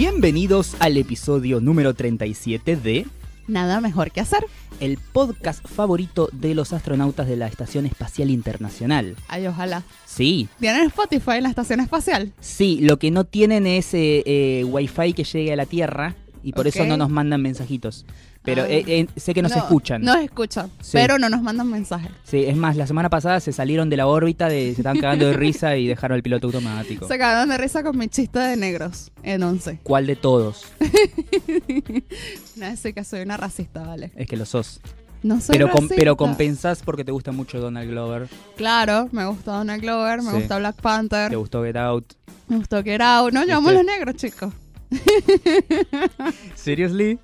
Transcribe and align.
Bienvenidos 0.00 0.76
al 0.78 0.96
episodio 0.96 1.60
número 1.60 1.92
37 1.92 2.74
de 2.74 3.06
Nada 3.46 3.82
mejor 3.82 4.10
que 4.12 4.22
hacer. 4.22 4.46
el 4.80 4.96
podcast 4.96 5.62
favorito 5.68 6.30
de 6.32 6.54
los 6.54 6.72
astronautas 6.72 7.28
de 7.28 7.36
la 7.36 7.46
Estación 7.48 7.84
Espacial 7.84 8.30
Internacional. 8.30 9.14
Ay, 9.28 9.46
ojalá. 9.46 9.82
Sí, 10.06 10.48
¿Tienen 10.58 10.86
Spotify 10.86 11.32
en 11.32 11.42
la 11.42 11.48
estación 11.50 11.80
espacial? 11.80 12.32
sí, 12.40 12.78
lo 12.80 12.98
que 12.98 13.10
no 13.10 13.24
tienen 13.24 13.66
es 13.66 13.92
eh, 13.92 14.22
eh, 14.24 14.64
wifi 14.64 15.12
que 15.12 15.24
llegue 15.24 15.52
a 15.52 15.56
la 15.56 15.66
Tierra 15.66 16.16
y 16.42 16.54
por 16.54 16.66
eso 16.66 16.86
no 16.86 16.96
nos 16.96 17.10
mandan 17.10 17.42
mensajitos. 17.42 18.06
Pero 18.42 18.64
eh, 18.64 18.82
eh, 18.86 19.06
sé 19.16 19.34
que 19.34 19.42
nos 19.42 19.52
escuchan. 19.54 20.00
Nos 20.02 20.16
escuchan, 20.16 20.70
Sí. 20.80 20.92
pero 20.94 21.18
no 21.18 21.28
nos 21.28 21.42
mandan 21.42 21.68
mensajes. 21.68 22.10
Sí, 22.24 22.44
es 22.46 22.56
más, 22.56 22.74
la 22.76 22.86
semana 22.86 23.10
pasada 23.10 23.38
se 23.40 23.52
salieron 23.52 23.90
de 23.90 23.98
la 23.98 24.06
órbita, 24.06 24.48
de, 24.48 24.72
se 24.74 24.80
estaban 24.80 24.98
cagando 24.98 25.26
de 25.26 25.34
risa 25.34 25.76
y 25.76 25.86
dejaron 25.86 26.16
el 26.16 26.22
piloto 26.22 26.46
automático. 26.46 27.06
Se 27.06 27.18
cagaron 27.18 27.50
de 27.50 27.58
risa 27.58 27.82
con 27.82 27.98
mi 27.98 28.08
chiste 28.08 28.38
de 28.38 28.56
negros 28.56 29.12
en 29.22 29.42
11. 29.42 29.80
¿Cuál 29.82 30.06
de 30.06 30.16
todos? 30.16 30.64
No 32.56 32.76
sé 32.76 32.92
que 32.92 33.04
soy 33.04 33.20
una 33.22 33.36
racista, 33.36 33.82
vale. 33.82 34.10
Es 34.16 34.26
que 34.26 34.36
lo 34.36 34.44
sos. 34.44 34.80
No 35.22 35.40
soy 35.40 35.52
Pero, 35.54 35.70
com- 35.70 35.88
pero 35.88 36.16
compensás 36.16 36.82
porque 36.82 37.04
te 37.04 37.12
gusta 37.12 37.32
mucho 37.32 37.60
Donald 37.60 37.90
Glover. 37.90 38.28
Claro, 38.56 39.08
me 39.12 39.26
gusta 39.26 39.52
Donald 39.52 39.82
Glover, 39.82 40.22
me 40.22 40.30
Sí. 40.30 40.36
gusta 40.38 40.58
Black 40.58 40.76
Panther, 40.80 41.28
Te 41.30 41.36
gustó 41.36 41.62
Get 41.62 41.76
Out. 41.76 42.14
me 42.48 42.56
gustó 42.56 42.82
Get 42.82 43.00
Out. 43.02 43.32
No, 43.32 43.44
llevamos 43.44 43.72
¿Viste? 43.72 43.84
los 43.84 43.92
negros, 43.94 44.16
chicos. 44.16 44.52
¿Seriously? 46.54 47.18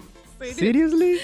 ¿Seriously? 0.55 1.17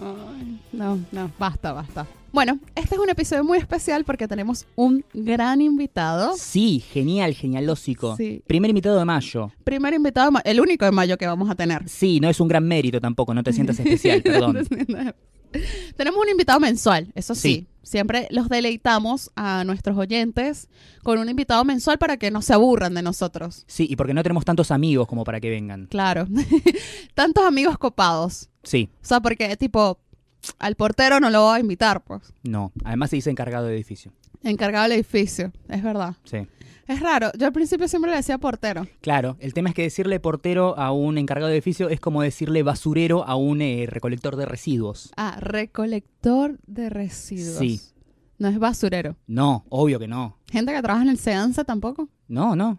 Ay, 0.00 0.60
no, 0.72 0.98
no, 1.12 1.30
basta, 1.38 1.72
basta. 1.72 2.06
Bueno, 2.30 2.58
este 2.74 2.94
es 2.94 3.00
un 3.00 3.08
episodio 3.08 3.42
muy 3.42 3.56
especial 3.58 4.04
porque 4.04 4.28
tenemos 4.28 4.66
un 4.76 5.02
gran 5.14 5.60
invitado. 5.62 6.36
Sí, 6.36 6.80
genial, 6.92 7.32
genialósico. 7.34 8.16
Sí. 8.16 8.42
Primer 8.46 8.68
invitado 8.70 8.98
de 8.98 9.04
mayo. 9.06 9.50
Primer 9.64 9.94
invitado, 9.94 10.26
de 10.26 10.30
ma- 10.32 10.42
el 10.44 10.60
único 10.60 10.84
de 10.84 10.90
mayo 10.92 11.16
que 11.16 11.26
vamos 11.26 11.48
a 11.50 11.54
tener. 11.54 11.88
Sí, 11.88 12.20
no 12.20 12.28
es 12.28 12.38
un 12.38 12.48
gran 12.48 12.64
mérito 12.68 13.00
tampoco, 13.00 13.32
no 13.32 13.42
te 13.42 13.52
sientas 13.52 13.78
especial, 13.80 14.22
perdón. 14.24 14.58
Tenemos 15.96 16.20
un 16.22 16.28
invitado 16.28 16.60
mensual, 16.60 17.10
eso 17.14 17.34
sí. 17.34 17.40
Sí. 17.40 17.66
Siempre 17.82 18.28
los 18.30 18.50
deleitamos 18.50 19.30
a 19.34 19.64
nuestros 19.64 19.96
oyentes 19.96 20.68
con 21.02 21.18
un 21.18 21.28
invitado 21.30 21.64
mensual 21.64 21.96
para 21.98 22.18
que 22.18 22.30
no 22.30 22.42
se 22.42 22.52
aburran 22.52 22.92
de 22.92 23.00
nosotros. 23.00 23.64
Sí, 23.66 23.86
y 23.88 23.96
porque 23.96 24.12
no 24.12 24.22
tenemos 24.22 24.44
tantos 24.44 24.70
amigos 24.70 25.08
como 25.08 25.24
para 25.24 25.40
que 25.40 25.48
vengan. 25.48 25.86
Claro. 25.86 26.26
Tantos 27.14 27.44
amigos 27.46 27.78
copados. 27.78 28.50
Sí, 28.62 28.90
O 29.02 29.06
sea, 29.06 29.20
porque 29.20 29.56
tipo, 29.56 29.98
al 30.58 30.74
portero 30.74 31.18
no 31.18 31.30
lo 31.30 31.42
voy 31.44 31.56
a 31.56 31.60
invitar, 31.60 32.04
pues. 32.04 32.22
no. 32.42 32.72
Además 32.84 33.08
se 33.08 33.16
dice 33.16 33.30
encargado 33.30 33.66
de 33.66 33.74
edificio. 33.74 34.12
Encargado 34.42 34.82
del 34.84 34.92
edificio, 34.92 35.50
es 35.68 35.82
verdad. 35.82 36.14
Sí. 36.24 36.46
Es 36.88 37.00
raro. 37.00 37.30
Yo 37.38 37.46
al 37.46 37.52
principio 37.52 37.86
siempre 37.86 38.10
le 38.10 38.16
decía 38.16 38.38
portero. 38.38 38.86
Claro, 39.02 39.36
el 39.40 39.52
tema 39.52 39.68
es 39.68 39.74
que 39.74 39.82
decirle 39.82 40.20
portero 40.20 40.76
a 40.78 40.90
un 40.90 41.18
encargado 41.18 41.48
de 41.50 41.54
edificio 41.54 41.90
es 41.90 42.00
como 42.00 42.22
decirle 42.22 42.62
basurero 42.62 43.24
a 43.26 43.36
un 43.36 43.60
eh, 43.60 43.84
recolector 43.86 44.36
de 44.36 44.46
residuos. 44.46 45.12
Ah, 45.18 45.36
recolector 45.38 46.58
de 46.66 46.88
residuos. 46.88 47.58
Sí. 47.58 47.82
No 48.38 48.48
es 48.48 48.58
basurero. 48.58 49.16
No, 49.26 49.66
obvio 49.68 49.98
que 49.98 50.08
no. 50.08 50.38
Gente 50.50 50.72
que 50.72 50.80
trabaja 50.80 51.02
en 51.02 51.10
el 51.10 51.18
SEANSA 51.18 51.64
tampoco. 51.64 52.08
No, 52.26 52.56
no. 52.56 52.78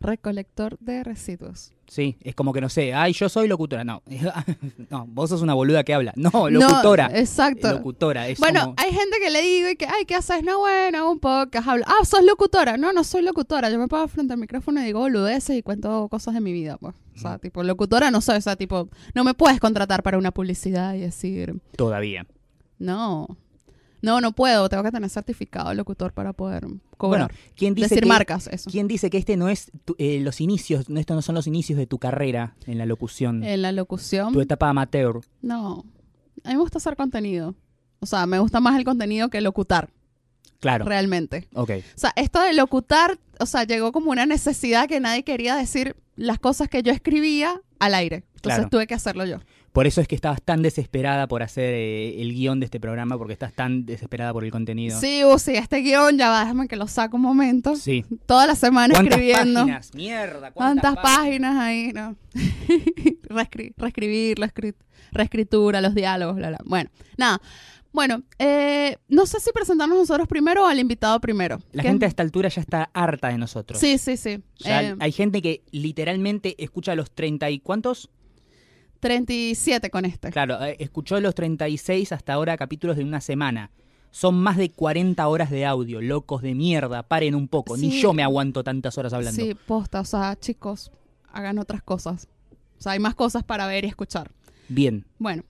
Recolector 0.00 0.78
de 0.80 1.04
residuos. 1.04 1.73
Sí, 1.86 2.16
es 2.22 2.34
como 2.34 2.52
que 2.52 2.60
no 2.60 2.68
sé, 2.68 2.94
ay, 2.94 3.12
yo 3.12 3.28
soy 3.28 3.46
locutora. 3.48 3.84
No, 3.84 4.02
no, 4.90 5.06
vos 5.08 5.30
sos 5.30 5.42
una 5.42 5.54
boluda 5.54 5.84
que 5.84 5.94
habla. 5.94 6.12
No, 6.16 6.48
locutora. 6.50 7.08
No, 7.08 7.14
exacto. 7.16 7.70
Locutora, 7.72 8.28
es 8.28 8.38
Bueno, 8.38 8.60
como- 8.60 8.74
hay 8.78 8.90
gente 8.92 9.18
que 9.20 9.30
le 9.30 9.42
digo 9.42 9.68
y 9.70 9.76
que, 9.76 9.86
ay, 9.86 10.04
¿qué 10.06 10.14
haces? 10.14 10.42
No, 10.42 10.58
bueno, 10.60 10.98
hago 10.98 11.10
un 11.12 11.20
podcast, 11.20 11.68
hablo. 11.68 11.84
Ah, 11.86 12.04
sos 12.04 12.24
locutora. 12.24 12.76
No, 12.76 12.92
no 12.92 13.04
soy 13.04 13.22
locutora. 13.22 13.70
Yo 13.70 13.78
me 13.78 13.88
pongo 13.88 14.08
frente 14.08 14.32
al 14.32 14.38
micrófono 14.40 14.80
y 14.80 14.84
digo 14.84 15.00
boludeces 15.00 15.56
y 15.56 15.62
cuento 15.62 16.08
cosas 16.08 16.34
de 16.34 16.40
mi 16.40 16.52
vida, 16.52 16.76
pues. 16.78 16.94
O 17.16 17.18
sea, 17.18 17.38
tipo, 17.38 17.62
locutora 17.62 18.10
no 18.10 18.20
soy, 18.20 18.38
o 18.38 18.40
sea, 18.40 18.56
tipo, 18.56 18.88
no 19.14 19.22
me 19.22 19.34
puedes 19.34 19.60
contratar 19.60 20.02
para 20.02 20.18
una 20.18 20.32
publicidad 20.32 20.94
y 20.94 21.00
decir, 21.00 21.54
Todavía. 21.76 22.26
no. 22.78 23.36
No, 24.04 24.20
no 24.20 24.32
puedo, 24.32 24.68
tengo 24.68 24.82
que 24.82 24.90
tener 24.92 25.08
certificado 25.10 25.70
de 25.70 25.74
locutor 25.74 26.12
para 26.12 26.32
poder 26.32 26.66
cobrar. 26.96 27.28
Bueno, 27.28 27.40
¿quién 27.56 27.74
dice 27.74 27.88
Decir 27.88 28.02
que, 28.04 28.08
marcas, 28.08 28.46
eso. 28.48 28.70
¿Quién 28.70 28.86
dice 28.86 29.10
que 29.10 29.18
este 29.18 29.36
no 29.36 29.48
es 29.48 29.72
tu- 29.84 29.96
eh, 29.98 30.20
los 30.20 30.40
inicios, 30.40 30.88
no, 30.90 31.00
estos 31.00 31.14
no 31.16 31.22
son 31.22 31.34
los 31.34 31.46
inicios 31.46 31.78
de 31.78 31.86
tu 31.86 31.98
carrera 31.98 32.54
en 32.66 32.78
la 32.78 32.86
locución? 32.86 33.42
En 33.44 33.62
la 33.62 33.72
locución, 33.72 34.32
tu 34.32 34.40
etapa 34.40 34.68
amateur. 34.68 35.20
no. 35.42 35.84
A 36.42 36.48
mí 36.50 36.54
me 36.56 36.60
gusta 36.60 36.76
hacer 36.78 36.94
contenido. 36.96 37.54
O 38.00 38.06
sea, 38.06 38.26
me 38.26 38.38
gusta 38.38 38.60
más 38.60 38.76
el 38.76 38.84
contenido 38.84 39.30
que 39.30 39.40
locutar, 39.40 39.88
Claro. 40.60 40.84
realmente. 40.84 41.48
Ok. 41.54 41.70
O 41.70 41.98
sea, 41.98 42.12
esto 42.16 42.40
de 42.42 42.52
locutar, 42.52 43.18
o 43.40 43.46
sea, 43.46 43.64
llegó 43.64 43.92
como 43.92 44.10
una 44.10 44.26
necesidad 44.26 44.86
que 44.88 45.00
nadie 45.00 45.22
quería 45.24 45.56
decir 45.56 45.96
las 46.16 46.38
cosas 46.38 46.68
que 46.68 46.82
yo 46.82 46.92
escribía 46.92 47.62
al 47.78 47.94
aire. 47.94 48.24
Entonces 48.34 48.58
Claro. 48.58 48.68
tuve 48.68 48.86
que 48.86 48.92
hacerlo 48.94 49.24
yo. 49.24 49.38
Por 49.74 49.88
eso 49.88 50.00
es 50.00 50.06
que 50.06 50.14
estabas 50.14 50.40
tan 50.40 50.62
desesperada 50.62 51.26
por 51.26 51.42
hacer 51.42 51.74
eh, 51.74 52.22
el 52.22 52.32
guion 52.32 52.60
de 52.60 52.66
este 52.66 52.78
programa, 52.78 53.18
porque 53.18 53.32
estás 53.32 53.52
tan 53.52 53.84
desesperada 53.84 54.32
por 54.32 54.44
el 54.44 54.52
contenido. 54.52 55.00
Sí, 55.00 55.24
uh, 55.24 55.36
sí, 55.36 55.56
este 55.56 55.78
guion, 55.80 56.16
ya 56.16 56.30
va, 56.30 56.40
déjame 56.42 56.68
que 56.68 56.76
lo 56.76 56.86
saco 56.86 57.16
un 57.16 57.22
momento. 57.24 57.74
Sí. 57.74 58.04
Toda 58.26 58.46
la 58.46 58.54
semana 58.54 58.94
¿Cuántas 58.94 59.18
escribiendo. 59.18 59.60
páginas? 59.62 59.92
Mierda, 59.94 60.52
¿cuántas, 60.52 60.94
¿Cuántas 60.94 61.02
páginas 61.16 61.56
ahí? 61.56 61.92
No. 61.92 62.14
Reescri- 63.28 63.74
reescribir, 63.76 64.38
la 64.38 64.46
escrit- 64.46 64.76
reescritura, 65.12 65.80
los 65.80 65.94
diálogos, 65.94 66.36
bla, 66.36 66.48
bla. 66.50 66.58
Bueno, 66.64 66.90
nada. 67.16 67.40
Bueno, 67.92 68.22
eh, 68.38 68.96
no 69.08 69.24
sé 69.26 69.38
si 69.40 69.50
presentarnos 69.52 69.96
nosotros 69.98 70.26
primero 70.26 70.64
o 70.64 70.66
al 70.66 70.80
invitado 70.80 71.20
primero. 71.20 71.60
La 71.72 71.82
gente 71.84 72.04
a 72.04 72.08
esta 72.08 72.22
altura 72.24 72.48
ya 72.48 72.60
está 72.60 72.90
harta 72.92 73.28
de 73.28 73.38
nosotros. 73.38 73.78
Sí, 73.78 73.98
sí, 73.98 74.16
sí. 74.16 74.40
Ya 74.58 74.82
Eh, 74.82 74.96
hay 74.98 75.12
gente 75.12 75.40
que 75.42 75.62
literalmente 75.70 76.54
escucha 76.62 76.94
los 76.96 77.10
30 77.12 77.50
y 77.50 77.60
cuántos? 77.60 78.10
37 79.04 79.90
con 79.90 80.06
este. 80.06 80.30
Claro, 80.30 80.64
eh, 80.64 80.76
escuchó 80.78 81.20
los 81.20 81.34
36 81.34 82.10
hasta 82.12 82.32
ahora 82.32 82.56
capítulos 82.56 82.96
de 82.96 83.04
una 83.04 83.20
semana. 83.20 83.70
Son 84.10 84.34
más 84.34 84.56
de 84.56 84.70
40 84.70 85.28
horas 85.28 85.50
de 85.50 85.66
audio, 85.66 86.00
locos 86.00 86.40
de 86.40 86.54
mierda, 86.54 87.02
paren 87.02 87.34
un 87.34 87.46
poco. 87.46 87.76
Ni 87.76 88.00
yo 88.00 88.14
me 88.14 88.22
aguanto 88.22 88.64
tantas 88.64 88.96
horas 88.96 89.12
hablando. 89.12 89.42
Sí, 89.42 89.54
posta. 89.54 90.00
O 90.00 90.06
sea, 90.06 90.38
chicos, 90.40 90.90
hagan 91.30 91.58
otras 91.58 91.82
cosas. 91.82 92.28
O 92.78 92.80
sea, 92.80 92.92
hay 92.92 92.98
más 92.98 93.14
cosas 93.14 93.44
para 93.44 93.66
ver 93.66 93.84
y 93.84 93.88
escuchar. 93.88 94.30
Bien, 94.68 95.04
Bueno, 95.18 95.42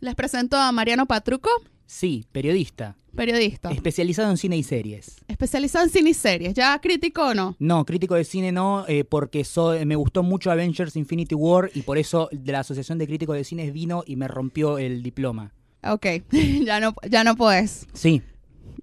les 0.00 0.14
presento 0.14 0.58
a 0.58 0.70
Mariano 0.70 1.06
Patruco, 1.06 1.48
sí, 1.90 2.24
periodista, 2.30 2.96
periodista, 3.16 3.70
especializado 3.72 4.30
en 4.30 4.36
cine 4.36 4.56
y 4.56 4.62
series. 4.62 5.16
especializado 5.26 5.84
en 5.84 5.90
cine 5.90 6.10
y 6.10 6.14
series. 6.14 6.54
¿Ya 6.54 6.78
crítico 6.80 7.26
o 7.26 7.34
no? 7.34 7.56
No, 7.58 7.84
crítico 7.84 8.14
de 8.14 8.24
cine 8.24 8.52
no, 8.52 8.84
eh, 8.86 9.02
porque 9.04 9.44
me 9.84 9.96
gustó 9.96 10.22
mucho 10.22 10.52
Avengers 10.52 10.94
Infinity 10.94 11.34
War 11.34 11.70
y 11.74 11.82
por 11.82 11.98
eso 11.98 12.28
de 12.30 12.52
la 12.52 12.60
Asociación 12.60 12.98
de 12.98 13.08
Críticos 13.08 13.36
de 13.36 13.42
Cines 13.42 13.72
vino 13.72 14.04
y 14.06 14.14
me 14.14 14.28
rompió 14.28 14.78
el 14.78 15.02
diploma. 15.02 15.52
Ok, 15.82 16.06
ya 16.64 16.78
no, 16.78 16.94
ya 17.08 17.24
no 17.24 17.36
podés. 17.36 17.88
Sí, 17.92 18.22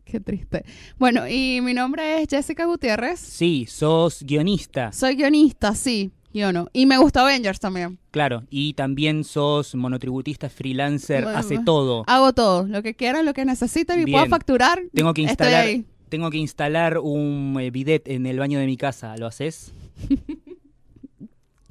Qué 0.03 0.22
triste. 0.22 0.63
Bueno, 0.97 1.28
y 1.28 1.59
mi 1.62 1.74
nombre 1.74 2.22
es 2.22 2.29
Jessica 2.29 2.66
Gutiérrez. 2.66 3.19
sí, 3.19 3.66
sos 3.69 4.24
guionista, 4.24 4.94
Soy 4.94 5.16
guionista, 5.16 5.75
sí, 5.75 6.12
guiono. 6.37 6.69
Y 6.73 6.85
me 6.85 6.97
gusta 6.97 7.21
Avengers 7.21 7.59
también. 7.59 7.99
claro, 8.11 8.43
y 8.49 8.73
también 8.73 9.23
sos 9.23 9.75
monotributista, 9.75 10.49
freelancer, 10.49 11.23
Bueno, 11.23 11.37
hace 11.39 11.59
todo. 11.65 12.03
Hago 12.07 12.33
todo, 12.33 12.65
lo 12.67 12.81
que 12.81 12.95
quieran, 12.95 13.25
lo 13.25 13.33
que 13.33 13.43
necesiten 13.45 13.99
y 14.01 14.05
Bien. 14.05 14.19
puedo 14.19 14.29
facturar. 14.29 14.81
Tengo 14.93 15.13
que 15.13 15.21
estoy 15.23 15.31
instalar, 15.31 15.65
ahí. 15.65 15.85
tengo 16.09 16.29
que 16.31 16.37
instalar 16.37 16.97
un 16.99 17.57
eh, 17.59 17.69
bidet 17.71 18.07
en 18.07 18.25
el 18.25 18.39
baño 18.39 18.59
de 18.59 18.65
mi 18.65 18.77
casa, 18.77 19.17
¿lo 19.17 19.27
haces? 19.27 19.73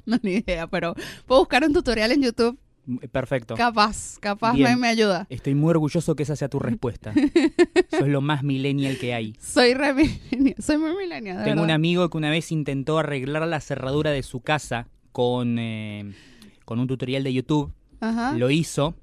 No, 0.05 0.17
ni 0.23 0.35
idea, 0.35 0.67
pero 0.67 0.95
puedo 1.25 1.41
buscar 1.41 1.65
un 1.65 1.73
tutorial 1.73 2.13
en 2.13 2.21
YouTube. 2.21 2.57
Mm, 2.87 2.97
Perfecto. 3.11 3.53
Capaz, 3.55 4.17
capaz 4.19 4.53
me, 4.53 4.75
me 4.75 4.87
ayuda. 4.87 5.27
Estoy 5.29 5.53
muy 5.55 5.69
orgulloso 5.71 6.15
que 6.15 6.23
esa 6.23 6.35
sea 6.35 6.47
tu 6.49 6.57
respuesta. 6.59 7.13
Sos 7.91 8.07
lo 8.07 8.21
más 8.21 8.43
millennial 8.43 8.97
que 8.97 9.13
hay. 9.13 9.33
Soy 9.39 9.73
re 9.73 9.93
millennial, 9.93 10.55
soy 10.57 10.77
muy 10.77 10.95
millennial, 10.95 11.37
de 11.39 11.43
Tengo 11.43 11.61
un 11.63 11.71
amigo 11.71 12.09
que 12.09 12.17
una 12.17 12.29
vez 12.31 12.51
intentó 12.51 12.97
arreglar 12.97 13.45
la 13.47 13.59
cerradura 13.59 14.11
de 14.11 14.23
su 14.23 14.39
casa 14.41 14.87
con, 15.11 15.59
eh, 15.59 16.13
con 16.65 16.79
un 16.79 16.87
tutorial 16.87 17.23
de 17.23 17.33
YouTube. 17.33 17.73
Ajá. 17.99 18.33
Lo 18.33 18.49
hizo 18.49 18.95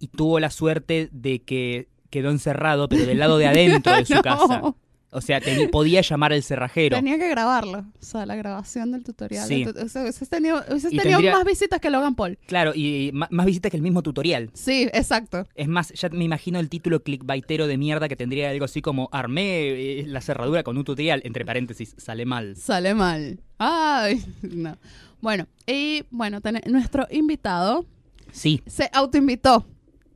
y 0.00 0.08
tuvo 0.08 0.40
la 0.40 0.50
suerte 0.50 1.08
de 1.12 1.42
que 1.42 1.88
quedó 2.10 2.30
encerrado, 2.30 2.88
pero 2.88 3.06
del 3.06 3.18
lado 3.20 3.38
de 3.38 3.46
adentro 3.46 3.94
de 3.94 4.04
su 4.04 4.14
No. 4.16 4.22
casa. 4.22 4.74
O 5.12 5.20
sea, 5.20 5.40
teni- 5.40 5.68
podía 5.70 6.02
llamar 6.02 6.32
al 6.32 6.42
cerrajero. 6.42 6.96
Tenía 6.96 7.18
que 7.18 7.28
grabarlo. 7.28 7.78
O 7.80 8.02
sea, 8.04 8.26
la 8.26 8.36
grabación 8.36 8.92
del 8.92 9.02
tutorial. 9.02 9.46
Sí. 9.48 9.64
O 9.66 9.88
sea, 9.88 10.02
hubieses 10.02 10.28
tenido, 10.28 10.62
hubieses 10.68 10.92
Y 10.92 10.96
tenido 10.98 11.18
tendría- 11.18 11.32
más 11.34 11.44
visitas 11.44 11.80
que 11.80 11.90
Logan 11.90 12.14
Paul. 12.14 12.38
Claro, 12.46 12.72
y, 12.74 13.10
más 13.12 13.44
visitas 13.46 13.70
que 13.70 13.76
el 13.76 13.82
mismo 13.82 14.02
tutorial. 14.02 14.50
Sí, 14.54 14.88
exacto. 14.92 15.48
Es 15.56 15.66
más, 15.68 15.88
ya 15.94 16.08
me 16.10 16.24
imagino 16.24 16.60
el 16.60 16.68
título 16.68 17.02
clickbaitero 17.02 17.66
de 17.66 17.76
mierda 17.76 18.08
que 18.08 18.14
tendría 18.16 18.50
algo 18.50 18.64
así 18.64 18.82
como 18.82 19.08
armé 19.10 20.00
eh, 20.00 20.04
la 20.06 20.20
cerradura 20.20 20.62
con 20.62 20.78
un 20.78 20.84
tutorial, 20.84 21.20
entre 21.24 21.44
paréntesis, 21.44 21.94
sale 21.98 22.24
mal. 22.24 22.54
Sale 22.56 22.94
mal. 22.94 23.40
Ay, 23.58 24.24
no. 24.42 24.76
Bueno, 25.20 25.48
y 25.66 26.04
bueno, 26.10 26.40
ten- 26.40 26.60
nuestro 26.66 27.06
invitado 27.10 27.84
Sí, 28.32 28.62
se 28.66 28.88
autoinvitó. 28.92 29.66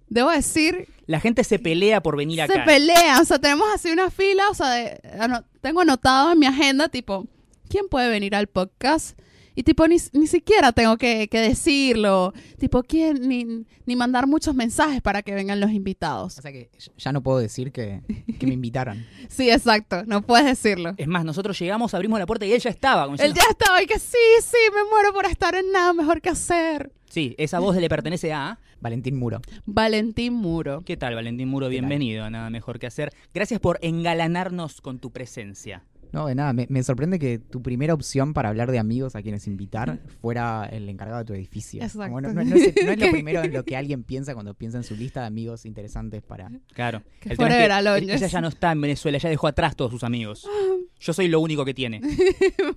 Debo 0.09 0.31
decir, 0.31 0.87
la 1.07 1.21
gente 1.21 1.45
se 1.45 1.59
pelea 1.59 2.03
por 2.03 2.17
venir 2.17 2.37
se 2.37 2.43
acá. 2.43 2.65
pelea. 2.65 3.21
O 3.21 3.25
sea, 3.25 3.39
tenemos 3.39 3.67
así 3.75 3.91
una 3.91 4.11
fila. 4.11 4.45
O 4.51 4.55
sea, 4.55 4.71
de- 4.71 5.01
ano- 5.21 5.45
tengo 5.61 5.81
anotado 5.81 6.33
en 6.33 6.39
mi 6.39 6.47
agenda, 6.47 6.89
tipo, 6.89 7.27
¿quién 7.69 7.89
puede 7.89 8.09
venir 8.09 8.35
al 8.35 8.47
podcast? 8.47 9.19
Y 9.57 9.63
tipo, 9.63 9.87
ni, 9.87 9.99
ni 10.13 10.27
siquiera 10.27 10.73
tengo 10.73 10.97
que, 10.97 11.29
que 11.29 11.39
decirlo. 11.39 12.33
Tipo, 12.59 12.83
¿quién? 12.83 13.29
Ni, 13.29 13.65
ni 13.87 13.95
mandar 13.95 14.27
muchos 14.27 14.53
mensajes 14.53 15.01
para 15.01 15.23
que 15.23 15.33
vengan 15.33 15.61
los 15.61 15.71
invitados. 15.71 16.37
O 16.39 16.43
sea 16.43 16.51
que 16.51 16.71
ya 16.99 17.13
no 17.13 17.23
puedo 17.23 17.39
decir 17.39 17.71
que, 17.71 18.01
que 18.41 18.47
me 18.49 18.55
invitaron. 18.55 19.07
Sí, 19.29 19.51
exacto. 19.51 20.03
No 20.07 20.23
puedes 20.23 20.47
decirlo. 20.47 20.95
Es 20.97 21.07
más, 21.07 21.25
nosotros 21.25 21.57
llegamos, 21.59 21.95
abrimos 21.95 22.19
la 22.19 22.27
puerta 22.27 22.47
y 22.47 22.53
él 22.53 22.61
ya 22.61 22.71
estaba. 22.71 23.05
como 23.05 23.17
Él 23.17 23.33
ya 23.33 23.43
estaba 23.49 23.81
y 23.81 23.87
que 23.87 23.99
sí, 24.01 24.19
sí, 24.43 24.57
me 24.75 24.91
muero 24.91 25.13
por 25.13 25.27
estar 25.27 25.55
en 25.55 25.71
nada 25.71 25.93
mejor 25.93 26.21
que 26.21 26.31
hacer. 26.31 26.91
Sí, 27.09 27.37
esa 27.39 27.61
voz 27.61 27.77
le 27.77 27.89
pertenece 27.89 28.33
a... 28.33 28.59
Valentín 28.85 29.17
Muro. 29.17 29.41
Valentín 29.65 30.35
Muro. 30.35 30.83
¿Qué 30.85 30.99
tal, 30.99 31.15
Valentín 31.15 31.49
Muro? 31.49 31.71
Bienvenido 31.71 32.23
a 32.23 32.29
Nada 32.29 32.51
Mejor 32.51 32.79
Que 32.79 32.87
Hacer. 32.87 33.11
Gracias 33.33 33.59
por 33.59 33.79
engalanarnos 33.81 34.83
con 34.83 34.99
tu 34.99 35.11
presencia. 35.11 35.85
No, 36.13 36.27
de 36.27 36.35
nada, 36.35 36.53
me, 36.53 36.67
me 36.69 36.83
sorprende 36.83 37.19
que 37.19 37.39
tu 37.39 37.63
primera 37.63 37.95
opción 37.95 38.35
para 38.35 38.51
hablar 38.51 38.71
de 38.71 38.79
amigos 38.79 39.17
a 39.17 39.23
quienes 39.23 39.47
invitar 39.49 40.01
fuera 40.21 40.69
el 40.71 40.87
encargado 40.91 41.21
de 41.21 41.25
tu 41.25 41.33
edificio. 41.33 41.83
Exacto. 41.83 42.03
Como 42.09 42.21
no, 42.21 42.35
no- 42.35 42.45
no 42.45 42.55
es, 42.57 42.75
no 42.85 42.93
es 42.93 42.99
lo 43.01 43.11
primero 43.11 43.43
en 43.43 43.55
lo 43.55 43.65
que 43.65 43.75
alguien 43.75 44.05
piensa 44.05 44.35
cuando 44.35 44.53
piensa 44.53 44.77
en 44.77 44.85
su 44.85 44.95
lista 44.97 45.23
de 45.23 45.27
amigos 45.29 45.65
interesantes 45.65 46.23
para... 46.23 46.51
Claro. 46.75 47.03
Que 47.21 47.31
El 47.31 47.39
tema 47.39 47.49
es 47.49 48.05
que 48.05 48.13
ella 48.13 48.27
ya 48.27 48.41
no 48.43 48.49
está 48.49 48.71
en 48.71 48.83
Venezuela, 48.83 49.17
ya 49.17 49.31
dejó 49.31 49.47
atrás 49.47 49.75
todos 49.77 49.91
sus 49.93 50.05
amigos. 50.05 50.47
Yo 51.01 51.13
soy 51.15 51.29
lo 51.29 51.41
único 51.41 51.65
que 51.65 51.73
tiene. 51.73 52.03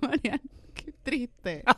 Mariana, 0.00 0.40
qué 0.72 0.94
triste. 1.02 1.62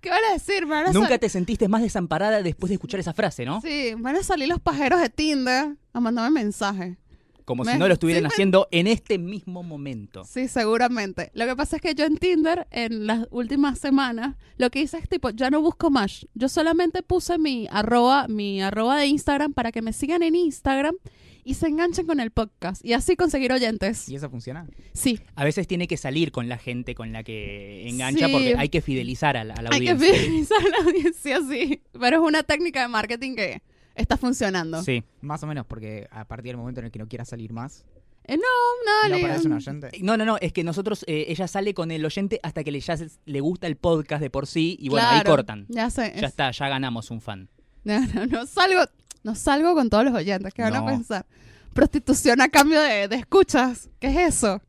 ¿Qué 0.00 0.10
van 0.10 0.24
a 0.30 0.32
decir? 0.32 0.66
Van 0.66 0.86
a 0.86 0.92
Nunca 0.92 1.18
te 1.18 1.28
sentiste 1.28 1.68
más 1.68 1.82
desamparada 1.82 2.42
después 2.42 2.68
de 2.68 2.74
escuchar 2.74 3.00
esa 3.00 3.12
frase, 3.14 3.44
¿no? 3.44 3.60
Sí, 3.60 3.94
van 3.98 4.16
a 4.16 4.22
salir 4.22 4.48
los 4.48 4.60
pajeros 4.60 5.00
de 5.00 5.08
Tinder 5.10 5.76
a 5.92 6.00
mandarme 6.00 6.40
mensajes. 6.42 6.96
Como 7.44 7.64
Me- 7.64 7.72
si 7.72 7.78
no 7.78 7.88
lo 7.88 7.94
estuvieran 7.94 8.20
sí, 8.22 8.22
me- 8.22 8.28
haciendo 8.28 8.68
en 8.70 8.86
este 8.86 9.18
mismo 9.18 9.64
momento. 9.64 10.24
Sí, 10.24 10.46
seguramente. 10.46 11.32
Lo 11.34 11.44
que 11.44 11.56
pasa 11.56 11.76
es 11.76 11.82
que 11.82 11.94
yo 11.96 12.04
en 12.04 12.16
Tinder, 12.16 12.68
en 12.70 13.06
las 13.08 13.26
últimas 13.32 13.80
semanas, 13.80 14.36
lo 14.58 14.70
que 14.70 14.80
hice 14.80 14.98
es 14.98 15.08
tipo, 15.08 15.30
ya 15.30 15.50
no 15.50 15.60
busco 15.60 15.90
más. 15.90 16.26
Yo 16.34 16.48
solamente 16.48 17.02
puse 17.02 17.38
mi 17.38 17.66
arroba, 17.72 18.28
mi 18.28 18.62
arroba 18.62 18.96
de 18.98 19.06
Instagram 19.06 19.54
para 19.54 19.72
que 19.72 19.82
me 19.82 19.92
sigan 19.92 20.22
en 20.22 20.36
Instagram 20.36 20.94
y 21.44 21.54
se 21.54 21.66
enganchen 21.68 22.06
con 22.06 22.20
el 22.20 22.30
podcast. 22.30 22.84
Y 22.84 22.92
así 22.92 23.16
conseguir 23.16 23.52
oyentes. 23.52 24.08
¿Y 24.08 24.16
eso 24.16 24.30
funciona? 24.30 24.66
Sí, 24.92 25.20
A 25.34 25.44
veces 25.44 25.66
tiene 25.66 25.88
que 25.88 25.96
salir 25.96 26.32
con 26.32 26.48
la 26.48 26.58
gente 26.58 26.94
con 26.94 27.12
la 27.12 27.22
que 27.24 27.88
engancha 27.88 28.26
Sí. 28.26 28.32
porque 28.32 28.54
hay 28.56 28.68
que 28.68 28.80
fidelizar 28.80 29.36
a 29.36 29.44
la, 29.44 29.54
a 29.54 29.62
la 29.62 29.70
hay 29.72 29.80
que 29.84 29.90
audiencia. 29.90 30.20
fidelizar 30.22 30.58
a 30.58 30.68
la 30.68 30.76
audiencia, 30.84 31.38
sí. 31.48 31.82
Pero 31.98 32.16
es 32.22 32.22
una 32.28 32.42
técnica 32.42 32.82
de 32.82 32.88
marketing 32.88 33.34
que 33.34 33.62
está 33.94 34.16
funcionando. 34.16 34.82
Sí. 34.82 35.02
Más 35.20 35.42
o 35.42 35.46
menos, 35.46 35.66
porque 35.66 36.06
a 36.10 36.24
partir 36.26 36.48
del 36.50 36.56
momento 36.58 36.80
en 36.80 36.86
el 36.86 36.92
que 36.92 36.98
no 36.98 37.08
quieras 37.08 37.28
salir 37.28 37.52
más, 37.52 37.84
Eh, 38.24 38.36
no, 38.36 39.08
no 39.08 39.16
aparece 39.16 39.48
un 39.48 39.54
oyente. 39.54 39.90
No, 40.00 40.16
no, 40.16 40.24
no, 40.24 40.36
es 40.40 40.52
que 40.52 40.62
nosotros, 40.62 41.04
eh, 41.08 41.24
ella 41.26 41.48
sale 41.48 41.74
con 41.74 41.90
el 41.90 42.04
oyente 42.04 42.38
hasta 42.44 42.62
que 42.62 42.70
le, 42.70 42.78
ya 42.78 42.96
se- 42.96 43.10
le 43.26 43.40
gusta 43.40 43.66
el 43.66 43.74
podcast 43.74 44.22
de 44.22 44.30
por 44.30 44.46
sí 44.46 44.76
y 44.78 44.90
bueno, 44.90 45.08
ahí 45.08 45.14
Claro, 45.22 45.30
cortan. 45.30 45.66
Ya 45.68 45.90
sé. 45.90 46.12
Ya 46.14 46.20
es- 46.20 46.22
está, 46.30 46.52
ya 46.52 46.68
ganamos 46.68 47.10
un 47.10 47.20
fan. 47.20 47.48
No, 47.84 47.98
no, 48.14 48.26
no 48.26 48.46
salgo, 48.46 48.82
no 49.24 49.34
salgo 49.34 49.74
con 49.74 49.88
todos 49.90 50.04
los 50.04 50.14
oyentes. 50.14 50.52
¿Qué 50.54 50.62
van 50.62 50.74
a 50.74 50.80
No. 50.80 50.86
pensar? 50.86 51.26
Prostitución 51.72 52.40
a 52.40 52.48
cambio 52.48 52.80
de, 52.80 53.08
de 53.08 53.16
escuchas. 53.16 53.88
¿Qué 53.98 54.08
es 54.08 54.34
eso? 54.36 54.60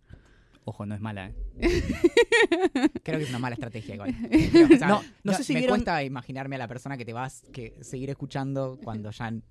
Ojo, 0.65 0.85
no 0.85 0.95
es 0.95 1.01
mala, 1.01 1.27
¿eh? 1.27 1.35
Creo 3.03 3.17
que 3.17 3.23
es 3.23 3.29
una 3.29 3.39
mala 3.39 3.55
estrategia 3.55 3.95
igual. 3.95 4.15
Pero, 4.51 4.75
o 4.75 4.77
sea, 4.77 4.88
No, 4.88 5.01
no 5.23 5.33
sé 5.33 5.44
si 5.44 5.53
me 5.53 5.59
vieron- 5.59 5.75
cuesta 5.77 6.03
imaginarme 6.03 6.55
a 6.55 6.59
la 6.59 6.67
persona 6.67 6.97
que 6.97 7.05
te 7.05 7.13
vas 7.13 7.44
que 7.51 7.75
seguir 7.81 8.09
escuchando 8.09 8.79
cuando 8.83 9.11
ya 9.11 9.31
no, 9.31 9.41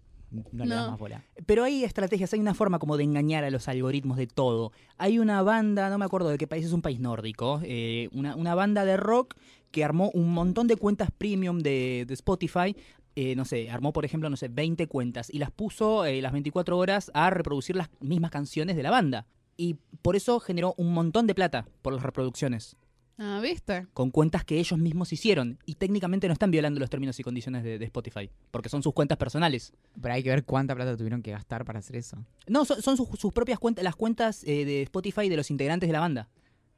le 0.64 0.74
das 0.74 0.90
más 0.90 0.98
bola. 0.98 1.22
Pero 1.44 1.64
hay 1.64 1.84
estrategias, 1.84 2.32
hay 2.32 2.40
una 2.40 2.54
forma 2.54 2.78
como 2.78 2.96
de 2.96 3.04
engañar 3.04 3.44
a 3.44 3.50
los 3.50 3.68
algoritmos 3.68 4.16
de 4.16 4.26
todo. 4.26 4.72
Hay 4.96 5.18
una 5.18 5.42
banda, 5.42 5.90
no 5.90 5.98
me 5.98 6.06
acuerdo 6.06 6.30
de 6.30 6.38
qué 6.38 6.46
país, 6.46 6.64
es 6.64 6.72
un 6.72 6.80
país 6.80 6.98
nórdico, 7.00 7.60
eh, 7.62 8.08
una, 8.12 8.34
una 8.34 8.54
banda 8.54 8.86
de 8.86 8.96
rock 8.96 9.34
que 9.70 9.84
armó 9.84 10.10
un 10.14 10.32
montón 10.32 10.66
de 10.66 10.76
cuentas 10.76 11.10
premium 11.16 11.58
de, 11.60 12.04
de 12.08 12.14
Spotify. 12.14 12.74
Eh, 13.16 13.34
no 13.36 13.44
sé, 13.44 13.70
armó 13.70 13.92
por 13.92 14.04
ejemplo, 14.04 14.30
no 14.30 14.36
sé, 14.36 14.48
20 14.48 14.86
cuentas 14.86 15.28
y 15.30 15.38
las 15.38 15.50
puso 15.50 16.04
eh, 16.04 16.20
las 16.22 16.32
24 16.32 16.76
horas 16.76 17.10
a 17.14 17.30
reproducir 17.30 17.76
las 17.76 17.90
mismas 18.00 18.30
canciones 18.30 18.76
de 18.76 18.82
la 18.82 18.90
banda. 18.90 19.26
Y 19.56 19.76
por 20.00 20.16
eso 20.16 20.40
generó 20.40 20.74
un 20.76 20.92
montón 20.94 21.26
de 21.26 21.34
plata 21.34 21.66
por 21.82 21.92
las 21.92 22.02
reproducciones, 22.02 22.76
Ah, 23.18 23.40
¿viste? 23.42 23.86
con 23.92 24.10
cuentas 24.10 24.44
que 24.44 24.58
ellos 24.58 24.78
mismos 24.78 25.12
hicieron. 25.12 25.58
Y 25.66 25.74
técnicamente 25.74 26.26
no 26.26 26.32
están 26.32 26.50
violando 26.50 26.80
los 26.80 26.90
términos 26.90 27.18
y 27.20 27.22
condiciones 27.22 27.62
de, 27.62 27.78
de 27.78 27.84
Spotify, 27.84 28.30
porque 28.50 28.68
son 28.68 28.82
sus 28.82 28.92
cuentas 28.94 29.18
personales. 29.18 29.72
Pero 30.00 30.14
hay 30.14 30.22
que 30.22 30.30
ver 30.30 30.44
cuánta 30.44 30.74
plata 30.74 30.96
tuvieron 30.96 31.22
que 31.22 31.30
gastar 31.30 31.64
para 31.64 31.78
hacer 31.78 31.96
eso. 31.96 32.16
No, 32.48 32.64
son, 32.64 32.80
son 32.82 32.96
sus, 32.96 33.08
sus 33.18 33.32
propias 33.32 33.58
cuentas, 33.58 33.84
las 33.84 33.94
cuentas 33.94 34.42
eh, 34.44 34.64
de 34.64 34.82
Spotify 34.82 35.28
de 35.28 35.36
los 35.36 35.50
integrantes 35.50 35.88
de 35.88 35.92
la 35.92 36.00
banda. 36.00 36.28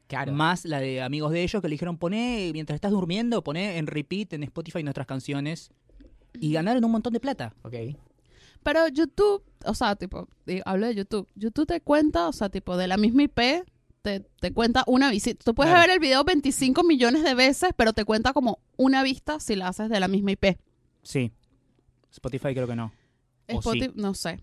Claro. 0.06 0.32
Más 0.32 0.64
la 0.64 0.80
de 0.80 1.00
amigos 1.00 1.32
de 1.32 1.42
ellos 1.42 1.62
que 1.62 1.68
le 1.68 1.74
dijeron, 1.74 1.96
poné, 1.96 2.50
mientras 2.52 2.74
estás 2.74 2.90
durmiendo, 2.90 3.42
poné 3.42 3.78
en 3.78 3.86
repeat 3.86 4.34
en 4.34 4.42
Spotify 4.42 4.82
nuestras 4.82 5.06
canciones. 5.06 5.70
Y 6.40 6.52
ganaron 6.52 6.84
un 6.84 6.90
montón 6.92 7.12
de 7.12 7.20
plata. 7.20 7.54
Ok. 7.62 7.74
Pero 8.62 8.88
YouTube, 8.88 9.42
o 9.66 9.74
sea, 9.74 9.94
tipo, 9.96 10.28
hablo 10.64 10.86
de 10.86 10.94
YouTube. 10.94 11.28
YouTube 11.34 11.66
te 11.66 11.80
cuenta, 11.80 12.28
o 12.28 12.32
sea, 12.32 12.48
tipo, 12.48 12.76
de 12.76 12.86
la 12.88 12.96
misma 12.96 13.24
IP, 13.24 13.38
te, 14.02 14.20
te 14.40 14.52
cuenta 14.52 14.84
una 14.86 15.10
visita. 15.10 15.42
Tú 15.44 15.54
puedes 15.54 15.70
Claro. 15.72 15.86
ver 15.86 15.94
el 15.94 16.00
video 16.00 16.24
25 16.24 16.82
millones 16.84 17.22
de 17.24 17.34
veces, 17.34 17.70
pero 17.76 17.92
te 17.92 18.04
cuenta 18.04 18.32
como 18.32 18.58
una 18.76 19.02
vista 19.02 19.38
si 19.40 19.54
la 19.54 19.68
haces 19.68 19.88
de 19.90 20.00
la 20.00 20.08
misma 20.08 20.32
IP. 20.32 20.58
Sí. 21.02 21.30
Spotify 22.10 22.54
creo 22.54 22.66
que 22.66 22.76
no. 22.76 22.92
Sí. 23.48 23.56
Spotify, 23.56 23.92
no 23.96 24.14
sé. 24.14 24.40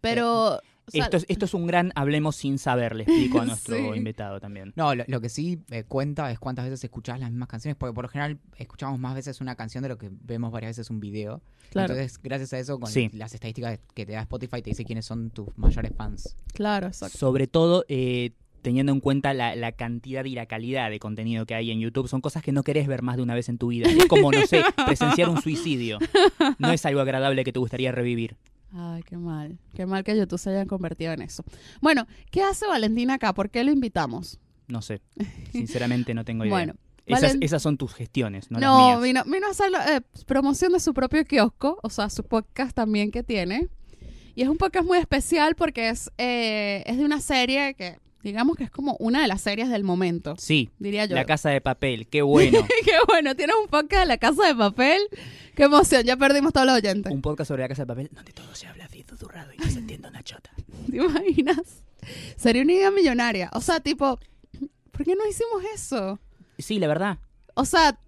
Pero. 0.00 0.60
Sea, 0.92 1.04
esto, 1.04 1.16
es, 1.16 1.26
esto 1.28 1.44
es 1.46 1.54
un 1.54 1.66
gran 1.66 1.92
hablemos 1.94 2.36
sin 2.36 2.58
saber, 2.58 2.94
le 2.94 3.02
explico 3.04 3.40
a 3.40 3.44
nuestro 3.46 3.76
Sí. 3.76 3.82
invitado 3.98 4.40
también. 4.40 4.72
No, 4.76 4.94
lo, 4.94 5.04
lo 5.06 5.20
que 5.20 5.28
sí 5.28 5.58
eh, 5.70 5.84
cuenta 5.84 6.30
es 6.30 6.38
cuántas 6.38 6.64
veces 6.66 6.82
escuchás 6.84 7.18
las 7.20 7.30
mismas 7.30 7.48
canciones, 7.48 7.76
porque 7.76 7.94
por 7.94 8.04
lo 8.04 8.08
general 8.08 8.38
escuchamos 8.56 8.98
más 8.98 9.14
veces 9.14 9.40
una 9.40 9.56
canción 9.56 9.82
de 9.82 9.88
lo 9.88 9.98
que 9.98 10.10
vemos 10.12 10.52
varias 10.52 10.70
veces 10.76 10.90
un 10.90 11.00
video. 11.00 11.42
claro, 11.70 11.94
Entonces, 11.94 12.18
gracias 12.22 12.52
a 12.52 12.58
eso, 12.58 12.78
con 12.78 12.90
Sí. 12.90 13.10
las 13.12 13.34
estadísticas 13.34 13.78
que 13.94 14.06
te 14.06 14.12
da 14.12 14.20
Spotify, 14.22 14.62
te 14.62 14.70
dice 14.70 14.84
quiénes 14.84 15.04
son 15.06 15.30
tus 15.30 15.48
mayores 15.56 15.92
fans. 15.96 16.36
claro, 16.52 16.86
exacto. 16.86 17.18
Sobre 17.18 17.46
todo 17.46 17.84
eh, 17.88 18.32
teniendo 18.62 18.92
en 18.92 19.00
cuenta 19.00 19.34
la, 19.34 19.56
la 19.56 19.72
cantidad 19.72 20.24
y 20.24 20.36
la 20.36 20.46
calidad 20.46 20.88
de 20.88 21.00
contenido 21.00 21.46
que 21.46 21.54
hay 21.56 21.72
en 21.72 21.80
YouTube. 21.80 22.06
Son 22.06 22.20
cosas 22.20 22.44
que 22.44 22.52
no 22.52 22.62
querés 22.62 22.86
ver 22.86 23.02
más 23.02 23.16
de 23.16 23.22
una 23.24 23.34
vez 23.34 23.48
en 23.48 23.58
tu 23.58 23.68
vida. 23.68 23.88
Es 23.90 24.06
como, 24.06 24.30
no 24.30 24.46
sé, 24.46 24.62
presenciar 24.86 25.28
un 25.30 25.42
suicidio. 25.42 25.98
No 26.60 26.70
es 26.70 26.86
algo 26.86 27.00
agradable 27.00 27.42
que 27.42 27.52
te 27.52 27.58
gustaría 27.58 27.90
revivir. 27.90 28.36
Ay, 28.74 29.02
qué 29.02 29.16
mal. 29.16 29.58
Qué 29.74 29.84
mal 29.86 30.02
que 30.04 30.16
YouTube 30.16 30.38
se 30.38 30.50
haya 30.50 30.66
convertido 30.66 31.12
en 31.12 31.22
eso. 31.22 31.44
Bueno, 31.80 32.06
¿qué 32.30 32.42
hace 32.42 32.66
Valentina 32.66 33.14
acá? 33.14 33.34
¿Por 33.34 33.50
qué 33.50 33.64
lo 33.64 33.70
invitamos? 33.70 34.38
No 34.68 34.80
sé. 34.82 35.02
Sinceramente 35.52 36.14
no 36.14 36.24
tengo 36.24 36.44
idea. 36.46 36.54
Bueno, 36.54 36.74
esas, 37.06 37.34
Valen- 37.34 37.44
esas 37.44 37.62
son 37.62 37.76
tus 37.76 37.92
gestiones, 37.94 38.50
no, 38.50 38.58
las 38.60 38.68
No, 38.70 38.86
mías. 38.86 39.02
vino, 39.02 39.24
vino 39.24 39.46
a 39.46 39.50
hacer 39.50 39.70
eh, 39.88 40.00
promoción 40.26 40.72
de 40.72 40.80
su 40.80 40.94
propio 40.94 41.24
kiosco, 41.24 41.78
o 41.82 41.90
sea, 41.90 42.08
su 42.08 42.22
podcast 42.24 42.74
también 42.74 43.10
que 43.10 43.22
tiene. 43.22 43.68
Y 44.34 44.42
es 44.42 44.48
un 44.48 44.56
podcast 44.56 44.86
muy 44.86 44.96
especial 44.98 45.54
porque 45.56 45.90
es, 45.90 46.10
eh, 46.16 46.82
es 46.86 46.96
de 46.96 47.04
una 47.04 47.20
serie 47.20 47.74
que, 47.74 47.98
digamos 48.22 48.56
que 48.56 48.64
es 48.64 48.70
como 48.70 48.96
una 48.98 49.22
de 49.22 49.28
las 49.28 49.40
series 49.40 49.68
del 49.68 49.84
momento, 49.84 50.34
Sí, 50.38 50.70
diría 50.78 51.04
yo. 51.06 51.14
La 51.14 51.24
Casa 51.24 51.50
de 51.50 51.60
Papel, 51.60 52.06
qué 52.08 52.22
bueno. 52.22 52.58
Qué 52.84 52.92
bueno, 53.08 53.34
tienes 53.34 53.56
un 53.62 53.68
podcast 53.68 54.02
de 54.02 54.06
la 54.06 54.18
casa 54.18 54.46
de 54.46 54.54
papel. 54.54 55.00
Qué 55.54 55.64
emoción, 55.64 56.02
ya 56.04 56.16
perdimos 56.16 56.52
todos 56.52 56.66
los 56.66 56.76
oyentes. 56.76 57.12
un 57.12 57.22
podcast 57.22 57.48
sobre 57.48 57.62
La 57.62 57.68
Casa 57.68 57.82
de 57.82 57.86
Papel 57.86 58.10
donde 58.12 58.32
todo 58.32 58.54
se 58.54 58.66
habla 58.66 58.84
así 58.84 59.04
susurrado 59.08 59.52
y 59.52 59.56
no 59.58 59.66
se 59.70 59.78
entiende 59.78 60.08
una 60.08 60.22
chota. 60.22 60.50
¿Te 60.90 60.96
imaginas? 60.96 61.82
Sería 62.36 62.62
una 62.62 62.72
idea 62.72 62.90
millonaria. 62.90 63.50
O 63.54 63.60
sea, 63.60 63.80
tipo, 63.80 64.18
¿por 64.90 65.04
qué 65.04 65.14
no 65.14 65.26
hicimos 65.28 65.62
eso? 65.74 66.18
Sí, 66.58 66.78
la 66.78 66.86
verdad. 66.88 67.18
O 67.54 67.64
sea, 67.64 67.98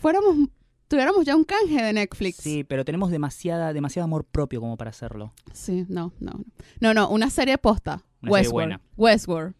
fuéramos, 0.00 0.48
tuviéramos 0.88 1.24
ya 1.24 1.36
un 1.36 1.44
canje 1.44 1.82
de 1.82 1.92
Netflix. 1.92 2.36
Sí, 2.38 2.64
pero 2.64 2.84
tenemos 2.84 3.10
demasiada, 3.10 3.72
demasiado 3.72 4.04
amor 4.04 4.24
propio 4.24 4.60
como 4.60 4.76
para 4.76 4.90
hacerlo. 4.90 5.32
Sí, 5.52 5.84
no, 5.88 6.12
no. 6.20 6.32
No, 6.80 6.94
no, 6.94 7.08
una 7.10 7.30
serie 7.30 7.58
posta. 7.58 8.02
Una 8.22 8.30
serie 8.30 8.32
Westworld. 8.32 8.52
buena. 8.52 8.80
Westworld. 8.96 9.54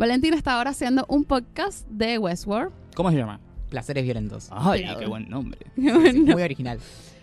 Valentina 0.00 0.34
está 0.34 0.54
ahora 0.54 0.70
haciendo 0.70 1.04
un 1.10 1.24
podcast 1.24 1.86
de 1.90 2.16
Westworld. 2.16 2.72
¿Cómo 2.96 3.10
se 3.10 3.18
llama? 3.18 3.38
Placeres 3.68 4.02
violentos. 4.02 4.48
Ay, 4.50 4.82
qué 4.98 5.04
buen 5.04 5.28
nombre. 5.28 5.58
Muy 5.76 6.42
original. 6.42 6.78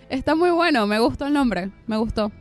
Está 0.10 0.36
muy 0.36 0.52
bueno, 0.52 0.86
me 0.86 1.00
gustó 1.00 1.26
el 1.26 1.34
nombre. 1.34 1.72
Me 1.88 1.98
gustó, 1.98 2.32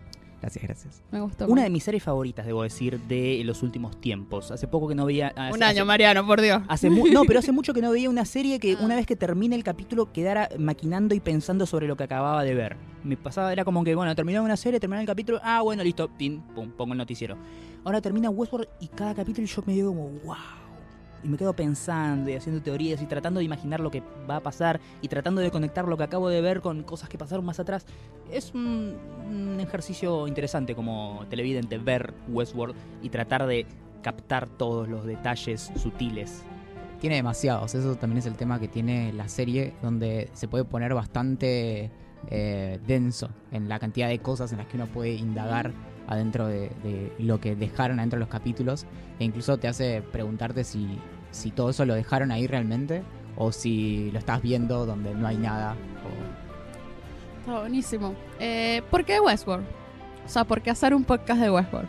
Gracias, 0.41 0.63
gracias. 0.65 1.03
me 1.11 1.21
gustó. 1.21 1.47
Una 1.47 1.63
de 1.63 1.71
mis 1.71 1.83
series 1.83 2.03
favoritas, 2.03 2.45
debo 2.47 2.63
decir, 2.63 3.01
de 3.01 3.43
los 3.45 3.63
últimos 3.63 4.01
tiempos. 4.01 4.51
Hace 4.51 4.69
poco 4.69 4.87
que 4.89 4.95
no 4.95 5.07
veía... 5.07 5.29
hace- 5.35 5.55
Un 5.57 5.63
año, 5.63 5.83
hace- 5.83 5.85
Mariano, 5.85 6.27
por 6.27 6.41
Dios. 6.41 6.63
Hace 6.69 6.91
no, 6.91 7.25
pero 7.27 7.39
hace 7.41 7.53
mucho 7.53 7.73
que 7.75 7.81
no 7.81 7.91
veía 7.91 8.11
una 8.11 8.25
serie 8.25 8.59
que 8.59 8.73
Ah. 8.81 8.85
una 8.85 8.95
vez 8.97 9.07
que 9.07 9.17
termine 9.17 9.57
el 9.57 9.65
capítulo 9.65 10.13
quedara 10.13 10.49
maquinando 10.59 11.15
y 11.15 11.21
pensando 11.21 11.67
sobre 11.67 11.87
lo 11.89 11.97
que 11.97 12.05
acababa 12.05 12.45
de 12.45 12.55
ver. 12.55 12.77
Me 13.03 13.17
pasaba, 13.17 13.53
era 13.53 13.65
como 13.65 13.83
que, 13.83 13.95
bueno, 13.95 14.15
terminaba 14.15 14.45
una 14.45 14.57
serie, 14.57 14.79
terminaba 14.79 15.01
el 15.03 15.07
capítulo, 15.07 15.41
ah, 15.43 15.63
bueno, 15.63 15.83
listo, 15.83 16.09
pin, 16.17 16.41
pum, 16.55 16.71
pongo 16.71 16.93
el 16.93 16.99
noticiero. 16.99 17.37
Ahora 17.85 18.01
termina 18.01 18.29
Westworld 18.31 18.69
y 18.81 18.89
cada 18.89 19.15
capítulo 19.15 19.47
yo 19.47 19.63
me 19.67 19.73
digo 19.73 19.89
como, 19.91 20.11
wow. 20.25 20.35
Y 21.23 21.29
me 21.29 21.37
quedo 21.37 21.55
pensando 21.55 22.31
y 22.31 22.35
haciendo 22.35 22.63
teorías 22.63 23.01
y 23.03 23.07
tratando 23.07 23.39
de 23.39 23.45
imaginar 23.45 23.81
lo 23.81 23.91
que 23.91 24.03
va 24.29 24.37
a 24.37 24.41
pasar 24.41 24.81
y 25.03 25.09
tratando 25.09 25.41
de 25.41 25.51
conectar 25.51 25.87
lo 25.87 25.97
que 25.97 26.05
acabo 26.05 26.29
de 26.29 26.41
ver 26.41 26.61
con 26.61 26.83
cosas 26.83 27.09
que 27.09 27.19
pasaron 27.19 27.45
más 27.45 27.61
atrás. 27.61 27.87
Es 28.31 28.53
un, 28.55 28.97
ejercicio 29.61 30.29
interesante 30.29 30.75
como 30.75 31.25
televidente 31.29 31.79
ver 31.79 32.15
Westworld 32.29 32.77
y 33.03 33.09
tratar 33.09 33.47
de 33.47 33.67
captar 34.03 34.47
todos 34.47 34.89
los 34.89 35.05
detalles 35.05 35.73
sutiles. 35.77 36.43
tiene 37.01 37.17
demasiados. 37.17 37.75
Eso 37.75 37.97
también 37.97 38.19
es 38.19 38.27
el 38.27 38.37
tema 38.37 38.61
que 38.61 38.69
tiene 38.69 39.13
la 39.13 39.29
serie, 39.29 39.75
donde 39.83 40.31
se 40.33 40.49
puede 40.49 40.65
poner 40.65 40.95
bastante 40.95 41.91
eh, 42.29 42.81
denso 42.87 43.29
en 43.53 43.69
la 43.69 43.79
cantidad 43.79 44.09
de 44.09 44.19
cosas 44.19 44.53
en 44.53 44.59
las 44.59 44.67
que 44.67 44.77
uno 44.77 44.87
puede 44.87 45.15
indagar 45.15 45.73
adentro 46.09 46.47
de, 46.47 46.71
de 46.83 47.13
lo 47.19 47.41
que 47.41 47.55
dejaron 47.57 47.99
adentro 47.99 48.19
de 48.19 48.21
los 48.25 48.29
capítulos. 48.29 48.87
E 49.19 49.25
incluso 49.25 49.59
te 49.59 49.69
hace 49.69 50.03
preguntarte 50.13 50.65
si, 50.65 50.99
si 51.31 51.51
todo 51.51 51.71
eso 51.71 51.85
lo 51.85 51.95
dejaron 51.95 52.31
ahí 52.33 52.47
realmente 52.47 53.03
o 53.37 53.53
si 53.53 54.11
lo 54.13 54.19
estás 54.19 54.41
viendo 54.43 54.87
donde 54.87 55.15
no 55.15 55.27
hay 55.27 55.37
nada. 55.37 55.73
o- 55.73 57.41
Está 57.41 57.61
buenísimo. 57.61 58.15
Eh, 58.41 58.83
¿Por 58.91 59.05
qué 59.05 59.21
Westworld? 59.21 59.65
O 60.25 60.29
sea, 60.29 60.45
¿por 60.45 60.61
qué 60.63 60.71
hacer 60.71 60.95
un 60.95 61.05
podcast 61.05 61.41
de 61.41 61.51
Westworld? 61.51 61.89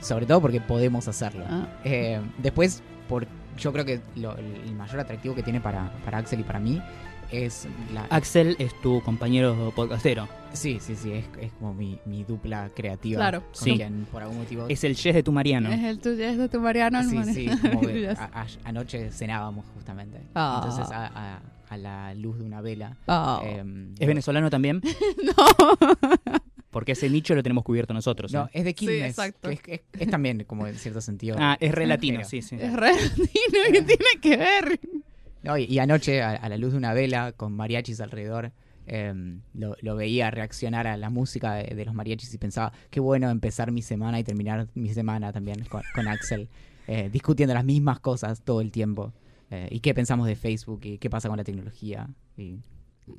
sobre 0.00 0.26
todo 0.26 0.40
porque 0.40 0.60
podemos 0.60 1.06
hacerlo. 1.06 1.44
Ah, 1.48 1.66
Eh, 1.84 2.20
después, 2.38 2.82
por, 3.08 3.26
yo 3.56 3.72
creo 3.72 3.84
que 3.84 4.00
lo- 4.16 4.36
el 4.36 4.74
mayor 4.74 4.98
atractivo 5.00 5.36
que 5.36 5.42
tiene 5.44 5.60
para, 5.60 5.92
para 6.04 6.18
Axel 6.18 6.40
y 6.40 6.42
para 6.42 6.58
mí 6.58 6.82
es 7.30 7.66
la... 7.92 8.04
Axel 8.10 8.56
es 8.58 8.78
tu 8.80 9.02
compañero 9.02 9.72
podcastero. 9.74 10.28
Sí, 10.52 10.78
sí, 10.80 10.96
sí, 10.96 11.12
es, 11.12 11.26
es 11.40 11.52
como 11.52 11.74
mi, 11.74 11.98
mi 12.06 12.24
dupla 12.24 12.70
creativa. 12.74 13.18
Claro. 13.18 13.42
con 13.42 13.54
Sí. 13.54 13.76
quien 13.76 14.06
por 14.10 14.22
algún 14.22 14.38
motivo... 14.38 14.66
Es 14.68 14.82
el 14.84 14.96
Jess 14.96 15.14
de 15.14 15.22
tu 15.22 15.30
Mariano. 15.32 15.70
Es 15.70 15.82
el 15.84 15.98
tuyo, 16.00 16.24
es 16.24 16.38
de 16.38 16.48
tu 16.48 16.60
Mariano. 16.60 17.02
sí, 17.04 17.14
Mariano. 17.16 17.34
sí, 17.34 17.68
como 17.68 17.80
que 17.82 18.00
Yes. 18.00 18.18
a- 18.18 18.30
a- 18.42 18.46
anoche 18.64 19.10
cenábamos 19.10 19.66
justamente. 19.74 20.20
Ah. 20.34 20.62
Entonces 20.64 20.90
a, 20.94 21.06
a- 21.36 21.42
a 21.68 21.76
la 21.76 22.14
luz 22.14 22.38
de 22.38 22.44
una 22.44 22.62
vela. 22.62 22.96
Ah. 23.06 23.42
em, 23.44 23.94
¿Es 23.98 24.06
venezolano 24.06 24.48
también? 24.48 24.80
no. 25.22 25.76
Porque 26.70 26.92
ese 26.92 27.08
nicho 27.10 27.34
lo 27.34 27.42
tenemos 27.42 27.64
cubierto 27.64 27.92
nosotros. 27.92 28.32
No, 28.32 28.44
¿eh? 28.46 28.50
es 28.54 28.64
de 28.64 28.74
Quilmes. 28.74 29.10
exacto. 29.10 29.48
que 29.50 29.54
es, 29.54 29.60
es- 29.92 30.00
es 30.00 30.10
también 30.10 30.44
como 30.44 30.66
en 30.66 30.76
cierto 30.76 31.00
sentido. 31.02 31.36
Ah, 31.38 31.56
es 31.60 31.72
re 31.74 31.86
latino, 31.86 32.18
Pero- 32.18 32.28
sí, 32.28 32.40
sí. 32.42 32.56
Es 32.58 32.72
re 32.72 32.92
latino, 32.94 33.58
¿qué 33.72 33.82
tiene 33.82 34.04
que 34.22 34.36
ver? 34.38 34.80
No, 35.42 35.56
y, 35.56 35.78
anoche, 35.78 36.22
a, 36.22 36.48
la 36.48 36.56
luz 36.56 36.72
de 36.72 36.78
una 36.78 36.92
vela, 36.92 37.32
con 37.32 37.52
mariachis 37.52 38.00
alrededor, 38.00 38.52
em, 38.86 39.40
lo, 39.54 39.96
veía 39.96 40.30
reaccionar 40.30 40.86
a 40.86 40.96
la 40.96 41.10
música 41.10 41.54
de, 41.54 41.84
los 41.84 41.94
mariachis 41.94 42.34
y 42.34 42.38
pensaba, 42.38 42.72
qué 42.90 43.00
bueno 43.00 43.30
empezar 43.30 43.70
mi 43.70 43.82
semana 43.82 44.18
y 44.18 44.24
terminar 44.24 44.68
mi 44.74 44.88
semana 44.88 45.32
también 45.32 45.64
con, 45.64 46.08
Axel, 46.08 46.48
eh, 46.86 47.08
discutiendo 47.12 47.54
las 47.54 47.64
mismas 47.64 48.00
cosas 48.00 48.42
todo 48.42 48.60
el 48.60 48.72
tiempo. 48.72 49.12
Eh, 49.50 49.68
y 49.70 49.80
qué 49.80 49.94
pensamos 49.94 50.26
de 50.26 50.36
Facebook 50.36 50.80
y 50.84 50.98
qué 50.98 51.08
pasa 51.08 51.28
con 51.28 51.38
la 51.38 51.44
tecnología. 51.44 52.08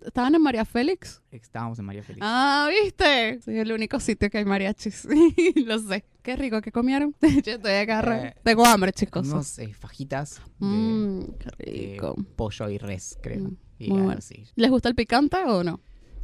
¿Estaban 0.06 0.36
en 0.36 0.42
María 0.42 0.66
Félix? 0.66 1.22
estábamos 1.32 1.80
en 1.80 1.86
María 1.86 2.04
Félix. 2.04 2.26
Ah, 2.28 2.70
¿viste? 2.84 3.42
Soy 3.42 3.58
el 3.60 3.72
único 3.72 4.00
sitio 4.00 4.30
que 4.30 4.38
hay 4.40 4.46
mariachis. 4.46 5.08
Lo 5.66 5.80
sé. 5.80 6.06
Qué 6.22 6.36
rico 6.36 6.62
que 6.62 6.72
comieron. 6.72 7.16
Yo 7.22 7.54
estoy 7.54 7.72
acá. 7.74 8.28
Eh, 8.28 8.36
Tengo 8.44 8.66
hambre, 8.66 8.92
chicos. 8.94 9.28
Unos 9.28 9.58
eh, 9.60 9.74
fajitas 9.74 10.42
Mmm, 10.60 11.22
qué 11.40 11.72
de 11.72 11.92
rico. 11.94 12.16
pollo 12.36 12.70
y 12.70 12.78
res, 12.78 13.18
creo. 13.22 13.40
Mm, 13.50 13.58
Y 13.80 13.90
muy 13.90 14.02
bueno. 14.02 14.18
así. 14.20 14.46
¿Les 14.56 14.70
gusta 14.70 14.90
el 14.90 14.96
picante 14.96 15.38
o 15.46 15.64
no? 15.64 15.80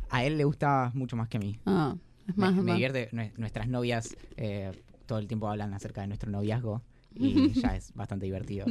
A 0.09 0.23
él 0.23 0.37
le 0.37 0.43
gusta 0.43 0.91
mucho 0.93 1.15
más 1.15 1.27
que 1.29 1.37
a 1.37 1.39
mí. 1.39 1.59
Ah, 1.65 1.95
es 2.27 2.35
Me, 2.37 2.45
más, 2.47 2.55
me 2.55 2.61
más. 2.63 2.75
divierte, 2.75 3.09
nue- 3.11 3.33
nuestras 3.37 3.67
novias 3.67 4.15
eh, 4.37 4.71
todo 5.05 5.19
el 5.19 5.27
tiempo 5.27 5.47
hablan 5.49 5.73
acerca 5.73 6.01
de 6.01 6.07
nuestro 6.07 6.29
noviazgo 6.31 6.81
y 7.15 7.53
ya 7.53 7.75
es 7.75 7.93
bastante 7.93 8.25
divertido. 8.25 8.65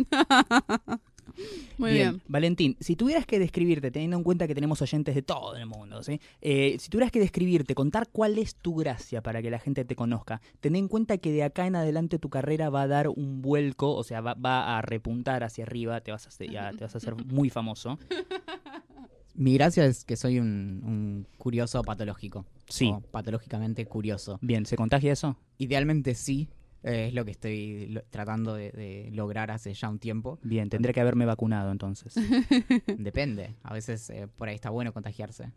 Muy 1.79 1.93
bien. 1.93 2.23
Valentín, 2.29 2.77
si 2.81 2.97
tuvieras 2.97 3.27
que 3.27 3.39
describirte, 3.39 3.91
teniendo 3.91 4.17
en 4.17 4.23
cuenta 4.23 4.47
que 4.47 4.55
tenemos 4.55 4.81
oyentes 4.83 5.15
de 5.15 5.23
todo 5.23 5.57
el 5.57 5.67
mundo, 5.67 6.03
¿sí? 6.03 6.21
Eh, 6.41 6.77
si 6.79 6.89
tuvieras 6.89 7.11
que 7.11 7.21
describirte, 7.21 7.75
contar 7.75 8.09
cuál 8.11 8.39
es 8.39 8.55
tu 8.57 8.75
gracia 8.75 9.23
para 9.23 9.43
que 9.43 9.51
la 9.51 9.59
gente 9.59 9.85
te 9.85 9.97
conozca, 9.97 10.41
ten 10.61 10.77
en 10.77 10.89
cuenta 10.89 11.19
que 11.19 11.33
de 11.33 11.43
acá 11.43 11.67
en 11.67 11.77
adelante 11.77 12.19
tu 12.19 12.31
carrera 12.31 12.71
va 12.71 12.83
a 12.83 12.87
dar 12.87 13.09
un 13.09 13.43
vuelco, 13.43 13.95
o 13.95 14.05
sea, 14.05 14.21
va, 14.21 14.35
va 14.35 14.79
a 14.79 14.83
repuntar 14.83 15.45
hacia 15.45 15.65
arriba, 15.65 16.01
te 16.01 16.13
vas 16.13 16.27
a 16.27 16.29
hacer, 16.29 16.51
ya, 16.51 16.71
te 16.73 16.85
vas 16.85 16.95
a 16.95 16.99
hacer 16.99 17.15
muy 17.27 17.51
famoso. 17.51 17.99
Mi 19.37 19.55
gracia 19.55 19.85
es 19.85 20.05
que 20.05 20.17
soy 20.17 20.39
un, 20.39 20.81
un 20.85 21.27
curioso 21.39 21.83
patológico. 21.83 22.47
Sí. 22.69 22.91
O 22.95 23.01
patológicamente 23.01 23.85
curioso. 23.85 24.39
Bien, 24.41 24.65
¿se 24.65 24.77
contagia 24.77 25.13
eso? 25.13 25.37
Idealmente 25.59 26.15
sí, 26.15 26.49
eh, 26.85 27.07
es 27.09 27.15
lo 27.15 27.25
que 27.25 27.33
estoy 27.33 27.87
lo- 27.89 28.03
tratando 28.11 28.55
de, 28.55 28.71
de 28.71 29.09
lograr 29.13 29.51
hace 29.51 29.75
ya 29.75 29.89
un 29.89 29.99
tiempo. 29.99 30.39
Bien, 30.43 30.69
tendré 30.71 30.93
que 30.95 31.01
haberme 31.01 31.25
vacunado 31.27 31.73
entonces. 31.73 32.15
Depende, 32.99 33.55
a 33.63 33.73
veces 33.75 34.09
eh, 34.11 34.29
por 34.37 34.49
ahí 34.49 34.55
está 34.55 34.71
bueno 34.71 34.93
contagiarse. 34.93 35.51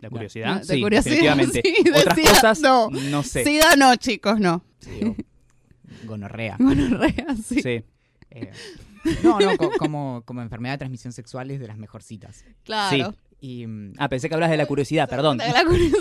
¿La 0.00 0.08
No. 0.08 0.12
curiosidad? 0.12 0.60
De 0.60 0.74
sí, 0.76 0.80
curiosidad, 0.80 1.36
definitivamente. 1.36 1.62
sí, 1.76 1.82
de 1.84 1.98
Otras 1.98 2.16
SIDA, 2.16 2.30
cosas, 2.30 2.60
no. 2.60 2.88
no 2.90 3.22
sé. 3.22 3.44
Sida 3.44 3.76
no, 3.76 3.96
chicos, 3.96 4.40
no. 4.40 4.62
Sí, 4.78 5.00
o 5.04 5.14
gonorrea. 6.06 6.56
Gonorrea, 6.58 7.36
sí. 7.44 7.60
Sí. 7.62 7.84
Eh, 8.30 8.50
no, 9.22 9.38
no, 9.40 9.56
co- 9.58 9.72
como, 9.78 10.22
como 10.24 10.40
enfermedad 10.42 10.74
de 10.74 10.78
transmisión 10.78 11.12
sexual 11.12 11.50
es 11.50 11.60
de 11.60 11.66
las 11.66 11.76
mejorcitas. 11.78 12.44
Claro. 12.64 13.14
Y, 13.40 13.66
mm, 13.66 13.94
Ah, 13.98 14.08
pensé 14.08 14.28
que 14.28 14.34
hablas 14.34 14.50
de 14.50 14.56
la 14.56 14.66
curiosidad, 14.66 15.08
perdón. 15.08 15.38
De 15.38 15.48
la 15.50 15.64
curiosidad. 15.64 15.98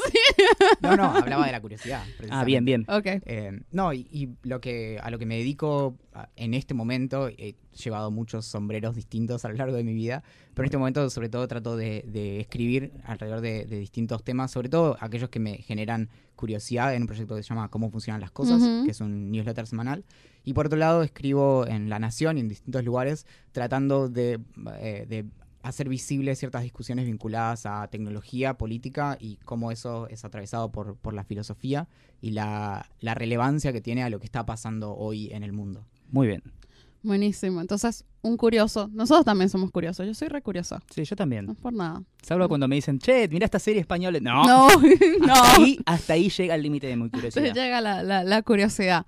no, 0.81 0.95
no, 0.97 1.05
hablaba 1.05 1.45
de 1.45 1.51
la 1.51 1.61
curiosidad. 1.61 2.03
Ah, 2.29 2.43
bien, 2.43 2.65
bien. 2.65 2.85
Ok. 2.89 3.05
Eh, 3.05 3.61
no, 3.71 3.93
y, 3.93 4.07
y 4.11 4.29
lo 4.43 4.59
que 4.59 4.99
a 5.01 5.09
lo 5.09 5.17
que 5.19 5.25
me 5.25 5.37
dedico 5.37 5.95
a- 6.13 6.29
en 6.35 6.53
este 6.53 6.73
momento, 6.73 7.29
he 7.29 7.55
llevado 7.81 8.11
muchos 8.11 8.45
sombreros 8.45 8.95
distintos 8.95 9.45
a 9.45 9.49
lo 9.49 9.55
largo 9.55 9.75
de 9.77 9.83
mi 9.83 9.93
vida, 9.93 10.21
pero 10.53 10.63
en 10.63 10.67
este 10.67 10.77
momento 10.77 11.09
sobre 11.09 11.29
todo 11.29 11.47
trato 11.47 11.77
de, 11.77 12.03
de 12.07 12.41
escribir 12.41 12.91
alrededor 13.05 13.39
de, 13.41 13.65
de 13.65 13.79
distintos 13.79 14.23
temas, 14.23 14.51
sobre 14.51 14.67
todo 14.69 14.97
aquellos 14.99 15.29
que 15.29 15.39
me 15.39 15.57
generan 15.59 16.09
curiosidad 16.35 16.93
en 16.93 17.03
un 17.03 17.07
proyecto 17.07 17.35
que 17.35 17.43
se 17.43 17.49
llama 17.49 17.69
Cómo 17.69 17.89
funcionan 17.89 18.19
las 18.21 18.31
cosas, 18.31 18.61
Ujú. 18.61 18.85
que 18.85 18.91
es 18.91 18.99
un 19.01 19.31
newsletter 19.31 19.65
semanal. 19.67 20.03
Y 20.43 20.53
por 20.53 20.65
otro 20.67 20.77
lado, 20.77 21.03
escribo 21.03 21.65
en 21.67 21.89
La 21.89 21.99
Nación 21.99 22.37
y 22.37 22.41
en 22.41 22.49
distintos 22.49 22.83
lugares 22.83 23.25
tratando 23.51 24.09
de, 24.09 24.39
eh, 24.79 25.05
de 25.07 25.25
hacer 25.69 25.87
visibles 25.89 26.39
ciertas 26.39 26.63
discusiones 26.63 27.05
vinculadas 27.05 27.65
a 27.65 27.87
tecnología, 27.87 28.55
política 28.57 29.17
y 29.19 29.37
cómo 29.45 29.71
eso 29.71 30.07
es 30.07 30.25
atravesado 30.25 30.71
por, 30.71 30.95
por 30.97 31.13
la 31.13 31.23
filosofía 31.23 31.87
y 32.21 32.31
la, 32.31 32.89
la 32.99 33.13
relevancia 33.15 33.71
que 33.73 33.81
tiene 33.81 34.03
a 34.03 34.09
lo 34.09 34.19
que 34.19 34.25
está 34.25 34.45
pasando 34.45 34.95
hoy 34.95 35.31
en 35.31 35.43
el 35.43 35.53
mundo. 35.53 35.85
Muy 36.11 36.27
bien. 36.27 36.43
Buenísimo. 37.01 37.61
Entonces, 37.61 38.03
un 38.21 38.35
curioso. 38.35 38.89
Nosotros 38.91 39.23
también 39.23 39.49
somos 39.49 39.71
curiosos. 39.71 40.05
Yo 40.05 40.13
soy 40.13 40.27
re 40.27 40.41
curiosa. 40.41 40.81
Sí, 40.89 41.03
yo 41.05 41.15
también. 41.15 41.45
No 41.45 41.53
es 41.53 41.57
por 41.57 41.71
nada. 41.71 42.03
Salvo 42.21 42.47
cuando 42.49 42.67
me 42.67 42.75
dicen, 42.75 42.99
che, 42.99 43.27
mira 43.29 43.45
esta 43.45 43.59
serie 43.59 43.79
española. 43.79 44.19
No, 44.21 44.43
No, 45.21 45.33
Hasta, 45.33 45.55
ahí, 45.55 45.79
hasta 45.85 46.13
ahí 46.13 46.29
llega 46.29 46.55
el 46.55 46.61
límite 46.61 46.87
de 46.87 46.97
mi 46.97 47.09
curiosidad. 47.09 47.53
llega 47.53 47.79
la, 47.79 48.03
la, 48.03 48.23
la 48.25 48.41
curiosidad. 48.41 49.05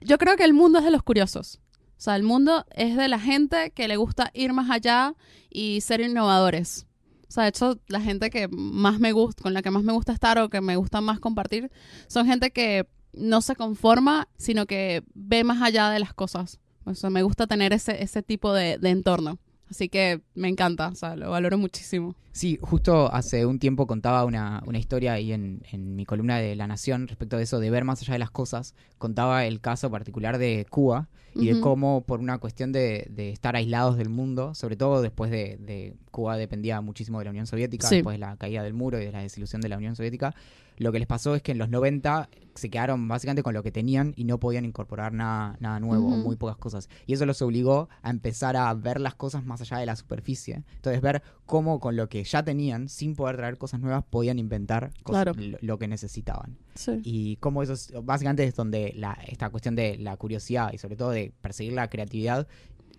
Yo 0.00 0.16
creo 0.16 0.36
que 0.36 0.44
el 0.44 0.54
mundo 0.54 0.78
es 0.78 0.84
de 0.86 0.90
los 0.90 1.02
curiosos. 1.02 1.60
O 1.96 2.00
sea, 2.04 2.16
el 2.16 2.22
mundo 2.22 2.66
es 2.74 2.96
de 2.96 3.08
la 3.08 3.18
gente 3.18 3.70
que 3.70 3.88
le 3.88 3.96
gusta 3.96 4.30
ir 4.34 4.52
más 4.52 4.70
allá 4.70 5.14
y 5.50 5.80
ser 5.80 6.00
innovadores. 6.00 6.86
O 7.28 7.32
sea, 7.34 7.44
de 7.44 7.48
hecho, 7.50 7.78
la 7.88 8.00
gente 8.00 8.30
que 8.30 8.48
más 8.48 9.00
me 9.00 9.12
gusta, 9.12 9.42
con 9.42 9.54
la 9.54 9.62
que 9.62 9.70
más 9.70 9.82
me 9.82 9.92
gusta 9.92 10.12
estar 10.12 10.38
o 10.38 10.48
que 10.50 10.60
me 10.60 10.76
gusta 10.76 11.00
más 11.00 11.18
compartir, 11.20 11.70
son 12.06 12.26
gente 12.26 12.50
que 12.50 12.86
no 13.12 13.40
se 13.40 13.56
conforma, 13.56 14.28
sino 14.36 14.66
que 14.66 15.02
ve 15.14 15.44
más 15.44 15.62
allá 15.62 15.90
de 15.90 15.98
las 15.98 16.14
cosas. 16.14 16.60
O 16.84 16.94
sea, 16.94 17.10
me 17.10 17.22
gusta 17.22 17.46
tener 17.46 17.72
ese, 17.72 18.02
ese 18.02 18.22
tipo 18.22 18.52
de, 18.52 18.78
de 18.78 18.90
entorno. 18.90 19.38
Así 19.70 19.88
que 19.88 20.20
me 20.34 20.48
encanta, 20.48 20.88
o 20.88 20.94
sea, 20.94 21.16
lo 21.16 21.30
valoro 21.30 21.56
muchísimo. 21.56 22.14
Sí, 22.32 22.58
justo 22.60 23.12
hace 23.12 23.46
un 23.46 23.58
tiempo 23.58 23.86
contaba 23.86 24.24
una, 24.24 24.62
una 24.66 24.78
historia 24.78 25.14
ahí 25.14 25.32
en, 25.32 25.62
en 25.72 25.96
mi 25.96 26.04
columna 26.04 26.38
de 26.38 26.54
La 26.54 26.66
Nación 26.66 27.08
respecto 27.08 27.36
de 27.38 27.44
eso, 27.44 27.58
de 27.58 27.70
ver 27.70 27.84
más 27.84 28.02
allá 28.02 28.12
de 28.12 28.18
las 28.18 28.30
cosas. 28.30 28.74
Contaba 28.98 29.46
el 29.46 29.60
caso 29.60 29.90
particular 29.90 30.38
de 30.38 30.66
Cuba 30.68 31.08
y 31.34 31.46
de 31.52 31.60
cómo 31.60 32.02
por 32.02 32.20
una 32.20 32.38
cuestión 32.38 32.72
de, 32.72 33.06
de 33.10 33.30
estar 33.30 33.56
aislados 33.56 33.96
del 33.96 34.08
mundo, 34.08 34.54
sobre 34.54 34.76
todo 34.76 35.02
después 35.02 35.30
de, 35.30 35.56
de 35.58 35.96
Cuba 36.10 36.36
dependía 36.36 36.80
muchísimo 36.80 37.18
de 37.18 37.24
la 37.26 37.30
Unión 37.30 37.46
Soviética, 37.46 37.88
Sí. 37.88 37.96
después 37.96 38.14
de 38.14 38.18
la 38.18 38.36
caída 38.36 38.62
del 38.62 38.74
muro 38.74 39.00
y 39.00 39.04
de 39.04 39.12
la 39.12 39.20
desilusión 39.20 39.60
de 39.60 39.68
la 39.68 39.76
Unión 39.76 39.96
Soviética, 39.96 40.34
lo 40.76 40.90
que 40.90 40.98
les 40.98 41.06
pasó 41.06 41.36
es 41.36 41.42
que 41.42 41.52
en 41.52 41.58
los 41.58 41.68
90 41.68 42.28
se 42.56 42.68
quedaron 42.68 43.06
básicamente 43.06 43.44
con 43.44 43.54
lo 43.54 43.62
que 43.62 43.70
tenían 43.70 44.12
y 44.16 44.24
no 44.24 44.38
podían 44.40 44.64
incorporar 44.64 45.12
nada, 45.12 45.56
nada 45.60 45.78
nuevo, 45.80 46.08
muy 46.10 46.34
pocas 46.36 46.56
cosas. 46.56 46.88
Y 47.06 47.12
eso 47.14 47.26
los 47.26 47.40
obligó 47.42 47.88
a 48.02 48.10
empezar 48.10 48.56
a 48.56 48.72
ver 48.74 49.00
las 49.00 49.14
cosas 49.14 49.44
más 49.44 49.60
allá 49.60 49.78
de 49.78 49.86
la 49.86 49.94
superficie. 49.94 50.62
Entonces 50.76 51.00
ver 51.00 51.22
cómo 51.46 51.78
con 51.80 51.94
lo 51.96 52.08
que 52.08 52.24
ya 52.24 52.42
tenían, 52.42 52.88
sin 52.88 53.14
poder 53.14 53.36
traer 53.36 53.58
cosas 53.58 53.80
nuevas, 53.80 54.04
podían 54.08 54.38
inventar 54.38 54.90
cosas- 55.02 55.24
Claro. 55.24 55.34
lo, 55.38 55.58
lo 55.60 55.78
que 55.78 55.88
necesitaban. 55.88 56.56
Sí. 56.74 57.00
Y 57.02 57.36
cómo 57.36 57.62
eso 57.62 57.74
es- 57.74 57.92
básicamente 58.02 58.44
es 58.44 58.54
donde 58.54 58.92
la, 58.96 59.18
esta 59.26 59.50
cuestión 59.50 59.74
de 59.74 59.98
la 59.98 60.16
curiosidad 60.16 60.72
y 60.72 60.78
sobre 60.78 60.96
todo 60.96 61.10
de 61.10 61.32
perseguir 61.42 61.74
la 61.74 61.88
creatividad 61.88 62.46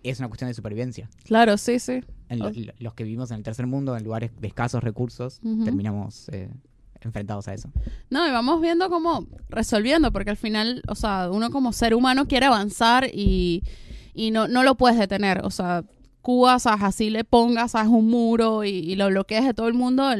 es 0.02 0.20
una 0.20 0.28
cuestión 0.28 0.48
de 0.48 0.54
supervivencia. 0.54 1.10
Claro, 1.24 1.56
sí, 1.56 1.78
sí. 1.80 2.00
En 2.28 2.38
lo- 2.38 2.46
Oh. 2.46 2.52
lo- 2.54 2.72
los 2.78 2.94
que 2.94 3.02
vivimos 3.04 3.30
en 3.32 3.38
el 3.38 3.42
tercer 3.42 3.66
mundo, 3.66 3.96
en 3.96 4.04
lugares 4.04 4.30
de 4.40 4.46
escasos 4.46 4.82
recursos, 4.84 5.40
terminamos 5.64 6.28
eh, 6.28 6.48
enfrentados 7.00 7.48
a 7.48 7.54
eso. 7.54 7.70
No, 8.10 8.26
y 8.26 8.30
vamos 8.30 8.60
viendo 8.60 8.88
cómo 8.88 9.26
resolviendo, 9.48 10.12
porque 10.12 10.30
al 10.30 10.36
final, 10.36 10.82
o 10.88 10.94
sea, 10.94 11.30
uno 11.32 11.50
como 11.50 11.72
ser 11.72 11.94
humano 11.94 12.26
quiere 12.26 12.46
avanzar 12.46 13.08
y, 13.12 13.62
y 14.14 14.30
no, 14.30 14.46
no 14.48 14.62
lo 14.62 14.76
puedes 14.76 14.98
detener. 14.98 15.40
O 15.44 15.50
sea, 15.50 15.84
Cuba, 16.26 16.58
¿sabes? 16.58 16.82
así 16.82 17.08
le 17.08 17.22
pongas, 17.22 17.70
¿sabes? 17.70 17.88
un 17.88 18.08
muro 18.08 18.64
y, 18.64 18.96
lo 18.96 19.06
bloquees 19.06 19.44
de 19.44 19.54
todo 19.54 19.68
el 19.68 19.74
mundo, 19.74 20.10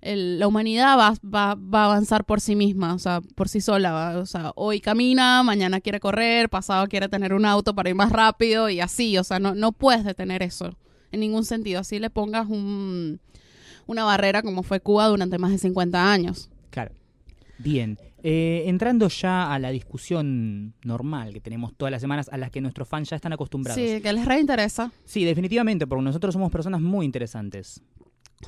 la 0.00 0.46
humanidad 0.46 0.96
va, 0.96 1.14
va, 1.24 1.56
va 1.56 1.82
a 1.82 1.84
avanzar 1.86 2.24
por 2.24 2.40
sí 2.40 2.54
misma, 2.54 2.94
o 2.94 3.00
sea, 3.00 3.20
por 3.34 3.48
sí 3.48 3.60
sola. 3.60 4.20
o 4.20 4.26
sea, 4.26 4.52
hoy 4.54 4.80
camina, 4.80 5.42
mañana 5.42 5.80
quiere 5.80 5.98
correr, 5.98 6.48
pasado 6.48 6.86
quiere 6.86 7.08
tener 7.08 7.34
un 7.34 7.44
auto 7.44 7.74
para 7.74 7.88
ir 7.88 7.96
más 7.96 8.12
rápido 8.12 8.68
y 8.68 8.78
así. 8.78 9.18
O 9.18 9.24
sea, 9.24 9.40
no, 9.40 9.56
no 9.56 9.72
puedes 9.72 10.04
detener 10.04 10.44
eso 10.44 10.76
en 11.10 11.18
ningún 11.18 11.44
sentido. 11.44 11.80
Así 11.80 11.98
le 11.98 12.08
pongas 12.08 12.46
un, 12.48 13.18
una 13.86 14.04
barrera 14.04 14.42
como 14.42 14.62
fue 14.62 14.78
Cuba 14.78 15.08
durante 15.08 15.38
más 15.38 15.50
de 15.50 15.58
50 15.58 16.12
años. 16.12 16.50
Claro. 16.70 16.92
Bien, 17.58 17.98
eh, 18.22 18.64
entrando 18.66 19.08
ya 19.08 19.52
a 19.52 19.58
la 19.58 19.70
discusión 19.70 20.74
normal 20.84 21.32
que 21.32 21.40
tenemos 21.40 21.74
todas 21.76 21.90
las 21.90 22.00
semanas, 22.00 22.28
a 22.32 22.36
las 22.36 22.50
que 22.50 22.60
nuestros 22.60 22.88
fans 22.88 23.10
ya 23.10 23.16
están 23.16 23.32
acostumbrados. 23.32 23.80
Sí, 23.82 24.00
que 24.00 24.12
les 24.12 24.24
reinteresa. 24.24 24.92
Sí, 25.04 25.24
definitivamente, 25.24 25.86
porque 25.86 26.04
nosotros 26.04 26.32
somos 26.32 26.50
personas 26.50 26.80
muy 26.80 27.04
interesantes. 27.06 27.82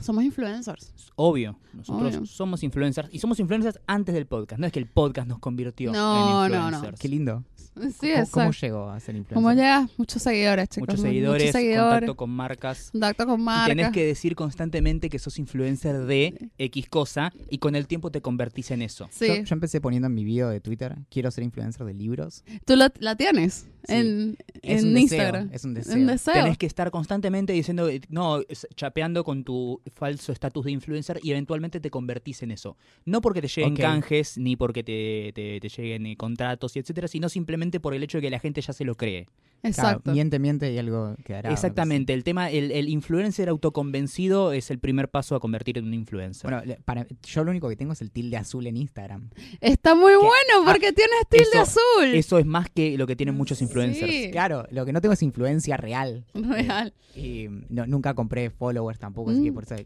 Somos 0.00 0.24
influencers. 0.24 0.92
Obvio, 1.14 1.56
nosotros 1.72 2.16
Obvio. 2.16 2.26
somos 2.26 2.62
influencers 2.64 3.08
y 3.12 3.20
somos 3.20 3.38
influencers 3.38 3.78
antes 3.86 4.12
del 4.14 4.26
podcast. 4.26 4.58
No 4.60 4.66
es 4.66 4.72
que 4.72 4.80
el 4.80 4.86
podcast 4.86 5.28
nos 5.28 5.38
convirtió 5.38 5.92
No, 5.92 6.46
en 6.46 6.52
no, 6.52 6.58
no. 6.58 6.66
influencers. 6.66 7.00
Qué 7.00 7.08
lindo. 7.08 7.44
Sí, 8.00 8.10
¿Cómo, 8.30 8.50
llegó 8.52 8.88
a 8.90 9.00
ser 9.00 9.16
influencer? 9.16 9.34
¿Cómo 9.34 9.52
llegas? 9.52 9.90
Muchos 9.96 10.22
seguidores, 10.22 10.68
chicos. 10.68 10.88
Muchos 10.88 11.00
mu- 11.00 11.06
seguidores, 11.06 11.42
Muchos 11.42 11.52
seguidores. 11.60 11.90
contacto 11.90 12.16
con 12.16 12.30
marcas. 12.30 12.90
Contacto 12.92 13.26
con 13.26 13.40
Y 13.40 13.44
marcas. 13.44 13.68
tenés 13.68 13.90
que 13.92 14.04
decir 14.06 14.34
constantemente 14.36 15.08
que 15.10 15.18
sos 15.18 15.38
influencer 15.38 16.04
de 16.06 16.50
X 16.58 16.88
cosa 16.88 17.32
y 17.50 17.58
con 17.58 17.74
el 17.76 17.86
tiempo 17.86 18.10
te 18.10 18.20
convertís 18.20 18.70
en 18.70 18.82
eso. 18.82 19.08
Sí. 19.10 19.26
Yo, 19.26 19.34
yo 19.42 19.54
empecé 19.54 19.80
poniendo 19.80 20.06
en 20.06 20.14
mi 20.14 20.24
video 20.24 20.48
de 20.48 20.60
Twitter, 20.60 20.96
quiero 21.10 21.30
ser 21.30 21.44
influencer 21.44 21.84
de 21.86 21.94
libros. 21.94 22.44
Tú 22.64 22.76
lo- 22.76 22.86
la 23.00 23.16
tienes 23.16 23.66
Sí. 23.86 23.92
en, 23.92 24.36
Es 24.62 24.82
en 24.82 24.94
deseo, 24.94 24.98
Instagram. 24.98 25.50
es 25.52 25.64
un 25.64 25.74
deseo. 25.74 25.94
Un 25.96 26.06
deseo. 26.06 26.32
Tenés 26.32 26.56
que 26.56 26.64
estar 26.64 26.90
constantemente 26.90 27.52
diciendo, 27.52 27.88
eh, 27.90 28.00
no, 28.08 28.40
chapeando 28.76 29.24
con 29.24 29.44
tu 29.44 29.82
falso 29.94 30.32
estatus 30.32 30.64
de 30.64 30.70
influencer 30.70 31.20
y 31.22 31.32
eventualmente 31.32 31.80
te 31.80 31.90
convertís 31.90 32.42
en 32.42 32.50
eso. 32.50 32.78
No 33.04 33.20
porque 33.20 33.42
te 33.42 33.48
lleguen 33.48 33.74
Ok. 33.74 33.80
canjes, 33.80 34.38
ni 34.38 34.56
porque 34.56 34.82
te, 34.82 35.32
te- 35.34 35.60
te 35.60 35.68
lleguen 35.68 36.06
eh, 36.06 36.16
contratos 36.16 36.74
y 36.76 36.78
etcétera, 36.78 37.08
sino 37.08 37.28
simplemente 37.28 37.63
por 37.80 37.94
el 37.94 38.02
hecho 38.02 38.18
de 38.18 38.22
que 38.22 38.30
la 38.30 38.38
gente 38.38 38.60
ya 38.60 38.72
se 38.72 38.84
lo 38.84 38.94
cree. 38.96 39.26
Exacto. 39.66 40.02
Claro, 40.02 40.14
miente, 40.14 40.38
miente 40.38 40.70
y 40.72 40.76
algo 40.78 41.16
quedará. 41.24 41.50
Exactamente, 41.50 42.12
el 42.12 42.22
tema, 42.22 42.50
el, 42.50 42.70
el 42.70 42.86
influencer 42.90 43.48
autoconvencido 43.48 44.52
es 44.52 44.70
el 44.70 44.78
primer 44.78 45.08
paso 45.08 45.34
a 45.36 45.40
convertir 45.40 45.78
en 45.78 45.86
un 45.86 45.94
influencer. 45.94 46.50
Bueno, 46.50 46.74
para, 46.84 47.06
yo 47.22 47.44
lo 47.44 47.50
único 47.50 47.70
que 47.70 47.76
tengo 47.76 47.94
es 47.94 48.02
el 48.02 48.10
tilde 48.10 48.36
azul 48.36 48.66
en 48.66 48.76
Instagram. 48.76 49.30
Está 49.62 49.94
muy 49.94 50.10
Que- 50.12 50.16
bueno 50.18 50.66
porque 50.70 50.92
tienes 50.92 51.16
tilde 51.30 51.46
eso- 51.52 51.60
azul. 51.62 52.14
eso 52.14 52.38
es 52.38 52.44
más 52.44 52.68
que 52.68 52.98
lo 52.98 53.06
que 53.06 53.16
tienen 53.16 53.34
muchos 53.36 53.62
influencers. 53.62 54.10
Sí. 54.12 54.28
Claro, 54.30 54.66
lo 54.70 54.84
que 54.84 54.92
no 54.92 55.00
tengo 55.00 55.14
es 55.14 55.22
influencia 55.22 55.78
real. 55.78 56.26
Real. 56.34 56.92
Y 57.16 57.46
no, 57.70 57.86
nunca 57.86 58.12
compré 58.12 58.50
followers 58.50 58.98
tampoco, 58.98 59.30
así 59.30 59.42
que 59.42 59.50
Mm. 59.50 59.54
por 59.54 59.64
eso 59.64 59.76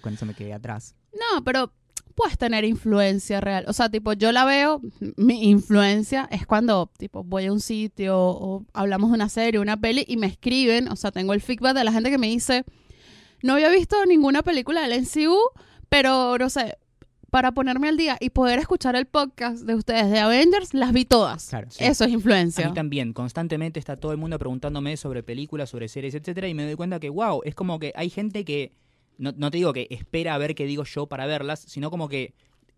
con 0.00 0.14
eso 0.14 0.24
me 0.24 0.34
quedé 0.34 0.52
atrás. 0.52 0.94
No, 1.12 1.42
pero 1.44 1.72
puedes 2.16 2.36
tener 2.38 2.64
influencia 2.64 3.40
real. 3.40 3.64
O 3.68 3.72
sea, 3.72 3.88
tipo, 3.88 4.12
yo 4.14 4.32
la 4.32 4.44
veo, 4.44 4.80
mi 5.16 5.48
influencia 5.48 6.26
es 6.32 6.46
cuando, 6.46 6.90
tipo, 6.98 7.22
voy 7.22 7.46
a 7.46 7.52
un 7.52 7.60
sitio 7.60 8.18
o 8.18 8.64
hablamos 8.72 9.10
de 9.10 9.14
una 9.14 9.28
serie, 9.28 9.60
una 9.60 9.76
peli 9.80 10.04
y 10.08 10.16
me 10.16 10.26
escriben, 10.26 10.88
o 10.88 10.96
sea, 10.96 11.12
tengo 11.12 11.32
el 11.34 11.40
feedback 11.40 11.76
de 11.76 11.84
la 11.84 11.92
gente 11.92 12.10
que 12.10 12.18
me 12.18 12.26
dice, 12.28 12.64
no 13.42 13.52
había 13.52 13.68
visto 13.68 13.96
ninguna 14.06 14.42
película 14.42 14.88
del 14.88 15.02
NCU, 15.02 15.36
pero, 15.88 16.36
no 16.38 16.48
sé, 16.50 16.76
para 17.30 17.52
ponerme 17.52 17.88
al 17.88 17.98
día 17.98 18.16
y 18.18 18.30
poder 18.30 18.58
escuchar 18.58 18.96
el 18.96 19.04
podcast 19.06 19.58
de 19.64 19.74
ustedes 19.74 20.10
de 20.10 20.18
Avengers, 20.20 20.72
las 20.72 20.92
vi 20.92 21.04
todas. 21.04 21.48
Claro, 21.50 21.66
sí. 21.70 21.84
Eso 21.84 22.04
es 22.04 22.10
A 22.10 22.14
influencia. 22.14 22.66
mí 22.66 22.74
también, 22.74 23.12
constantemente 23.12 23.78
está 23.78 23.96
todo 23.96 24.12
el 24.12 24.18
mundo 24.18 24.38
preguntándome 24.38 24.96
sobre 24.96 25.22
películas, 25.22 25.68
sobre 25.68 25.88
series, 25.88 26.14
etcétera, 26.14 26.48
y 26.48 26.54
me 26.54 26.64
doy 26.64 26.76
cuenta 26.76 26.98
que, 26.98 27.10
wow, 27.10 27.42
es 27.44 27.54
como 27.54 27.78
que 27.78 27.92
hay 27.94 28.08
gente 28.08 28.44
que, 28.46 28.72
no, 29.18 29.32
no 29.36 29.50
te 29.50 29.58
digo 29.58 29.72
que 29.72 29.86
espera 29.90 30.34
a 30.34 30.38
ver 30.38 30.54
qué 30.54 30.66
digo 30.66 30.84
yo 30.84 31.06
para 31.06 31.26
verlas, 31.26 31.60
sino 31.60 31.90
como 31.90 32.08
que 32.08 32.34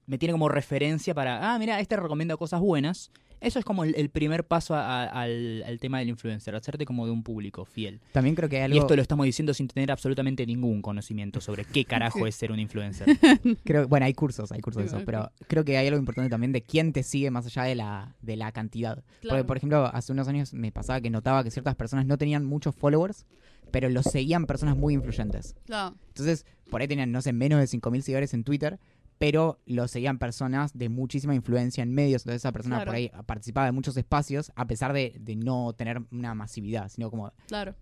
me 0.07 0.19
tiene 0.19 0.33
como 0.33 0.49
referencia 0.49 1.15
para, 1.15 1.55
ah, 1.55 1.59
mira, 1.59 1.81
este 1.81 1.97
recomienda 1.97 2.37
cosas 2.37 2.61
buenas. 2.61 3.11
Eso 3.41 3.61
es 3.61 3.65
como 3.65 3.85
el, 3.85 3.95
el 3.95 4.09
primer 4.11 4.45
paso 4.45 4.75
a- 4.75 5.05
a- 5.05 5.23
al, 5.23 5.63
al 5.65 5.79
tema 5.79 6.01
del 6.01 6.09
influencer, 6.09 6.57
hacerte 6.57 6.85
como 6.85 7.07
de 7.07 7.13
un 7.13 7.23
público 7.23 7.65
fiel. 7.65 8.01
También 8.11 8.35
creo 8.35 8.49
que 8.49 8.57
hay 8.57 8.63
algo, 8.65 8.77
Y 8.77 8.81
esto 8.81 8.97
lo 8.97 9.03
estamos 9.03 9.27
diciendo 9.27 9.55
sin 9.55 9.69
tener 9.69 9.93
absolutamente 9.93 10.45
ningún 10.45 10.83
conocimiento 10.83 11.41
sobre 11.41 11.65
qué 11.65 11.85
carajo 11.85 12.27
es 12.27 12.35
ser 12.35 12.51
un 12.51 12.59
influencer. 12.59 13.07
creo, 13.65 13.87
bueno, 13.87 14.07
hay 14.07 14.15
cursos, 14.15 14.51
hay 14.51 14.61
cursos 14.61 14.83
de 14.83 14.89
eso, 14.89 15.03
pero 15.07 15.31
creo 15.47 15.65
que 15.65 15.77
hay 15.79 15.87
algo 15.87 16.01
importante 16.01 16.31
también 16.31 16.51
de 16.53 16.63
quién 16.63 16.93
te 16.93 17.05
sigue 17.05 17.31
más 17.31 17.47
allá 17.47 17.63
de 17.63 17.77
la, 17.77 18.17
de 18.23 18.37
la 18.37 18.51
cantidad. 18.51 18.97
Porque, 18.97 19.29
Claro. 19.29 19.47
por 19.47 19.57
ejemplo, 19.57 19.87
hace 19.87 20.11
unos 20.13 20.27
años 20.27 20.53
me 20.53 20.73
pasaba 20.73 21.01
que 21.01 21.11
notaba 21.11 21.45
que 21.45 21.53
ciertas 21.53 21.77
personas 21.77 22.07
no 22.07 22.19
tenían 22.19 22.45
muchos 22.45 22.75
followers, 22.75 23.25
pero 23.71 23.89
los 23.89 24.05
seguían 24.07 24.47
personas 24.47 24.77
muy 24.77 24.95
influyentes. 24.95 25.55
Claro. 25.67 25.97
Entonces, 26.09 26.45
por 26.71 26.81
ahí 26.81 26.89
tenían, 26.89 27.13
no 27.13 27.23
sé, 27.23 27.33
menos 27.33 27.59
de 27.61 27.67
5.000 27.67 28.01
seguidores 28.03 28.35
en 28.35 28.45
Twitter, 28.45 28.79
pero 29.19 29.59
lo 29.67 29.89
seguían 29.89 30.19
personas 30.19 30.77
de 30.79 30.89
muchísima 30.89 31.35
influencia 31.35 31.83
en 31.83 31.93
medios. 31.93 32.23
Entonces, 32.23 32.43
esa 32.43 32.53
persona 32.53 32.77
Claro. 32.77 32.89
por 32.91 32.95
ahí 32.97 33.11
participaba 33.27 33.67
de 33.67 33.73
muchos 33.73 33.97
espacios, 33.97 34.53
a 34.55 34.67
pesar 34.67 34.93
de, 34.93 35.15
de 35.19 35.35
no 35.37 35.73
tener 35.73 36.03
una 36.13 36.35
masividad, 36.35 36.89
sino 36.89 37.11
como 37.11 37.33
Claro. 37.49 37.75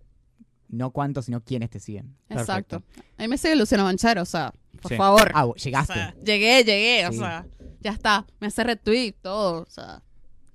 no 0.69 0.91
cuántos, 0.91 1.25
sino 1.25 1.43
quiénes 1.43 1.69
te 1.69 1.79
siguen. 1.79 2.15
Exacto. 2.29 2.83
A 3.17 3.21
mí 3.23 3.27
me 3.27 3.37
sigue 3.37 3.55
Luciano 3.55 3.83
Manchero, 3.83 4.23
o 4.23 4.25
sea, 4.25 4.51
por 4.81 4.91
Sí. 4.91 4.97
favor. 4.97 5.31
Ah, 5.33 5.47
llegaste. 5.55 5.93
O 5.93 5.95
sea, 5.95 6.15
llegué, 6.23 6.63
llegué, 6.63 7.07
o 7.07 7.11
sea, 7.13 7.45
ya 7.81 7.91
está. 7.91 8.25
Me 8.39 8.47
hace 8.47 8.63
retweet, 8.63 9.13
todo, 9.21 9.61
o 9.61 9.69
sea, 9.69 10.01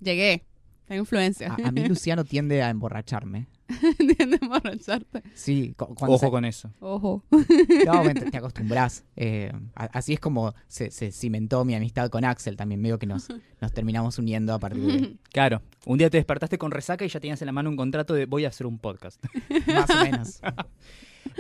llegué. 0.01 0.45
Tengo 0.87 1.01
influencia. 1.03 1.53
A, 1.53 1.68
a 1.68 1.71
mí 1.71 1.85
Luciano 1.88 2.25
tiende 2.25 2.61
a 2.62 2.71
emborracharme. 2.71 3.47
¿Entiendes? 3.99 4.41
Emborracharte. 4.43 5.23
Sí, 5.35 5.75
cu- 5.77 5.95
cuando 5.95 6.17
Ojo 6.17 6.27
se- 6.27 6.31
con 6.31 6.45
eso. 6.45 6.71
Ojo. 6.81 7.25
No, 7.87 8.03
te, 8.15 8.31
te 8.31 8.37
acostumbras. 8.37 9.05
Eh, 9.17 9.53
así 9.75 10.13
es 10.15 10.21
como 10.21 10.55
se, 10.69 10.91
se 10.91 11.11
cimentó 11.13 11.65
mi 11.65 11.75
amistad 11.75 12.11
con 12.11 12.25
Axel 12.25 12.57
también. 12.57 12.81
Medio 12.81 12.99
que 12.99 13.07
nos, 13.07 13.29
nos 13.61 13.73
terminamos 13.73 14.19
uniendo 14.19 14.55
a 14.55 14.59
partir 14.59 14.83
de 14.83 15.17
Claro, 15.33 15.63
un 15.87 15.99
día 15.99 16.11
te 16.11 16.17
despertaste 16.19 16.59
con 16.59 16.71
resaca 16.71 17.05
y 17.05 17.09
ya 17.09 17.21
tenías 17.21 17.41
en 17.43 17.47
la 17.47 17.53
mano 17.53 17.71
un 17.71 17.77
contrato 17.77 18.15
de 18.15 18.27
voy 18.27 18.45
a 18.45 18.49
hacer 18.49 18.67
un 18.67 18.79
podcast. 18.79 19.23
más 19.67 19.91
o 19.91 20.03
menos. 20.03 20.41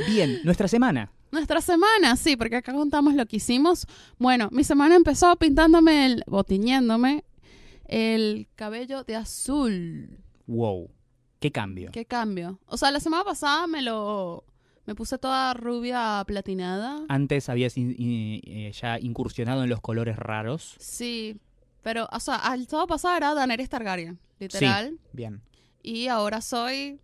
Bien, 0.08 0.38
nuestra 0.44 0.68
semana. 0.68 1.10
Nuestra 1.32 1.60
semana, 1.60 2.16
sí, 2.16 2.36
porque 2.36 2.56
acá 2.56 2.72
contamos 2.72 3.14
lo 3.14 3.26
que 3.26 3.36
hicimos. 3.36 3.86
Bueno, 4.18 4.48
mi 4.52 4.64
semana 4.64 4.94
empezó 4.96 5.34
pintándome 5.36 6.06
el, 6.06 6.24
o 6.28 6.44
tiñéndome 6.44 7.24
el 7.86 8.48
cabello 8.54 9.04
de 9.04 9.16
azul. 9.16 10.18
Wow, 10.46 10.90
qué 11.42 11.52
cambio. 11.52 11.90
¿Qué 11.92 12.06
cambio? 12.06 12.58
O 12.66 12.76
sea, 12.78 12.90
la 12.90 13.00
semana 13.00 13.24
pasada 13.24 13.66
me 13.66 13.82
lo, 13.82 14.44
me 14.86 14.94
puse 14.94 15.18
toda 15.18 15.52
rubia 15.52 16.24
platinada. 16.26 17.04
Antes 17.08 17.48
habías 17.50 17.76
in- 17.76 17.94
in- 17.98 18.40
eh, 18.46 18.72
ya 18.72 18.98
incursionado 18.98 19.62
en 19.64 19.68
los 19.68 19.80
colores 19.82 20.16
raros. 20.16 20.76
Sí, 20.78 21.36
pero, 21.82 22.08
o 22.10 22.20
sea, 22.20 22.40
el 22.54 22.66
sábado 22.66 22.86
pasado 22.86 23.16
era 23.16 23.34
Daenerys 23.34 23.68
Targaryen, 23.68 24.18
literal. 24.38 24.98
Bien. 25.12 25.42
Y 25.82 26.06
ahora 26.08 26.40
soy 26.40 27.00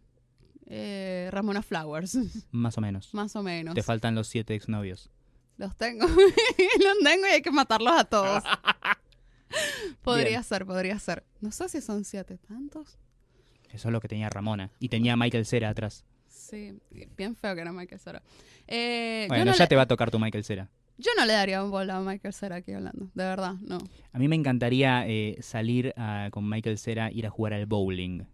eh, 0.67 1.29
Ramona 1.33 1.63
Flowers, 1.63 2.17
Más 2.53 2.79
o 2.79 2.81
menos. 2.81 3.13
más 3.13 3.35
o 3.37 3.43
menos. 3.43 3.75
Te 3.75 3.83
faltan 3.83 4.15
los 4.15 4.29
siete 4.29 4.55
exnovios. 4.55 5.11
Los 5.57 5.75
tengo. 5.77 6.07
Los 6.07 6.99
tengo 7.03 7.27
y 7.27 7.31
hay 7.31 7.43
que 7.43 7.51
matarlos 7.51 7.93
a 7.99 8.05
todos. 8.05 8.45
podría 10.03 10.29
Bien. 10.29 10.45
ser, 10.45 10.65
podría 10.67 10.99
ser. 10.99 11.25
No 11.41 11.51
sé 11.51 11.69
si 11.69 11.81
son 11.81 12.05
siete 12.05 12.39
tantos. 12.39 12.97
Eso 13.79 13.89
es 13.91 13.93
lo 13.93 14.01
que 14.01 14.09
tenía 14.09 14.29
Ramona. 14.29 14.71
Y 14.81 14.89
tenía 14.89 15.13
a 15.13 15.17
Michael 15.17 15.47
Cera 15.47 15.69
atrás. 15.69 16.05
Sí, 16.27 16.77
bien 17.17 17.37
feo 17.37 17.55
que 17.55 17.61
era 17.61 17.73
Michael 17.73 18.01
Cera. 18.01 18.23
Eh, 18.67 19.23
yo, 19.23 19.29
Bueno, 19.29 19.45
no 19.45 19.53
ya 19.53 19.65
le, 19.65 19.69
te 19.69 19.77
va 19.77 19.83
a 19.83 19.87
tocar 19.87 20.11
tu 20.11 20.19
Michael 20.19 20.43
Cera. 20.43 20.69
yo 20.97 21.13
no 21.17 21.25
le 21.25 21.33
daría 21.33 21.63
un 21.63 21.71
bola 21.71 21.99
a 21.99 22.01
Michael 22.01 22.35
Cera 22.35 22.57
aquí 22.57 22.73
hablando. 22.73 23.09
De 23.15 23.23
verdad, 23.25 23.55
no. 23.61 23.79
A 24.13 24.19
mí 24.19 24.27
me 24.27 24.35
encantaría 24.35 25.07
eh, 25.07 25.37
salir 25.43 25.95
ah, 25.97 26.29
con 26.33 26.49
Michael 26.49 26.77
Cera, 26.77 27.13
ir 27.13 27.25
a 27.25 27.31
jugar 27.31 27.53
al 27.53 27.67
bowling. 27.67 28.25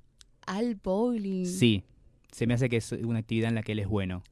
Al 0.46 0.76
bowling. 0.76 1.44
Sí, 1.44 1.84
se 2.32 2.46
me 2.46 2.54
hace 2.54 2.70
que 2.70 2.78
es 2.78 2.90
una 2.92 3.18
actividad 3.18 3.50
en 3.50 3.56
la 3.56 3.62
que 3.62 3.72
él 3.72 3.80
es 3.80 3.86
bueno. 3.86 4.22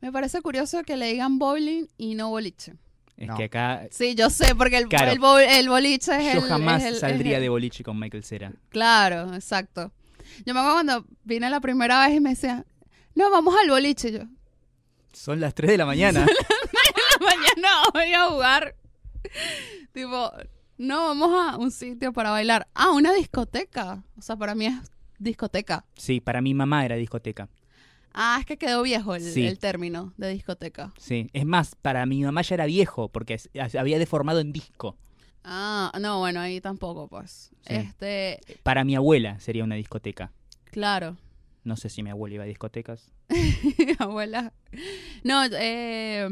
Me 0.00 0.10
parece 0.10 0.42
curioso 0.42 0.82
que 0.82 0.96
le 0.96 1.06
digan 1.12 1.38
bowling 1.38 1.86
y 1.98 2.16
no 2.16 2.30
boliche. 2.30 2.72
Es 3.16 3.28
No. 3.28 3.36
que 3.36 3.44
acá 3.44 3.86
Sí, 3.92 4.14
yo 4.16 4.30
sé, 4.30 4.54
porque 4.56 4.78
el, 4.78 4.88
Claro. 4.88 5.12
el, 5.12 5.18
boliche 5.68 6.16
es 6.16 6.34
yo 6.34 6.40
el... 6.40 6.48
jamás 6.48 6.82
es 6.82 6.94
el- 6.94 6.96
saldría 6.96 7.32
es 7.32 7.36
el- 7.36 7.42
de 7.42 7.48
boliche 7.50 7.84
con 7.84 7.98
Michael 8.00 8.24
Cera. 8.24 8.52
Claro, 8.70 9.34
exacto. 9.34 9.92
Yo 10.44 10.54
me 10.54 10.60
acuerdo 10.60 10.76
cuando 10.76 11.06
vine 11.24 11.48
la 11.50 11.60
primera 11.60 12.06
vez 12.06 12.16
y 12.16 12.20
me 12.20 12.30
decía, 12.30 12.64
no, 13.14 13.30
vamos 13.30 13.54
al 13.62 13.68
boliche. 13.70 14.08
Y 14.08 14.12
Yo, 14.12 14.20
Son 15.12 15.40
las 15.40 15.54
3 15.54 15.70
de 15.72 15.78
la 15.78 15.86
mañana. 15.86 16.26
mañana 17.20 17.68
voy 17.92 18.12
a 18.12 18.28
jugar. 18.28 18.74
tipo, 19.92 20.30
no, 20.78 21.08
vamos 21.08 21.30
a 21.54 21.56
un 21.56 21.70
sitio 21.70 22.12
para 22.12 22.30
bailar. 22.30 22.68
Ah, 22.74 22.90
una 22.92 23.12
discoteca. 23.12 24.02
O 24.18 24.22
sea, 24.22 24.36
para 24.36 24.54
mí 24.54 24.66
es 24.66 24.74
discoteca. 25.18 25.84
sí, 25.96 26.20
para 26.20 26.40
mi 26.40 26.54
mamá 26.54 26.84
era 26.84 26.96
discoteca. 26.96 27.48
Ah, 28.14 28.36
es 28.40 28.44
que 28.46 28.58
quedó 28.58 28.82
viejo 28.82 29.14
el, 29.14 29.22
Sí. 29.22 29.46
el 29.46 29.58
término 29.58 30.12
de 30.18 30.28
discoteca. 30.28 30.92
Sí, 30.98 31.30
es 31.32 31.46
más, 31.46 31.74
para 31.76 32.04
mi 32.04 32.22
mamá 32.22 32.42
ya 32.42 32.56
era 32.56 32.66
viejo 32.66 33.08
porque 33.08 33.40
había 33.78 33.98
deformado 33.98 34.40
en 34.40 34.52
disco. 34.52 34.96
Ah, 35.44 35.92
no, 36.00 36.18
bueno, 36.20 36.40
ahí 36.40 36.60
tampoco, 36.60 37.08
pues. 37.08 37.50
Sí. 37.66 37.74
Este, 37.74 38.40
Para 38.62 38.84
mi 38.84 38.94
abuela 38.96 39.38
sería 39.40 39.64
una 39.64 39.74
discoteca. 39.76 40.32
claro. 40.70 41.16
No 41.64 41.76
sé 41.76 41.88
si 41.90 42.02
mi 42.02 42.10
abuela 42.10 42.34
iba 42.34 42.44
a 42.44 42.46
discotecas. 42.48 43.12
abuela. 44.00 44.52
No, 45.22 45.44
eh, 45.44 46.28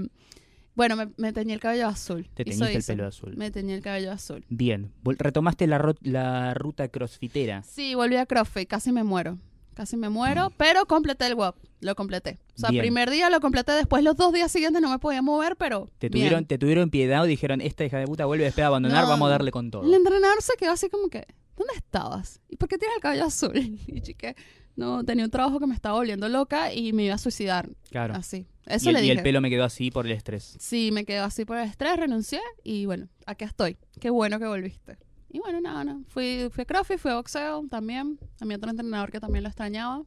Bueno, 0.74 0.96
me, 0.96 1.10
me 1.18 1.32
teñí 1.32 1.52
el 1.52 1.60
cabello 1.60 1.86
azul. 1.86 2.28
Te 2.34 2.42
Hizo 2.44 2.64
teñiste 2.64 2.92
el 2.92 2.98
pelo 2.98 3.06
azul. 3.08 3.36
Me 3.36 3.52
teñí 3.52 3.72
el 3.72 3.80
cabello 3.80 4.10
azul. 4.10 4.44
Bien. 4.48 4.92
Retomaste 5.04 5.68
la, 5.68 5.94
la 6.02 6.54
ruta 6.54 6.88
crossfitera. 6.88 7.62
Sí, 7.62 7.94
volví 7.94 8.16
a 8.16 8.26
CrossFit, 8.26 8.68
casi 8.68 8.90
me 8.90 9.04
muero. 9.04 9.38
Casi 9.80 9.96
me 9.96 10.10
muero, 10.10 10.52
pero 10.58 10.84
completé 10.84 11.24
el 11.26 11.32
WAP. 11.32 11.56
Lo 11.80 11.94
completé. 11.94 12.38
O 12.54 12.60
sea, 12.60 12.68
Bien. 12.68 12.82
primer 12.82 13.08
día 13.08 13.30
lo 13.30 13.40
completé, 13.40 13.72
después 13.72 14.04
los 14.04 14.14
dos 14.14 14.30
días 14.30 14.52
siguientes 14.52 14.82
no 14.82 14.90
me 14.90 14.98
podía 14.98 15.22
mover, 15.22 15.56
pero. 15.56 15.88
Te 15.98 16.10
bien. 16.10 16.26
tuvieron, 16.26 16.44
te 16.44 16.58
tuvieron 16.58 16.90
piedad 16.90 17.22
o 17.22 17.24
dijeron, 17.24 17.62
esta 17.62 17.82
hija 17.86 17.96
de 17.98 18.06
puta 18.06 18.26
vuelve 18.26 18.44
después 18.44 18.60
de 18.62 18.66
abandonar, 18.66 19.04
No. 19.04 19.08
vamos 19.08 19.28
a 19.28 19.30
darle 19.30 19.50
con 19.52 19.70
todo. 19.70 19.82
El 19.84 19.94
entrenador 19.94 20.42
se 20.42 20.52
quedó 20.58 20.72
así 20.72 20.90
como 20.90 21.08
que, 21.08 21.26
¿dónde 21.56 21.72
estabas? 21.76 22.42
¿Y 22.50 22.56
por 22.56 22.68
qué 22.68 22.76
tienes 22.76 22.96
el 22.96 23.00
cabello 23.02 23.24
azul? 23.24 23.54
Y 23.86 24.02
chique, 24.02 24.36
no, 24.76 25.02
tenía 25.02 25.24
un 25.24 25.30
trabajo 25.30 25.58
que 25.58 25.66
me 25.66 25.74
estaba 25.74 25.96
volviendo 25.96 26.28
loca 26.28 26.74
y 26.74 26.92
me 26.92 27.04
iba 27.04 27.14
a 27.14 27.18
suicidar. 27.18 27.70
Claro. 27.90 28.12
Así. 28.14 28.46
Y 28.66 28.74
Eso 28.74 28.90
el, 28.90 28.96
le 28.96 29.00
y 29.00 29.02
dije. 29.04 29.14
el 29.16 29.22
pelo 29.22 29.40
me 29.40 29.48
quedó 29.48 29.64
así 29.64 29.90
por 29.90 30.04
el 30.04 30.12
estrés. 30.12 30.58
Sí, 30.60 30.90
me 30.92 31.06
quedó 31.06 31.24
así 31.24 31.46
por 31.46 31.56
el 31.56 31.66
estrés, 31.66 31.96
renuncié 31.96 32.40
y 32.62 32.84
bueno, 32.84 33.08
aquí 33.24 33.44
estoy. 33.46 33.78
Qué 33.98 34.10
bueno 34.10 34.38
que 34.38 34.46
volviste. 34.46 34.98
Y 35.32 35.38
bueno, 35.38 35.60
nada, 35.60 35.84
no. 35.84 36.02
Fui, 36.08 36.48
fui 36.52 36.62
a 36.62 36.64
CrossFit, 36.64 36.98
fui 36.98 37.10
a 37.10 37.16
boxeo 37.16 37.64
también. 37.70 38.18
A 38.40 38.44
mi 38.44 38.54
otro 38.54 38.70
entrenador 38.70 39.10
que 39.12 39.20
también 39.20 39.44
lo 39.44 39.48
extrañaba. 39.48 40.02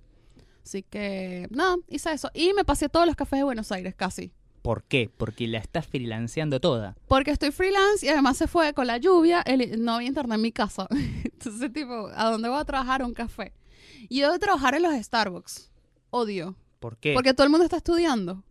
Así 0.63 0.83
que, 0.83 1.47
nada, 1.49 1.77
hice 1.88 2.12
eso. 2.12 2.29
Y 2.33 2.53
me 2.53 2.65
pasé 2.65 2.89
todos 2.89 3.05
los 3.05 3.15
cafés 3.15 3.39
de 3.39 3.43
Buenos 3.43 3.71
Aires, 3.71 3.95
casi. 3.95 4.31
¿Por 4.62 4.83
qué? 4.83 5.09
Porque 5.17 5.47
la 5.47 5.57
estás 5.59 5.88
freelanceando 5.88 6.59
toda. 6.62 6.95
Porque 7.07 7.31
estoy 7.31 7.51
freelance 7.51 8.05
y 8.05 8.09
además 8.09 8.38
se 8.38 8.47
fue 8.47 8.73
con 8.73 8.88
la 8.88 8.97
lluvia, 8.97 9.41
el- 9.41 9.83
no 9.83 9.95
había 9.95 10.07
internet 10.07 10.36
en 10.36 10.41
mi 10.41 10.51
casa. 10.53 10.88
Entonces, 11.23 11.71
tipo, 11.73 12.07
¿a 12.15 12.29
dónde 12.29 12.47
voy 12.49 12.59
a 12.59 12.65
trabajar? 12.65 13.03
Un 13.03 13.13
café. 13.13 13.53
Y 14.09 14.19
yo 14.21 14.31
de 14.31 14.39
trabajar 14.39 14.75
en 14.75 14.83
los 14.83 14.93
Starbucks. 14.93 15.69
Odio. 16.12 16.55
¿Por 16.79 16.97
qué? 16.97 17.13
Porque 17.13 17.33
todo 17.33 17.43
el 17.45 17.49
mundo 17.49 17.63
está 17.65 17.77
estudiando. 17.77 18.43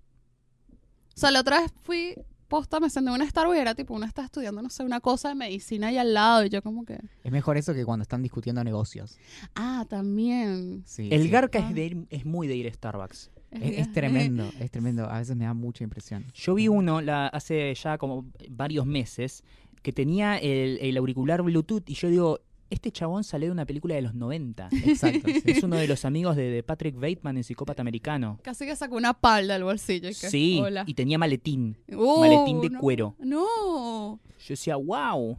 O 1.15 1.19
sea, 1.19 1.31
la 1.31 1.41
otra 1.41 1.61
vez 1.61 1.73
fui 1.83 2.15
posta, 2.53 2.79
me 2.81 2.91
senté 2.91 3.09
en 3.09 3.15
una 3.17 3.29
Starbucks 3.29 3.57
y 3.57 3.61
era 3.61 3.75
tipo, 3.75 3.95
uno 3.95 4.05
está 4.07 4.25
estudiando, 4.25 4.61
no 4.63 4.69
sé, 4.71 4.85
una 4.85 5.01
cosa 5.01 5.31
de 5.31 5.35
medicina 5.35 5.87
ahí 5.89 5.97
al 5.99 6.13
lado 6.13 6.45
y 6.45 6.51
yo 6.51 6.63
como 6.63 6.85
que... 6.85 6.99
Es 7.25 7.33
mejor 7.33 7.57
eso 7.57 7.73
que 7.75 7.85
cuando 7.85 8.03
están 8.03 8.23
discutiendo 8.23 8.63
negocios. 8.63 9.17
Ah, 9.55 9.87
también. 9.89 10.83
Sí, 10.87 11.09
el 11.11 11.23
sí. 11.23 11.29
Garca 11.31 11.59
Ah. 11.63 11.69
es, 11.69 11.75
de 11.75 11.87
ir- 11.91 12.07
es 12.11 12.25
muy 12.27 12.47
de 12.49 12.57
ir 12.57 12.69
a 12.69 12.73
Starbucks. 12.73 13.31
Es, 13.51 13.79
es 13.79 13.93
tremendo, 13.93 14.51
es 14.61 14.71
tremendo. 14.71 15.09
A 15.11 15.19
veces 15.19 15.35
me 15.37 15.45
da 15.45 15.55
mucha 15.55 15.83
impresión. 15.85 16.25
Yo 16.35 16.55
vi 16.55 16.69
uno 16.69 17.01
la, 17.01 17.27
hace 17.29 17.75
ya 17.75 17.99
como 17.99 18.27
varios 18.51 18.87
meses 18.87 19.45
que 19.83 19.93
tenía 19.93 20.39
el, 20.39 20.79
el 20.81 20.97
auricular 20.97 21.43
Bluetooth 21.43 21.83
y 21.89 21.95
yo 21.95 22.09
digo, 22.09 22.41
este 22.73 22.91
chabón 22.91 23.25
salió 23.25 23.49
de 23.49 23.53
una 23.53 23.67
película 23.67 23.95
de 23.95 24.03
los 24.03 24.15
90. 24.15 24.69
Exacto. 24.85 25.29
sí. 25.29 25.43
es 25.45 25.63
uno 25.63 25.77
de 25.77 25.87
los 25.87 26.05
amigos 26.05 26.37
de, 26.37 26.51
de 26.51 26.63
Patrick 26.63 26.95
Bateman 26.97 27.37
en 27.37 27.45
Psicópata 27.45 27.83
Americano. 27.83 28.39
Casi 28.43 28.67
que 28.67 28.75
sacó 28.77 28.97
una 28.97 29.15
palda 29.15 29.55
del 29.55 29.65
bolsillo. 29.65 30.09
y 30.09 30.15
que, 30.15 30.29
Sí, 30.31 30.61
Hola. 30.63 30.85
y 30.87 30.95
tenía 30.95 31.19
maletín. 31.19 31.77
Uh, 31.89 32.21
maletín 32.21 32.61
de 32.61 32.71
no, 32.71 32.81
cuero. 32.81 33.15
No. 33.19 34.21
Yo 34.39 34.47
decía, 34.49 34.77
wow. 34.77 35.37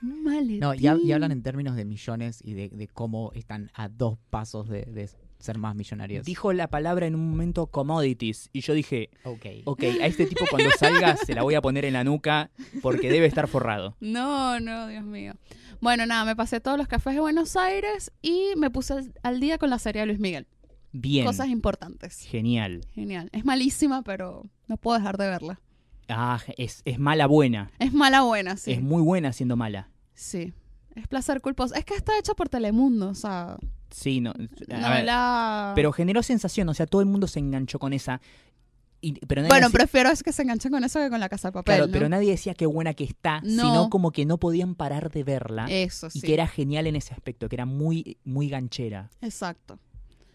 Maletín. 0.00 0.60
No, 0.60 0.74
y, 0.74 0.86
y 0.86 1.12
hablan 1.12 1.32
en 1.32 1.42
términos 1.42 1.76
de 1.76 1.84
millones 1.84 2.40
y 2.44 2.54
de, 2.54 2.68
de 2.68 2.88
cómo 2.88 3.32
están 3.34 3.70
a 3.74 3.88
dos 3.88 4.18
pasos 4.30 4.68
de, 4.68 4.82
de 4.82 5.08
ser 5.38 5.58
más 5.58 5.74
millonarios. 5.74 6.24
Dijo 6.24 6.52
la 6.52 6.68
palabra 6.68 7.06
en 7.06 7.14
un 7.14 7.30
momento 7.30 7.66
commodities 7.66 8.48
y 8.52 8.60
yo 8.60 8.72
dije, 8.74 9.10
ok. 9.24 9.46
ok, 9.64 9.82
a 10.00 10.06
este 10.06 10.26
tipo 10.26 10.44
cuando 10.50 10.70
salga 10.78 11.16
se 11.16 11.34
la 11.34 11.42
voy 11.42 11.54
a 11.54 11.60
poner 11.60 11.84
en 11.84 11.92
la 11.94 12.04
nuca 12.04 12.50
porque 12.82 13.10
debe 13.10 13.26
estar 13.26 13.46
forrado. 13.48 13.96
No, 14.00 14.58
no, 14.60 14.86
Dios 14.88 15.04
mío. 15.04 15.34
Bueno, 15.80 16.06
nada, 16.06 16.24
me 16.24 16.36
pasé 16.36 16.60
todos 16.60 16.78
los 16.78 16.88
cafés 16.88 17.14
de 17.14 17.20
Buenos 17.20 17.56
Aires 17.56 18.12
y 18.22 18.50
me 18.56 18.70
puse 18.70 18.92
al, 18.94 19.14
al 19.22 19.40
día 19.40 19.58
con 19.58 19.70
la 19.70 19.78
serie 19.78 20.00
de 20.02 20.06
Luis 20.06 20.18
Miguel. 20.20 20.46
Bien. 20.92 21.26
Cosas 21.26 21.48
importantes. 21.48 22.20
Genial. 22.20 22.86
Genial. 22.94 23.28
Es 23.32 23.44
malísima, 23.44 24.02
pero 24.02 24.48
no 24.68 24.76
puedo 24.76 24.96
dejar 24.98 25.16
de 25.18 25.28
verla. 25.28 25.60
Ah, 26.08 26.38
es, 26.56 26.82
es 26.84 26.98
mala 26.98 27.26
buena. 27.26 27.70
Es 27.78 27.92
mala 27.92 28.22
buena, 28.22 28.56
sí. 28.56 28.72
Es 28.72 28.82
muy 28.82 29.02
buena 29.02 29.32
siendo 29.32 29.56
mala. 29.56 29.88
Sí. 30.14 30.52
Es 30.94 31.08
placer 31.08 31.40
culposo. 31.40 31.74
Es 31.74 31.84
que 31.84 31.94
está 31.94 32.16
hecha 32.18 32.34
por 32.34 32.48
Telemundo, 32.48 33.08
o 33.08 33.14
sea, 33.14 33.56
Sí, 33.90 34.20
no. 34.20 34.30
a 34.30 34.90
ver, 34.90 35.04
la... 35.04 35.72
Pero 35.76 35.92
generó 35.92 36.22
sensación, 36.24 36.68
o 36.68 36.74
sea, 36.74 36.86
todo 36.86 37.00
el 37.00 37.06
mundo 37.06 37.28
se 37.28 37.38
enganchó 37.38 37.78
con 37.78 37.92
esa. 37.92 38.20
Y- 39.08 39.12
pero 39.26 39.42
nadie 39.42 39.48
Bueno, 39.50 39.66
decía- 39.68 39.78
prefiero 39.78 40.10
es 40.10 40.22
que 40.22 40.32
se 40.32 40.42
enganchen 40.42 40.70
con 40.72 40.82
eso 40.84 40.98
que 41.00 41.10
con 41.10 41.20
la 41.20 41.28
casa 41.28 41.48
de 41.48 41.52
papel, 41.52 41.74
claro, 41.76 41.86
¿no? 41.86 41.92
pero 41.92 42.08
nadie 42.08 42.30
decía 42.30 42.54
qué 42.54 42.66
buena 42.66 42.94
que 42.94 43.04
está, 43.04 43.40
No. 43.42 43.62
sino 43.62 43.90
como 43.90 44.10
que 44.12 44.24
no 44.26 44.38
podían 44.38 44.74
parar 44.74 45.10
de 45.10 45.24
verla 45.24 45.66
Eso, 45.68 46.10
sí. 46.10 46.18
y 46.18 46.22
que 46.22 46.34
era 46.34 46.46
genial 46.46 46.86
en 46.86 46.96
ese 46.96 47.12
aspecto, 47.14 47.48
que 47.48 47.56
era 47.56 47.66
muy, 47.66 48.16
muy 48.24 48.48
ganchera. 48.48 49.10
Exacto. 49.20 49.78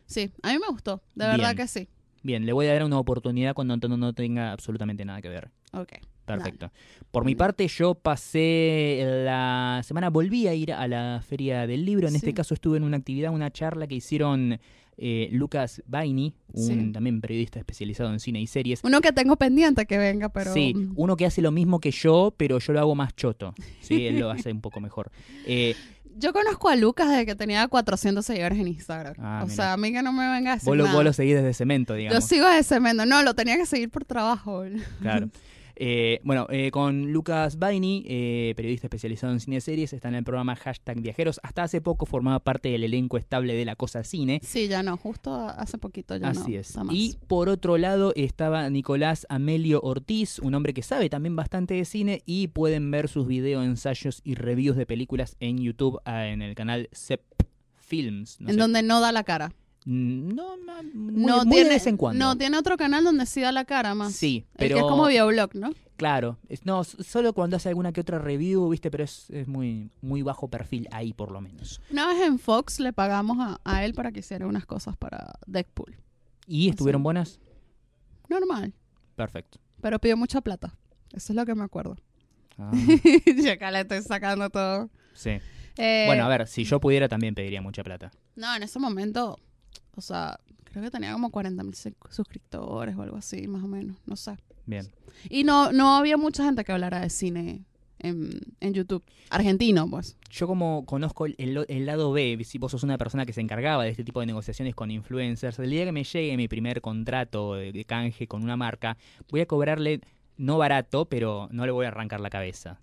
Sí, 0.06 0.32
a 0.42 0.52
mí 0.54 0.60
me 0.60 0.68
gustó, 0.70 1.02
de 1.16 1.28
verdad 1.28 1.56
que 1.56 1.68
sí. 1.68 1.88
Bien, 2.24 2.46
le 2.46 2.52
voy 2.54 2.68
a 2.68 2.74
dar 2.74 2.84
una 2.84 3.00
oportunidad 3.00 3.54
cuando 3.54 3.74
Antonio 3.74 3.96
no 3.98 4.14
tenga 4.14 4.52
absolutamente 4.52 5.06
nada 5.06 5.22
que 5.22 5.30
ver. 5.30 5.50
Ok. 5.74 5.94
Perfecto. 6.26 6.72
Por 7.10 7.26
mi 7.26 7.34
parte, 7.34 7.68
yo 7.68 7.96
pasé 7.96 9.02
la 9.26 9.82
semana, 9.84 10.10
volví 10.12 10.48
a 10.48 10.54
ir 10.54 10.72
a 10.74 10.88
la 10.88 11.24
Feria 11.28 11.66
del 11.66 11.86
Libro. 11.86 12.08
En 12.08 12.16
este 12.16 12.34
caso 12.36 12.54
estuve 12.54 12.78
en 12.78 12.84
una 12.84 12.98
actividad, 12.98 13.32
una 13.34 13.50
charla 13.52 13.88
que 13.88 13.96
hicieron 13.96 14.60
eh, 15.02 15.30
Lucas 15.32 15.82
Baini, 15.88 16.36
un 16.54 16.68
Sí. 16.68 16.92
también 16.92 17.22
periodista 17.22 17.58
especializado 17.60 18.12
en 18.12 18.20
cine 18.20 18.42
y 18.42 18.48
series. 18.48 18.82
Uno 18.84 19.00
que 19.02 19.12
tengo 19.14 19.38
pendiente 19.38 19.86
que 19.86 19.98
venga, 19.98 20.30
pero... 20.30 20.54
Sí, 20.54 20.74
mm, 20.76 20.94
uno 20.96 21.16
que 21.16 21.26
hace 21.26 21.42
lo 21.42 21.52
mismo 21.52 21.80
que 21.80 21.92
yo, 21.92 22.34
pero 22.38 22.60
yo 22.60 22.74
lo 22.74 22.80
hago 22.80 22.96
más 22.96 23.16
choto. 23.16 23.54
Sí, 23.82 24.06
él 24.08 24.20
lo 24.20 24.30
hace 24.30 24.52
un 24.52 24.62
poco 24.62 24.80
mejor. 24.80 25.12
Eh, 25.46 25.76
Yo 26.18 26.34
conozco 26.34 26.68
a 26.68 26.76
Lucas 26.76 27.08
desde 27.10 27.26
que 27.26 27.36
tenía 27.36 27.66
400 27.70 28.26
seguidores 28.26 28.60
en 28.60 28.68
Instagram. 28.68 29.16
Ah, 29.20 29.40
o 29.42 29.46
mira. 29.46 29.56
sea, 29.56 29.74
a 29.74 29.78
mí 29.78 29.94
que 29.94 30.02
no 30.04 30.12
me 30.12 30.30
venga 30.30 30.52
a 30.52 30.56
decir 30.56 30.68
vos, 30.68 30.76
lo, 30.76 30.84
nada. 30.84 30.96
vos 30.98 31.06
lo 31.06 31.14
seguís 31.14 31.36
desde 31.36 31.54
cemento, 31.54 31.94
digamos. 31.94 32.26
sigo 32.26 32.46
a 32.46 32.58
ese 32.58 32.82
mendo. 32.82 33.06
No, 33.06 33.24
lo 33.24 33.36
tenía 33.36 33.56
que 33.56 33.66
seguir 33.66 33.90
por 33.90 34.04
trabajo. 34.04 34.66
Claro. 35.02 35.30
Eh, 35.82 36.20
bueno, 36.24 36.46
eh, 36.50 36.72
con 36.72 37.14
Lucas 37.14 37.58
Baini, 37.58 38.04
eh, 38.06 38.54
periodista 38.58 38.88
especializado 38.88 39.32
en 39.32 39.40
cine 39.40 39.56
y 39.56 39.62
series, 39.62 39.94
está 39.94 40.10
en 40.10 40.16
el 40.16 40.26
programa 40.26 40.58
Hashtag 40.58 41.00
Viajeros. 41.00 41.40
Hasta 41.42 41.64
hace 41.64 41.80
poco 41.80 42.06
formaba 42.06 42.40
parte 42.42 42.68
del 42.68 42.84
elenco 42.84 43.18
estable 43.18 43.54
de 43.54 43.64
La 43.64 43.78
Cosa 43.78 44.04
Cine. 44.04 44.42
Sí, 44.44 44.68
ya 44.68 44.84
no. 44.84 44.98
Justo 44.98 45.34
hace 45.34 45.78
poquito 45.78 46.18
ya 46.18 46.34
no. 46.34 46.42
Así 46.42 46.58
es. 46.58 46.76
Y 46.92 47.16
por 47.28 47.48
otro 47.48 47.78
lado 47.78 48.12
estaba 48.18 48.70
Nicolás 48.70 49.26
Amelio 49.30 49.80
Ortiz, 49.82 50.40
un 50.40 50.54
hombre 50.54 50.74
que 50.74 50.84
sabe 50.84 51.10
también 51.10 51.38
bastante 51.38 51.76
de 51.76 51.86
cine 51.86 52.24
y 52.26 52.50
pueden 52.50 52.92
ver 52.92 53.08
sus 53.08 53.26
video 53.26 53.64
ensayos 53.64 54.20
y 54.26 54.36
reviews 54.36 54.76
de 54.76 54.86
películas 54.86 55.38
en 55.40 55.60
YouTube 55.60 56.02
ah, 56.04 56.28
en 56.28 56.42
el 56.42 56.56
canal 56.56 56.90
Sep 56.92 57.22
Films. 57.78 58.42
No 58.42 58.50
en 58.50 58.56
sé. 58.56 58.60
donde 58.60 58.84
no 58.84 59.00
da 59.00 59.14
la 59.14 59.24
cara. 59.24 59.54
Mm, 59.86 60.36
No, 60.36 60.58
no, 60.58 60.84
muy, 60.94 61.14
no 61.26 61.46
muy 61.46 61.50
tiene, 61.56 61.70
de 61.70 61.76
vez 61.76 61.88
en 61.88 61.98
cuando. 61.98 62.24
No, 62.26 62.38
tiene 62.38 62.58
otro 62.58 62.78
canal 62.78 63.04
donde 63.04 63.26
sí 63.26 63.42
da 63.42 63.52
la 63.52 63.66
cara 63.66 63.96
más. 63.96 64.14
Sí, 64.14 64.46
El 64.54 64.58
pero 64.58 64.76
que 64.76 64.82
es 64.82 64.88
como 64.88 65.06
videoblog, 65.08 65.56
¿no? 65.56 65.72
claro, 65.96 66.38
es- 66.48 66.66
no, 66.66 66.84
solo 66.84 67.34
cuando 67.34 67.58
hace 67.58 67.68
alguna 67.70 67.92
que 67.92 68.02
otra 68.02 68.20
review, 68.20 68.70
viste, 68.70 68.90
pero 68.92 69.04
es, 69.04 69.30
es 69.32 69.48
muy 69.48 69.90
muy 70.02 70.22
bajo 70.22 70.48
perfil 70.50 70.88
ahí 70.92 71.12
por 71.14 71.32
lo 71.32 71.42
menos. 71.42 71.82
Una 71.92 72.08
vez 72.08 72.22
en 72.22 72.40
Fox 72.40 72.80
le 72.80 72.94
pagamos 72.94 73.38
a, 73.40 73.60
a 73.66 73.84
él 73.86 73.94
para 73.94 74.12
que 74.12 74.20
hiciera 74.22 74.48
unas 74.48 74.66
cosas 74.66 74.96
para 74.98 75.34
Deadpool. 75.48 75.98
¿Y 76.48 76.70
estuvieron 76.70 77.04
buenas? 77.04 77.40
Normal. 78.30 78.74
Perfecto. 79.16 79.60
Pero 79.82 80.00
pidió 80.00 80.18
mucha 80.18 80.42
plata. 80.42 80.74
Eso 81.12 81.34
es 81.34 81.36
lo 81.36 81.46
que 81.46 81.56
me 81.56 81.64
acuerdo. 81.64 81.98
Ah, 82.58 82.72
Yo 83.44 83.52
acá 83.52 83.72
le 83.72 83.82
estoy 83.82 84.02
sacando 84.02 84.50
todo. 84.50 84.90
sí. 85.14 85.40
Eh, 85.78 86.04
Bueno, 86.08 86.26
a 86.26 86.28
ver, 86.28 86.46
si 86.48 86.66
yo 86.66 86.82
pudiera 86.82 87.08
también 87.08 87.34
pediría 87.34 87.62
mucha 87.62 87.84
plata. 87.86 88.12
No, 88.36 88.54
en 88.54 88.64
ese 88.64 88.80
momento, 88.80 89.40
o 90.00 90.02
sea, 90.02 90.40
creo 90.66 90.84
que 90.84 90.92
tenía 90.92 91.14
como 91.14 91.30
40 91.30 91.64
mil 91.64 91.76
suscriptores 92.10 92.96
o 92.96 93.02
algo 93.02 93.18
así, 93.18 93.48
más 93.48 93.64
o 93.64 93.68
menos, 93.68 93.98
no 94.06 94.16
sé. 94.16 94.36
Bien. 94.66 94.88
Y 95.30 95.44
no, 95.44 95.72
no 95.72 95.96
había 95.98 96.18
mucha 96.18 96.44
gente 96.44 96.64
que 96.64 96.72
hablara 96.72 97.00
de 97.02 97.10
cine 97.10 97.64
en, 98.00 98.40
en 98.60 98.74
YouTube. 98.74 99.04
Argentino, 99.30 99.90
pues. 99.90 100.16
Yo 100.30 100.48
como 100.48 100.86
conozco 100.86 101.26
el, 101.26 101.36
el- 101.38 101.66
el 101.68 101.86
lado 101.86 102.12
B, 102.12 102.40
si 102.46 102.58
vos 102.58 102.72
sos 102.72 102.84
una 102.84 102.98
persona 102.98 103.26
que 103.26 103.34
se 103.34 103.42
encargaba 103.42 103.84
de 103.84 103.90
este 103.90 104.04
tipo 104.04 104.20
de 104.20 104.26
negociaciones 104.28 104.76
con 104.76 104.90
influencers, 104.92 105.60
el 105.60 105.70
día 105.72 105.86
que 105.86 105.92
me 105.92 106.04
llegue 106.04 106.38
mi 106.38 106.48
primer 106.48 106.82
contrato 106.82 107.56
de, 107.56 107.72
de 107.72 107.86
canje 107.86 108.28
con 108.28 108.44
una 108.44 108.56
marca, 108.58 108.96
voy 109.30 109.42
a 109.42 109.46
cobrarle 109.48 110.02
no 110.38 110.58
barato, 110.58 111.06
pero 111.06 111.50
no 111.52 111.66
le 111.66 111.72
voy 111.72 111.86
a 111.86 111.90
arrancar 111.90 112.20
la 112.22 112.30
cabeza. 112.30 112.80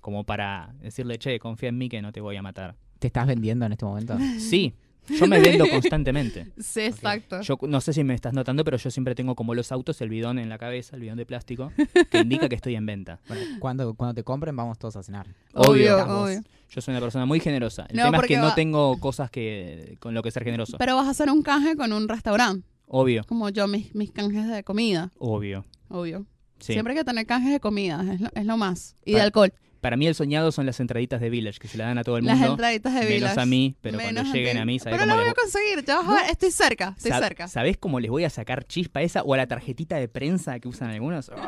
Como 0.00 0.24
para 0.24 0.74
decirle, 0.80 1.18
che, 1.18 1.38
confía 1.38 1.68
en 1.68 1.78
mí 1.78 1.88
que 1.88 2.00
no 2.00 2.12
te 2.12 2.20
voy 2.20 2.36
a 2.36 2.42
matar. 2.42 2.74
¿Te 2.98 3.08
estás 3.08 3.26
vendiendo 3.26 3.66
en 3.66 3.72
este 3.72 3.84
momento? 3.84 4.16
Sí, 4.38 4.72
yo 5.08 5.26
me 5.26 5.40
vendo 5.40 5.64
constantemente. 5.70 6.48
Sí, 6.58 6.80
exacto. 6.80 7.40
Yo 7.42 7.58
no 7.62 7.80
sé 7.80 7.92
si 7.92 8.04
me 8.04 8.14
estás 8.14 8.32
notando, 8.32 8.64
pero 8.64 8.76
yo 8.76 8.90
siempre 8.90 9.14
tengo 9.14 9.34
como 9.34 9.54
los 9.54 9.72
autos 9.72 10.00
el 10.00 10.08
bidón 10.08 10.38
en 10.38 10.48
la 10.48 10.58
cabeza, 10.58 10.96
el 10.96 11.02
bidón 11.02 11.16
de 11.18 11.26
plástico, 11.26 11.72
que 12.10 12.18
indica 12.18 12.48
que 12.48 12.54
estoy 12.56 12.74
en 12.76 12.86
venta. 12.86 13.20
Bueno, 13.28 13.42
cuando, 13.60 13.94
cuando 13.94 14.14
te 14.14 14.22
compren 14.24 14.54
vamos 14.56 14.78
todos 14.78 14.96
a 14.96 15.02
cenar. 15.02 15.26
Obvio, 15.52 15.96
obvio. 16.06 16.40
Yo 16.70 16.80
soy 16.80 16.92
una 16.92 17.00
persona 17.00 17.26
muy 17.26 17.40
generosa. 17.40 17.86
El 17.88 17.96
No, 17.96 18.04
tema 18.04 18.18
es 18.18 18.26
que 18.26 18.36
no 18.38 18.54
tengo 18.54 18.98
cosas 18.98 19.30
que 19.30 19.96
con 20.00 20.14
lo 20.14 20.22
que 20.22 20.30
ser 20.30 20.44
generoso. 20.44 20.76
Pero 20.78 20.96
vas 20.96 21.06
a 21.06 21.10
hacer 21.10 21.30
un 21.30 21.42
canje 21.42 21.76
con 21.76 21.92
un 21.92 22.08
restaurante, 22.08 22.66
Obvio, 22.88 23.24
como 23.26 23.48
yo, 23.50 23.66
mis, 23.66 23.94
mis 23.94 24.12
canjes 24.12 24.46
de 24.48 24.62
comida, 24.62 25.10
obvio. 25.18 25.64
obvio. 25.88 26.24
Sí. 26.60 26.72
Siempre 26.72 26.92
hay 26.94 26.98
que 27.00 27.04
tener 27.04 27.26
canjes 27.26 27.52
de 27.52 27.60
comida, 27.60 28.02
es 28.12 28.20
lo, 28.20 28.30
es 28.34 28.46
lo 28.46 28.56
más. 28.56 28.96
Y 29.04 29.12
de 29.14 29.20
alcohol. 29.20 29.52
Para 29.86 29.96
mí 29.96 30.08
el 30.08 30.16
soñado 30.16 30.50
son 30.50 30.66
las 30.66 30.80
entraditas 30.80 31.20
de 31.20 31.30
Village, 31.30 31.60
que 31.60 31.68
se 31.68 31.78
la 31.78 31.84
dan 31.86 31.96
a 31.98 32.02
todo 32.02 32.16
el 32.18 32.24
Las 32.24 32.38
mundo. 32.38 32.54
entraditas 32.54 32.92
de 32.92 33.00
menos 33.02 33.12
Village. 33.14 33.40
a 33.40 33.46
mí, 33.46 33.76
pero 33.80 33.98
Menos 33.98 34.12
cuando 34.14 34.32
lleguen 34.34 34.58
a 34.58 34.64
mí, 34.64 34.80
¿sabés 34.80 34.98
Pero 34.98 35.02
cómo 35.04 35.14
lo 35.14 35.20
voy 35.20 35.30
les 35.30 35.38
a 35.38 35.40
conseguir, 35.40 35.84
ya 35.84 35.96
vas 35.98 36.08
a 36.08 36.22
ver, 36.22 36.30
estoy 36.32 36.50
cerca, 36.50 36.94
estoy 36.96 37.12
Sab- 37.12 37.20
cerca. 37.20 37.46
¿Sabés 37.46 37.76
cómo 37.78 38.00
les 38.00 38.10
voy 38.10 38.24
a 38.24 38.30
sacar 38.30 38.64
chispa 38.66 38.98
a 38.98 39.02
esa 39.04 39.22
o 39.22 39.32
a 39.32 39.36
la 39.36 39.46
tarjetita 39.46 39.94
de 39.94 40.08
prensa 40.08 40.58
que 40.58 40.66
usan 40.66 40.90
algunos? 40.90 41.30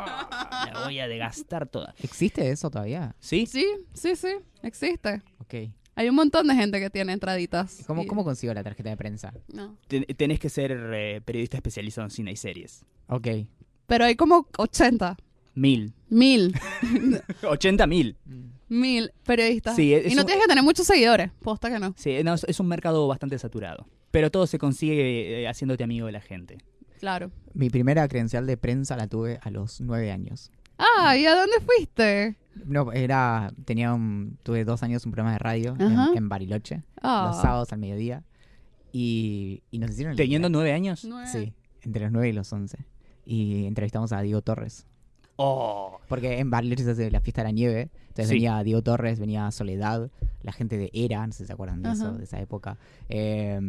Ah, 0.61 0.71
la 0.73 0.85
voy 0.85 1.01
a 1.01 1.09
degastar 1.09 1.67
toda. 1.67 1.95
¿Existe 2.01 2.49
eso 2.51 2.71
todavía? 2.71 3.17
¿Sí? 3.19 3.47
Sí, 3.47 3.67
sí, 3.93 4.15
sí, 4.15 4.29
existe. 4.63 5.21
Ok. 5.39 5.55
Hay 5.97 6.09
un 6.09 6.15
montón 6.15 6.47
de 6.47 6.55
gente 6.55 6.79
que 6.79 6.91
tiene 6.91 7.13
entraditas. 7.13 7.83
¿Cómo, 7.89 8.05
Y- 8.05 8.07
¿Cómo 8.07 8.23
consigo 8.23 8.55
la 8.55 8.63
tarjeta 8.63 8.89
de 8.91 8.97
prensa? 8.97 9.33
No. 9.53 9.77
Ten- 9.89 10.05
tenés 10.17 10.39
que 10.39 10.49
ser 10.49 10.73
eh, 10.95 11.21
periodista 11.25 11.57
especializado 11.57 12.07
en 12.07 12.11
cine 12.13 12.31
y 12.33 12.37
series. 12.37 12.85
Ok. 13.09 13.27
Pero 13.87 14.05
hay 14.05 14.15
como 14.17 14.47
80, 14.59 15.17
Mil. 15.59 15.93
mil, 16.09 16.55
80 17.43 17.87
mil. 17.87 18.17
mil 18.69 19.11
periodistas. 19.25 19.75
Sí, 19.77 19.93
es 19.95 20.13
y 20.13 20.15
no 20.15 20.23
un- 20.23 20.27
tienes 20.27 20.45
que 20.45 20.49
tener 20.49 20.63
muchos 20.65 20.87
seguidores, 20.87 21.31
posta 21.43 21.71
que 21.71 21.79
no. 21.79 21.95
Sí, 21.97 22.23
no, 22.25 22.35
es- 22.35 22.45
es 22.45 22.61
un 22.61 22.69
mercado 22.69 23.07
bastante 23.09 23.39
saturado. 23.39 23.87
Pero 24.11 24.31
todo 24.31 24.47
se 24.47 24.59
consigue 24.59 25.43
eh, 25.43 25.49
haciéndote 25.49 25.85
amigo 25.85 26.07
de 26.07 26.13
la 26.13 26.21
gente. 26.21 26.59
Claro. 27.01 27.31
Mi 27.55 27.71
primera 27.71 28.07
credencial 28.09 28.47
de 28.47 28.57
prensa 28.57 28.97
la 28.97 29.07
tuve 29.07 29.39
a 29.43 29.51
los 29.51 29.81
nueve 29.81 30.11
años. 30.13 30.51
Ah, 30.79 31.17
¿y 31.17 31.27
a 31.27 31.35
dónde 31.35 31.57
fuiste? 31.61 32.37
No, 32.65 32.93
era, 32.93 33.53
tenía 33.65 33.93
un, 33.95 34.39
tuve 34.43 34.65
dos 34.65 34.83
años 34.83 35.05
un 35.07 35.13
programa 35.13 35.33
de 35.33 35.39
radio 35.39 35.75
Ajá. 35.79 36.09
en, 36.13 36.19
en 36.19 36.29
Bariloche, 36.29 36.83
Ah. 37.03 37.31
los 37.33 37.43
sábados 37.43 37.73
al 37.73 37.79
mediodía. 37.81 38.23
Y, 38.93 39.63
y 39.71 39.79
nos 39.79 39.91
hicieron... 39.91 40.17
Teniendo 40.17 40.49
nueve 40.49 40.73
años. 40.73 41.05
Nueve. 41.05 41.29
Sí, 41.31 41.53
entre 41.83 42.05
los 42.05 42.13
nueve 42.13 42.29
y 42.31 42.33
los 42.33 42.53
once. 42.53 42.79
Y 43.27 43.67
entrevistamos 43.67 44.13
a 44.13 44.21
Diego 44.23 44.41
Torres. 44.43 44.87
Oh. 45.41 45.99
Porque 46.09 46.39
en 46.41 46.51
Bariloche 46.51 46.83
se 46.85 46.91
hace 46.91 47.11
la 47.11 47.21
fiesta 47.21 47.43
de 47.43 47.49
la 47.49 47.53
nieve. 47.53 47.91
Entonces 48.09 48.29
Sí. 48.31 48.35
venía 48.35 48.61
Diego 48.65 48.83
Torres, 48.83 49.21
venía 49.21 49.49
Soledad, 49.53 50.11
la 50.43 50.51
gente 50.53 50.77
de 50.77 50.91
Era, 50.93 51.25
no 51.25 51.33
sé 51.33 51.45
si 51.45 51.47
se 51.47 51.53
acuerdan 51.53 51.81
de 51.83 51.93
eso, 51.93 52.13
de 52.15 52.25
esa 52.25 52.41
época. 52.41 52.77
Eh, 53.09 53.61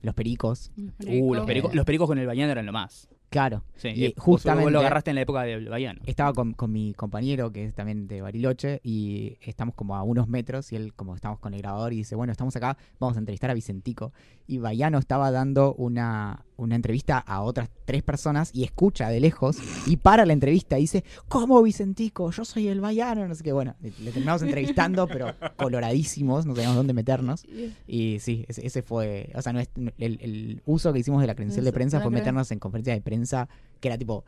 los 0.00 0.14
Pericos, 0.14 0.70
Uh, 1.06 1.34
los, 1.34 1.44
pericos, 1.46 1.74
los 1.74 1.84
pericos 1.84 2.06
con 2.08 2.18
el 2.18 2.26
Bayano 2.26 2.50
eran 2.52 2.64
lo 2.66 2.72
más. 2.72 3.08
claro. 3.28 3.62
Sí, 3.76 3.88
Y 3.88 4.14
justamente- 4.18 4.64
vos 4.64 4.72
lo 4.72 4.80
agarraste 4.80 5.10
en 5.10 5.14
la 5.16 5.22
época 5.22 5.42
del 5.42 5.68
Bayano. 5.68 6.00
Estaba 6.06 6.32
con, 6.34 6.52
con 6.54 6.70
mi 6.72 6.92
compañero, 6.94 7.50
que 7.52 7.64
es 7.64 7.74
también 7.74 8.06
de 8.08 8.20
Bariloche, 8.22 8.80
y 8.82 9.36
estamos 9.42 9.74
como 9.74 9.96
a 9.96 10.02
unos 10.02 10.28
metros, 10.28 10.70
y 10.72 10.76
él, 10.76 10.92
como 10.94 11.14
estamos 11.14 11.38
con 11.38 11.52
el 11.54 11.60
grabador, 11.62 11.92
y 11.92 11.96
dice, 11.96 12.14
bueno, 12.14 12.30
estamos 12.32 12.54
acá, 12.56 12.76
vamos 13.00 13.16
a 13.16 13.20
entrevistar 13.20 13.50
a 13.50 13.54
Vicentico. 13.54 14.12
Y 14.46 14.58
Bayano 14.58 14.98
estaba 14.98 15.30
dando 15.30 15.74
una, 15.74 16.44
una 16.62 16.76
entrevista 16.76 17.18
a 17.18 17.42
otras 17.42 17.68
tres 17.84 18.02
personas, 18.02 18.50
y 18.54 18.64
escucha 18.64 19.08
de 19.08 19.20
lejos, 19.20 19.58
y 19.86 19.96
para 19.96 20.24
la 20.26 20.32
entrevista, 20.32 20.78
y 20.78 20.82
dice, 20.82 21.04
¿cómo 21.28 21.62
Vicentico? 21.62 22.30
Yo 22.30 22.44
soy 22.44 22.68
el 22.68 22.80
Bayano, 22.80 23.26
no 23.26 23.34
sé 23.34 23.42
qué. 23.44 23.52
Bueno, 23.52 23.74
le, 23.80 23.90
le 24.00 24.10
terminamos 24.12 24.42
entrevistando, 24.42 25.06
pero 25.06 25.34
coloradísimos, 25.56 26.46
no 26.46 26.54
sabíamos 26.54 26.76
dónde 26.76 26.92
meternos. 26.94 27.44
Y 27.86 28.18
sí, 28.20 28.44
ese, 28.48 28.66
ese 28.66 28.82
fue, 28.82 29.30
o 29.34 29.42
sea, 29.42 29.52
no 29.52 29.60
es- 29.60 29.70
el, 29.98 30.18
el 30.20 30.62
uso 30.66 30.92
que 30.92 30.98
hicimos 31.00 31.20
de 31.20 31.26
la 31.26 31.34
credencial 31.34 31.64
de 31.64 31.72
prensa 31.72 32.00
fue 32.00 32.10
meternos 32.10 32.50
en 32.50 32.58
conferencia 32.58 32.92
de 32.94 33.00
prensa, 33.00 33.48
que 33.80 33.88
era 33.88 33.98
tipo 33.98 34.24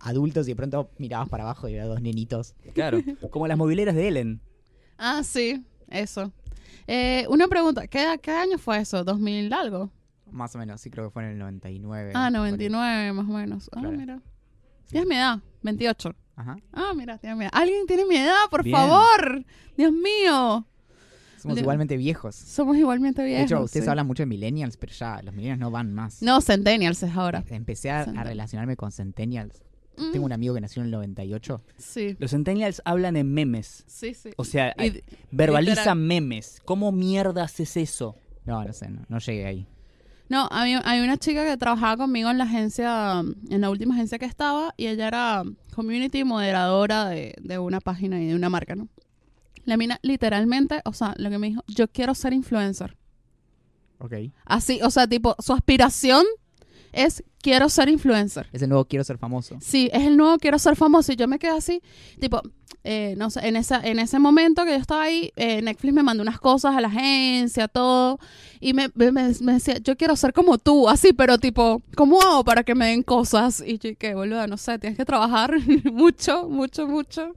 adultos 0.00 0.46
y 0.46 0.52
de 0.52 0.56
pronto 0.56 0.90
mirabas 0.98 1.28
para 1.28 1.42
abajo 1.44 1.68
y 1.68 1.72
había 1.72 1.86
dos 1.86 2.00
nenitos. 2.00 2.54
Claro. 2.74 3.00
Como 3.30 3.46
las 3.46 3.58
mobileras 3.58 3.94
de 3.94 4.08
Ellen. 4.08 4.40
Ah, 4.98 5.22
sí, 5.24 5.62
eso. 5.88 6.32
Eh, 6.86 7.26
una 7.28 7.48
pregunta, 7.48 7.86
¿qué, 7.86 8.18
¿qué 8.22 8.30
año 8.30 8.58
fue 8.58 8.78
eso? 8.78 9.04
¿2000 9.04 9.52
algo? 9.52 9.90
Más 10.32 10.54
o 10.54 10.58
menos, 10.58 10.80
sí 10.80 10.90
creo 10.90 11.06
que 11.06 11.10
fue 11.10 11.24
en 11.24 11.30
el 11.30 11.38
99. 11.38 12.10
Ah, 12.10 12.12
por 12.12 12.20
ahí. 12.26 12.32
99 12.32 13.12
más 13.12 13.28
o 13.28 13.32
menos. 13.32 13.70
Ah, 13.72 13.80
Claro. 13.80 13.96
mira. 13.96 14.20
Tienes 14.88 15.08
mi 15.08 15.14
edad, 15.16 15.38
28. 15.62 16.14
Ajá. 16.36 16.56
Ah, 16.72 16.92
mira, 16.96 17.18
tienes 17.18 17.38
mi 17.38 17.44
edad. 17.44 17.52
¿Alguien 17.54 17.86
tiene 17.86 18.04
mi 18.06 18.16
edad, 18.16 18.48
por 18.50 18.62
Bien. 18.64 18.76
favor? 18.76 19.44
Dios 19.76 19.92
mío. 19.92 20.66
Somos 21.38 21.54
Le- 21.56 21.62
igualmente 21.62 21.96
viejos. 21.96 22.34
Somos 22.34 22.76
igualmente 22.76 23.22
De 23.22 23.28
viejos. 23.28 23.44
hecho, 23.50 23.60
ustedes 23.62 23.84
sí. 23.84 23.90
hablan 23.90 24.06
mucho 24.06 24.22
de 24.22 24.26
millennials, 24.26 24.76
pero 24.76 24.92
ya 24.92 25.22
los 25.22 25.34
millennials 25.34 25.58
no 25.60 25.70
van 25.70 25.92
más. 25.94 26.22
No, 26.22 26.40
Centennials 26.42 27.02
es 27.02 27.16
ahora. 27.16 27.44
Empecé 27.48 27.90
a, 27.90 28.04
relacionarme 28.04 28.76
con 28.76 28.92
centennials. 28.92 29.62
Mm, 29.96 30.12
Tengo 30.12 30.24
un 30.26 30.32
amigo 30.32 30.54
que 30.54 30.60
nació 30.60 30.82
en 30.82 30.86
el 30.86 30.92
98. 30.92 31.62
Sí, 31.78 32.16
Los 32.18 32.32
centennials 32.32 32.82
hablan 32.84 33.16
en 33.16 33.32
memes. 33.32 33.84
sí, 33.86 34.12
sí. 34.14 34.30
O 34.36 34.44
sea, 34.44 34.74
Y- 34.78 34.86
eh, 34.88 35.04
verbalizan 35.30 35.76
literal. 35.76 35.98
memes. 35.98 36.60
¿Cómo 36.64 36.92
mierda 36.92 37.44
haces 37.44 37.76
eso? 37.76 38.16
No, 38.44 38.64
no 38.64 38.72
sé, 38.72 38.88
no, 38.90 39.04
no 39.08 39.18
llegué 39.18 39.46
ahí. 39.46 39.66
No, 40.30 40.48
mí- 40.64 40.80
hay 40.84 41.00
una 41.00 41.16
chica 41.18 41.44
que 41.44 41.56
trabajaba 41.56 41.96
conmigo 41.98 42.30
en 42.30 42.38
la 42.38 42.44
agencia, 42.44 43.20
en 43.20 43.60
la 43.60 43.68
última 43.68 43.94
agencia 43.94 44.18
que 44.18 44.24
estaba, 44.26 44.72
y 44.76 44.86
ella 44.86 45.08
era 45.08 45.42
community 45.74 46.24
moderadora 46.24 47.06
de, 47.08 47.34
de 47.42 47.58
una 47.58 47.80
página 47.80 48.20
y 48.22 48.28
de 48.28 48.34
una 48.34 48.48
marca, 48.48 48.74
¿no? 48.76 48.88
La 49.64 49.76
mina, 49.76 49.98
literalmente, 50.02 50.80
o 50.84 50.92
sea, 50.92 51.14
lo 51.18 51.28
que 51.30 51.38
me 51.38 51.48
dijo, 51.48 51.62
yo 51.66 51.88
quiero 51.88 52.14
ser 52.14 52.32
influencer. 52.32 52.96
Ok. 53.98 54.14
Así, 54.46 54.80
o 54.82 54.90
sea, 54.90 55.06
tipo, 55.06 55.36
su 55.40 55.52
aspiración 55.52 56.24
es 56.92 57.22
quiero 57.42 57.68
ser 57.68 57.88
influencer. 57.88 58.48
Ese 58.52 58.66
nuevo 58.66 58.84
quiero 58.84 59.04
ser 59.04 59.18
famoso. 59.18 59.56
Sí, 59.60 59.88
es 59.92 60.04
el 60.06 60.16
nuevo 60.16 60.38
quiero 60.38 60.58
ser 60.58 60.76
famoso 60.76 61.12
y 61.12 61.16
yo 61.16 61.26
me 61.28 61.38
quedé 61.38 61.52
así, 61.52 61.80
tipo, 62.20 62.40
eh, 62.84 63.14
no 63.18 63.28
sé, 63.30 63.46
en, 63.46 63.56
esa, 63.56 63.80
en 63.86 63.98
ese 63.98 64.18
momento 64.18 64.64
que 64.64 64.70
yo 64.70 64.76
estaba 64.76 65.02
ahí, 65.02 65.32
eh, 65.36 65.60
Netflix 65.62 65.92
me 65.94 66.02
mandó 66.02 66.22
unas 66.22 66.40
cosas 66.40 66.74
a 66.76 66.80
la 66.80 66.88
agencia, 66.88 67.68
todo, 67.68 68.18
y 68.58 68.72
me, 68.72 68.90
me, 68.94 69.12
me- 69.12 69.52
decía, 69.52 69.78
yo 69.78 69.96
quiero 69.96 70.16
ser 70.16 70.32
como 70.32 70.56
tú, 70.58 70.88
así, 70.88 71.12
pero 71.12 71.36
tipo, 71.38 71.82
¿cómo 71.96 72.20
hago 72.22 72.42
para 72.44 72.62
que 72.64 72.74
me 72.74 72.86
den 72.86 73.02
cosas? 73.02 73.62
Y 73.66 73.78
yo, 73.78 73.90
que 73.98 74.14
boludo, 74.14 74.46
no 74.46 74.56
sé, 74.56 74.78
tienes 74.78 74.96
que 74.96 75.04
trabajar 75.04 75.54
mucho, 75.92 76.48
mucho, 76.48 76.86
mucho. 76.88 77.34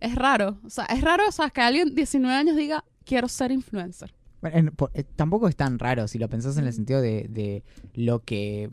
Es 0.00 0.14
raro, 0.14 0.58
o 0.64 0.70
sea, 0.70 0.84
es 0.86 1.00
raro, 1.02 1.24
o 1.28 1.32
sea, 1.32 1.50
que 1.50 1.60
alguien 1.60 1.94
19 1.94 2.34
años 2.34 2.56
diga, 2.56 2.84
quiero 3.04 3.28
ser 3.28 3.52
influencer. 3.52 4.14
Bueno, 4.40 4.56
en- 4.56 4.70
por- 4.70 4.90
eh, 4.94 5.04
tampoco 5.16 5.48
es 5.48 5.56
tan 5.56 5.78
raro 5.78 6.08
si 6.08 6.18
lo 6.18 6.28
pensás 6.28 6.56
en 6.56 6.66
el 6.66 6.72
sentido 6.72 7.00
de, 7.00 7.26
de 7.28 7.62
lo 7.94 8.20
que 8.20 8.70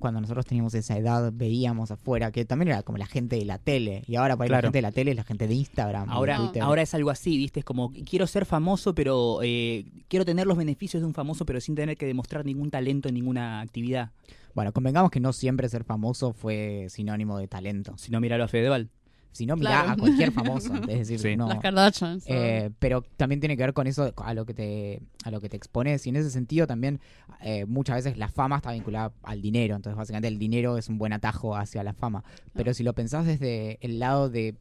cuando 0.00 0.20
nosotros 0.20 0.44
teníamos 0.44 0.74
esa 0.74 0.98
edad 0.98 1.32
veíamos 1.32 1.90
afuera, 1.92 2.30
que 2.32 2.44
también 2.44 2.68
era 2.70 2.82
como 2.82 2.98
la 2.98 3.06
gente 3.06 3.36
de 3.36 3.44
la 3.44 3.58
tele. 3.58 4.02
Y 4.06 4.16
ahora 4.16 4.36
para 4.36 4.46
la 4.48 4.48
Claro. 4.56 4.66
gente 4.68 4.78
de 4.78 4.82
la 4.82 4.92
tele 4.92 5.12
es 5.12 5.16
la 5.16 5.24
gente 5.24 5.46
de 5.46 5.54
Instagram. 5.54 6.10
Ahora, 6.10 6.36
ahora 6.60 6.82
es 6.82 6.92
algo 6.94 7.10
así, 7.10 7.38
¿viste? 7.38 7.60
Es 7.60 7.64
como, 7.64 7.90
quiero 7.92 8.26
ser 8.26 8.44
famoso, 8.44 8.94
pero 8.94 9.38
eh, 9.42 9.86
quiero 10.08 10.24
tener 10.24 10.46
los 10.46 10.58
beneficios 10.58 11.00
de 11.00 11.06
un 11.06 11.14
famoso, 11.14 11.46
pero 11.46 11.60
sin 11.60 11.74
tener 11.76 11.96
que 11.96 12.06
demostrar 12.06 12.44
ningún 12.44 12.70
talento 12.70 13.08
en 13.08 13.14
ninguna 13.14 13.60
actividad. 13.60 14.10
Bueno, 14.52 14.72
convengamos 14.72 15.10
que 15.10 15.20
no 15.20 15.32
siempre 15.32 15.68
ser 15.68 15.84
famoso 15.84 16.32
fue 16.32 16.86
sinónimo 16.90 17.38
de 17.38 17.48
talento. 17.48 17.96
Si 17.96 18.10
no, 18.10 18.20
míralo 18.20 18.44
a 18.44 18.48
Fedeval. 18.48 18.90
Si 19.34 19.46
no, 19.46 19.56
mirá 19.56 19.70
Claro. 19.82 19.90
a 19.90 19.96
cualquier 19.96 20.32
famoso. 20.32 20.72
Es 20.88 21.08
decir, 21.08 21.18
Sí. 21.18 21.36
no. 21.36 21.48
Las 21.48 21.58
Kardashians. 21.58 22.24
Eh, 22.28 22.70
pero 22.78 23.02
también 23.16 23.40
tiene 23.40 23.56
que 23.56 23.64
ver 23.64 23.72
con 23.74 23.86
eso, 23.86 24.12
a 24.16 24.32
lo 24.32 24.46
que 24.46 24.54
te, 24.54 25.02
a 25.24 25.30
lo 25.30 25.40
que 25.40 25.48
te 25.48 25.56
expones. 25.56 26.06
Y 26.06 26.10
en 26.10 26.16
ese 26.16 26.30
sentido 26.30 26.66
también 26.66 27.00
eh, 27.42 27.64
muchas 27.66 27.96
veces 27.96 28.16
la 28.16 28.28
fama 28.28 28.56
está 28.56 28.70
vinculada 28.72 29.12
al 29.24 29.42
dinero. 29.42 29.74
Entonces 29.76 29.96
básicamente 29.96 30.28
el 30.28 30.38
dinero 30.38 30.78
es 30.78 30.88
un 30.88 30.98
buen 30.98 31.12
atajo 31.12 31.56
hacia 31.56 31.82
la 31.82 31.92
fama. 31.94 32.22
Pero 32.54 32.72
si 32.74 32.84
lo 32.84 32.92
pensás 32.94 33.26
desde 33.26 33.78
el 33.80 33.98
lado 33.98 34.30
de, 34.30 34.54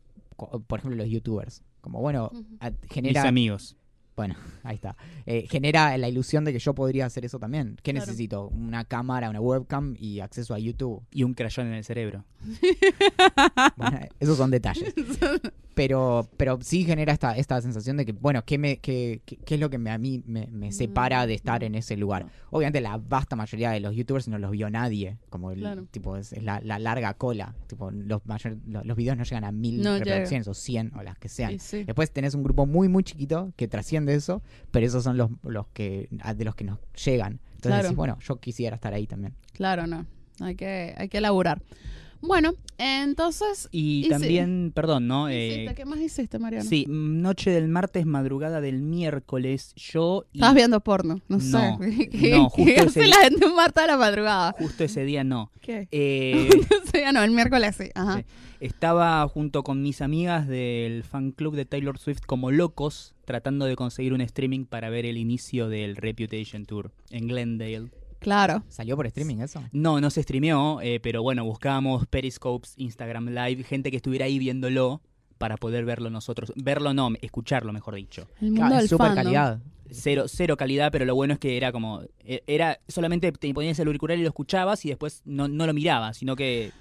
por 0.68 0.80
ejemplo, 0.80 0.98
los 0.98 1.08
youtubers. 1.10 1.62
Como 1.82 2.00
bueno, 2.02 2.32
a- 2.60 2.70
Mis 2.72 2.80
genera... 2.90 3.28
amigos. 3.28 3.78
Bueno, 4.16 4.36
ahí 4.64 4.76
está. 4.76 4.96
Eh, 5.26 5.48
genera 5.50 5.98
la 5.98 6.08
ilusión 6.10 6.46
de 6.46 6.54
que 6.54 6.60
yo 6.60 6.74
podría 6.76 7.06
hacer 7.06 7.26
eso 7.26 7.40
también. 7.40 7.76
¿Qué 7.82 7.92
Claro. 7.92 8.06
necesito? 8.06 8.48
Una 8.50 8.86
cámara, 8.86 9.30
una 9.30 9.42
webcam 9.42 9.96
y 9.98 10.20
acceso 10.20 10.54
a 10.54 10.60
YouTube. 10.60 11.02
Y 11.12 11.24
un 11.24 11.34
crayón 11.34 11.68
en 11.68 11.74
el 11.74 11.84
cerebro. 11.84 12.24
Bueno, 13.78 14.00
esos 14.20 14.38
son 14.38 14.52
detalles. 14.52 14.94
Pero, 15.76 16.30
pero 16.38 16.60
sí 16.62 16.84
genera 16.86 17.12
esta, 17.14 17.36
esta 17.36 17.60
sensación 17.60 17.98
de 17.98 18.06
que, 18.06 18.12
bueno, 18.12 18.46
¿qué, 18.46 18.58
me, 18.60 18.78
qué, 18.78 19.22
qué- 19.26 19.38
qué 19.38 19.56
es 19.56 19.60
lo 19.60 19.70
que 19.72 19.80
me- 19.80 19.90
a 19.90 19.98
mí 19.98 20.22
me, 20.28 20.46
me 20.52 20.72
separa 20.72 21.26
de 21.26 21.34
estar 21.34 21.64
en 21.64 21.74
ese 21.74 21.98
lugar? 21.98 22.28
Obviamente 22.52 22.80
la 22.80 22.98
vasta 22.98 23.36
mayoría 23.36 23.72
de 23.72 23.80
los 23.80 23.96
youtubers 23.96 24.28
no 24.28 24.38
los 24.38 24.52
vio 24.52 24.70
nadie, 24.70 25.18
como 25.32 25.50
el, 25.52 25.60
Claro. 25.62 25.86
tipo 25.90 26.16
es, 26.16 26.32
es 26.34 26.44
la, 26.44 26.60
la 26.62 26.78
larga 26.78 27.16
cola, 27.16 27.56
tipo 27.68 27.90
los, 27.90 28.24
mayor- 28.26 28.58
lo- 28.68 28.84
los 28.84 28.96
videos 28.96 29.18
no 29.18 29.24
llegan 29.24 29.44
a 29.46 29.52
mil 29.52 29.78
No 29.82 29.94
llega. 29.94 30.04
reproducciones 30.06 30.48
o 30.48 30.54
cien 30.54 30.92
o 30.96 31.02
las 31.02 31.18
que 31.18 31.28
sean. 31.30 31.58
Sí. 31.60 31.84
Después 31.86 32.12
tenés 32.12 32.36
un 32.36 32.44
grupo 32.44 32.68
muy 32.68 32.88
muy 32.88 33.04
chiquito 33.04 33.52
que 33.56 33.68
trasciende 33.68 34.14
eso, 34.14 34.44
pero 34.70 34.86
esos 34.86 35.04
son 35.04 35.18
los, 35.18 35.32
los 35.42 35.68
que 35.74 36.08
de 36.36 36.46
los 36.46 36.54
que 36.54 36.66
nos 36.66 36.78
llegan. 37.04 37.34
Entonces 37.56 37.62
Claro. 37.62 37.84
decís, 37.84 37.98
bueno, 37.98 38.18
yo 38.20 38.40
quisiera 38.40 38.76
estar 38.76 38.94
ahí 38.94 39.08
también. 39.08 39.34
Claro, 39.54 39.88
no. 39.88 40.06
Hay 40.40 40.56
que, 40.56 40.94
hay 40.98 41.10
que 41.10 41.18
elaborar. 41.20 41.62
Bueno, 42.26 42.54
entonces. 42.78 43.68
Y, 43.72 44.00
Y 44.00 44.04
sí. 44.06 44.10
también, 44.10 44.72
perdón, 44.74 45.08
¿no? 45.08 45.28
Eh, 45.30 45.72
¿Qué 45.76 45.86
más 45.86 46.00
hiciste, 46.00 46.40
Mariano? 46.40 46.68
sí, 46.68 46.86
mm, 46.88 47.22
noche 47.22 47.52
del 47.52 47.68
martes, 47.68 48.06
madrugada 48.06 48.62
del 48.62 48.82
miércoles, 48.82 49.74
yo 49.76 50.26
y 50.32 50.38
Estabas 50.38 50.56
viendo 50.56 50.80
porno, 50.80 51.20
no, 51.28 51.38
No, 51.38 51.78
sé. 51.80 52.10
¿Qué, 52.12 52.32
no, 52.32 52.50
qué 52.56 52.64
justo 52.64 52.82
hace 52.82 53.00
ese 53.02 53.08
la 53.10 53.18
día- 53.18 53.24
gente 53.30 53.46
un 53.46 53.56
martes 53.56 53.84
a 53.84 53.88
la 53.88 53.98
madrugada? 53.98 54.56
justo 54.58 54.84
ese 54.86 55.04
día 55.06 55.24
no. 55.24 55.52
¿Qué? 55.62 55.88
Eh, 55.92 56.50
Ese 56.86 56.98
día 57.00 57.12
no, 57.12 57.22
el 57.24 57.32
miércoles 57.32 57.76
sí. 57.76 57.90
Ajá. 57.94 58.20
Sí. 58.20 58.26
Estaba 58.62 59.28
junto 59.28 59.64
con 59.64 59.82
mis 59.82 60.02
amigas 60.02 60.48
del 60.48 61.04
fan 61.04 61.32
club 61.32 61.56
de 61.56 61.66
Taylor 61.66 61.98
Swift 62.00 62.22
como 62.26 62.50
locos 62.52 63.14
tratando 63.26 63.66
de 63.66 63.76
conseguir 63.76 64.14
un 64.14 64.22
streaming 64.22 64.64
para 64.66 64.90
ver 64.90 65.06
el 65.06 65.18
inicio 65.18 65.68
del 65.68 65.98
Reputation 65.98 66.66
Tour 66.66 66.92
en 67.10 67.28
Glendale. 67.28 67.90
Claro. 68.24 68.64
¿Salió 68.70 68.96
por 68.96 69.06
streaming 69.08 69.38
eso? 69.38 69.62
No, 69.72 70.02
no 70.02 70.10
se 70.10 70.24
streameó, 70.24 70.80
eh, 70.82 71.00
pero 71.02 71.22
bueno, 71.22 71.44
buscábamos 71.46 72.08
Periscopes, 72.08 72.74
Instagram 72.78 73.30
Live, 73.30 73.64
gente 73.64 73.92
que 73.92 73.98
estuviera 73.98 74.26
ahí 74.26 74.40
viéndolo 74.40 75.02
para 75.38 75.58
poder 75.58 75.86
verlo 75.86 76.10
nosotros. 76.10 76.52
Verlo 76.56 76.94
no, 76.94 77.10
escucharlo, 77.22 77.74
mejor 77.74 77.96
dicho. 77.96 78.28
El 78.42 78.48
mundo 78.48 78.62
Claro, 78.62 78.76
del 78.76 78.84
es 78.86 78.90
super 78.90 79.08
fandom. 79.08 79.24
calidad. 79.26 79.60
Cero, 79.92 80.24
cero 80.28 80.58
calidad, 80.58 80.92
pero 80.92 81.06
lo 81.06 81.14
bueno 81.14 81.34
es 81.34 81.40
que 81.40 81.58
era 81.58 81.72
como. 81.72 82.02
e- 82.22 82.44
Era 82.48 82.80
solamente 82.88 83.32
te 83.32 83.54
ponías 83.54 83.78
el 83.78 83.88
auricular 83.88 84.18
y 84.18 84.22
lo 84.22 84.30
escuchabas 84.30 84.84
y 84.86 84.90
después 84.90 85.22
no, 85.26 85.48
no 85.48 85.68
lo 85.68 85.74
mirabas, 85.74 86.18
sino 86.18 86.36
que. 86.36 86.72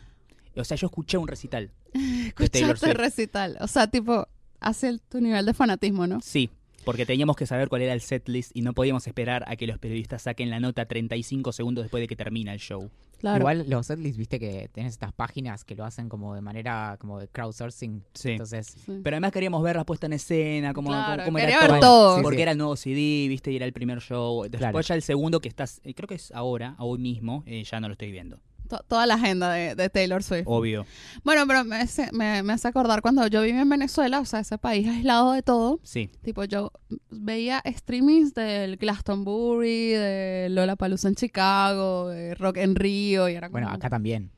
O 0.56 0.64
sea, 0.64 0.76
yo 0.76 0.86
escuché 0.86 1.18
un 1.18 1.26
recital. 1.28 1.72
Escuchaste 1.92 2.76
Swift. 2.76 2.94
recital. 2.96 3.56
O 3.60 3.66
sea, 3.66 3.86
tipo, 3.88 4.26
hace 4.60 4.88
el- 4.88 5.00
tu 5.00 5.20
nivel 5.20 5.44
de 5.44 5.52
fanatismo, 5.54 6.06
¿no? 6.06 6.20
Sí, 6.22 6.48
porque 6.84 7.06
teníamos 7.06 7.36
que 7.36 7.46
saber 7.46 7.68
cuál 7.68 7.82
era 7.82 7.92
el 7.92 8.00
setlist 8.00 8.50
y 8.54 8.62
no 8.62 8.72
podíamos 8.72 9.06
esperar 9.06 9.44
a 9.46 9.56
que 9.56 9.66
los 9.66 9.78
periodistas 9.78 10.22
saquen 10.22 10.50
la 10.50 10.60
nota 10.60 10.86
35 10.86 11.52
segundos 11.52 11.84
después 11.84 12.00
de 12.00 12.08
que 12.08 12.16
termina 12.16 12.52
el 12.52 12.58
show. 12.60 12.90
Claro. 13.18 13.38
Igual 13.38 13.64
los 13.68 13.86
setlists, 13.86 14.18
viste 14.18 14.40
que 14.40 14.68
tenés 14.72 14.94
estas 14.94 15.12
páginas 15.12 15.64
que 15.64 15.76
lo 15.76 15.84
hacen 15.84 16.08
como 16.08 16.34
de 16.34 16.40
manera 16.40 16.96
como 17.00 17.20
de 17.20 17.28
crowdsourcing. 17.28 18.02
Sí. 18.14 18.30
Entonces, 18.32 18.66
Sí. 18.84 19.00
Pero 19.04 19.14
además 19.14 19.30
queríamos 19.32 19.62
ver 19.62 19.76
la 19.76 19.84
puesta 19.84 20.06
en 20.06 20.14
escena, 20.14 20.72
cómo, 20.74 20.88
Claro, 20.90 21.24
cómo- 21.24 21.38
era 21.38 21.60
ver 21.60 21.68
todo. 21.68 21.80
todo. 21.80 22.16
Sí, 22.16 22.22
Porque 22.22 22.36
sí. 22.38 22.42
era 22.42 22.50
el 22.52 22.58
nuevo 22.58 22.74
CD, 22.76 23.28
viste, 23.28 23.52
y 23.52 23.56
era 23.56 23.64
el 23.66 23.72
primer 23.72 24.00
show. 24.00 24.42
Después 24.42 24.58
Claro. 24.60 24.80
ya 24.80 24.94
el 24.96 25.02
segundo 25.02 25.38
que 25.40 25.48
estás, 25.48 25.80
eh, 25.84 25.94
creo 25.94 26.08
que 26.08 26.16
es 26.16 26.32
ahora, 26.32 26.74
hoy 26.78 26.98
mismo, 26.98 27.44
eh, 27.46 27.62
ya 27.62 27.78
no 27.78 27.86
lo 27.88 27.92
estoy 27.92 28.10
viendo. 28.10 28.40
To- 28.72 28.82
toda 28.88 29.04
la 29.06 29.14
agenda 29.14 29.52
de, 29.52 29.74
de 29.74 29.90
Taylor 29.90 30.22
Swift. 30.22 30.44
Obvio. 30.46 30.86
Bueno, 31.24 31.46
pero 31.46 31.62
me 31.62 31.76
hace, 31.76 32.08
me, 32.12 32.42
me 32.42 32.54
hace 32.54 32.68
acordar 32.68 33.02
cuando 33.02 33.26
yo 33.26 33.42
viví 33.42 33.58
en 33.58 33.68
Venezuela, 33.68 34.18
o 34.18 34.24
sea, 34.24 34.40
ese 34.40 34.56
país 34.56 34.88
aislado 34.88 35.32
de 35.32 35.42
todo. 35.42 35.78
Sí. 35.82 36.10
Tipo, 36.22 36.44
yo 36.44 36.72
veía 37.10 37.62
streamings 37.66 38.32
del 38.32 38.78
Glastonbury, 38.78 39.88
de 39.90 40.46
Lollapalooza 40.50 41.08
en 41.08 41.16
Chicago, 41.16 42.08
de 42.08 42.34
Rock 42.34 42.56
en 42.56 42.74
Río, 42.74 43.28
y 43.28 43.34
era 43.34 43.48
como... 43.48 43.60
bueno, 43.60 43.68
acá 43.68 43.90
también. 43.90 44.30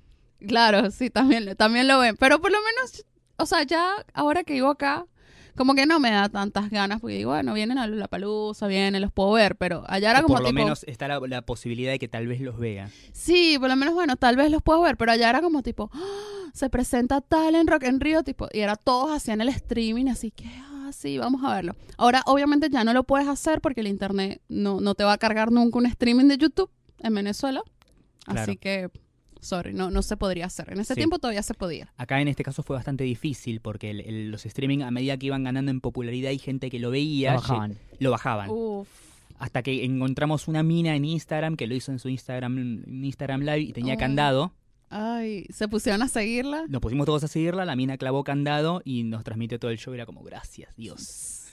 Claro, 0.49 0.91
sí, 0.91 1.11
también, 1.11 1.55
también 1.57 1.87
lo 1.87 2.01
ven. 2.01 2.17
Pero 2.17 2.41
por 2.41 2.51
lo 2.51 2.59
menos, 2.59 3.07
o 3.37 3.47
sea, 3.47 3.63
ya 3.63 3.89
ahora 4.15 4.43
que 4.43 4.55
vivo 4.55 4.69
acá, 4.69 5.07
como 5.57 5.75
que 5.75 5.87
no 5.87 6.01
me 6.01 6.11
da 6.11 6.29
tantas 6.29 6.71
ganas, 6.71 7.01
porque 7.01 7.17
digo, 7.17 7.31
bueno, 7.31 7.55
vienen 7.55 7.79
a 7.79 7.87
la 7.87 8.09
palusa, 8.09 8.67
vienen, 8.67 9.01
los 9.03 9.13
puedo 9.13 9.33
ver, 9.33 9.57
pero 9.57 9.85
allá 9.87 10.11
era 10.11 10.21
O 10.21 10.23
como 10.23 10.35
por 10.35 10.43
lo 10.43 10.49
tipo, 10.49 10.61
menos 10.61 10.85
está 10.89 11.09
la, 11.09 11.21
la 11.27 11.43
posibilidad 11.43 11.93
de 11.93 11.99
que 11.99 12.09
tal 12.09 12.27
vez 12.27 12.41
los 12.41 12.59
vea. 12.59 12.91
sí, 13.13 13.57
por 13.59 13.69
lo 13.69 13.77
menos, 13.77 13.95
bueno, 13.95 14.17
tal 14.17 14.37
vez 14.37 14.51
los 14.51 14.63
puedo 14.63 14.81
ver, 14.83 14.97
pero 14.97 15.13
allá 15.13 15.31
era 15.31 15.41
como 15.41 15.63
tipo, 15.63 15.91
¡Ah! 15.93 16.01
se 16.53 16.71
presenta 16.71 17.21
tal 17.21 17.55
en 17.55 17.67
Rock 17.67 17.85
en 17.85 18.01
Río, 18.01 18.23
tipo, 18.23 18.49
y 18.53 18.61
era 18.61 18.77
todos 18.77 19.11
hacían 19.11 19.41
el 19.41 19.49
streaming, 19.49 20.07
así 20.09 20.31
que, 20.31 20.47
ah, 20.47 20.91
sí, 20.93 21.19
vamos 21.19 21.43
a 21.45 21.55
verlo. 21.55 21.75
Ahora, 21.97 22.23
obviamente, 22.27 22.69
ya 22.71 22.85
no 22.85 22.93
lo 22.93 23.05
puedes 23.05 23.27
hacer 23.29 23.61
porque 23.61 23.81
el 23.81 23.89
internet 23.89 24.41
no, 24.49 24.81
no 24.81 24.95
te 24.95 25.05
va 25.05 25.13
a 25.15 25.19
cargar 25.19 25.51
nunca 25.53 25.79
un 25.79 25.87
streaming 25.87 26.27
de 26.29 26.39
YouTube 26.39 26.71
en 27.01 27.15
Venezuela, 27.15 27.63
Claro. 28.25 28.41
así 28.41 28.57
que, 28.57 28.89
sorry, 29.45 29.73
no, 29.73 29.91
no 29.91 30.03
se 30.03 30.17
podría 30.17 30.47
hacer. 30.47 30.73
En 30.73 30.81
ese 30.81 30.95
Sí. 30.95 30.99
tiempo 31.01 31.19
todavía 31.19 31.43
se 31.43 31.55
podía. 31.55 31.93
Acá 31.97 32.21
en 32.21 32.29
este 32.29 32.43
caso 32.43 32.63
fue 32.63 32.77
bastante 32.77 33.05
difícil 33.05 33.61
porque 33.61 33.91
el- 33.91 34.01
el- 34.01 34.31
los 34.31 34.47
streaming 34.47 34.81
a 34.83 34.91
medida 34.91 35.17
que 35.17 35.27
iban 35.27 35.45
ganando 35.45 35.71
en 35.71 35.81
popularidad 35.81 36.31
y 36.31 36.39
gente 36.39 36.71
que 36.71 36.79
lo 36.79 36.91
veía, 36.91 37.35
Lo 37.35 37.41
bajaban. 37.41 37.79
lo 38.01 38.11
bajaban. 38.11 38.51
Uf. 38.51 38.89
Hasta 39.39 39.63
que 39.63 39.85
encontramos 39.85 40.49
una 40.49 40.63
mina 40.63 40.95
en 40.97 41.05
Instagram 41.05 41.57
que 41.57 41.67
lo 41.67 41.75
hizo 41.75 41.93
en 41.93 41.99
su 41.99 42.09
Instagram, 42.09 42.57
en 42.59 43.05
Instagram 43.05 43.41
Live 43.43 43.61
y 43.61 43.73
tenía 43.73 43.95
Oh. 43.95 43.99
candado. 43.99 44.53
Ay, 44.91 45.47
se 45.51 45.67
pusieron 45.67 46.03
a 46.03 46.09
seguirla. 46.09 46.67
Nos 46.69 46.81
pusimos 46.81 47.05
todos 47.07 47.25
a 47.25 47.29
seguirla, 47.29 47.65
la 47.65 47.75
mina 47.75 47.99
clavó 47.99 48.23
candado 48.23 48.81
y 48.85 49.03
nos 49.03 49.25
transmitió 49.25 49.59
todo 49.59 49.73
el 49.73 49.79
show. 49.79 49.93
Era 49.93 50.07
como, 50.07 50.23
gracias, 50.23 50.75
Dios. 50.77 51.44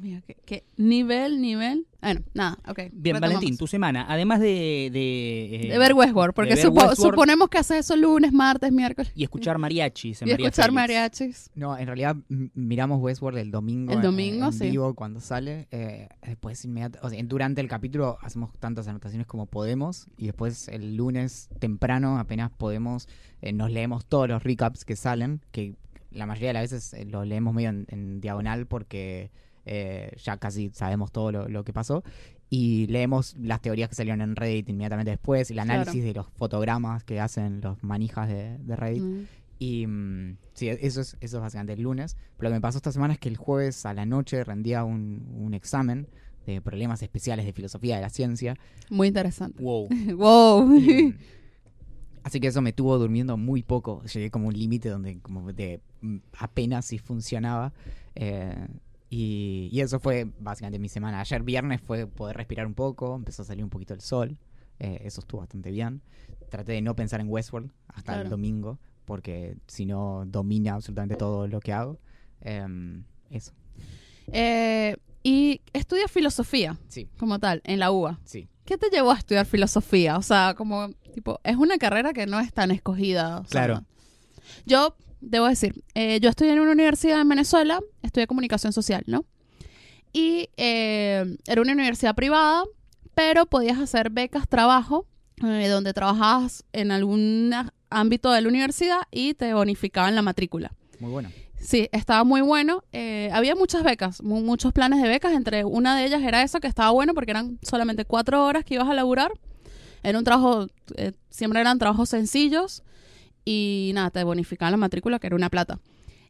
Mío, 0.00 0.20
¿qué, 0.26 0.36
qué 0.44 0.64
nivel, 0.76 1.40
nivel. 1.40 1.86
Bueno, 2.02 2.20
nada, 2.34 2.58
ok. 2.68 2.76
Bien, 2.92 3.16
retomamos. 3.16 3.20
Valentín, 3.20 3.56
tu 3.56 3.66
semana, 3.66 4.06
además 4.08 4.38
de... 4.40 4.90
De, 4.92 5.66
eh, 5.66 5.68
De 5.72 5.78
ver 5.78 5.92
Westworld, 5.94 6.34
porque 6.34 6.50
de 6.50 6.56
ver 6.56 6.66
supo- 6.66 6.86
Westworld 6.88 7.14
suponemos 7.14 7.48
que 7.48 7.58
haces 7.58 7.78
eso 7.78 7.96
lunes, 7.96 8.32
martes, 8.32 8.70
miércoles. 8.70 9.10
Y 9.16 9.24
escuchar 9.24 9.58
mariachis. 9.58 10.22
en 10.22 10.28
Y 10.28 10.30
María 10.32 10.46
escuchar 10.46 10.66
Félix. 10.66 10.74
mariachis. 10.74 11.50
No, 11.54 11.76
en 11.76 11.86
realidad 11.86 12.16
miramos 12.28 13.00
Westworld 13.00 13.38
el 13.38 13.50
domingo. 13.50 13.90
El 13.92 13.98
en- 13.98 14.02
domingo, 14.04 14.46
en, 14.46 14.52
sí. 14.52 14.70
vivo 14.70 14.94
cuando 14.94 15.20
sale. 15.20 15.66
eh, 15.72 16.08
después 16.24 16.64
inmediata- 16.64 17.00
o 17.02 17.10
sea, 17.10 17.20
durante 17.24 17.60
el 17.60 17.68
capítulo 17.68 18.18
hacemos 18.20 18.52
tantas 18.58 18.86
anotaciones 18.86 19.26
como 19.26 19.46
podemos 19.46 20.06
y 20.16 20.26
después 20.26 20.68
el 20.68 20.96
lunes 20.96 21.48
temprano 21.58 22.18
apenas 22.18 22.50
podemos 22.52 23.08
eh, 23.42 23.52
nos 23.52 23.70
leemos 23.72 24.06
todos 24.06 24.28
los 24.28 24.42
recaps 24.44 24.84
que 24.84 24.94
salen, 24.96 25.40
que 25.50 25.74
la 26.12 26.24
mayoría 26.26 26.48
de 26.50 26.54
las 26.54 26.62
veces 26.70 26.94
eh, 26.94 27.04
los 27.04 27.26
leemos 27.26 27.52
medio 27.52 27.70
en, 27.70 27.86
en 27.88 28.20
diagonal 28.20 28.66
porque 28.66 29.30
eh, 29.66 30.12
ya 30.22 30.38
casi 30.38 30.70
sabemos 30.72 31.12
todo 31.12 31.32
lo, 31.32 31.48
lo 31.48 31.64
que 31.64 31.72
pasó. 31.72 32.02
Y 32.48 32.86
leemos 32.86 33.34
las 33.38 33.60
teorías 33.60 33.88
que 33.88 33.96
salieron 33.96 34.20
en 34.20 34.36
Reddit 34.36 34.68
inmediatamente 34.68 35.10
después, 35.10 35.50
el 35.50 35.58
análisis 35.58 35.92
Claro. 35.94 36.06
de 36.06 36.14
los 36.14 36.26
fotogramas 36.28 37.02
que 37.02 37.20
hacen 37.20 37.60
los 37.60 37.82
manijas 37.82 38.28
de, 38.28 38.56
de 38.58 38.76
Reddit. 38.76 39.02
Mm. 39.02 39.24
Y 39.58 39.86
mm, 39.86 40.36
sí, 40.54 40.68
eso 40.68 41.00
es, 41.00 41.16
eso 41.20 41.36
es 41.38 41.42
básicamente 41.42 41.72
el 41.72 41.82
lunes. 41.82 42.16
Pero 42.36 42.48
lo 42.48 42.52
que 42.52 42.58
me 42.58 42.60
pasó 42.60 42.78
esta 42.78 42.92
semana 42.92 43.14
es 43.14 43.20
que 43.20 43.28
el 43.28 43.36
jueves 43.36 43.84
a 43.84 43.94
la 43.94 44.06
noche 44.06 44.44
rendía 44.44 44.84
un, 44.84 45.26
un 45.36 45.54
examen 45.54 46.06
de 46.46 46.60
problemas 46.60 47.02
especiales 47.02 47.44
de 47.44 47.52
filosofía 47.52 47.96
de 47.96 48.02
la 48.02 48.10
ciencia. 48.10 48.56
Muy 48.90 49.08
interesante. 49.08 49.60
Wow. 49.60 49.88
wow. 50.16 50.76
Y, 50.76 51.02
mm, 51.06 51.18
así 52.22 52.38
que 52.38 52.46
eso 52.46 52.62
me 52.62 52.72
tuvo 52.72 52.96
durmiendo 52.98 53.36
muy 53.36 53.62
poco. 53.64 54.04
Llegué 54.04 54.30
como 54.30 54.44
a 54.44 54.48
un 54.48 54.54
límite 54.58 54.88
donde 54.88 55.18
como 55.20 55.52
de 55.52 55.80
apenas 56.38 56.84
si 56.84 56.98
funcionaba. 56.98 57.72
Eh, 58.14 58.68
y, 59.16 59.68
y 59.72 59.80
eso 59.80 59.98
fue 60.00 60.26
básicamente 60.40 60.78
mi 60.78 60.88
semana. 60.88 61.20
Ayer 61.20 61.42
viernes 61.42 61.80
fue 61.80 62.06
poder 62.06 62.36
respirar 62.36 62.66
un 62.66 62.74
poco, 62.74 63.14
empezó 63.16 63.42
a 63.42 63.44
salir 63.44 63.64
un 63.64 63.70
poquito 63.70 63.94
el 63.94 64.00
sol. 64.00 64.36
Eh, 64.78 65.00
eso 65.04 65.20
estuvo 65.20 65.40
bastante 65.40 65.70
bien. 65.70 66.02
Traté 66.50 66.72
de 66.72 66.82
no 66.82 66.94
pensar 66.94 67.20
en 67.20 67.28
Westworld 67.28 67.70
hasta 67.88 68.12
Claro. 68.12 68.22
el 68.24 68.28
domingo, 68.30 68.78
porque 69.06 69.56
si 69.66 69.86
no 69.86 70.24
domina 70.26 70.74
absolutamente 70.74 71.16
todo 71.16 71.46
lo 71.46 71.60
que 71.60 71.72
hago. 71.72 71.98
Em, 72.42 73.04
eso, 73.30 73.52
Eh, 74.32 74.96
y 75.22 75.60
estudias 75.72 76.10
filosofía, 76.10 76.78
sí, 76.88 77.08
como 77.18 77.38
tal, 77.38 77.60
en 77.64 77.78
la 77.80 77.90
UBA. 77.90 78.20
sí. 78.24 78.48
¿Qué 78.64 78.76
te 78.76 78.90
llevó 78.90 79.12
a 79.12 79.18
estudiar 79.18 79.46
filosofía? 79.46 80.16
O 80.18 80.22
sea, 80.22 80.54
como, 80.56 80.88
tipo, 81.14 81.38
es 81.44 81.54
una 81.56 81.78
carrera 81.78 82.12
que 82.12 82.26
no 82.26 82.40
es 82.40 82.52
tan 82.52 82.72
escogida. 82.72 83.38
o 83.38 83.44
sea, 83.44 83.64
Claro. 83.64 83.84
Yo, 84.66 84.96
debo 85.20 85.46
decir, 85.46 85.82
eh, 85.94 86.18
yo 86.20 86.28
estudié 86.28 86.52
en 86.52 86.60
una 86.60 86.72
universidad 86.72 87.20
en 87.20 87.28
Venezuela, 87.28 87.80
estudié 88.02 88.26
comunicación 88.26 88.72
social, 88.72 89.02
¿no? 89.06 89.24
Y 90.12 90.48
eh, 90.56 91.36
era 91.46 91.60
una 91.60 91.72
universidad 91.72 92.14
privada, 92.14 92.64
pero 93.14 93.46
podías 93.46 93.78
hacer 93.78 94.10
becas 94.10 94.48
trabajo, 94.48 95.06
eh, 95.44 95.68
donde 95.68 95.92
trabajabas 95.92 96.64
en 96.72 96.90
algún 96.90 97.52
ámbito 97.90 98.30
de 98.32 98.40
la 98.40 98.48
universidad 98.48 99.00
y 99.10 99.34
te 99.34 99.52
bonificaban 99.54 100.14
la 100.14 100.22
matrícula. 100.22 100.72
Muy 101.00 101.10
bueno. 101.10 101.30
Sí, 101.58 101.88
estaba 101.92 102.24
muy 102.24 102.40
bueno. 102.42 102.82
Eh, 102.92 103.30
había 103.32 103.54
muchas 103.56 103.82
becas, 103.82 104.22
mu- 104.22 104.40
muchos 104.42 104.72
planes 104.72 105.02
de 105.02 105.08
becas. 105.08 105.32
Entre 105.32 105.64
una 105.64 105.96
de 105.96 106.04
ellas 106.06 106.22
era 106.22 106.42
esa, 106.42 106.60
que 106.60 106.68
estaba 106.68 106.90
bueno 106.90 107.12
porque 107.14 107.32
eran 107.32 107.58
solamente 107.62 108.04
cuatro 108.04 108.44
horas 108.44 108.64
que 108.64 108.74
ibas 108.74 108.88
a 108.88 108.94
laburar. 108.94 109.32
Era 110.02 110.18
un 110.18 110.24
trabajo, 110.24 110.68
eh, 110.96 111.12
siempre 111.30 111.60
eran 111.60 111.78
trabajos 111.78 112.08
sencillos. 112.10 112.82
Y 113.46 113.92
nada, 113.94 114.10
te 114.10 114.22
bonificaban 114.24 114.72
la 114.72 114.76
matrícula, 114.76 115.18
que 115.18 115.28
era 115.28 115.36
una 115.36 115.48
plata. 115.48 115.78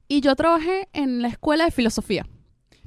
Y 0.07 0.21
yo 0.21 0.37
trabajé 0.37 0.89
en 0.93 1.23
la 1.23 1.29
escuela 1.29 1.65
de 1.65 1.71
filosofía, 1.73 2.27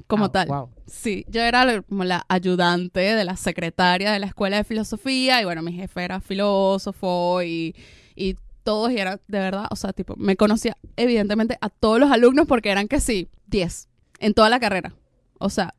como 0.06 0.26
Ah, 0.26 0.32
tal. 0.32 0.48
wow. 0.48 0.68
Sí, 0.86 1.26
yo 1.28 1.42
era 1.42 1.82
como 1.82 2.04
la 2.04 2.24
ayudante 2.28 3.00
de 3.00 3.24
la 3.24 3.36
secretaria 3.36 4.10
de 4.12 4.18
la 4.20 4.26
escuela 4.26 4.56
de 4.56 4.64
filosofía 4.64 5.42
y 5.42 5.44
bueno, 5.44 5.60
mi 5.62 5.72
jefe 5.72 6.02
era 6.04 6.20
filósofo 6.20 7.42
y, 7.42 7.74
y 8.16 8.36
todos 8.62 8.90
y 8.92 8.98
era 8.98 9.16
de 9.28 9.38
verdad, 9.38 9.66
o 9.70 9.76
sea, 9.76 9.92
tipo, 9.92 10.14
me 10.16 10.36
conocía 10.36 10.76
evidentemente 10.96 11.58
a 11.60 11.68
todos 11.68 11.98
los 12.00 12.10
alumnos 12.10 12.46
porque 12.46 12.70
eran 12.70 12.88
que 12.88 13.00
sí, 13.00 13.28
10 13.48 13.88
en 14.20 14.32
toda 14.34 14.48
la 14.48 14.60
carrera. 14.60 14.94
O 15.38 15.48
sea, 15.50 15.74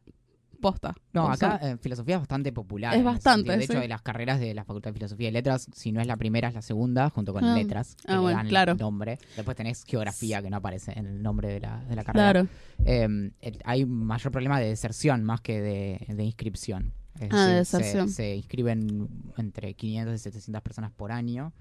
posta. 0.62 0.96
No, 1.14 1.28
acá 1.28 1.58
sea, 1.60 1.72
eh, 1.72 1.78
filosofía 1.78 2.16
es 2.16 2.22
bastante 2.22 2.54
popular. 2.54 2.96
Es 2.96 3.04
bastante. 3.04 3.58
De 3.58 3.64
hecho, 3.64 3.74
sí. 3.74 3.80
de 3.80 3.88
las 3.88 4.02
carreras 4.02 4.40
de 4.40 4.54
la 4.54 4.64
Facultad 4.64 4.92
de 4.92 4.94
Filosofía 4.94 5.28
y 5.30 5.32
Letras, 5.32 5.68
si 5.74 5.92
no 5.92 6.00
es 6.00 6.08
la 6.08 6.16
primera, 6.18 6.48
es 6.48 6.54
la 6.54 6.62
segunda, 6.62 7.10
junto 7.10 7.34
con 7.34 7.44
Ah. 7.44 7.56
Letras, 7.56 7.96
que 7.96 8.12
Ah, 8.12 8.16
le 8.16 8.22
bueno, 8.22 8.38
dan 8.38 8.48
claro. 8.48 8.72
el 8.74 8.78
nombre. 8.78 9.18
Después 9.36 9.58
tenés 9.58 9.84
Geografía, 9.84 10.42
que 10.42 10.50
no 10.50 10.58
aparece 10.58 10.94
en 10.98 11.08
el 11.08 11.22
nombre 11.22 11.50
de 11.50 11.60
la, 11.60 11.84
de 11.84 11.96
la 11.96 12.04
carrera. 12.04 12.32
claro. 12.32 12.48
Eh, 12.86 13.32
eh, 13.42 13.60
hay 13.66 13.86
mayor 13.86 14.32
problema 14.32 14.60
de 14.60 14.68
deserción 14.68 15.24
más 15.24 15.42
que 15.42 15.60
de, 15.60 16.06
de 16.08 16.24
inscripción. 16.24 16.94
Es 17.20 17.30
Ah, 17.34 17.48
de 17.48 17.54
decir, 17.56 17.66
se- 17.66 17.78
deserción. 17.78 18.10
Se, 18.10 18.36
inscriben 18.36 19.10
entre 19.38 19.74
500 19.74 20.16
y 20.16 20.18
700 20.18 20.62
personas 20.62 20.92
por 20.92 21.12
año 21.12 21.52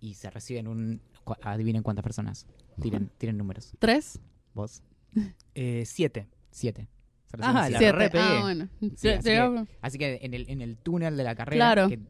y 0.00 0.14
se 0.14 0.28
reciben 0.30 0.68
un... 0.68 1.00
Adivinen 1.42 1.82
cuántas 1.82 2.02
personas. 2.02 2.46
Tiren, 2.82 3.10
tiren 3.16 3.38
números. 3.38 3.72
¿Tres? 3.78 4.20
Vos, 4.52 4.82
Eh, 5.54 5.84
siete. 5.86 6.26
siete. 6.50 6.88
Ah, 7.42 7.68
reciben 7.68 7.72
la 7.72 7.78
siete. 7.78 7.78
Siete. 7.78 7.92
re 7.92 8.10
pegué. 8.10 8.24
Ah, 8.24 8.40
bueno. 8.42 8.68
Sí, 8.96 9.08
así 9.08 9.28
Llegamos- 9.28 9.68
Así 9.82 9.98
que 9.98 10.18
en 10.22 10.34
el, 10.34 10.48
en 10.48 10.60
el 10.62 10.76
túnel 10.76 11.16
de 11.16 11.24
la 11.24 11.34
carrera, 11.34 11.56
Claro. 11.74 11.88
que 11.88 12.00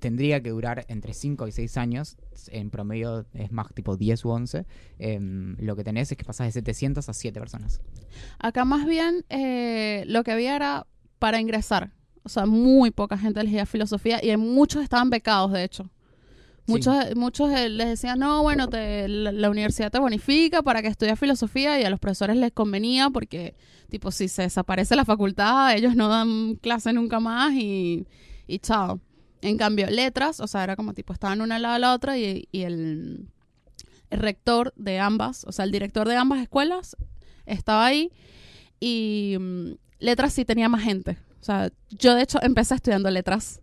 tendría 0.00 0.42
que 0.42 0.50
durar 0.50 0.84
entre 0.88 1.14
5 1.14 1.48
y 1.48 1.52
6 1.52 1.76
años, 1.78 2.16
en 2.48 2.70
promedio 2.70 3.26
es 3.32 3.50
más 3.50 3.72
tipo 3.74 3.96
10 3.96 4.24
u 4.26 4.30
11, 4.30 4.66
em, 4.98 5.56
lo 5.58 5.74
que 5.74 5.84
tenés 5.84 6.12
es 6.12 6.18
que 6.18 6.24
pasás 6.24 6.46
de 6.48 6.52
700 6.52 7.08
a 7.08 7.12
7 7.14 7.40
personas. 7.40 7.80
Acá 8.38 8.64
más 8.66 8.86
bien 8.86 9.24
eh, 9.30 10.04
lo 10.06 10.22
que 10.22 10.32
había 10.32 10.54
era 10.56 10.86
para 11.18 11.40
ingresar. 11.40 11.92
O 12.24 12.28
sea, 12.28 12.44
muy 12.44 12.90
poca 12.90 13.16
gente 13.16 13.40
elegía 13.40 13.64
filosofía 13.66 14.22
y 14.22 14.36
muchos 14.36 14.82
estaban 14.82 15.08
becados, 15.10 15.52
de 15.52 15.64
hecho. 15.64 15.88
Muchos, 16.66 16.96
muchos 17.14 17.50
eh, 17.52 17.68
les 17.68 17.88
decían, 17.88 18.18
no, 18.18 18.42
bueno, 18.42 18.68
te, 18.68 19.06
la, 19.08 19.50
universidad 19.50 19.90
te 19.90 19.98
bonifica 19.98 20.62
para 20.62 20.82
que 20.82 20.88
estudies 20.88 21.18
filosofía 21.18 21.80
y 21.80 21.84
a 21.84 21.90
los 21.90 22.00
profesores 22.00 22.36
les 22.36 22.52
convenía 22.52 23.10
porque, 23.10 23.54
tipo, 23.88 24.10
si 24.10 24.28
se 24.28 24.42
desaparece 24.42 24.96
la 24.96 25.04
facultad, 25.04 25.74
ellos 25.76 25.94
no 25.94 26.08
dan 26.08 26.56
clase 26.56 26.92
nunca 26.92 27.20
más 27.20 27.52
y, 27.54 28.06
y 28.46 28.58
chao. 28.58 29.00
En 29.42 29.56
cambio, 29.58 29.88
letras, 29.88 30.40
o 30.40 30.46
sea, 30.46 30.64
era 30.64 30.76
como 30.76 30.92
tipo, 30.92 31.12
estaban 31.12 31.40
una 31.40 31.56
al 31.56 31.62
lado 31.62 31.74
de 31.74 31.80
la 31.80 31.94
otra 31.94 32.18
y, 32.18 32.48
y 32.50 32.62
el, 32.62 33.28
el 34.10 34.18
rector 34.18 34.72
de 34.76 34.98
ambas, 34.98 35.44
o 35.44 35.52
sea, 35.52 35.64
el 35.64 35.72
director 35.72 36.08
de 36.08 36.16
ambas 36.16 36.40
escuelas 36.40 36.96
estaba 37.44 37.86
ahí 37.86 38.10
y 38.80 39.36
mm, 39.38 39.72
letras 40.00 40.32
sí 40.32 40.44
tenía 40.44 40.68
más 40.68 40.82
gente. 40.82 41.18
O 41.40 41.44
sea, 41.44 41.70
yo 41.90 42.14
de 42.14 42.22
hecho 42.22 42.40
empecé 42.42 42.74
estudiando 42.74 43.10
letras 43.10 43.60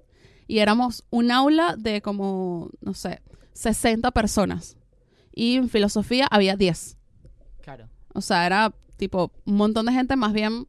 y 0.47 0.59
éramos 0.59 1.03
un 1.09 1.31
aula 1.31 1.75
de 1.77 2.01
como, 2.01 2.69
no 2.81 2.93
sé, 2.93 3.21
60 3.53 4.11
personas. 4.11 4.77
Y 5.33 5.55
en 5.55 5.69
filosofía 5.69 6.27
había 6.29 6.55
10. 6.55 6.97
Claro. 7.61 7.89
O 8.13 8.21
sea, 8.21 8.45
era 8.45 8.73
tipo 8.97 9.31
un 9.45 9.55
montón 9.55 9.85
de 9.87 9.93
gente, 9.93 10.15
más 10.15 10.33
bien 10.33 10.67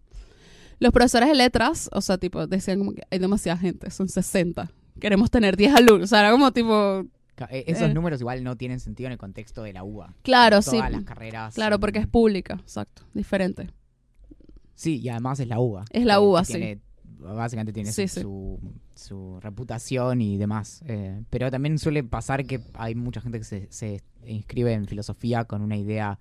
los 0.81 0.93
profesores 0.93 1.29
de 1.29 1.35
letras, 1.35 1.89
o 1.93 2.01
sea, 2.01 2.19
tipo, 2.19 2.47
decían 2.47 2.79
como 2.79 2.93
que 2.93 3.03
hay 3.11 3.19
demasiada 3.19 3.59
gente, 3.59 3.91
son 3.91 4.09
60. 4.09 4.71
Queremos 5.01 5.31
tener 5.31 5.57
10 5.57 5.75
alumnos. 5.75 6.05
O 6.05 6.07
sea, 6.09 6.21
era 6.21 6.31
como 6.33 6.53
tipo, 6.53 7.05
eh, 7.51 7.65
Esos 7.67 7.91
Eh. 7.91 7.95
números 7.95 8.21
igual 8.21 8.43
no 8.45 8.57
tienen 8.57 8.81
sentido 8.81 9.09
en 9.09 9.13
el 9.13 9.19
contexto 9.19 9.63
de 9.63 9.73
la 9.73 9.83
UBA. 9.85 10.15
claro, 10.23 10.61
Todas 10.63 10.87
sí. 10.87 10.93
las 10.93 11.05
carreras. 11.05 11.55
Claro, 11.55 11.75
son- 11.75 11.81
porque 11.81 11.99
es 11.99 12.07
pública, 12.07 12.55
exacto, 12.63 13.03
diferente. 13.13 13.71
Sí, 14.75 14.99
y 15.01 15.09
además 15.09 15.39
es 15.41 15.49
la 15.49 15.59
UBA. 15.61 15.85
Es 15.91 16.05
la 16.05 16.21
UBA, 16.21 16.45
sí. 16.45 16.53
tiene- 16.55 16.81
básicamente 17.25 17.73
tiene 17.73 17.91
Sí, 17.93 18.07
su, 18.09 18.15
sí. 18.15 18.21
Su, 18.23 18.61
su 18.95 19.41
reputación 19.41 20.21
y 20.21 20.37
demás. 20.37 20.83
Eh, 20.87 21.23
pero 21.31 21.51
también 21.51 21.79
suele 21.79 22.05
pasar 22.05 22.45
que 22.47 22.61
hay 22.75 22.95
mucha 22.95 23.21
gente 23.21 23.39
que 23.39 23.45
se, 23.45 23.67
se 23.71 24.03
inscribe 24.27 24.73
en 24.73 24.87
filosofía 24.87 25.45
con 25.45 25.63
una 25.63 25.77
idea 25.77 26.19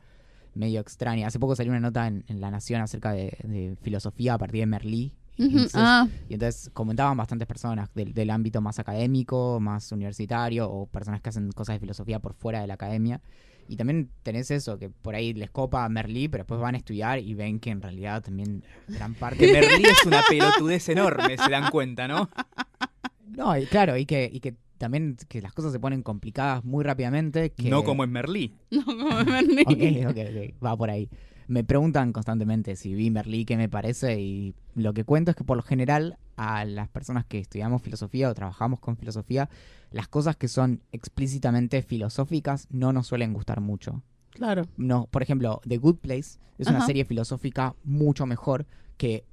medio 0.55 0.79
extraña. 0.81 1.27
Hace 1.27 1.39
poco 1.39 1.55
salió 1.55 1.71
una 1.71 1.79
nota 1.79 2.07
en, 2.07 2.23
en 2.27 2.39
La 2.41 2.51
Nación 2.51 2.81
acerca 2.81 3.11
de, 3.11 3.37
de 3.43 3.75
filosofía 3.81 4.35
a 4.35 4.37
partir 4.37 4.59
de 4.61 4.65
Merlí. 4.67 5.13
Y 5.35 5.43
Ujú, 5.45 5.51
entonces- 5.57 5.71
Ah, 5.75 6.07
Y 6.29 6.35
entonces 6.35 6.69
comentaban 6.73 7.17
bastantes 7.17 7.47
personas 7.47 7.89
del, 7.95 8.13
del 8.13 8.29
ámbito 8.29 8.61
más 8.61 8.77
académico, 8.77 9.59
más 9.59 9.91
universitario, 9.91 10.69
o 10.69 10.85
personas 10.85 11.21
que 11.21 11.29
hacen 11.29 11.51
cosas 11.51 11.75
de 11.75 11.79
filosofía 11.79 12.19
por 12.19 12.33
fuera 12.35 12.61
de 12.61 12.67
la 12.67 12.75
academia. 12.75 13.19
Y 13.67 13.75
también 13.75 14.09
tenés 14.23 14.51
eso, 14.51 14.77
que 14.77 14.89
por 14.89 15.15
ahí 15.15 15.33
les 15.33 15.49
copa 15.51 15.85
a 15.85 15.89
Merlí, 15.89 16.27
pero 16.27 16.43
después 16.43 16.59
van 16.59 16.75
a 16.75 16.77
estudiar 16.77 17.19
y 17.19 17.33
ven 17.33 17.59
que 17.59 17.69
en 17.69 17.81
realidad 17.81 18.21
también 18.23 18.63
gran 18.87 19.13
parte... 19.15 19.37
Que 19.37 19.51
Merlí 19.51 19.85
es 19.85 20.05
una 20.05 20.21
pelotudez 20.27 20.89
enorme, 20.89 21.37
se 21.37 21.49
dan 21.49 21.69
cuenta, 21.71 22.07
¿no? 22.07 22.29
No, 23.27 23.57
y 23.57 23.65
claro, 23.65 23.97
y 23.97 24.05
que, 24.05 24.29
y 24.31 24.39
que 24.39 24.55
también 24.77 25.15
que 25.27 25.41
las 25.41 25.53
cosas 25.53 25.71
se 25.71 25.79
ponen 25.79 26.03
complicadas 26.03 26.63
muy 26.63 26.83
rápidamente. 26.83 27.51
Que... 27.51 27.69
No 27.69 27.83
como 27.83 28.03
en 28.03 28.11
Merlí. 28.11 28.53
no, 28.69 28.85
como 28.85 29.23
Bernie. 29.23 30.05
Ok, 30.05 30.11
ok, 30.11 30.17
ok, 30.29 30.63
va 30.63 30.77
por 30.77 30.89
ahí. 30.89 31.09
Me 31.47 31.63
preguntan 31.63 32.13
constantemente 32.13 32.75
si 32.75 32.93
vi 32.93 33.09
Merlí, 33.09 33.45
qué 33.45 33.57
me 33.57 33.69
parece, 33.69 34.19
y 34.19 34.55
lo 34.75 34.93
que 34.93 35.03
cuento 35.03 35.31
es 35.31 35.37
que 35.37 35.43
por 35.43 35.57
lo 35.57 35.63
general 35.63 36.17
a 36.35 36.65
las 36.65 36.89
personas 36.89 37.25
que 37.25 37.39
estudiamos 37.39 37.81
filosofía 37.81 38.29
o 38.29 38.33
trabajamos 38.33 38.79
con 38.79 38.97
filosofía, 38.97 39.49
las 39.91 40.07
cosas 40.07 40.35
que 40.35 40.47
son 40.47 40.81
explícitamente 40.91 41.81
filosóficas 41.81 42.67
no 42.71 42.93
nos 42.93 43.07
suelen 43.07 43.33
gustar 43.33 43.61
mucho. 43.61 44.01
Claro. 44.31 44.63
No, 44.77 45.07
por 45.11 45.21
ejemplo, 45.21 45.61
The 45.67 45.77
Good 45.77 45.97
Place 45.97 46.39
es 46.57 46.67
una 46.67 46.85
serie 46.85 47.05
filosófica 47.05 47.75
mucho 47.83 48.25
mejor 48.25 48.65
que 48.97 49.25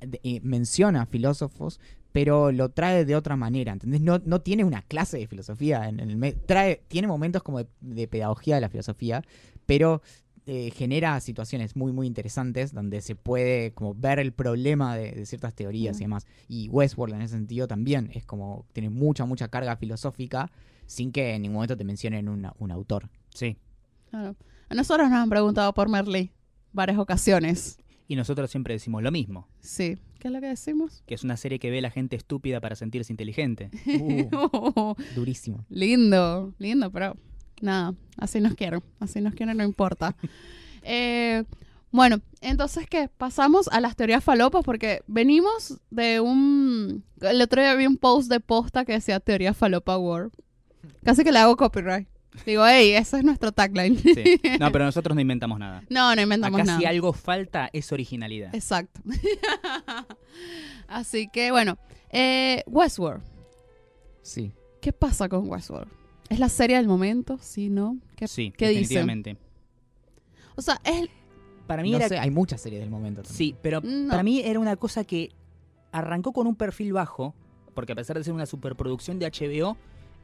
eh, 0.00 0.40
menciona 0.42 1.06
filósofos, 1.06 1.80
pero 2.12 2.50
lo 2.50 2.70
trae 2.70 3.04
de 3.04 3.14
otra 3.14 3.36
manera, 3.36 3.72
¿entendés? 3.72 4.00
No, 4.00 4.20
no 4.24 4.40
tiene 4.40 4.64
una 4.64 4.82
clase 4.82 5.18
de 5.18 5.26
filosofía 5.26 5.88
en, 5.88 6.00
el 6.00 6.36
trae 6.46 6.82
tiene 6.88 7.06
momentos 7.06 7.42
como 7.42 7.58
de, 7.58 7.68
de 7.80 8.08
pedagogía 8.08 8.56
de 8.56 8.60
la 8.60 8.68
filosofía, 8.68 9.22
pero 9.66 10.02
eh, 10.50 10.70
genera 10.74 11.20
situaciones 11.20 11.76
muy 11.76 11.92
muy 11.92 12.06
interesantes 12.06 12.72
donde 12.72 13.00
se 13.02 13.14
puede 13.14 13.72
como 13.74 13.94
ver 13.94 14.18
el 14.18 14.32
problema 14.32 14.96
de, 14.96 15.12
de 15.12 15.26
ciertas 15.26 15.54
teorías 15.54 15.96
y 15.98 16.00
Mm. 16.00 16.04
demás. 16.04 16.26
Y 16.48 16.68
Westworld 16.70 17.14
en 17.16 17.22
ese 17.22 17.34
sentido 17.36 17.68
también 17.68 18.10
es 18.14 18.24
como 18.24 18.64
tiene 18.72 18.88
mucha 18.90 19.26
mucha 19.26 19.48
carga 19.48 19.76
filosófica 19.76 20.50
sin 20.86 21.12
que 21.12 21.34
en 21.34 21.42
ningún 21.42 21.56
momento 21.56 21.76
te 21.76 21.84
mencionen 21.84 22.28
una- 22.28 22.54
un 22.58 22.70
autor. 22.70 23.10
Sí. 23.34 23.58
claro. 24.10 24.34
A 24.70 24.74
nosotros 24.74 25.08
nos 25.10 25.18
han 25.18 25.28
preguntado 25.28 25.72
por 25.74 25.88
Merlí 25.88 26.32
varias 26.72 26.98
ocasiones. 26.98 27.78
Y 28.06 28.16
nosotros 28.16 28.50
siempre 28.50 28.72
decimos 28.72 29.02
lo 29.02 29.10
mismo, 29.10 29.48
Sí. 29.60 29.98
¿Qué 30.18 30.28
es 30.28 30.32
lo 30.34 30.40
que 30.40 30.46
decimos? 30.46 31.02
que 31.06 31.14
es 31.14 31.24
una 31.24 31.36
serie 31.36 31.58
que 31.58 31.70
ve 31.70 31.78
a 31.78 31.82
la 31.82 31.90
gente 31.90 32.16
estúpida 32.16 32.58
para 32.60 32.74
sentirse 32.74 33.12
inteligente. 33.12 33.70
Uh, 34.32 34.94
durísimo. 35.14 35.66
lindo, 35.68 36.54
lindo, 36.58 36.90
pero 36.90 37.16
nada, 37.60 37.94
así 38.16 38.40
nos 38.40 38.54
quieren. 38.54 38.82
Así 39.00 39.20
nos 39.20 39.34
quieren, 39.34 39.56
no 39.56 39.64
importa. 39.64 40.16
Eh, 40.90 41.44
bueno, 41.90 42.20
entonces, 42.40 42.86
¿qué? 42.88 43.08
Pasamos 43.08 43.68
a 43.68 43.80
las 43.80 43.94
teorías 43.96 44.24
falopas 44.24 44.64
porque 44.64 45.02
venimos 45.06 45.78
de 45.90 46.20
un... 46.20 47.04
El 47.20 47.42
otro 47.42 47.60
día 47.60 47.74
vi 47.74 47.86
un 47.86 47.98
post 47.98 48.30
de 48.30 48.40
posta 48.40 48.86
que 48.86 48.92
decía 48.92 49.20
teoría 49.20 49.52
falopa 49.52 49.98
war. 49.98 50.30
Casi 51.04 51.24
que 51.24 51.32
le 51.32 51.40
hago 51.40 51.56
copyright. 51.56 52.08
Digo, 52.46 52.64
hey, 52.66 52.92
ese 52.92 53.18
es 53.18 53.24
nuestro 53.24 53.52
tagline. 53.52 53.98
Sí. 53.98 54.40
No, 54.60 54.70
pero 54.72 54.84
nosotros 54.84 55.14
no 55.14 55.20
inventamos 55.20 55.58
nada. 55.58 55.82
No, 55.88 56.14
no 56.14 56.22
inventamos 56.22 56.58
Acá 56.58 56.64
nada. 56.66 56.78
si 56.78 56.84
algo 56.86 57.12
falta 57.12 57.68
es 57.72 57.92
originalidad. 57.92 58.54
Exacto. 58.54 59.00
Así 60.88 61.28
que, 61.28 61.50
bueno, 61.50 61.78
eh, 62.10 62.62
Westworld. 62.66 63.22
Sí. 64.22 64.52
¿Qué 64.80 64.92
pasa 64.92 65.28
con 65.28 65.48
Westworld? 65.48 65.97
¿Es 66.28 66.38
la 66.38 66.48
serie 66.48 66.76
del 66.76 66.86
momento? 66.88 67.38
¿Sí, 67.40 67.68
no? 67.70 67.98
¿Qué, 68.16 68.28
Sí, 68.28 68.52
qué 68.56 68.68
definitivamente. 68.68 69.36
O 70.56 70.62
sea, 70.62 70.80
es... 70.84 71.08
Para 71.66 71.82
mí 71.82 71.90
No 71.90 71.98
era 71.98 72.08
sé, 72.08 72.18
hay 72.18 72.30
muchas 72.30 72.60
series 72.60 72.80
del 72.80 72.90
momento. 72.90 73.22
también. 73.22 73.36
Sí, 73.36 73.54
pero 73.62 73.80
No. 73.82 74.08
para 74.10 74.22
mí 74.22 74.40
era 74.40 74.58
una 74.58 74.76
cosa 74.76 75.04
que 75.04 75.30
arrancó 75.92 76.32
con 76.32 76.46
un 76.46 76.54
perfil 76.56 76.92
bajo, 76.94 77.34
porque 77.74 77.92
a 77.92 77.96
pesar 77.96 78.16
de 78.18 78.24
ser 78.24 78.32
una 78.34 78.46
superproducción 78.46 79.18
de 79.18 79.26
HBO, 79.26 79.76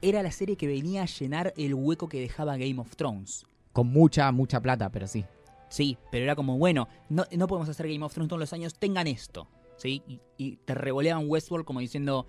era 0.02 0.22
la 0.22 0.30
serie 0.32 0.57
que 0.57 0.66
venía 0.66 1.02
a 1.02 1.07
llenar 1.07 1.52
el 1.57 1.74
hueco 1.74 2.09
que 2.09 2.20
dejaba 2.20 2.57
Game 2.57 2.78
of 2.78 2.96
Thrones. 2.96 3.46
Con 3.72 3.88
mucha, 3.88 4.30
mucha 4.32 4.61
plata, 4.61 4.90
pero 4.90 5.07
sí. 5.07 5.24
Sí, 5.68 5.96
pero 6.11 6.24
era 6.24 6.34
como, 6.36 6.57
bueno, 6.59 6.88
no, 7.09 7.24
no 7.36 7.46
podemos 7.46 7.68
hacer 7.68 7.88
Game 7.88 8.05
of 8.05 8.12
Thrones 8.12 8.28
todos 8.28 8.40
los 8.40 8.52
años, 8.52 8.74
tengan 8.74 9.07
esto. 9.07 9.48
¿Sí? 9.76 10.02
Y, 10.07 10.20
y 10.38 10.57
te 10.64 10.74
revoleaban 10.74 11.24
Westworld 11.28 11.66
como 11.66 11.80
diciendo, 11.80 12.26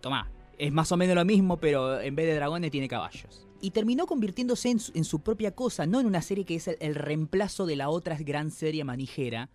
toma, 0.00 0.30
es 0.58 0.72
más 0.72 0.90
o 0.92 0.96
menos 0.96 1.14
lo 1.16 1.24
mismo, 1.24 1.58
pero 1.58 2.00
en 2.00 2.14
vez 2.16 2.26
de 2.26 2.34
dragones 2.34 2.70
tiene 2.70 2.88
caballos. 2.88 3.46
Y 3.60 3.70
terminó 3.70 4.06
convirtiéndose 4.06 4.70
en 4.70 4.78
su, 4.78 4.92
en 4.94 5.04
su 5.04 5.20
propia 5.20 5.54
cosa, 5.54 5.86
no 5.86 6.00
en 6.00 6.06
una 6.06 6.22
serie 6.22 6.44
que 6.44 6.56
es 6.56 6.68
el, 6.68 6.76
el 6.80 6.94
reemplazo 6.94 7.66
de 7.66 7.76
la 7.76 7.88
otra 7.88 8.16
gran 8.18 8.50
serie 8.50 8.84
manijera. 8.84 9.50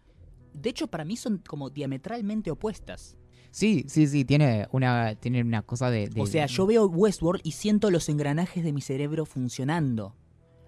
De 0.54 0.70
hecho, 0.70 0.88
para 0.88 1.06
mí 1.06 1.16
son 1.18 1.38
como 1.48 1.70
diametralmente 1.70 2.52
opuestas. 2.52 3.18
Sí, 3.52 3.86
sí, 3.88 4.08
sí, 4.08 4.24
tiene 4.26 4.68
una, 4.72 5.16
tiene 5.16 5.42
una 5.42 5.62
cosa 5.62 5.90
de... 5.90 6.08
de- 6.10 6.22
O 6.22 6.26
sea, 6.26 6.46
yo 6.46 6.66
veo 6.66 6.86
Westworld 6.88 7.42
y 7.44 7.52
siento 7.52 7.92
los 7.92 8.08
engranajes 8.10 8.64
de 8.64 8.74
mi 8.74 8.82
cerebro 8.82 9.26
funcionando. 9.26 10.16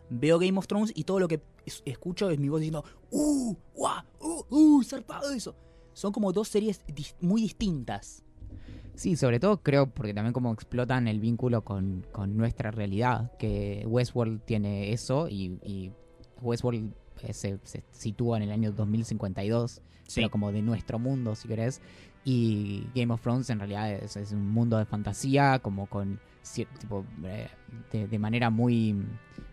Veo 0.09 0.37
Game 0.37 0.57
of 0.59 0.67
Thrones 0.67 0.91
y 0.93 1.05
todo 1.05 1.19
lo 1.19 1.27
que 1.27 1.41
es- 1.65 1.81
escucho 1.85 2.29
es 2.29 2.39
mi 2.39 2.49
voz 2.49 2.59
diciendo, 2.59 2.83
¡Uh! 3.09 3.55
¡Guau! 3.73 4.03
¡Uh! 4.19 4.43
¡Uh! 4.49 4.83
¡Zarpado 4.83 5.31
eso! 5.31 5.55
Son 5.93 6.11
como 6.11 6.31
dos 6.33 6.49
series 6.49 6.85
dis- 6.87 7.15
muy 7.21 7.41
distintas. 7.41 8.23
Sí, 8.95 9.15
sobre 9.15 9.39
todo 9.39 9.61
creo 9.61 9.87
porque 9.87 10.13
también 10.13 10.33
como 10.33 10.53
explotan 10.53 11.07
el 11.07 11.19
vínculo 11.19 11.63
con, 11.63 12.05
con 12.11 12.37
nuestra 12.37 12.71
realidad, 12.71 13.31
que 13.37 13.83
Westworld 13.87 14.41
tiene 14.45 14.93
eso 14.93 15.27
y, 15.27 15.57
y 15.63 15.91
Westworld 16.41 16.93
eh, 17.23 17.33
se, 17.33 17.59
se 17.63 17.83
sitúa 17.91 18.37
en 18.37 18.43
el 18.43 18.51
año 18.51 18.71
2052, 18.71 19.81
pero 20.13 20.29
como 20.29 20.51
de 20.51 20.61
nuestro 20.61 20.99
mundo, 20.99 21.35
si 21.35 21.47
querés. 21.47 21.81
Y 22.25 22.87
Game 22.95 23.13
of 23.13 23.21
Thrones 23.21 23.49
en 23.49 23.59
realidad 23.59 23.91
es, 23.91 24.15
es 24.15 24.31
un 24.31 24.49
mundo 24.49 24.77
de 24.77 24.85
fantasía, 24.85 25.59
como 25.59 25.87
con 25.87 26.19
tipo 26.79 27.05
eh, 27.25 27.47
de, 27.91 28.07
de 28.07 28.19
manera 28.19 28.49
muy, 28.49 28.95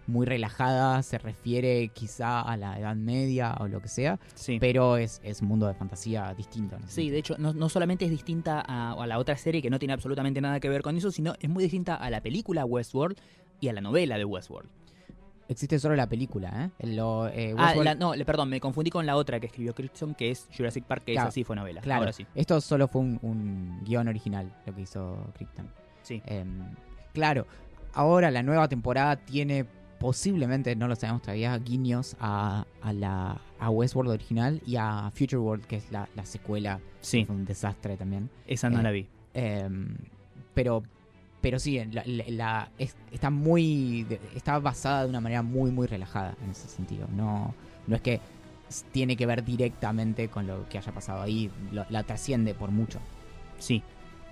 muy 0.06 0.26
relajada, 0.26 1.02
se 1.02 1.18
refiere 1.18 1.88
quizá 1.94 2.40
a 2.40 2.56
la 2.56 2.78
Edad 2.78 2.96
Media 2.96 3.54
o 3.60 3.68
lo 3.68 3.80
que 3.80 3.88
sea, 3.88 4.18
Sí. 4.34 4.58
pero 4.60 4.96
es, 4.96 5.20
es 5.24 5.40
un 5.40 5.48
mundo 5.48 5.66
de 5.66 5.74
fantasía 5.74 6.34
distinto. 6.34 6.78
¿no? 6.78 6.86
Sí, 6.88 7.10
de 7.10 7.18
hecho, 7.18 7.36
no, 7.38 7.52
no 7.54 7.68
solamente 7.68 8.04
es 8.04 8.10
distinta 8.10 8.62
a, 8.66 8.92
a 8.92 9.06
la 9.06 9.18
otra 9.18 9.36
serie 9.36 9.62
que 9.62 9.70
no 9.70 9.78
tiene 9.78 9.94
absolutamente 9.94 10.40
nada 10.40 10.58
que 10.60 10.68
ver 10.68 10.82
con 10.82 10.96
eso, 10.96 11.10
sino 11.10 11.34
es 11.40 11.48
muy 11.48 11.62
distinta 11.62 11.94
a 11.94 12.10
la 12.10 12.20
película 12.20 12.64
Westworld 12.64 13.16
y 13.60 13.68
a 13.68 13.72
la 13.72 13.80
novela 13.80 14.18
de 14.18 14.24
Westworld. 14.24 14.68
Existe 15.48 15.80
solo 15.80 15.96
la 15.96 16.08
película, 16.08 16.70
¿eh? 16.80 16.86
Lo, 16.94 17.26
eh, 17.26 17.54
Ah, 17.58 17.74
la- 17.74 17.96
no, 17.96 18.14
le, 18.14 18.24
perdón, 18.24 18.48
me 18.50 18.60
confundí 18.60 18.88
con 18.90 19.04
la 19.04 19.16
otra 19.16 19.40
que 19.40 19.46
escribió 19.46 19.74
Crichton, 19.74 20.14
que 20.14 20.30
es 20.30 20.48
Jurassic 20.56 20.84
Park, 20.84 21.02
que 21.04 21.12
Claro, 21.14 21.26
esa 21.28 21.34
sí 21.34 21.42
fue 21.42 21.56
novela. 21.56 21.80
Claro, 21.80 22.02
Ahora 22.02 22.12
sí. 22.12 22.24
esto 22.36 22.60
solo 22.60 22.86
fue 22.86 23.00
un, 23.00 23.18
un 23.22 23.80
guion 23.84 24.06
original, 24.06 24.52
lo 24.64 24.72
que 24.76 24.82
hizo 24.82 25.18
Crichton. 25.36 25.68
Sí. 26.02 26.22
Em, 26.26 26.50
claro, 27.12 27.46
ahora 27.92 28.30
la 28.30 28.42
nueva 28.42 28.68
temporada 28.68 29.16
tiene 29.16 29.64
posiblemente, 29.98 30.74
no 30.76 30.88
lo 30.88 30.96
sabemos 30.96 31.22
todavía, 31.22 31.56
guiños 31.58 32.16
a, 32.20 32.64
a 32.82 32.92
la 32.92 33.38
a 33.58 33.68
Westworld 33.70 34.10
original 34.10 34.62
y 34.66 34.76
a 34.76 35.10
Future 35.14 35.36
World, 35.38 35.66
que 35.66 35.76
es 35.76 35.90
la, 35.92 36.08
la 36.16 36.24
secuela. 36.24 36.80
Sí, 37.02 37.20
que 37.20 37.26
Fue 37.26 37.36
un 37.36 37.44
desastre 37.44 37.96
también. 37.98 38.30
esa 38.46 38.70
no 38.70 38.80
Eh, 38.80 38.82
la 38.82 38.90
vi. 38.90 39.06
Em, 39.34 39.94
pero 40.54 40.82
pero 41.42 41.58
sí, 41.58 41.82
la, 41.92 42.02
la- 42.06 42.24
la- 42.28 42.68
es- 42.78 42.96
está 43.12 43.30
muy. 43.30 44.06
está 44.34 44.58
basada 44.58 45.04
de 45.04 45.08
una 45.10 45.20
manera 45.20 45.42
muy, 45.42 45.70
muy 45.70 45.86
relajada 45.86 46.34
en 46.44 46.50
ese 46.50 46.68
sentido. 46.68 47.06
No, 47.14 47.54
no 47.86 47.96
es 47.96 48.02
que 48.02 48.20
tiene 48.92 49.16
que 49.16 49.26
ver 49.26 49.42
directamente 49.44 50.28
con 50.28 50.46
lo 50.46 50.68
que 50.68 50.78
haya 50.78 50.92
pasado 50.92 51.22
ahí, 51.22 51.50
lo- 51.72 51.86
la 51.90 52.02
trasciende 52.04 52.54
por 52.54 52.70
mucho. 52.70 52.98
Sí. 53.58 53.82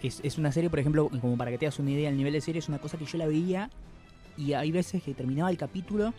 Es, 0.02 0.20
es 0.22 0.38
una 0.38 0.52
serie, 0.52 0.70
por 0.70 0.78
ejemplo, 0.78 1.08
como 1.20 1.36
para 1.36 1.50
que 1.50 1.58
te 1.58 1.66
hagas 1.66 1.78
una 1.78 1.90
idea, 1.90 2.08
el 2.08 2.16
nivel 2.16 2.32
de 2.32 2.40
serie 2.40 2.60
es 2.60 2.68
una 2.68 2.78
cosa 2.78 2.96
que 2.98 3.04
yo 3.04 3.18
la 3.18 3.26
veía 3.26 3.70
y 4.36 4.52
hay 4.52 4.70
veces 4.70 5.02
que 5.02 5.14
terminaba 5.14 5.50
el 5.50 5.56
capítulo 5.56 6.14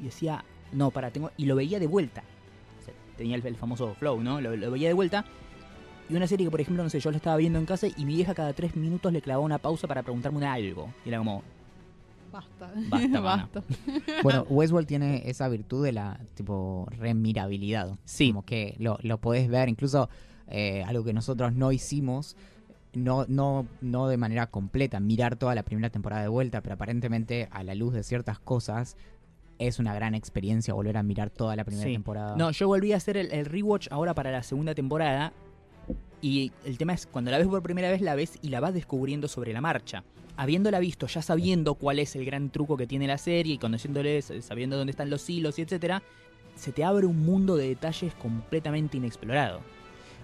y 0.00 0.04
decía, 0.04 0.44
no, 0.72 0.90
para, 0.90 1.10
tengo. 1.10 1.30
Y 1.36 1.46
lo 1.46 1.56
veía 1.56 1.80
de 1.80 1.86
vuelta. 1.86 2.22
O 2.80 2.84
sea, 2.84 2.94
tenía 3.16 3.36
el, 3.36 3.46
el 3.46 3.56
famoso 3.56 3.94
flow, 3.94 4.22
¿no? 4.22 4.40
Lo, 4.40 4.56
lo 4.56 4.70
veía 4.70 4.88
de 4.88 4.94
vuelta. 4.94 5.24
Y 6.08 6.14
una 6.14 6.26
serie 6.26 6.46
que, 6.46 6.50
por 6.50 6.60
ejemplo, 6.60 6.82
no 6.82 6.90
sé, 6.90 7.00
yo 7.00 7.10
la 7.10 7.16
estaba 7.16 7.36
viendo 7.36 7.58
en 7.58 7.66
casa 7.66 7.86
y 7.88 8.04
mi 8.04 8.14
vieja 8.14 8.34
cada 8.34 8.52
tres 8.52 8.76
minutos 8.76 9.12
le 9.12 9.22
clavaba 9.22 9.44
una 9.44 9.58
pausa 9.58 9.88
para 9.88 10.02
preguntarme 10.02 10.46
algo. 10.46 10.92
Y 11.04 11.08
era 11.08 11.18
como, 11.18 11.42
Basta. 12.34 12.72
Basta. 12.88 13.20
Basta. 13.20 13.62
Bueno, 14.22 14.44
Westworld 14.48 14.88
tiene 14.88 15.22
esa 15.30 15.48
virtud 15.48 15.84
de 15.84 15.92
la 15.92 16.18
tipo 16.34 16.86
remirabilidad. 16.90 17.96
Sí. 18.04 18.28
Como 18.28 18.44
que 18.44 18.74
lo, 18.78 18.98
lo 19.02 19.18
podés 19.18 19.48
ver, 19.48 19.68
incluso 19.68 20.08
eh, 20.48 20.82
algo 20.84 21.04
que 21.04 21.12
nosotros 21.12 21.54
no 21.54 21.70
hicimos, 21.70 22.36
no, 22.94 23.24
no, 23.28 23.66
no 23.80 24.08
de 24.08 24.16
manera 24.16 24.46
completa, 24.48 25.00
mirar 25.00 25.36
toda 25.36 25.54
la 25.54 25.62
primera 25.62 25.90
temporada 25.90 26.22
de 26.22 26.28
vuelta, 26.28 26.60
pero 26.62 26.74
aparentemente 26.74 27.48
a 27.50 27.62
la 27.62 27.74
luz 27.74 27.92
de 27.94 28.02
ciertas 28.02 28.38
cosas 28.38 28.96
es 29.58 29.78
una 29.78 29.94
gran 29.94 30.14
experiencia 30.14 30.74
volver 30.74 30.96
a 30.96 31.02
mirar 31.02 31.30
toda 31.30 31.54
la 31.56 31.64
primera 31.64 31.86
Sí. 31.86 31.92
temporada. 31.92 32.36
No, 32.36 32.50
yo 32.50 32.66
volví 32.66 32.92
a 32.92 32.96
hacer 32.96 33.16
el, 33.16 33.30
el 33.32 33.46
rewatch 33.46 33.88
ahora 33.90 34.14
para 34.14 34.30
la 34.32 34.42
segunda 34.42 34.74
temporada. 34.74 35.32
Y 36.20 36.52
el 36.64 36.78
tema 36.78 36.94
es, 36.94 37.06
cuando 37.06 37.30
la 37.30 37.38
ves 37.38 37.46
por 37.46 37.62
primera 37.62 37.90
vez, 37.90 38.00
la 38.00 38.14
ves 38.14 38.38
y 38.40 38.48
la 38.48 38.60
vas 38.60 38.72
descubriendo 38.72 39.28
sobre 39.28 39.52
la 39.52 39.60
marcha. 39.60 40.02
Habiéndola 40.36 40.78
visto, 40.80 41.06
ya 41.06 41.20
sabiendo 41.22 41.74
cuál 41.74 41.98
es 41.98 42.16
el 42.16 42.24
gran 42.24 42.50
truco 42.50 42.76
que 42.76 42.86
tiene 42.86 43.06
la 43.06 43.18
serie 43.18 43.54
y 43.54 43.58
conociéndole, 43.58 44.22
sabiendo 44.22 44.76
dónde 44.76 44.90
están 44.92 45.10
los 45.10 45.28
hilos 45.28 45.58
y 45.58 45.62
etcétera, 45.62 46.02
se 46.56 46.72
te 46.72 46.82
abre 46.82 47.06
un 47.06 47.24
mundo 47.24 47.56
de 47.56 47.68
detalles 47.68 48.14
completamente 48.14 48.96
inexplorado. 48.96 49.60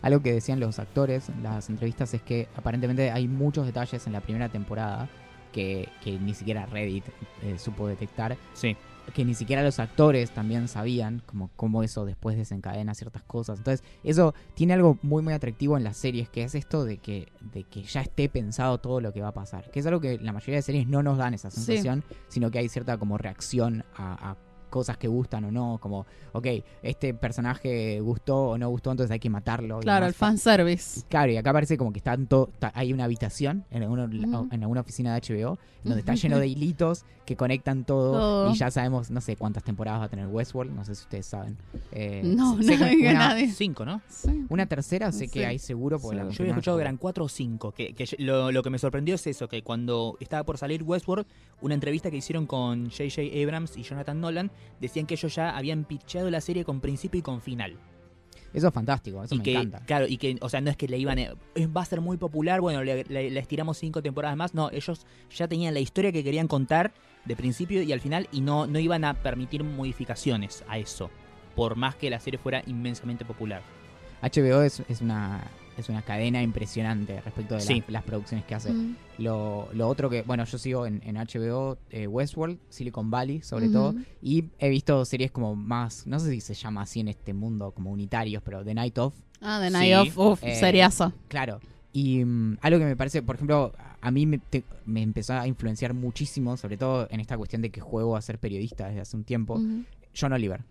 Algo 0.02 0.22
que 0.22 0.32
decían 0.32 0.60
los 0.60 0.78
actores 0.78 1.28
en 1.28 1.42
las 1.42 1.68
entrevistas 1.68 2.14
es 2.14 2.22
que 2.22 2.48
aparentemente 2.56 3.10
hay 3.10 3.28
muchos 3.28 3.66
detalles 3.66 4.06
en 4.06 4.12
la 4.12 4.20
primera 4.20 4.48
temporada 4.48 5.08
que, 5.52 5.88
que 6.02 6.18
ni 6.18 6.32
siquiera 6.34 6.66
Reddit 6.66 7.04
eh, 7.42 7.58
supo 7.58 7.88
detectar 7.88 8.36
Sí. 8.54 8.76
que 9.14 9.24
ni 9.24 9.34
siquiera 9.34 9.64
los 9.64 9.80
actores 9.80 10.30
también 10.30 10.68
sabían 10.68 11.22
como 11.26 11.50
cómo 11.56 11.82
eso 11.82 12.04
después 12.04 12.36
desencadena 12.36 12.94
ciertas 12.94 13.24
cosas. 13.24 13.58
Entonces, 13.58 13.84
eso 14.04 14.32
tiene 14.54 14.74
algo 14.74 14.98
muy 15.02 15.22
muy 15.24 15.32
atractivo 15.34 15.76
en 15.76 15.82
las 15.82 15.96
series, 15.96 16.28
que 16.28 16.44
es 16.44 16.54
esto 16.54 16.84
de 16.84 16.98
que, 16.98 17.26
de 17.52 17.64
que 17.64 17.82
ya 17.82 18.02
esté 18.02 18.28
pensado 18.28 18.78
todo 18.78 19.00
lo 19.00 19.12
que 19.12 19.20
va 19.22 19.28
a 19.28 19.34
pasar. 19.34 19.68
Que 19.72 19.80
es 19.80 19.86
algo 19.86 20.00
que 20.00 20.18
la 20.18 20.32
mayoría 20.32 20.56
de 20.56 20.62
series 20.62 20.86
no 20.86 21.02
nos 21.02 21.18
dan 21.18 21.34
esa 21.34 21.50
Sí. 21.50 21.60
sensación, 21.62 22.04
sino 22.28 22.52
que 22.52 22.60
hay 22.60 22.68
cierta 22.68 22.96
como 22.98 23.18
reacción 23.18 23.84
a, 23.96 24.30
a 24.30 24.36
cosas 24.70 24.96
que 24.96 25.08
gustan 25.08 25.44
o 25.44 25.50
no, 25.50 25.78
como, 25.80 26.06
ok, 26.32 26.46
este 26.82 27.12
personaje 27.12 28.00
gustó 28.00 28.50
o 28.50 28.58
no 28.58 28.68
gustó, 28.70 28.90
entonces 28.92 29.10
hay 29.12 29.18
que 29.20 29.28
matarlo. 29.30 29.80
Claro, 29.80 30.06
el 30.06 30.14
fanservice. 30.14 31.02
Claro, 31.08 31.32
y 31.32 31.36
acá 31.36 31.52
parece 31.52 31.76
como 31.76 31.92
que 31.92 31.98
están 31.98 32.26
hay 32.74 32.92
una 32.92 33.04
habitación 33.04 33.64
en, 33.70 33.82
alguno- 33.82 34.48
en 34.50 34.62
alguna 34.62 34.80
oficina 34.80 35.14
de 35.14 35.20
HBO 35.20 35.58
donde 35.84 36.00
está 36.00 36.14
lleno 36.14 36.38
de 36.38 36.46
hilitos 36.48 37.04
que 37.30 37.36
conectan 37.36 37.84
todo, 37.84 38.12
Todo. 38.12 38.50
y 38.50 38.56
ya 38.56 38.72
sabemos, 38.72 39.08
no 39.12 39.20
sé 39.20 39.36
cuántas 39.36 39.62
temporadas 39.62 40.00
va 40.00 40.04
a 40.06 40.08
tener 40.08 40.26
Westworld, 40.26 40.72
no 40.74 40.84
sé 40.84 40.96
si 40.96 41.02
ustedes 41.02 41.26
saben. 41.26 41.56
Eh, 41.92 42.22
No, 42.24 42.60
sé 42.60 42.76
no 42.76 42.86
diga 42.86 43.10
una, 43.12 43.18
nadie. 43.28 43.52
Cinco, 43.52 43.84
¿no? 43.84 44.00
Sí. 44.08 44.46
una 44.48 44.66
tercera 44.66 45.12
sé 45.12 45.26
Sí. 45.26 45.28
que 45.28 45.46
hay 45.46 45.60
seguro 45.60 46.00
porque 46.00 46.16
la. 46.16 46.28
Yo 46.28 46.42
había 46.42 46.50
escuchado 46.54 46.76
que 46.76 46.80
eran 46.82 46.96
cuatro 46.96 47.26
o 47.26 47.28
cinco. 47.28 47.70
Que, 47.70 47.94
que 47.94 48.04
yo- 48.06 48.16
lo, 48.18 48.50
lo 48.50 48.64
que 48.64 48.70
me 48.70 48.78
sorprendió 48.80 49.14
es 49.14 49.24
eso, 49.28 49.46
que 49.46 49.62
cuando 49.62 50.16
estaba 50.18 50.42
por 50.42 50.58
salir 50.58 50.82
Westworld, 50.82 51.24
una 51.60 51.74
entrevista 51.74 52.10
que 52.10 52.16
hicieron 52.16 52.46
con 52.46 52.90
J.J. 52.90 53.22
Abrams 53.44 53.76
y 53.76 53.84
Jonathan 53.84 54.20
Nolan, 54.20 54.50
decían 54.80 55.06
que 55.06 55.14
ellos 55.14 55.32
ya 55.32 55.56
habían 55.56 55.84
pitchado 55.84 56.30
la 56.30 56.40
serie 56.40 56.64
con 56.64 56.80
principio 56.80 57.20
y 57.20 57.22
con 57.22 57.40
final. 57.40 57.76
Eso 58.52 58.66
es 58.66 58.74
fantástico, 58.74 59.22
eso 59.22 59.36
y 59.36 59.38
me 59.38 59.44
que, 59.44 59.52
encanta. 59.52 59.78
claro, 59.86 60.06
y 60.08 60.16
que, 60.16 60.36
o 60.40 60.48
sea, 60.48 60.60
no 60.60 60.70
es 60.70 60.76
que 60.76 60.88
le 60.88 60.98
iban, 60.98 61.20
a- 61.20 61.34
"Eh, 61.54 61.68
va 61.68 61.82
a 61.82 61.84
ser 61.84 62.00
muy 62.00 62.16
popular, 62.16 62.60
bueno, 62.60 62.82
le, 62.82 63.04
le- 63.04 63.30
le 63.30 63.38
estiramos 63.38 63.78
cinco 63.78 64.02
temporadas 64.02 64.36
más. 64.36 64.54
No, 64.54 64.70
ellos 64.72 65.06
ya 65.32 65.46
tenían 65.46 65.72
la 65.72 65.78
historia 65.78 66.10
que 66.10 66.24
querían 66.24 66.48
contar 66.48 66.92
de 67.24 67.36
principio 67.36 67.82
y 67.82 67.92
al 67.92 68.00
final 68.00 68.28
y 68.32 68.40
no, 68.40 68.66
no 68.66 68.78
iban 68.78 69.04
a 69.04 69.14
permitir 69.14 69.62
modificaciones 69.64 70.64
a 70.68 70.78
eso, 70.78 71.10
por 71.54 71.76
más 71.76 71.94
que 71.96 72.10
la 72.10 72.20
serie 72.20 72.38
fuera 72.38 72.62
inmensamente 72.66 73.24
popular. 73.24 73.62
HBO 74.22 74.62
es, 74.62 74.82
es 74.88 75.00
una 75.00 75.42
es 75.76 75.88
una 75.88 76.02
cadena 76.02 76.42
impresionante 76.42 77.22
respecto 77.22 77.54
de 77.54 77.60
las- 77.60 77.66
Sí. 77.66 77.82
las, 77.88 78.02
producciones 78.04 78.44
que 78.44 78.54
hace. 78.54 78.70
Mm. 78.70 78.96
Lo, 79.18 79.68
lo 79.72 79.88
otro 79.88 80.10
que, 80.10 80.20
bueno, 80.22 80.44
yo 80.44 80.58
sigo 80.58 80.84
en, 80.84 81.00
en 81.06 81.16
HBO 81.16 81.78
eh, 81.88 82.06
Westworld, 82.06 82.58
Silicon 82.68 83.10
Valley 83.10 83.40
sobre 83.40 83.70
todo, 83.70 83.94
y 84.20 84.44
he 84.58 84.68
visto 84.68 85.02
series 85.06 85.30
como 85.30 85.54
más, 85.56 86.06
no 86.06 86.18
sé 86.18 86.32
si 86.32 86.42
se 86.42 86.52
llama 86.52 86.82
así 86.82 87.00
en 87.00 87.08
este 87.08 87.32
mundo, 87.32 87.70
como 87.72 87.90
unitarios, 87.92 88.42
pero 88.42 88.62
The 88.62 88.74
Night 88.74 88.98
Of, 88.98 89.14
Ah, 89.40 89.58
The 89.62 89.68
Sí. 89.68 89.72
Night 89.72 90.12
of, 90.16 90.18
uf, 90.18 90.40
Eh, 90.42 90.90
claro. 91.28 91.60
Y 91.92 92.24
mm, 92.24 92.58
algo 92.60 92.78
que 92.78 92.84
me 92.84 92.96
parece, 92.96 93.22
por 93.22 93.34
ejemplo, 93.36 93.72
a 94.00 94.10
mí 94.10 94.26
me, 94.26 94.38
te- 94.38 94.64
me 94.86 95.02
empezó 95.02 95.34
a 95.34 95.46
influenciar 95.46 95.92
muchísimo, 95.94 96.56
sobre 96.56 96.76
todo 96.76 97.08
en 97.10 97.20
esta 97.20 97.36
cuestión 97.36 97.62
de 97.62 97.70
que 97.70 97.80
juego 97.80 98.16
a 98.16 98.22
ser 98.22 98.38
periodista 98.38 98.86
desde 98.88 99.00
hace 99.00 99.16
un 99.16 99.24
tiempo, 99.24 99.54
Ujú. 99.54 99.84
John 100.18 100.32
Oliver. 100.32 100.62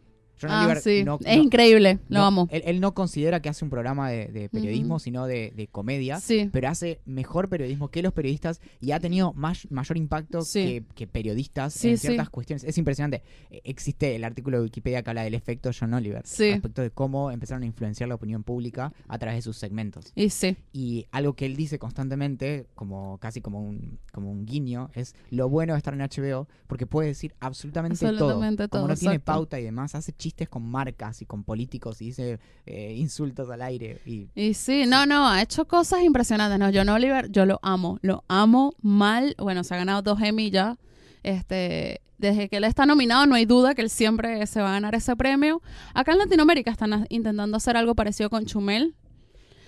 John 0.42 0.52
Ah, 0.52 0.60
Oliver 0.66 0.82
sí. 0.82 1.04
no- 1.04 1.20
es 1.24 1.38
no- 1.38 1.44
increíble, 1.44 2.00
lo 2.10 2.20
no, 2.20 2.26
amo. 2.26 2.48
Él, 2.52 2.62
él 2.66 2.80
no 2.80 2.94
considera 2.94 3.42
que 3.42 3.50
hace 3.50 3.64
un 3.66 3.70
programa 3.70 4.10
de, 4.10 4.28
de 4.28 4.50
periodismo, 4.50 5.00
sino 5.00 5.26
de, 5.26 5.52
de 5.56 5.68
comedia. 5.68 6.20
Sí. 6.20 6.50
Pero 6.52 6.70
hace 6.70 7.00
mejor 7.06 7.50
periodismo 7.50 7.90
que 7.90 8.02
los 8.02 8.14
periodistas 8.14 8.62
y 8.80 8.92
ha 8.92 9.00
tenido 9.00 9.34
más, 9.34 9.70
mayor 9.72 9.98
impacto 9.98 10.42
Sí. 10.42 10.64
que, 10.64 10.84
que 10.96 11.08
periodistas 11.08 11.84
en 11.86 11.98
ciertas 11.98 12.30
cuestiones. 12.30 12.64
Es 12.64 12.78
impresionante. 12.78 13.24
Existe 13.64 14.16
el 14.16 14.24
artículo 14.24 14.58
de 14.58 14.64
Wikipedia 14.64 15.04
que 15.04 15.10
habla 15.10 15.24
del 15.24 15.34
efecto 15.34 15.72
John 15.78 15.94
Oliver. 15.94 16.24
Respecto 16.24 16.82
de 16.82 16.92
cómo 16.92 17.32
empezaron 17.32 17.64
a 17.64 17.66
influenciar 17.66 18.10
la 18.10 18.16
opinión 18.16 18.44
pública 18.44 18.94
a 19.08 19.18
través 19.18 19.38
de 19.38 19.42
sus 19.42 19.58
segmentos. 19.58 20.12
Y 20.16 20.30
sí. 20.30 20.56
Y 20.72 21.06
algo 21.12 21.34
que 21.34 21.46
él 21.46 21.56
dice 21.56 21.80
constantemente, 21.80 22.68
como 22.76 23.18
casi 23.20 23.42
como 23.42 23.62
un, 23.62 24.00
como 24.12 24.32
un 24.32 24.46
guiño, 24.46 24.90
es 24.94 25.16
lo 25.30 25.50
bueno 25.50 25.74
de 25.74 25.78
estar 25.78 25.94
en 25.94 26.00
HBO, 26.02 26.48
porque 26.68 26.86
puede 26.88 27.10
decir 27.10 27.34
absolutamente, 27.40 28.06
Absolutamente 28.06 28.68
todo. 28.68 28.82
Como 28.82 28.94
no 28.94 28.96
tiene 28.96 29.20
pauta 29.20 29.60
y 29.60 29.64
demás, 29.64 29.96
hace 29.96 30.14
chistes 30.14 30.29
con 30.50 30.70
marcas 30.70 31.22
y 31.22 31.26
con 31.26 31.44
políticos 31.44 32.02
y 32.02 32.06
dice 32.06 32.40
eh, 32.66 32.94
insultos 32.96 33.50
al 33.50 33.62
aire. 33.62 34.00
Y 34.06 34.28
Y 34.36 34.54
sí, 34.54 34.86
no, 34.88 35.06
no, 35.06 35.28
ha 35.28 35.42
hecho 35.42 35.68
cosas 35.68 36.04
impresionantes. 36.04 36.60
No, 36.60 36.70
John 36.74 36.90
Oliver, 36.90 37.30
yo 37.32 37.46
lo 37.46 37.60
amo, 37.62 38.00
lo 38.02 38.24
amo 38.28 38.74
mal. 38.82 39.36
Bueno, 39.38 39.64
se 39.64 39.74
ha 39.74 39.78
ganado 39.78 40.02
dos 40.02 40.22
Emmy 40.22 40.50
ya. 40.50 40.78
Este, 41.24 42.02
desde 42.18 42.50
que 42.50 42.58
él 42.58 42.64
está 42.64 42.86
nominado, 42.86 43.26
no 43.26 43.36
hay 43.36 43.46
duda 43.46 43.74
que 43.76 43.82
él 43.82 43.90
siempre 43.90 44.46
se 44.46 44.62
va 44.62 44.70
a 44.70 44.74
ganar 44.74 44.96
ese 44.96 45.16
premio. 45.16 45.62
Acá 45.94 46.12
en 46.12 46.20
Latinoamérica 46.20 46.72
están 46.72 47.06
intentando 47.10 47.58
hacer 47.58 47.78
algo 47.78 47.96
parecido 47.96 48.30
con 48.30 48.46
Chumel. 48.46 48.96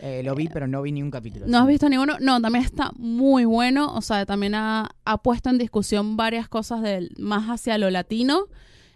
eh, 0.01 0.21
lo 0.23 0.35
vi, 0.35 0.47
pero 0.47 0.67
no 0.67 0.81
vi 0.81 0.91
ni 0.91 1.03
un 1.03 1.11
capítulo. 1.11 1.45
¿No 1.47 1.59
has 1.59 1.67
visto 1.67 1.87
ninguno? 1.87 2.17
No, 2.19 2.41
también 2.41 2.65
está 2.65 2.91
muy 2.97 3.45
bueno. 3.45 3.93
O 3.95 4.01
sea, 4.01 4.25
también 4.25 4.55
ha, 4.55 4.89
ha 5.05 5.17
puesto 5.21 5.49
en 5.49 5.57
discusión 5.57 6.17
varias 6.17 6.47
cosas 6.49 6.81
del, 6.81 7.11
más 7.17 7.47
hacia 7.47 7.77
lo 7.77 7.89
latino. 7.89 8.47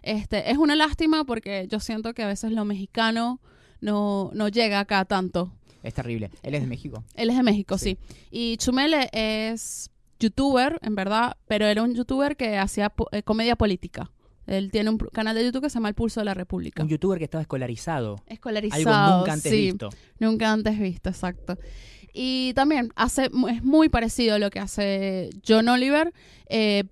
Este, 0.06 0.50
es 0.50 0.56
una 0.58 0.76
lástima 0.76 1.24
porque 1.24 1.66
yo 1.68 1.80
siento 1.80 2.14
que 2.14 2.22
a 2.22 2.28
veces 2.28 2.52
lo 2.52 2.64
mexicano 2.64 3.40
no, 3.80 4.30
no 4.34 4.48
llega 4.48 4.80
acá 4.80 5.04
tanto. 5.04 5.52
Es 5.82 5.94
terrible. 5.94 6.30
Él 6.42 6.54
es 6.54 6.60
de 6.62 6.66
México. 6.66 7.04
Él 7.14 7.30
es 7.30 7.36
de 7.36 7.42
México, 7.42 7.76
Sí. 7.78 7.96
sí. 8.10 8.16
Y 8.30 8.56
Chumel 8.56 8.94
es 9.12 9.90
youtuber, 10.18 10.78
en 10.82 10.94
verdad, 10.94 11.36
pero 11.46 11.66
era 11.66 11.82
un 11.82 11.94
youtuber 11.94 12.36
que 12.36 12.56
hacía 12.56 12.88
po- 12.90 13.08
eh, 13.12 13.22
comedia 13.22 13.56
política. 13.56 14.10
Él 14.46 14.70
tiene 14.70 14.90
un 14.90 14.98
canal 14.98 15.34
de 15.34 15.44
YouTube 15.44 15.62
que 15.64 15.70
se 15.70 15.74
llama 15.74 15.88
El 15.88 15.94
Pulso 15.94 16.20
de 16.20 16.24
la 16.24 16.34
República. 16.34 16.82
Un 16.82 16.88
youtuber 16.88 17.18
que 17.18 17.24
estaba 17.24 17.42
escolarizado. 17.42 18.16
Escolarizado. 18.26 18.88
Algo 18.94 19.18
nunca 19.18 19.32
antes 19.32 19.50
sí. 19.52 19.60
visto. 19.70 19.90
Nunca 20.20 20.52
antes 20.52 20.78
visto, 20.78 21.10
exacto. 21.10 21.58
Y 22.12 22.52
también 22.54 22.92
hace, 22.96 23.24
es 23.50 23.62
muy 23.64 23.88
parecido 23.88 24.36
a 24.36 24.38
lo 24.38 24.50
que 24.50 24.60
hace 24.60 25.30
John 25.46 25.68
Oliver. 25.68 26.12
Eh, 26.48 26.84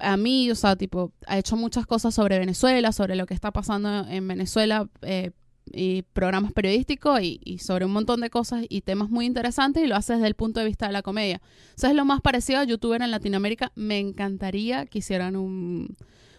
a 0.00 0.16
mí, 0.16 0.50
o 0.50 0.54
sea, 0.54 0.76
tipo, 0.76 1.12
ha 1.26 1.38
hecho 1.38 1.56
muchas 1.56 1.86
cosas 1.86 2.14
sobre 2.14 2.38
Venezuela, 2.38 2.92
sobre 2.92 3.16
lo 3.16 3.26
que 3.26 3.34
está 3.34 3.50
pasando 3.50 4.06
en 4.08 4.26
Venezuela, 4.26 4.88
eh, 5.02 5.30
y 5.72 6.02
programas 6.02 6.52
periodísticos 6.52 7.22
y, 7.22 7.40
y 7.44 7.58
sobre 7.58 7.84
un 7.84 7.92
montón 7.92 8.20
de 8.20 8.30
cosas 8.30 8.64
y 8.68 8.80
temas 8.80 9.10
muy 9.10 9.26
interesantes 9.26 9.84
y 9.84 9.86
lo 9.86 9.96
hace 9.96 10.14
desde 10.14 10.26
el 10.26 10.34
punto 10.34 10.60
de 10.60 10.66
vista 10.66 10.86
de 10.86 10.92
la 10.92 11.02
comedia. 11.02 11.40
O 11.76 11.80
sea, 11.80 11.90
es 11.90 11.96
lo 11.96 12.04
más 12.04 12.20
parecido 12.20 12.58
a 12.58 12.64
youtuber 12.64 13.02
en 13.02 13.10
Latinoamérica. 13.10 13.72
Me 13.74 13.98
encantaría 13.98 14.86
que 14.86 14.98
hicieran 14.98 15.36
un... 15.36 15.96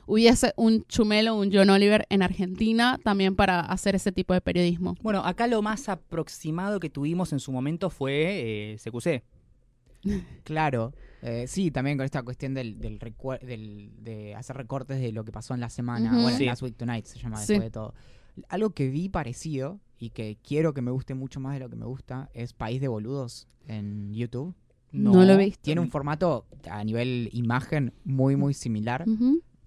Hubiese 0.08 0.52
un 0.58 0.84
Chumelo, 0.88 1.36
un 1.36 1.52
John 1.54 1.70
Oliver 1.70 2.06
en 2.10 2.22
Argentina 2.22 3.00
también 3.02 3.36
para 3.36 3.62
hacer 3.62 3.96
ese 3.96 4.12
tipo 4.12 4.34
de 4.34 4.42
periodismo. 4.42 4.96
Bueno, 5.02 5.24
acá 5.24 5.48
lo 5.48 5.62
más 5.62 5.88
aproximado 5.88 6.82
que 6.82 6.90
tuvimos 6.90 7.32
en 7.32 7.40
su 7.40 7.52
momento 7.52 7.90
fue 7.90 8.74
eh, 8.74 8.78
CQC. 8.84 9.24
Claro. 10.44 10.92
Eh, 11.22 11.46
sí, 11.48 11.70
también 11.72 11.98
con 11.98 12.06
esta 12.06 12.24
cuestión 12.24 12.54
del, 12.54 12.80
del, 12.80 13.00
del- 13.00 13.92
de 14.00 14.36
hacer 14.36 14.56
recortes 14.58 15.00
de 15.00 15.12
lo 15.12 15.24
que 15.24 15.32
pasó 15.32 15.54
en 15.54 15.60
la 15.60 15.70
semana. 15.70 16.12
Ujú. 16.14 16.22
Bueno, 16.24 16.38
Sí. 16.38 16.46
Last 16.46 16.64
Week 16.64 16.76
Tonight 16.76 17.06
se 17.06 17.20
llama 17.20 17.38
Sí. 17.38 17.54
después 17.54 17.68
de 17.68 17.72
todo. 17.72 17.94
Algo 18.50 18.72
que 18.72 18.90
vi 18.90 19.10
parecido 19.10 19.80
y 20.00 20.10
que 20.12 20.38
quiero 20.44 20.74
que 20.74 20.82
me 20.82 20.90
guste 20.92 21.14
mucho 21.14 21.40
más 21.40 21.54
de 21.54 21.60
lo 21.60 21.70
que 21.70 21.76
me 21.76 21.86
gusta 21.86 22.30
es 22.34 22.54
País 22.54 22.82
de 22.82 22.88
Boludos 22.88 23.48
en 23.68 24.14
YouTube. 24.14 24.56
No 24.92 25.24
lo 25.24 25.34
he 25.34 25.38
visto. 25.46 25.62
Tiene 25.62 25.80
un 25.82 25.90
formato 25.90 26.48
a 26.70 26.84
nivel 26.84 27.30
imagen 27.34 27.94
muy, 28.04 28.36
muy 28.36 28.54
similar. 28.54 29.06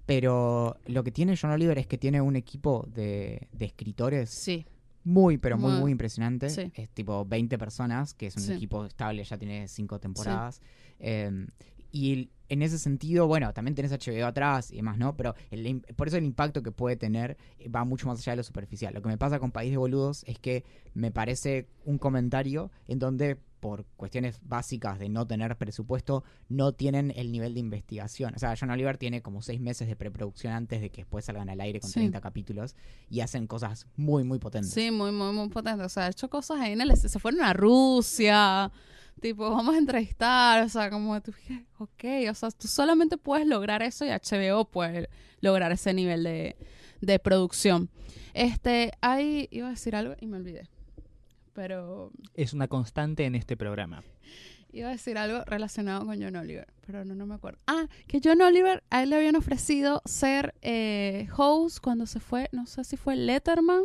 Pero 0.07 0.77
lo 0.87 1.03
que 1.03 1.11
tiene 1.13 1.35
John 1.41 1.51
Oliver 1.53 1.79
es 1.79 1.87
que 1.87 1.97
tiene 1.97 2.21
un 2.21 2.37
equipo 2.37 2.87
de, 2.95 3.49
de 3.53 3.65
escritores 3.65 4.29
Sí. 4.31 4.67
Muy, 5.05 5.39
pero 5.39 5.57
muy, 5.59 5.73
Muy- 5.73 5.81
muy 5.81 5.93
impresionante. 5.93 6.49
sí. 6.51 6.73
Es 6.75 6.89
tipo 6.91 7.25
20 7.25 7.59
personas, 7.59 8.15
que 8.15 8.27
es 8.29 8.37
un 8.37 8.43
Sí. 8.43 8.53
equipo 8.55 8.85
estable, 8.87 9.23
ya 9.25 9.37
tiene 9.39 9.69
5 9.69 9.99
temporadas. 10.01 10.61
Eh, 10.99 11.47
y 11.93 12.31
en 12.49 12.63
ese 12.63 12.79
sentido, 12.79 13.27
bueno, 13.29 13.53
también 13.53 13.75
tenés 13.75 13.93
HBO 13.93 14.27
atrás 14.27 14.71
y 14.73 14.77
demás, 14.77 14.99
¿no? 14.99 15.17
Pero 15.17 15.35
el 15.51 15.81
por 15.97 16.09
eso 16.09 16.17
el 16.17 16.25
impacto 16.25 16.63
que 16.63 16.73
puede 16.73 16.97
tener 16.97 17.37
eh, 17.59 17.69
va 17.69 17.85
mucho 17.85 18.07
más 18.09 18.19
allá 18.19 18.33
de 18.33 18.37
lo 18.39 18.43
superficial. 18.43 18.93
Lo 18.95 19.01
que 19.03 19.09
me 19.09 19.17
pasa 19.19 19.39
con 19.39 19.53
País 19.53 19.71
de 19.71 19.77
Boludos 19.77 20.25
es 20.27 20.39
que 20.39 20.65
me 20.95 21.11
parece 21.13 21.69
un 21.85 21.99
comentario 21.99 22.71
en 22.89 22.99
donde 22.99 23.39
por 23.65 23.87
cuestiones 23.97 24.41
básicas 24.43 24.99
de 24.99 25.09
no 25.09 25.27
tener 25.27 25.57
presupuesto, 25.57 26.23
no 26.51 26.73
tienen 26.73 27.15
el 27.17 27.33
nivel 27.33 27.55
de 27.55 27.61
investigación. 27.61 28.35
O 28.35 28.39
sea, 28.39 28.55
John 28.61 28.69
Oliver 28.69 28.99
tiene 28.99 29.23
como 29.23 29.41
seis 29.41 29.59
meses 29.59 29.89
de 29.89 29.97
preproducción 29.97 30.53
antes 30.53 30.83
de 30.83 30.91
que 30.91 31.01
después 31.01 31.25
salgan 31.25 31.49
al 31.49 31.63
aire 31.63 31.81
con 31.81 31.89
Sí. 31.89 32.01
30 32.01 32.21
capítulos 32.21 32.77
y 33.09 33.21
hacen 33.21 33.47
cosas 33.47 33.87
muy, 33.97 34.23
muy 34.23 34.39
potentes. 34.39 34.71
Sí, 34.71 34.91
muy, 34.91 35.13
muy, 35.13 35.33
muy 35.33 35.49
potente. 35.49 35.83
O 35.83 35.89
sea, 35.89 36.05
ha 36.05 36.09
hecho 36.11 36.29
cosas 36.29 36.61
ahí 36.61 36.75
en 36.75 36.83
el... 36.83 36.95
Se 36.95 37.19
fueron 37.19 37.41
a 37.41 37.55
Rusia. 37.55 38.71
Tipo, 39.19 39.49
vamos 39.49 39.75
a 39.75 39.79
entrevistar. 39.79 40.63
O 40.63 40.69
sea, 40.69 40.91
como 40.91 41.19
tú 41.23 41.33
ok. 41.79 42.05
O 42.31 42.35
sea, 42.35 42.51
tú 42.51 42.69
solamente 42.69 43.17
puedes 43.17 43.47
lograr 43.47 43.83
eso 43.83 44.05
y 44.05 44.11
HBO 44.11 44.67
puede 44.67 45.09
lograr 45.41 45.73
ese 45.73 45.95
nivel 45.95 46.23
de, 46.23 46.55
de 47.01 47.19
producción. 47.19 47.89
Este, 48.35 48.93
hay... 49.01 49.49
Iba 49.51 49.69
a 49.69 49.71
decir 49.71 49.97
algo 49.97 50.17
y 50.21 50.27
me 50.27 50.37
olvidé. 50.37 50.69
Pero 51.55 52.11
Es 52.35 52.53
una 52.53 52.69
constante 52.69 53.25
en 53.25 53.35
este 53.35 53.57
programa. 53.57 54.03
iba 54.73 54.89
a 54.89 54.93
decir 54.93 55.17
algo 55.17 55.45
relacionado 55.45 56.05
con 56.05 56.21
John 56.21 56.37
Oliver, 56.37 56.67
pero 56.85 57.05
no, 57.05 57.15
no 57.15 57.27
me 57.27 57.35
acuerdo. 57.37 57.61
Ah, 57.67 57.87
que 58.09 58.21
John 58.23 58.43
Oliver, 58.43 58.83
a 58.91 59.03
él 59.03 59.11
le 59.11 59.17
habían 59.17 59.37
ofrecido 59.37 60.03
ser 60.05 60.55
eh, 60.63 61.29
host 61.37 61.79
cuando 61.81 62.07
se 62.07 62.21
fue, 62.21 62.49
no 62.53 62.67
sé 62.67 62.85
si 62.85 62.97
fue 62.97 63.17
Letterman 63.17 63.85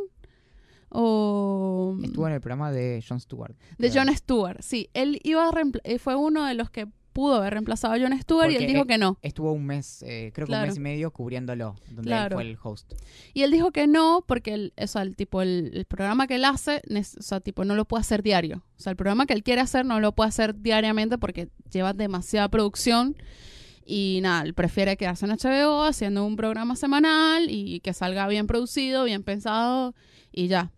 o... 0.89 1.95
Estuvo 2.01 2.27
en 2.27 2.33
el 2.33 2.41
programa 2.41 2.71
de 2.71 3.03
Jon 3.07 3.19
Stewart. 3.19 3.55
De. 3.77 3.91
Jon 3.91 4.15
Stewart, 4.15 4.61
sí. 4.61 4.89
Él 4.93 5.19
iba 5.23 5.47
a 5.47 5.51
eh, 5.83 5.99
fue 5.99 6.15
uno 6.15 6.45
de 6.45 6.55
los 6.55 6.69
que 6.69 6.87
pudo 7.19 7.35
haber 7.35 7.51
reemplazado 7.51 7.93
a 7.95 7.99
Jon 7.99 8.17
Stewart 8.17 8.49
y 8.49 8.55
él 8.55 8.61
Porque, 8.61 8.67
dijo 8.71 8.83
eh, 8.83 8.87
que 8.87 8.97
no. 8.97 9.17
Estuvo 9.21 9.51
un 9.51 9.65
mes, 9.65 10.01
eh, 10.03 10.31
creo 10.33 10.45
que 10.47 10.51
Claro. 10.51 10.63
un 10.63 10.69
mes 10.69 10.77
y 10.77 10.79
medio 10.79 11.11
cubriéndolo, 11.11 11.75
donde 11.89 12.03
Claro. 12.03 12.39
él 12.39 12.43
fue 12.45 12.51
el 12.51 12.57
host. 12.63 12.93
Y 13.33 13.41
él 13.43 13.51
dijo 13.51 13.71
que 13.71 13.87
no 13.87 14.23
porque 14.25 14.53
el, 14.53 14.73
o 14.81 14.87
sea, 14.87 15.01
el 15.01 15.17
tipo 15.17 15.41
el, 15.41 15.71
el 15.73 15.83
programa 15.83 16.27
que 16.27 16.35
él 16.35 16.45
hace, 16.45 16.81
o 16.89 17.03
sea, 17.21 17.41
tipo 17.41 17.65
no 17.65 17.75
lo 17.75 17.83
puede 17.83 17.99
hacer 17.99 18.23
diario. 18.23 18.63
O 18.77 18.81
sea, 18.81 18.91
el 18.91 18.95
programa 18.95 19.25
que 19.25 19.33
él 19.33 19.43
quiere 19.43 19.59
hacer 19.59 19.85
no 19.85 19.99
lo 19.99 20.13
puede 20.13 20.29
hacer 20.29 20.55
diariamente 20.61 21.17
porque 21.17 21.49
lleva 21.69 21.91
demasiada 21.91 22.47
producción 22.47 23.17
y 23.85 24.19
nada, 24.21 24.43
él 24.43 24.53
prefiere 24.53 24.95
quedarse 24.95 25.25
en 25.25 25.31
HBO 25.31 25.83
haciendo 25.83 26.25
un 26.25 26.37
programa 26.37 26.77
semanal 26.77 27.47
y 27.49 27.81
que 27.81 27.91
salga 27.93 28.27
bien 28.29 28.47
producido, 28.47 29.03
bien 29.03 29.23
pensado 29.23 29.93
y 30.31 30.47
ya. 30.47 30.71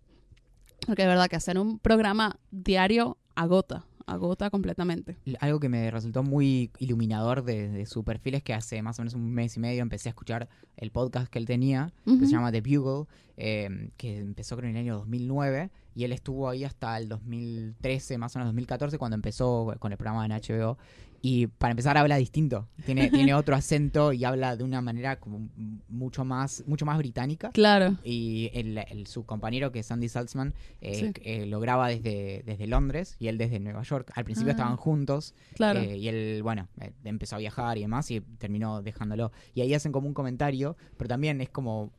Porque 0.87 1.03
es 1.03 1.07
verdad 1.07 1.27
que 1.29 1.35
hacer 1.35 1.59
un 1.59 1.77
programa 1.77 2.39
diario 2.49 3.17
agota, 3.35 3.85
agota 4.11 4.49
completamente. 4.49 5.17
Algo 5.39 5.59
que 5.59 5.69
me 5.69 5.89
resultó 5.91 6.23
muy 6.23 6.71
iluminador 6.79 7.43
de, 7.43 7.69
de 7.69 7.85
su 7.85 8.03
perfil 8.03 8.35
es 8.35 8.43
que 8.43 8.53
hace 8.53 8.81
más 8.81 8.99
o 8.99 9.01
menos 9.01 9.13
un 9.13 9.31
mes 9.31 9.57
y 9.57 9.59
medio 9.59 9.81
empecé 9.81 10.09
a 10.09 10.11
escuchar 10.11 10.49
el 10.77 10.91
podcast 10.91 11.31
que 11.31 11.39
él 11.39 11.45
tenía, 11.45 11.93
que 12.05 12.25
se 12.25 12.31
llama 12.31 12.51
The 12.51 12.61
Bugle, 12.61 13.05
eh, 13.37 13.89
que 13.97 14.17
empezó 14.17 14.57
creo 14.57 14.69
en 14.69 14.75
el 14.75 14.81
año 14.81 14.95
2009, 14.97 15.69
y 15.95 16.03
él 16.03 16.11
estuvo 16.11 16.49
ahí 16.49 16.63
hasta 16.63 16.97
el 16.97 17.07
2013, 17.07 18.17
más 18.17 18.35
o 18.35 18.39
menos 18.39 18.49
2014, 18.49 18.97
cuando 18.97 19.15
empezó 19.15 19.73
con 19.79 19.91
el 19.91 19.97
programa 19.97 20.25
en 20.25 20.31
HBO. 20.31 20.77
Y 21.23 21.45
para 21.47 21.71
empezar 21.71 21.97
habla 21.97 22.15
distinto, 22.15 22.67
tiene, 22.85 23.11
tiene 23.11 23.33
otro 23.35 23.55
acento 23.55 24.11
y 24.11 24.23
habla 24.25 24.55
de 24.57 24.63
una 24.63 24.81
manera 24.81 25.19
como 25.19 25.47
mucho 25.87 26.25
más, 26.25 26.63
mucho 26.65 26.85
más 26.85 26.97
británica. 26.97 27.51
Claro. 27.51 27.95
Y 28.03 28.49
el, 28.53 28.77
el- 28.79 29.05
su 29.05 29.23
compañero, 29.25 29.71
que 29.71 29.79
es 29.79 29.91
Andy 29.91 30.09
Salzman, 30.09 30.53
eh, 30.81 30.95
Sí. 30.95 31.21
eh, 31.23 31.45
lo 31.45 31.59
graba 31.59 31.89
desde, 31.89 32.41
desde 32.45 32.65
Londres 32.65 33.15
y 33.19 33.27
él 33.27 33.37
desde 33.37 33.59
Nueva 33.59 33.83
York. 33.83 34.11
Al 34.15 34.23
principio 34.25 34.49
Ah. 34.49 34.55
estaban 34.55 34.77
juntos 34.77 35.35
Claro. 35.53 35.79
eh, 35.79 35.97
y 35.97 36.07
él, 36.07 36.41
bueno, 36.41 36.67
empezó 37.03 37.35
a 37.35 37.39
viajar 37.39 37.77
y 37.77 37.81
demás 37.81 38.09
y 38.09 38.21
terminó 38.39 38.81
dejándolo. 38.81 39.31
Y 39.53 39.61
ahí 39.61 39.73
hacen 39.75 39.91
como 39.91 40.07
un 40.07 40.13
comentario, 40.15 40.75
pero 40.97 41.07
también 41.07 41.39
es 41.41 41.49
como, 41.49 41.91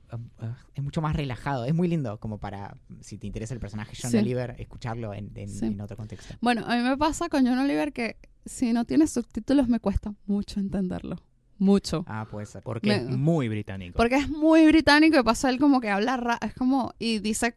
es 0.75 0.83
mucho 0.83 1.01
más 1.03 1.15
relajado. 1.17 1.65
Es 1.65 1.75
muy 1.75 1.89
lindo 1.89 2.19
como 2.21 2.39
para, 2.39 2.77
si 3.01 3.19
te 3.19 3.27
interesa 3.27 3.55
el 3.55 3.61
personaje 3.61 3.97
John 4.01 4.11
Sí. 4.11 4.19
Oliver, 4.19 4.55
escucharlo 4.59 5.15
en, 5.15 5.31
en- 5.35 5.49
Sí. 5.49 5.67
en 5.67 5.81
otro 5.81 5.97
contexto. 5.97 6.35
Bueno, 6.41 6.65
a 6.67 6.77
mí 6.77 6.83
me 6.83 6.97
pasa 6.97 7.29
con 7.29 7.47
John 7.47 7.59
Oliver 7.59 7.93
que 7.93 8.17
si 8.45 8.73
no 8.73 8.85
tiene 8.85 9.07
subtítulos 9.07 9.69
me 9.69 9.81
cuesta 9.81 10.15
mucho 10.27 10.61
entenderlo. 10.61 11.17
Mucho. 11.59 12.05
Ah, 12.09 12.27
puede 12.29 12.47
ser. 12.47 12.63
Porque 12.65 12.89
Me- 12.89 12.97
es 12.97 13.17
muy 13.17 13.49
británico. 13.49 13.97
Porque 13.97 14.17
es 14.17 14.29
muy 14.29 14.67
británico 14.67 15.19
y 15.19 15.23
pasa 15.23 15.49
él 15.49 15.59
como 15.61 15.81
que 15.81 15.91
habla 15.91 16.17
ra 16.17 16.39
es 16.43 16.55
como 16.55 16.93
y 16.99 17.21
dice 17.21 17.55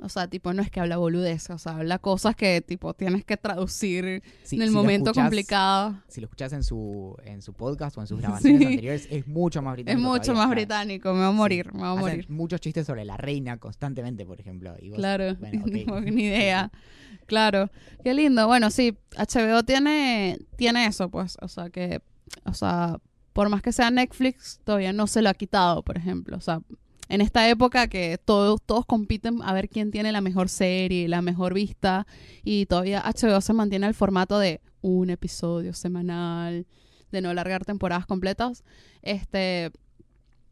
o 0.00 0.08
sea, 0.08 0.28
tipo, 0.28 0.52
no 0.52 0.60
es 0.60 0.70
que 0.70 0.80
habla 0.80 0.96
boludez, 0.96 1.48
o 1.50 1.58
sea, 1.58 1.76
habla 1.76 1.98
cosas 1.98 2.34
que, 2.36 2.60
tipo, 2.60 2.94
tienes 2.94 3.24
que 3.24 3.36
traducir 3.36 4.22
Sí, 4.42 4.56
en 4.56 4.62
el 4.62 4.68
si 4.68 4.74
momento 4.74 5.10
escuchás- 5.10 5.24
complicado. 5.24 6.02
Si 6.08 6.20
lo 6.20 6.26
escuchás 6.26 6.52
en 6.52 6.62
su, 6.64 7.16
en 7.24 7.40
su 7.42 7.52
podcast 7.54 7.96
o 7.96 8.00
en 8.00 8.06
sus 8.06 8.18
grabaciones 8.20 8.58
Sí. 8.60 8.66
anteriores, 8.66 9.08
es 9.10 9.26
mucho 9.26 9.62
más 9.62 9.72
Es 9.72 9.76
británico. 9.84 10.08
mucho 10.08 10.22
todavía, 10.22 10.42
más 10.42 10.50
británico, 10.50 11.12
me 11.14 11.20
va 11.20 11.28
a 11.28 11.32
morir, 11.32 11.72
me 11.72 11.80
va 11.82 11.88
a 11.88 11.92
Hacen 11.92 12.00
morir. 12.02 12.30
muchos 12.30 12.60
chistes 12.60 12.86
sobre 12.86 13.04
la 13.04 13.16
reina 13.16 13.56
constantemente, 13.58 14.26
por 14.26 14.40
ejemplo. 14.40 14.74
y 14.80 14.88
vos, 14.90 14.98
Claro, 14.98 15.34
bueno, 15.36 15.60
ok. 15.64 15.66
no 15.66 15.72
tengo 15.72 16.00
ni 16.00 16.24
idea. 16.24 16.70
Claro, 17.26 17.70
qué 18.02 18.12
lindo. 18.14 18.46
Bueno, 18.46 18.70
sí, 18.70 18.98
HBO 19.16 19.62
tiene, 19.64 20.38
tiene 20.56 20.86
eso, 20.86 21.08
pues, 21.08 21.38
o 21.40 21.48
sea, 21.48 21.70
que, 21.70 22.02
o 22.44 22.52
sea, 22.52 22.98
por 23.32 23.48
más 23.48 23.62
que 23.62 23.72
sea 23.72 23.90
Netflix, 23.90 24.60
todavía 24.64 24.92
no 24.92 25.06
se 25.06 25.22
lo 25.22 25.28
ha 25.30 25.34
quitado, 25.34 25.82
por 25.82 25.96
ejemplo. 25.96 26.36
O 26.36 26.40
sea, 26.40 26.60
en 27.08 27.20
esta 27.20 27.48
época 27.48 27.88
que 27.88 28.18
todos, 28.24 28.60
todos 28.64 28.86
compiten 28.86 29.40
a 29.42 29.52
ver 29.52 29.68
quién 29.68 29.90
tiene 29.90 30.12
la 30.12 30.20
mejor 30.20 30.48
serie, 30.48 31.08
la 31.08 31.22
mejor 31.22 31.54
vista, 31.54 32.06
y 32.42 32.66
todavía 32.66 33.02
HBO 33.02 33.40
se 33.40 33.52
mantiene 33.52 33.86
el 33.86 33.94
formato 33.94 34.38
de 34.38 34.60
un 34.80 35.10
episodio 35.10 35.72
semanal, 35.72 36.66
de 37.10 37.20
no 37.20 37.32
largar 37.34 37.64
temporadas 37.64 38.06
completas. 38.06 38.64
Este, 39.02 39.70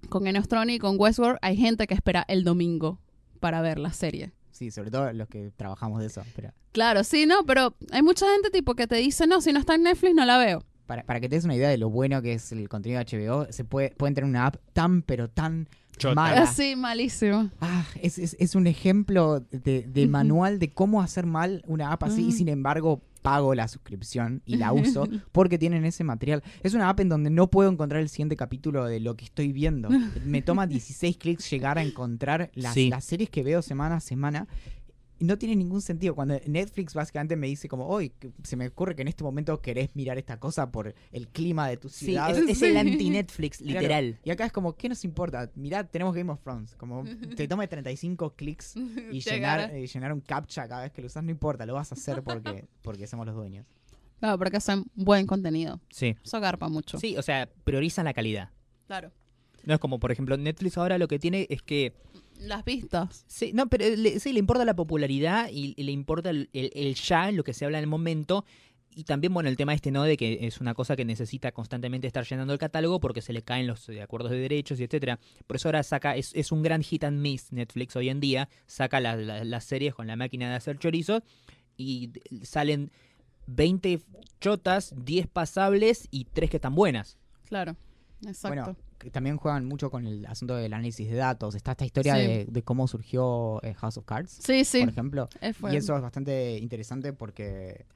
con 0.08 0.24
Thrones 0.24 0.76
y 0.76 0.78
con 0.78 0.96
Westworld 0.98 1.38
hay 1.42 1.56
gente 1.56 1.86
que 1.86 1.94
espera 1.94 2.24
el 2.28 2.44
domingo 2.44 3.00
para 3.40 3.60
ver 3.60 3.78
la 3.78 3.92
serie. 3.92 4.32
Sí, 4.50 4.70
sobre 4.70 4.90
todo 4.90 5.12
los 5.12 5.28
que 5.28 5.50
trabajamos 5.56 6.00
de 6.00 6.06
eso. 6.06 6.22
Pero 6.36 6.52
Claro, 6.72 7.04
sí, 7.04 7.26
no, 7.26 7.44
pero 7.44 7.74
hay 7.90 8.02
mucha 8.02 8.26
gente 8.32 8.50
tipo 8.50 8.74
que 8.74 8.86
te 8.86 8.96
dice, 8.96 9.26
no, 9.26 9.40
si 9.40 9.52
no 9.52 9.58
está 9.60 9.74
en 9.74 9.82
Netflix 9.82 10.14
no 10.14 10.24
la 10.24 10.38
veo. 10.38 10.64
para, 10.86 11.04
para 11.04 11.20
que 11.20 11.28
te 11.28 11.36
des 11.36 11.44
una 11.44 11.54
idea 11.54 11.68
de 11.68 11.78
lo 11.78 11.90
bueno 11.90 12.22
que 12.22 12.34
es 12.34 12.50
el 12.52 12.68
contenido 12.68 13.02
de 13.02 13.26
HBO, 13.26 13.46
se 13.50 13.64
puede, 13.64 13.90
pueden 13.90 14.14
tener 14.14 14.28
una 14.28 14.46
app 14.46 14.56
tan, 14.72 15.02
pero 15.02 15.28
tan. 15.28 15.68
Mala. 16.14 16.42
Así, 16.42 16.76
malísimo. 16.76 17.50
Ah, 17.60 17.84
es, 18.00 18.18
es, 18.18 18.36
es 18.38 18.54
un 18.54 18.66
ejemplo 18.66 19.40
de, 19.50 20.06
manual 20.08 20.58
de 20.58 20.72
cómo 20.72 21.02
hacer 21.02 21.26
mal 21.26 21.62
una 21.66 21.92
app 21.92 22.04
así 22.04 22.22
y 22.22 22.28
Ujú. 22.28 22.36
sin 22.38 22.48
embargo 22.48 23.02
pago 23.22 23.54
la 23.54 23.68
suscripción 23.68 24.42
y 24.46 24.56
la 24.56 24.72
uso 24.72 25.06
porque 25.32 25.56
tienen 25.58 25.84
ese 25.84 26.02
material. 26.02 26.42
Es 26.64 26.74
una 26.74 26.88
app 26.88 26.98
en 27.00 27.08
donde 27.08 27.30
no 27.30 27.48
puedo 27.48 27.70
encontrar 27.70 28.02
el 28.02 28.08
siguiente 28.08 28.36
capítulo 28.36 28.84
de 28.86 28.98
lo 28.98 29.16
que 29.16 29.24
estoy 29.26 29.52
viendo. 29.52 29.88
Me 30.24 30.42
toma 30.42 30.66
16 30.66 31.16
clics 31.18 31.48
llegar 31.50 31.78
a 31.78 31.82
encontrar 31.82 32.50
las, 32.54 32.74
Sí. 32.74 32.90
las 32.90 33.04
series 33.04 33.30
que 33.30 33.42
veo 33.44 33.62
semana 33.62 33.96
a 33.96 34.00
semana. 34.00 34.48
Y 35.22 35.24
no 35.24 35.38
tiene 35.38 35.54
ningún 35.54 35.80
sentido. 35.80 36.16
Cuando 36.16 36.36
Netflix 36.48 36.94
básicamente 36.94 37.36
me 37.36 37.46
dice 37.46 37.68
como, 37.68 37.86
hoy 37.86 38.12
se 38.42 38.56
me 38.56 38.66
ocurre 38.66 38.96
que 38.96 39.02
en 39.02 39.08
este 39.08 39.22
momento 39.22 39.60
querés 39.60 39.94
mirar 39.94 40.18
esta 40.18 40.40
cosa 40.40 40.72
por 40.72 40.96
el 41.12 41.28
clima 41.28 41.68
de 41.68 41.76
tu 41.76 41.88
Sí, 41.88 42.06
ciudad. 42.06 42.36
es, 42.36 42.38
es 42.48 42.58
Sí. 42.58 42.64
el 42.64 42.76
anti-Netflix, 42.76 43.58
Claro. 43.58 43.80
literal. 43.82 44.18
Y 44.24 44.30
acá 44.30 44.46
es 44.46 44.50
como, 44.50 44.74
¿qué 44.74 44.88
nos 44.88 45.04
importa? 45.04 45.48
Mirá, 45.54 45.84
tenemos 45.84 46.12
Game 46.16 46.32
of 46.32 46.40
Thrones. 46.42 46.74
Como 46.74 47.04
te 47.36 47.46
toma 47.46 47.64
35 47.68 48.34
clics 48.34 48.74
y 49.12 49.20
llenar, 49.20 49.72
eh, 49.72 49.86
llenar 49.86 50.12
un 50.12 50.22
captcha 50.22 50.66
cada 50.66 50.82
vez 50.82 50.90
que 50.90 51.00
lo 51.02 51.06
usas, 51.06 51.22
no 51.22 51.30
importa, 51.30 51.66
lo 51.66 51.74
vas 51.74 51.92
a 51.92 51.94
hacer 51.94 52.20
porque, 52.24 52.64
porque 52.82 53.06
somos 53.06 53.24
los 53.24 53.36
dueños. 53.36 53.64
Claro, 54.18 54.38
porque 54.38 54.56
hacen 54.56 54.86
buen 54.96 55.28
contenido. 55.28 55.78
Sí. 55.90 56.16
Eso 56.24 56.40
garpa 56.40 56.68
mucho. 56.68 56.98
Sí, 56.98 57.16
o 57.16 57.22
sea, 57.22 57.48
priorizan 57.62 58.06
la 58.06 58.12
calidad. 58.12 58.50
Claro. 58.88 59.12
No 59.64 59.74
es 59.74 59.78
como, 59.78 60.00
por 60.00 60.10
ejemplo, 60.10 60.36
Netflix 60.36 60.76
ahora 60.78 60.98
lo 60.98 61.06
que 61.06 61.20
tiene 61.20 61.46
es 61.48 61.62
que 61.62 61.92
Las 62.46 62.64
vistas. 62.64 63.24
Sí, 63.28 63.52
no, 63.54 63.68
pero 63.68 63.84
le, 63.96 64.18
sí, 64.20 64.32
le 64.32 64.38
importa 64.38 64.64
la 64.64 64.74
popularidad 64.74 65.48
y, 65.52 65.74
y 65.76 65.82
le 65.84 65.92
importa 65.92 66.30
el, 66.30 66.48
el- 66.52 66.70
el 66.74 66.94
ya, 66.94 67.30
lo 67.30 67.44
que 67.44 67.52
se 67.54 67.64
habla 67.64 67.78
en 67.78 67.84
el 67.84 67.90
momento. 67.90 68.44
Y 68.94 69.04
también, 69.04 69.32
bueno, 69.32 69.48
el 69.48 69.56
tema 69.56 69.72
este, 69.72 69.90
¿no? 69.90 70.02
De 70.02 70.18
que 70.18 70.46
es 70.46 70.60
una 70.60 70.74
cosa 70.74 70.96
que 70.96 71.04
necesita 71.06 71.50
constantemente 71.52 72.06
estar 72.06 72.26
llenando 72.26 72.52
el 72.52 72.58
catálogo 72.58 73.00
porque 73.00 73.22
se 73.22 73.32
le 73.32 73.40
caen 73.42 73.66
los 73.66 73.88
eh, 73.88 74.02
acuerdos 74.02 74.30
de 74.32 74.38
derechos 74.38 74.78
y 74.80 74.84
etcétera. 74.84 75.18
Por 75.46 75.56
eso 75.56 75.68
ahora 75.68 75.82
saca, 75.82 76.14
es, 76.14 76.30
es 76.34 76.52
un 76.52 76.62
gran 76.62 76.82
hit 76.82 77.04
and 77.04 77.18
miss 77.18 77.52
Netflix 77.52 77.96
hoy 77.96 78.10
en 78.10 78.20
día. 78.20 78.50
Saca 78.66 79.00
la- 79.00 79.16
la- 79.16 79.44
las 79.44 79.64
series 79.64 79.94
con 79.94 80.06
la 80.06 80.16
máquina 80.16 80.50
de 80.50 80.56
hacer 80.56 80.78
chorizos 80.78 81.22
y 81.78 82.10
salen 82.42 82.90
20 83.46 84.00
chotas, 84.40 84.94
10 84.96 85.26
pasables 85.26 86.06
y 86.10 86.24
3 86.26 86.50
que 86.50 86.56
están 86.58 86.74
buenas. 86.74 87.16
Claro. 87.46 87.76
Exacto. 88.26 88.62
Bueno, 88.62 88.76
también 89.10 89.36
juegan 89.36 89.64
mucho 89.66 89.90
con 89.90 90.06
el 90.06 90.24
asunto 90.26 90.54
del 90.56 90.72
análisis 90.72 91.08
de 91.10 91.16
datos. 91.16 91.54
Está 91.54 91.72
esta 91.72 91.84
historia 91.84 92.14
Sí. 92.16 92.20
de, 92.22 92.46
de 92.48 92.62
cómo 92.62 92.86
surgió 92.88 93.62
eh, 93.62 93.74
House 93.74 93.96
of 93.98 94.04
Cards, 94.04 94.38
sí, 94.44 94.64
sí. 94.64 94.80
por 94.80 94.88
ejemplo. 94.90 95.28
Es 95.40 95.56
Y 95.72 95.76
eso 95.76 95.96
es 95.96 96.02
bastante 96.02 96.58
interesante 96.58 97.12
porque 97.12 97.86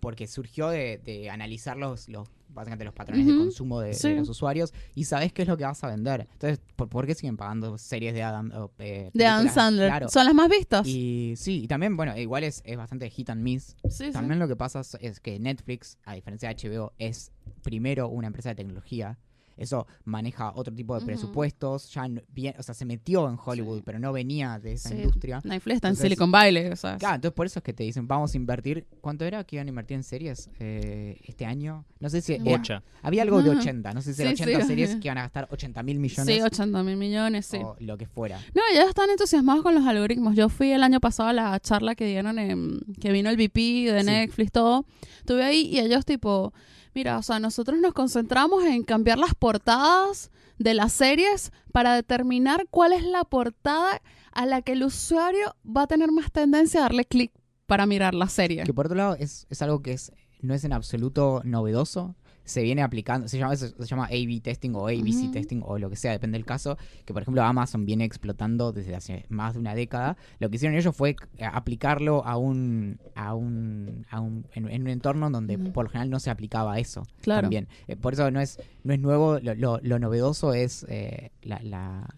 porque 0.00 0.26
surgió 0.26 0.68
de, 0.70 0.98
de 1.04 1.28
analizar 1.28 1.76
los, 1.76 2.08
los, 2.08 2.26
básicamente 2.48 2.86
los 2.86 2.94
patrones 2.94 3.26
de 3.26 3.36
consumo 3.36 3.80
de, 3.80 3.90
los 4.16 4.30
usuarios 4.30 4.72
y 4.94 5.04
sabes 5.04 5.30
qué 5.30 5.42
es 5.42 5.48
lo 5.48 5.58
que 5.58 5.64
vas 5.64 5.84
a 5.84 5.88
vender. 5.88 6.26
Entonces, 6.32 6.58
¿por, 6.74 6.88
por 6.88 7.06
qué 7.06 7.14
siguen 7.14 7.36
pagando 7.36 7.76
series 7.76 8.14
de 8.14 8.22
Adam? 8.22 8.50
eh, 8.78 9.10
De 9.12 9.26
Adam? 9.26 9.50
Sandler. 9.50 9.88
Claro. 9.90 10.08
¿Son 10.08 10.24
las 10.24 10.32
más 10.34 10.48
vistas? 10.48 10.86
Y 10.86 11.34
sí, 11.36 11.64
y 11.64 11.68
también, 11.68 11.98
bueno, 11.98 12.16
igual 12.16 12.44
es, 12.44 12.62
es 12.64 12.78
bastante 12.78 13.10
hit 13.10 13.28
and 13.28 13.42
miss. 13.42 13.76
También 14.14 14.38
lo 14.38 14.48
que 14.48 14.56
pasa 14.56 14.80
es 15.00 15.20
que 15.20 15.38
Netflix, 15.38 15.98
a 16.06 16.14
diferencia 16.14 16.48
de 16.48 16.54
HBO, 16.70 16.94
es 16.98 17.30
primero 17.62 18.08
una 18.08 18.28
empresa 18.28 18.48
de 18.48 18.54
tecnología. 18.54 19.18
Eso 19.60 19.86
maneja 20.04 20.52
otro 20.56 20.74
tipo 20.74 20.98
de 20.98 21.04
presupuestos. 21.04 21.92
Ya 21.92 22.08
bien, 22.32 22.54
o 22.58 22.62
sea, 22.62 22.74
se 22.74 22.84
metió 22.84 23.28
en 23.28 23.36
Hollywood, 23.42 23.76
Sí. 23.78 23.82
pero 23.84 23.98
no 23.98 24.12
venía 24.12 24.58
de 24.58 24.72
esa 24.72 24.88
Sí. 24.88 24.96
industria. 24.96 25.40
Netflix 25.44 25.76
está 25.76 25.88
en 25.88 25.96
Silicon 25.96 26.30
Valley, 26.32 26.66
o 26.68 26.76
sea. 26.76 26.96
Claro, 26.96 27.16
entonces 27.16 27.34
por 27.36 27.46
eso 27.46 27.58
es 27.58 27.62
que 27.62 27.72
te 27.72 27.84
dicen, 27.84 28.08
vamos 28.08 28.34
a 28.34 28.36
invertir. 28.36 28.86
¿Cuánto 29.00 29.24
era 29.24 29.44
que 29.44 29.56
iban 29.56 29.66
a 29.66 29.70
invertir 29.70 29.96
en 29.96 30.02
series 30.02 30.50
eh, 30.60 31.20
este 31.24 31.44
año? 31.46 31.84
No 32.00 32.08
sé 32.10 32.22
si. 32.22 32.32
eh, 32.32 32.60
había 33.02 33.22
algo 33.22 33.42
de 33.42 33.50
Ajá. 33.50 33.60
80, 33.60 33.92
no 33.94 34.00
sé 34.02 34.12
si 34.12 34.16
Sí, 34.16 34.22
eran 34.22 34.34
80 34.34 34.60
sí. 34.62 34.66
series 34.66 34.96
que 34.96 35.08
iban 35.08 35.18
a 35.18 35.22
gastar 35.22 35.46
80 35.50 35.82
mil 35.82 35.98
millones 36.00 36.34
Sí, 36.34 36.40
80 36.40 36.82
mil 36.82 36.96
millones, 36.96 37.46
sí. 37.46 37.58
o 37.62 37.76
lo 37.80 37.98
que 37.98 38.06
fuera. 38.06 38.38
No, 38.54 38.62
ellos 38.72 38.88
están 38.88 39.10
entusiasmados 39.10 39.62
con 39.62 39.74
los 39.74 39.84
algoritmos. 39.86 40.34
Yo 40.36 40.48
fui 40.48 40.72
el 40.72 40.82
año 40.82 41.00
pasado 41.00 41.28
a 41.28 41.32
la 41.34 41.60
charla 41.60 41.94
que 41.94 42.06
dieron 42.06 42.38
en, 42.38 42.80
que 43.00 43.12
vino 43.12 43.28
el 43.28 43.36
VP 43.36 43.92
de 43.92 44.00
Sí. 44.00 44.06
Netflix, 44.06 44.52
todo. 44.52 44.86
Estuve 45.18 45.44
ahí 45.44 45.68
y 45.70 45.78
ellos 45.80 46.04
tipo, 46.06 46.52
mira, 46.94 47.18
o 47.18 47.22
sea, 47.22 47.38
nosotros 47.38 47.78
nos 47.78 47.94
concentramos 47.94 48.64
en 48.64 48.82
cambiar 48.82 49.18
las 49.18 49.34
portadas 49.34 50.30
de 50.58 50.74
las 50.74 50.92
series 50.92 51.52
para 51.72 51.94
determinar 51.94 52.66
cuál 52.70 52.92
es 52.92 53.04
la 53.04 53.24
portada 53.24 54.02
a 54.32 54.46
la 54.46 54.62
que 54.62 54.72
el 54.72 54.84
usuario 54.84 55.54
va 55.64 55.82
a 55.82 55.86
tener 55.86 56.12
más 56.12 56.30
tendencia 56.30 56.80
a 56.80 56.82
darle 56.84 57.04
clic 57.04 57.32
para 57.66 57.86
mirar 57.86 58.14
la 58.14 58.28
serie. 58.28 58.64
Que 58.64 58.74
por 58.74 58.86
otro 58.86 58.96
lado 58.96 59.16
es, 59.18 59.46
es 59.48 59.62
algo 59.62 59.82
que 59.82 59.92
es 59.92 60.12
no 60.42 60.54
es 60.54 60.64
en 60.64 60.72
absoluto 60.72 61.42
novedoso. 61.44 62.16
Se 62.50 62.62
viene 62.62 62.82
aplicando, 62.82 63.28
se 63.28 63.38
llama, 63.38 63.54
se, 63.56 63.72
llama 63.86 64.06
A-B 64.06 64.40
testing 64.42 64.72
o 64.74 64.86
ABC 64.88 65.30
testing 65.32 65.60
o 65.64 65.78
lo 65.78 65.88
que 65.88 65.96
sea, 65.96 66.12
depende 66.12 66.36
del 66.36 66.44
caso. 66.44 66.76
Que 67.04 67.12
por 67.12 67.22
ejemplo 67.22 67.42
Amazon 67.42 67.86
viene 67.86 68.04
explotando 68.04 68.72
desde 68.72 68.94
hace 68.96 69.24
más 69.28 69.54
de 69.54 69.60
una 69.60 69.74
década. 69.74 70.16
Lo 70.38 70.50
que 70.50 70.56
hicieron 70.56 70.76
ellos 70.76 70.94
fue 70.96 71.16
eh, 71.38 71.44
aplicarlo 71.44 72.24
a 72.26 72.36
un, 72.36 72.98
a 73.14 73.34
un, 73.34 74.04
a 74.10 74.20
un 74.20 74.46
en, 74.54 74.68
en 74.68 74.82
un 74.82 74.88
entorno 74.88 75.30
donde 75.30 75.56
por 75.58 75.84
lo 75.84 75.90
general 75.90 76.10
no 76.10 76.20
se 76.20 76.30
aplicaba 76.30 76.78
eso. 76.78 77.04
Claro. 77.22 77.42
También. 77.42 77.68
Eh, 77.88 77.96
por 77.96 78.14
eso 78.14 78.30
no 78.30 78.40
es, 78.40 78.58
no 78.84 78.92
es 78.92 79.00
nuevo. 79.00 79.38
Lo, 79.40 79.54
lo- 79.54 79.80
lo 79.82 79.98
novedoso 79.98 80.52
es 80.54 80.84
eh, 80.88 81.30
la, 81.42 81.60
la- 81.62 82.14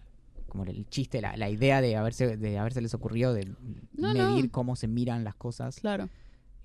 como 0.47 0.65
el 0.65 0.87
chiste, 0.87 1.19
la, 1.19 1.35
la 1.35 1.49
idea 1.49 1.81
de 1.81 1.95
haberse, 1.95 2.37
de 2.37 2.59
haberse 2.59 2.79
les 2.79 2.93
ocurrido 2.93 3.33
de 3.33 3.45
No, 3.93 4.13
medir 4.13 4.45
no. 4.45 4.51
cómo 4.51 4.75
se 4.75 4.87
miran 4.87 5.23
las 5.23 5.33
cosas 5.35 5.77
Claro. 5.79 6.09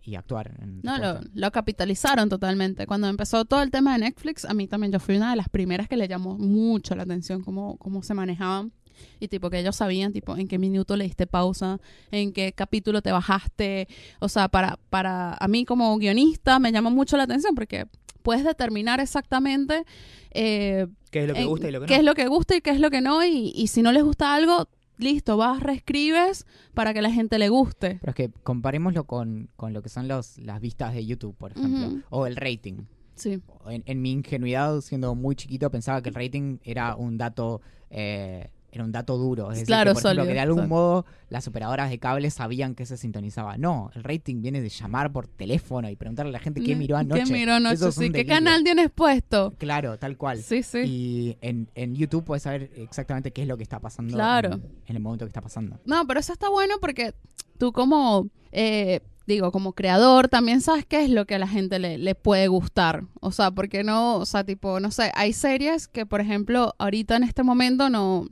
Y 0.09 0.17
actuar. 0.17 0.55
En 0.63 0.81
No, 0.83 0.99
lo, 0.99 1.21
lo 1.35 1.51
capitalizaron 1.51 2.29
totalmente. 2.29 2.87
Cuando 2.87 3.09
empezó 3.09 3.45
todo 3.45 3.63
el 3.63 3.71
tema 3.71 3.93
de 3.93 4.01
Netflix, 4.07 4.45
a 4.45 4.55
mí 4.55 4.67
también 4.67 4.93
yo 4.93 5.01
fui 5.01 5.17
una 5.17 5.31
de 5.31 5.37
las 5.37 5.49
primeras 5.49 5.89
que 5.89 5.97
le 5.97 6.09
llamó 6.09 6.39
mucho 6.39 6.95
la 6.97 7.03
atención 7.03 7.43
cómo, 7.43 7.77
cómo 7.77 8.03
se 8.03 8.15
manejaban. 8.15 8.73
Y 9.21 9.29
tipo 9.29 9.49
que 9.49 9.61
ellos 9.61 9.77
sabían 9.77 10.13
tipo 10.13 10.37
en 10.37 10.49
qué 10.49 10.59
minuto 10.59 10.97
le 10.97 11.05
diste 11.05 11.27
pausa, 11.29 11.79
en 12.11 12.33
qué 12.33 12.53
capítulo 12.53 13.01
te 13.03 13.13
bajaste. 13.13 13.87
O 14.19 14.29
sea, 14.29 14.49
para, 14.49 14.79
para 14.91 15.35
a 15.35 15.47
mí 15.47 15.65
como 15.65 15.97
guionista 15.99 16.59
me 16.59 16.73
llama 16.73 16.91
mucho 16.91 17.17
la 17.17 17.23
atención 17.25 17.55
porque 17.55 17.87
puedes 18.23 18.45
determinar 18.45 18.99
exactamente 18.99 19.85
eh, 20.33 20.87
¿Qué 21.11 21.23
es 21.23 21.29
lo 21.29 21.35
que 21.35 21.41
en- 21.43 21.49
gusta 21.49 21.69
y 21.69 21.73
lo 21.73 21.81
que 21.81 21.87
qué 21.87 21.95
no? 21.95 21.99
es 22.01 22.05
lo 22.07 22.15
que 22.15 22.27
gusta 22.27 22.57
y 22.57 22.61
qué 22.61 22.71
es 22.71 22.81
lo 22.81 22.91
que 22.91 23.01
no. 23.01 23.25
Y, 23.25 23.53
y 23.55 23.69
si 23.69 23.83
no 23.83 23.93
les 23.93 24.03
gusta 24.03 24.35
algo, 24.35 24.69
listo, 24.99 25.37
vas, 25.37 25.61
reescribes 25.61 26.47
para 26.75 26.93
que 26.93 27.03
la 27.03 27.11
gente 27.11 27.39
le 27.39 27.49
guste. 27.49 27.99
Pero 28.01 28.11
es 28.11 28.17
que 28.17 28.31
comparémoslo 28.43 29.05
con, 29.05 29.49
con 29.57 29.73
lo 29.73 29.83
que 29.83 29.89
son 29.89 30.09
los, 30.09 30.39
las 30.39 30.61
vistas 30.61 30.95
de 30.95 31.07
YouTube, 31.07 31.35
por 31.37 31.53
ejemplo, 31.53 32.03
o 32.11 32.27
el 32.27 32.37
rating. 32.37 32.85
Sí. 33.15 33.41
En, 33.67 33.83
en 33.87 34.03
mi 34.03 34.13
ingenuidad, 34.13 34.81
siendo 34.81 35.15
muy 35.15 35.35
chiquito, 35.35 35.71
pensaba 35.71 36.03
que 36.03 36.11
el 36.11 36.15
rating 36.15 36.59
era 36.63 36.95
un 36.95 37.19
dato 37.19 37.61
eh, 37.91 38.51
era 38.79 38.85
un 38.85 38.93
dato 38.93 39.17
duro. 39.19 39.45
Es 39.51 39.57
decir, 39.59 39.67
Claro, 39.67 39.91
que, 39.91 39.95
por 39.95 40.01
ejemplo, 40.03 40.11
sólido, 40.11 40.27
que 40.27 40.35
de 40.35 40.41
algún 40.41 40.57
sólido. 40.61 40.75
modo 40.75 41.07
las 41.29 41.47
operadoras 41.47 41.91
de 41.91 41.99
cable 41.99 42.31
sabían 42.31 42.75
que 42.75 42.87
se 42.87 42.97
sintonizaba. 42.97 43.59
No, 43.59 43.91
el 43.95 44.03
rating 44.05 44.41
viene 44.41 44.61
de 44.61 44.69
llamar 44.69 45.13
por 45.13 45.27
teléfono 45.27 45.91
y 45.91 45.97
preguntarle 45.97 46.31
a 46.31 46.33
la 46.33 46.39
gente 46.39 46.63
qué 46.63 46.75
miró 46.75 46.97
anoche. 46.97 47.25
¿Qué 47.25 47.33
miró 47.33 47.55
anoche? 47.55 47.75
Eso 47.75 47.89
es 47.89 47.99
un 47.99 48.05
Sí, 48.05 48.11
¿Qué 48.13 48.25
canal 48.27 48.65
tienes 48.65 48.91
puesto? 48.91 49.53
Claro, 49.59 49.99
tal 49.99 50.17
cual. 50.17 50.39
Sí, 50.43 50.63
sí. 50.63 50.79
Y 50.87 51.37
en, 51.41 51.69
en 51.75 51.95
YouTube 51.95 52.25
puedes 52.25 52.43
saber 52.45 52.71
exactamente 52.77 53.31
qué 53.33 53.43
es 53.43 53.49
lo 53.49 53.57
que 53.57 53.63
está 53.63 53.79
pasando 53.81 54.15
Claro. 54.15 54.55
en, 54.55 54.63
en 54.87 54.97
el 54.97 55.03
momento 55.03 55.25
que 55.25 55.29
está 55.31 55.41
pasando. 55.43 55.79
No, 55.85 56.07
pero 56.07 56.21
eso 56.21 56.33
está 56.33 56.49
bueno 56.49 56.77
porque 56.81 57.15
tú 57.59 57.73
como, 57.73 58.29
eh, 58.53 59.01
digo, 59.27 59.53
como 59.53 59.73
creador 59.75 60.29
también 60.29 60.61
sabes 60.63 60.87
qué 60.87 61.05
es 61.05 61.11
lo 61.11 61.27
que 61.27 61.35
a 61.35 61.39
la 61.39 61.49
gente 61.49 61.79
le, 61.79 61.99
le 61.99 62.15
puede 62.15 62.49
gustar. 62.49 63.05
O 63.21 63.31
sea, 63.33 63.51
porque 63.51 63.85
no, 63.85 64.17
o 64.17 64.25
sea, 64.27 64.45
tipo, 64.45 64.81
no 64.81 64.91
sé, 64.91 65.11
hay 65.15 65.33
series 65.35 65.89
que, 65.89 66.07
por 66.07 66.21
ejemplo, 66.23 66.75
ahorita 66.79 67.17
en 67.17 67.25
este 67.25 67.43
momento 67.43 67.91
no, 67.91 68.27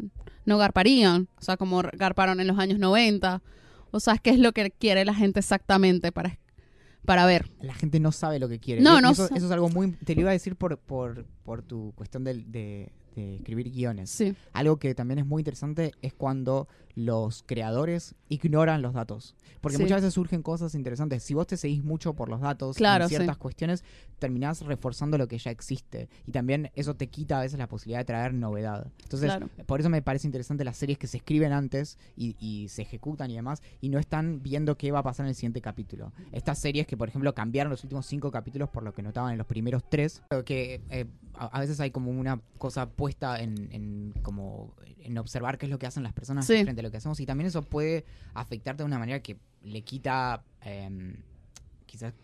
no 0.47 0.57
garparían. 0.59 1.29
O 1.39 1.43
sea, 1.43 1.57
como 1.57 1.83
garparon 1.93 2.41
en 2.41 2.47
los 2.47 2.59
años 2.59 2.79
90. 2.79 3.43
O 3.91 4.01
sea, 4.01 4.17
¿qué 4.19 4.31
es 4.31 4.39
lo 4.39 4.53
que 4.53 4.71
quiere 4.71 5.05
la 5.05 5.15
gente 5.15 5.41
exactamente 5.41 6.13
para, 6.13 6.39
para 7.05 7.27
ver? 7.27 7.51
La 7.61 7.75
gente 7.75 8.01
no 8.01 8.13
sabe 8.13 8.39
lo 8.39 8.49
que 8.49 8.59
quiere. 8.59 8.81
No, 8.81 8.99
Y 8.99 9.03
no 9.03 9.11
eso, 9.11 9.27
eso 9.27 9.47
es 9.47 9.51
algo 9.53 9.69
muy... 9.69 9.93
Te 9.93 10.15
lo 10.15 10.23
iba 10.23 10.31
a 10.31 10.33
decir 10.33 10.57
por, 10.57 10.79
por, 10.79 11.27
por 11.45 11.63
tu 11.63 11.93
cuestión 11.95 12.25
de, 12.25 12.35
de- 12.35 12.93
de 13.15 13.37
escribir 13.37 13.71
guiones. 13.71 14.11
Sí, 14.11 14.35
Algo 14.53 14.79
que 14.79 14.95
también 14.95 15.19
es 15.19 15.27
muy 15.27 15.41
interesante 15.41 15.93
es 16.03 16.13
cuando 16.13 16.69
los 16.97 17.43
creadores 17.45 18.15
ignoran 18.31 18.81
los 18.81 18.95
datos. 18.95 19.37
Porque 19.61 19.77
Sí. 19.77 19.83
muchas 19.83 20.01
veces 20.01 20.15
surgen 20.15 20.43
cosas 20.43 20.75
interesantes. 20.75 21.23
Si 21.23 21.35
vos 21.35 21.47
te 21.47 21.57
seguís 21.59 21.85
mucho 21.85 22.15
por 22.15 22.29
los 22.31 22.41
datos 22.41 22.77
Claro, 22.77 23.05
en 23.05 23.09
ciertas 23.11 23.37
sí. 23.37 23.41
cuestiones, 23.41 23.85
terminás 24.19 24.63
reforzando 24.63 25.19
lo 25.19 25.29
que 25.29 25.37
ya 25.37 25.51
existe. 25.51 26.09
Y 26.27 26.33
también 26.33 26.71
eso 26.75 26.95
te 26.95 27.09
quita 27.09 27.39
a 27.39 27.43
veces 27.43 27.59
la 27.59 27.69
posibilidad 27.69 27.99
de 28.01 28.07
traer 28.07 28.33
novedad. 28.33 28.91
Entonces, 29.03 29.29
Claro. 29.31 29.51
por 29.67 29.81
eso 29.81 29.91
me 29.91 30.01
parece 30.01 30.27
interesante 30.27 30.65
las 30.65 30.79
series 30.79 30.97
que 30.99 31.07
se 31.07 31.19
escriben 31.19 31.53
antes 31.53 31.99
y, 32.17 32.35
y 32.41 32.69
se 32.69 32.81
ejecutan 32.83 33.31
y 33.31 33.35
demás, 33.37 33.63
y 33.83 33.91
no 33.91 33.99
están 33.99 34.43
viendo 34.43 34.77
qué 34.79 34.91
va 34.91 35.01
a 35.01 35.03
pasar 35.03 35.27
en 35.27 35.29
el 35.31 35.35
siguiente 35.35 35.61
capítulo. 35.61 36.13
Estas 36.33 36.59
series 36.59 36.87
que, 36.87 36.97
por 36.97 37.09
ejemplo, 37.11 37.35
cambiaron 37.35 37.71
los 37.71 37.85
últimos 37.85 38.07
cinco 38.07 38.31
capítulos 38.31 38.71
por 38.71 38.83
lo 38.83 38.95
que 38.95 39.03
notaban 39.03 39.33
en 39.33 39.39
los 39.39 39.47
primeros 39.47 39.83
tres, 39.91 40.23
que 40.47 40.81
eh, 40.89 41.05
a, 41.35 41.47
a 41.47 41.61
veces 41.61 41.79
hay 41.81 41.91
como 41.91 42.11
una 42.11 42.41
cosa 42.57 42.89
puesta 42.89 43.39
en, 43.39 43.69
en 43.71 44.15
como 44.23 44.75
en 44.99 45.19
observar 45.19 45.57
qué 45.59 45.67
es 45.67 45.71
lo 45.71 45.79
que 45.79 45.87
hacen 45.87 46.03
las 46.03 46.13
personas 46.15 46.47
Sí. 46.47 46.63
frente 46.65 46.81
a 46.81 46.83
lo 46.87 46.91
que 46.91 46.97
hacemos, 46.99 47.21
y 47.21 47.27
también 47.27 47.49
eso 47.49 47.63
puede 47.63 48.05
afectarte 48.35 48.83
de 48.83 48.87
una 48.87 48.99
manera 48.99 49.21
que 49.21 49.39
le 49.63 49.83
quita 49.83 50.43
em, 50.63 51.17
quizás 51.87 52.15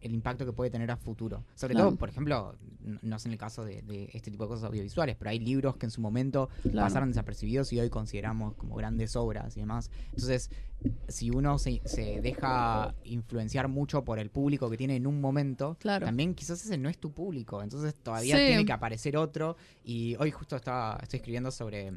el 0.00 0.12
impacto 0.14 0.44
que 0.44 0.52
puede 0.52 0.68
tener 0.68 0.90
a 0.90 0.96
futuro. 0.96 1.44
Sobre 1.54 1.74
Claro. 1.74 1.90
todo, 1.90 1.98
por 1.98 2.08
ejemplo, 2.08 2.56
no 3.02 3.18
sé 3.20 3.28
en 3.28 3.32
el 3.34 3.38
caso 3.38 3.64
de, 3.64 3.82
de 3.82 4.10
este 4.14 4.30
tipo 4.32 4.42
de 4.44 4.48
cosas 4.48 4.64
audiovisuales, 4.64 5.14
pero 5.16 5.30
hay 5.30 5.38
libros 5.38 5.76
que 5.76 5.86
en 5.86 5.90
su 5.92 6.00
momento 6.00 6.48
claro. 6.62 6.86
pasaron 6.88 7.10
desapercibidos 7.10 7.72
y 7.72 7.78
hoy 7.78 7.88
consideramos 7.88 8.54
como 8.56 8.74
grandes 8.74 9.14
obras 9.14 9.56
y 9.56 9.60
demás. 9.60 9.90
Entonces, 10.06 10.50
si 11.06 11.30
uno 11.30 11.56
se, 11.60 11.80
se 11.84 12.20
deja 12.20 12.96
influenciar 13.04 13.68
mucho 13.68 14.02
por 14.02 14.18
el 14.18 14.30
público 14.30 14.68
que 14.68 14.76
tiene 14.76 14.96
en 14.96 15.06
un 15.06 15.20
momento, 15.20 15.76
Claro. 15.78 16.04
también 16.06 16.34
quizás 16.34 16.64
ese 16.64 16.76
no 16.76 16.88
es 16.88 16.98
tu 16.98 17.12
público. 17.12 17.62
Entonces 17.62 17.94
todavía 17.94 18.38
Sí. 18.38 18.46
tiene 18.46 18.64
que 18.64 18.72
aparecer 18.72 19.16
otro. 19.16 19.56
Y 19.84 20.16
hoy 20.18 20.32
justo 20.32 20.56
estaba, 20.56 20.98
estoy 21.00 21.18
escribiendo 21.18 21.52
sobre... 21.52 21.92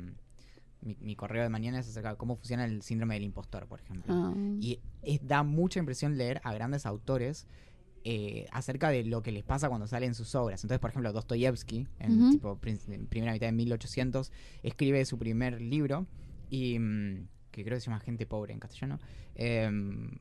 Mi, 0.84 0.98
mi 1.00 1.16
correo 1.16 1.44
de 1.44 1.50
mañana 1.50 1.80
es 1.80 1.88
acerca 1.88 2.12
de 2.12 2.18
cómo 2.18 2.36
funciona 2.36 2.66
el 2.66 2.82
síndrome 2.82 3.14
del 3.16 3.24
impostor, 3.24 3.68
por 3.68 3.80
ejemplo. 3.80 4.14
Ah. 4.14 4.34
Y 4.60 4.80
es- 5.02 5.26
da 5.26 5.44
mucha 5.44 5.80
impresión 5.80 6.18
leer 6.18 6.42
a 6.44 6.54
grandes 6.54 6.86
autores 6.86 7.48
eh, 8.06 8.48
acerca 8.52 8.90
de 8.90 9.06
lo 9.06 9.24
que 9.24 9.32
les 9.32 9.44
pasa 9.46 9.70
cuando 9.70 9.88
salen 9.88 10.14
sus 10.14 10.36
obras. 10.36 10.62
Entonces, 10.62 10.80
por 10.82 10.90
ejemplo, 10.90 11.14
Dostoyevsky, 11.14 11.88
en 12.00 12.32
tipo, 12.32 12.60
en 12.66 13.08
primera 13.08 13.32
mitad 13.32 13.48
de 13.48 13.54
1800, 13.54 14.30
escribe 14.62 15.06
su 15.06 15.18
primer 15.18 15.62
libro, 15.62 16.06
y, 16.50 16.78
mm, 16.80 17.28
que 17.52 17.64
creo 17.64 17.78
que 17.78 17.80
se 17.80 17.86
llama 17.90 18.02
Gente 18.02 18.26
Pobre 18.26 18.52
en 18.52 18.60
castellano, 18.60 19.00
em, 19.36 20.18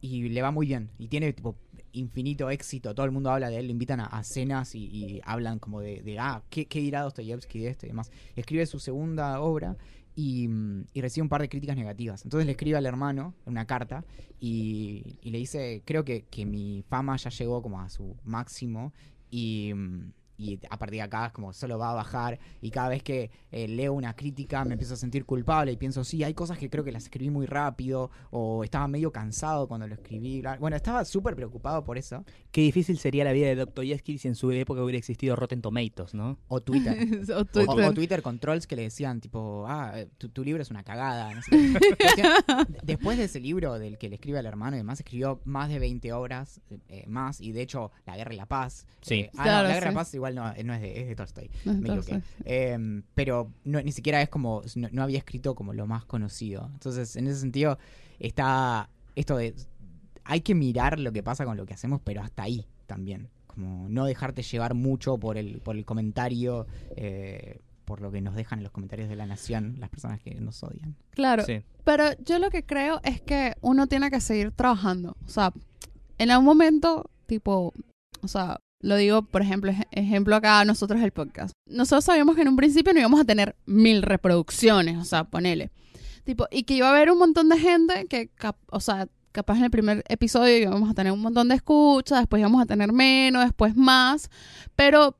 y 0.00 0.28
le 0.30 0.40
va 0.42 0.50
muy 0.52 0.66
bien. 0.66 0.88
Y 0.98 1.08
tiene 1.08 1.32
tipo 1.34 1.54
infinito 1.92 2.50
éxito. 2.50 2.94
Todo 2.94 3.06
el 3.06 3.12
mundo 3.12 3.30
habla 3.30 3.50
de 3.50 3.58
él, 3.58 3.66
lo 3.66 3.72
invitan 3.72 4.00
a, 4.00 4.22
cenas 4.24 4.74
y, 4.74 5.20
hablan 5.24 5.58
como 5.58 5.80
de, 5.80 6.16
ah, 6.18 6.42
¿qué, 6.50 6.66
¿qué 6.66 6.80
dirá 6.80 7.02
Dostoyevsky 7.02 7.60
de 7.60 7.68
esto 7.68 7.86
y 7.86 7.90
demás? 7.90 8.10
Escribe 8.36 8.66
su 8.66 8.78
segunda 8.78 9.40
obra 9.40 9.76
y, 10.14 10.48
mm, 10.48 10.86
y 10.92 11.00
recibe 11.00 11.22
un 11.22 11.28
par 11.28 11.40
de 11.42 11.48
críticas 11.48 11.76
negativas. 11.76 12.24
Entonces 12.24 12.46
le 12.46 12.52
escribe 12.52 12.76
al 12.76 12.86
hermano 12.86 13.34
una 13.46 13.66
carta 13.66 14.04
y, 14.40 15.18
y 15.22 15.30
le 15.30 15.38
dice, 15.38 15.82
creo 15.84 16.04
que, 16.04 16.22
que 16.30 16.46
mi 16.46 16.84
fama 16.88 17.16
ya 17.16 17.30
llegó 17.30 17.62
como 17.62 17.80
a 17.80 17.88
su 17.88 18.16
máximo 18.24 18.92
y, 19.30 19.72
mm, 19.74 20.12
y 20.42 20.60
a 20.68 20.78
partir 20.78 20.98
de 20.98 21.02
acá 21.02 21.26
es 21.26 21.32
como 21.32 21.52
solo 21.52 21.78
va 21.78 21.90
a 21.90 21.94
bajar 21.94 22.38
y 22.60 22.70
cada 22.70 22.88
vez 22.88 23.02
que 23.02 23.30
eh, 23.50 23.68
leo 23.68 23.92
una 23.92 24.14
crítica 24.14 24.64
me 24.64 24.72
empiezo 24.74 24.94
a 24.94 24.96
sentir 24.96 25.24
culpable 25.24 25.72
y 25.72 25.76
pienso, 25.76 26.04
sí, 26.04 26.24
hay 26.24 26.34
cosas 26.34 26.58
que 26.58 26.68
creo 26.68 26.84
que 26.84 26.92
las 26.92 27.04
escribí 27.04 27.30
muy 27.30 27.46
rápido 27.46 28.10
o 28.30 28.64
estaba 28.64 28.88
medio 28.88 29.12
cansado 29.12 29.68
cuando 29.68 29.86
lo 29.86 29.94
escribí. 29.94 30.42
Bueno, 30.58 30.76
estaba 30.76 31.04
súper 31.04 31.36
preocupado 31.36 31.84
por 31.84 31.98
eso. 31.98 32.24
Qué 32.50 32.60
difícil 32.62 32.98
sería 32.98 33.24
la 33.24 33.32
vida 33.32 33.46
de 33.46 33.56
Dostoyevsky 33.56 34.18
si 34.18 34.28
en 34.28 34.34
su 34.34 34.50
época 34.50 34.82
hubiera 34.82 34.98
existido 34.98 35.36
Rotten 35.36 35.62
Tomatoes, 35.62 36.14
¿no? 36.14 36.38
O 36.48 36.60
Twitter. 36.60 36.96
o 37.36 37.44
Twitter. 37.44 37.84
o 37.84 37.92
Twitter 37.92 38.22
con 38.22 38.38
trolls 38.38 38.66
que 38.66 38.76
le 38.76 38.82
decían, 38.82 39.20
tipo, 39.20 39.64
ah, 39.68 39.92
eh, 39.96 40.08
tu, 40.18 40.28
tu 40.28 40.44
libro 40.44 40.62
es 40.62 40.70
una 40.70 40.82
cagada. 40.82 41.32
no 41.34 41.42
sé 41.42 41.50
Después 42.82 43.18
de 43.18 43.24
ese 43.24 43.40
libro 43.40 43.78
del 43.78 43.98
que 43.98 44.08
le 44.08 44.16
escribe 44.16 44.38
al 44.38 44.46
hermano 44.46 44.76
y 44.76 44.80
demás, 44.80 45.00
escribió 45.00 45.40
más 45.44 45.68
de 45.68 45.78
20 45.78 46.12
obras 46.12 46.60
eh, 46.88 47.04
más. 47.06 47.40
Y 47.40 47.52
de 47.52 47.62
hecho, 47.62 47.92
La 48.06 48.16
Guerra 48.16 48.34
y 48.34 48.36
la 48.36 48.46
Paz. 48.46 48.86
Sí. 49.02 49.14
eh, 49.14 49.30
ah, 49.36 49.44
no, 49.44 49.62
La 49.62 49.74
Guerra 49.74 49.76
y 49.76 49.80
sí. 49.80 49.94
la 49.94 50.00
Paz 50.00 50.14
igual 50.14 50.31
no, 50.32 50.52
no 50.64 50.74
es, 50.74 50.80
de, 50.80 51.00
es 51.00 51.08
de 51.08 51.14
Tolstoy. 51.16 51.50
No, 51.64 51.74
me 51.74 51.88
equivoqué. 51.88 52.22
Eh, 52.44 53.02
pero 53.14 53.50
no- 53.64 53.82
ni 53.82 53.92
siquiera 53.92 54.20
es 54.22 54.28
como, 54.28 54.62
no, 54.76 54.88
no 54.92 55.02
había 55.02 55.18
escrito 55.18 55.54
como 55.54 55.72
lo 55.72 55.86
más 55.86 56.04
conocido. 56.04 56.68
Entonces, 56.72 57.16
en 57.16 57.26
ese 57.26 57.40
sentido, 57.40 57.78
está 58.18 58.88
esto 59.16 59.36
de, 59.36 59.54
hay 60.24 60.40
que 60.40 60.54
mirar 60.54 60.98
lo 60.98 61.12
que 61.12 61.22
pasa 61.22 61.44
con 61.44 61.56
lo 61.56 61.66
que 61.66 61.74
hacemos, 61.74 62.00
pero 62.02 62.22
hasta 62.22 62.44
ahí 62.44 62.66
también. 62.86 63.28
Como 63.46 63.88
no 63.88 64.06
dejarte 64.06 64.42
llevar 64.42 64.74
mucho 64.74 65.18
por 65.18 65.36
el, 65.36 65.60
por 65.60 65.76
el 65.76 65.84
comentario, 65.84 66.66
eh, 66.96 67.58
por 67.84 68.00
lo 68.00 68.10
que 68.10 68.20
nos 68.22 68.34
dejan 68.34 68.60
en 68.60 68.62
los 68.62 68.72
comentarios 68.72 69.08
de 69.10 69.16
la 69.16 69.26
nación 69.26 69.76
las 69.78 69.90
personas 69.90 70.20
que 70.20 70.34
nos 70.36 70.62
odian. 70.62 70.96
Claro, 71.10 71.44
Sí. 71.44 71.60
pero 71.84 72.04
yo 72.24 72.38
lo 72.38 72.48
que 72.50 72.62
creo 72.64 73.00
es 73.04 73.20
que 73.20 73.54
uno 73.60 73.86
tiene 73.88 74.10
que 74.10 74.20
seguir 74.20 74.52
trabajando. 74.52 75.16
O 75.26 75.28
sea, 75.28 75.52
en 76.16 76.30
algún 76.30 76.46
momento, 76.46 77.10
tipo, 77.26 77.74
o 78.22 78.28
sea, 78.28 78.58
lo 78.82 78.96
digo, 78.96 79.22
por 79.22 79.40
ejemplo, 79.42 79.70
ej- 79.70 79.86
ejemplo 79.92 80.36
acá, 80.36 80.64
nosotros 80.64 81.00
el 81.00 81.12
podcast. 81.12 81.52
Nosotros 81.66 82.04
sabíamos 82.04 82.36
que 82.36 82.42
en 82.42 82.48
un 82.48 82.56
principio 82.56 82.92
no 82.92 83.00
íbamos 83.00 83.20
a 83.20 83.24
tener 83.24 83.56
mil 83.64 84.02
reproducciones, 84.02 84.98
o 84.98 85.04
sea, 85.04 85.24
ponele. 85.24 85.70
Tipo, 86.24 86.46
y 86.50 86.64
que 86.64 86.74
iba 86.74 86.88
a 86.88 86.90
haber 86.90 87.10
un 87.10 87.18
montón 87.18 87.48
de 87.48 87.58
gente 87.58 88.06
que, 88.08 88.30
o 88.70 88.80
sea, 88.80 89.06
capaz 89.32 89.56
en 89.56 89.64
el 89.64 89.70
primer 89.70 90.04
episodio 90.08 90.56
íbamos 90.58 90.90
a 90.90 90.94
tener 90.94 91.12
un 91.12 91.20
montón 91.20 91.48
de 91.48 91.54
escuchas, 91.54 92.18
después 92.20 92.40
íbamos 92.40 92.60
a 92.62 92.66
tener 92.66 92.92
menos, 92.92 93.44
después 93.44 93.74
más, 93.76 94.28
pero 94.76 95.16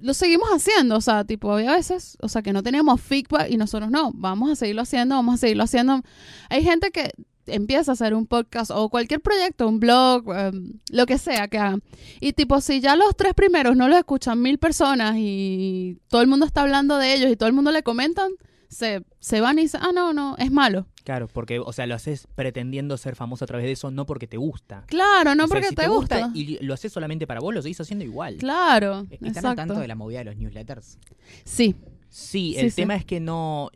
lo 0.00 0.12
seguimos 0.12 0.48
haciendo, 0.50 0.96
o 0.96 1.00
sea, 1.00 1.24
tipo, 1.24 1.50
había 1.52 1.72
veces, 1.72 2.18
o 2.20 2.28
sea, 2.28 2.42
que 2.42 2.52
no 2.52 2.62
teníamos 2.62 3.00
feedback 3.00 3.48
y 3.50 3.56
nosotros 3.56 3.90
no, 3.90 4.10
vamos 4.14 4.50
a 4.50 4.56
seguirlo 4.56 4.82
haciendo, 4.82 5.14
vamos 5.14 5.36
a 5.36 5.38
seguirlo 5.38 5.64
haciendo. 5.64 6.02
Hay 6.50 6.62
gente 6.62 6.90
que 6.90 7.12
empieza 7.46 7.92
a 7.92 7.94
hacer 7.94 8.14
un 8.14 8.26
podcast 8.26 8.70
o 8.70 8.88
cualquier 8.88 9.20
proyecto, 9.20 9.68
un 9.68 9.80
blog, 9.80 10.32
em, 10.34 10.80
lo 10.90 11.06
que 11.06 11.18
sea 11.18 11.48
que 11.48 11.58
hagan. 11.58 11.82
Y 12.20 12.32
tipo, 12.32 12.60
si 12.60 12.80
ya 12.80 12.96
los 12.96 13.16
tres 13.16 13.34
primeros 13.34 13.76
no 13.76 13.88
los 13.88 13.98
escuchan 13.98 14.40
mil 14.40 14.58
personas 14.58 15.16
y 15.18 15.98
todo 16.08 16.22
el 16.22 16.28
mundo 16.28 16.46
está 16.46 16.62
hablando 16.62 16.98
de 16.98 17.14
ellos 17.14 17.30
y 17.30 17.36
todo 17.36 17.48
el 17.48 17.54
mundo 17.54 17.70
le 17.70 17.82
comentan, 17.82 18.32
se, 18.68 19.04
se 19.20 19.40
van 19.40 19.58
y 19.58 19.62
dicen, 19.62 19.80
ah, 19.84 19.92
no, 19.94 20.12
no, 20.12 20.36
es 20.38 20.50
malo. 20.50 20.86
Claro, 21.04 21.28
porque, 21.28 21.58
o 21.60 21.72
sea, 21.72 21.86
lo 21.86 21.94
haces 21.94 22.26
pretendiendo 22.34 22.96
ser 22.96 23.14
famoso 23.14 23.44
a 23.44 23.46
través 23.46 23.66
de 23.66 23.72
eso, 23.72 23.90
no 23.90 24.06
porque 24.06 24.26
te 24.26 24.36
gusta. 24.36 24.84
Claro, 24.86 25.34
no 25.34 25.44
O 25.44 25.46
sea, 25.46 25.54
porque 25.54 25.68
si 25.68 25.74
te, 25.74 25.86
gusta. 25.86 26.30
y 26.34 26.58
lo 26.64 26.74
haces 26.74 26.92
solamente 26.92 27.26
para 27.26 27.40
vos, 27.40 27.54
lo 27.54 27.62
seguís 27.62 27.80
haciendo 27.80 28.04
igual. 28.04 28.36
Claro, 28.38 29.06
¿Están 29.10 29.46
al 29.46 29.56
tanto 29.56 29.74
de 29.78 29.86
la 29.86 29.94
movida 29.94 30.20
de 30.20 30.24
los 30.24 30.36
newsletters? 30.36 30.98
Sí, 31.44 31.76
Sí, 32.14 32.54
el 32.56 32.70
sí. 32.70 32.76
tema 32.76 32.94
es 32.94 33.04
que 33.04 33.18
no... 33.18 33.70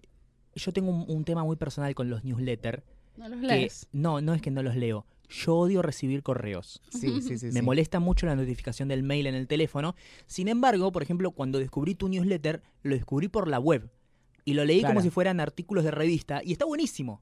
Yo 0.55 0.73
tengo 0.73 0.91
un, 0.93 1.05
un 1.09 1.25
tema 1.25 1.43
muy 1.43 1.57
personal 1.57 1.93
con 1.97 2.09
los 2.09 2.23
newsletters. 2.23 2.85
No 3.19 3.29
los 3.29 3.41
que- 3.41 3.47
lees. 3.47 3.87
no, 3.93 4.21
no 4.21 4.35
es 4.35 4.43
que 4.43 4.51
no 4.51 4.63
los 4.63 4.77
leo. 4.77 5.07
Yo 5.29 5.57
odio 5.57 5.83
recibir 5.83 6.23
correos. 6.23 6.81
Sí, 6.91 7.21
sí, 7.23 7.39
sí. 7.39 7.47
Me 7.47 7.53
sí. 7.53 7.63
molesta 7.63 8.01
mucho 8.01 8.25
la 8.27 8.35
notificación 8.35 8.89
del 8.89 9.03
mail 9.03 9.27
en 9.27 9.35
el 9.35 9.47
teléfono. 9.47 9.95
Sin 10.27 10.49
embargo, 10.49 10.91
por 10.93 11.03
ejemplo, 11.03 11.33
cuando 11.33 11.59
descubrí 11.59 11.95
tu 11.95 12.09
newsletter, 12.09 12.63
lo 12.83 12.95
descubrí 12.95 13.29
por 13.29 13.47
la 13.49 13.59
web. 13.61 13.91
Y 14.47 14.55
lo 14.55 14.65
leí 14.65 14.83
como 14.83 15.03
si 15.03 15.11
fueran 15.11 15.41
artículos 15.41 15.85
de 15.85 15.91
revista. 15.91 16.41
Y 16.43 16.53
está 16.53 16.65
buenísimo. 16.65 17.21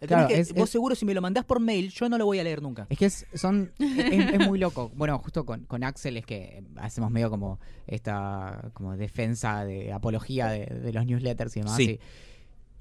Claro, 0.00 0.28
es 0.28 0.34
que 0.34 0.40
es- 0.40 0.52
vos 0.52 0.64
es- 0.64 0.70
seguro 0.70 0.94
si 0.94 1.06
me 1.06 1.14
lo 1.14 1.22
mandás 1.22 1.46
por 1.46 1.58
mail, 1.58 1.88
yo 1.90 2.06
no 2.10 2.18
lo 2.18 2.26
voy 2.26 2.38
a 2.38 2.44
leer 2.44 2.60
nunca. 2.60 2.86
Es 2.90 2.98
que 2.98 3.06
es, 3.06 3.26
son, 3.32 3.72
es, 3.78 4.34
es 4.34 4.46
muy 4.46 4.58
loco. 4.58 4.92
Bueno, 4.94 5.18
justo 5.20 5.46
con, 5.46 5.64
con 5.64 5.82
Axel 5.84 6.18
es 6.18 6.26
que 6.26 6.62
hacemos 6.76 7.10
medio 7.10 7.30
como 7.30 7.58
esta 7.86 8.70
como 8.74 8.94
defensa 8.98 9.64
de 9.64 9.94
apología 9.94 10.48
de, 10.48 10.66
de 10.66 10.92
los 10.92 11.06
newsletters 11.06 11.56
y 11.56 11.60
demás. 11.60 11.76
Sí. 11.76 11.82
y 11.92 12.00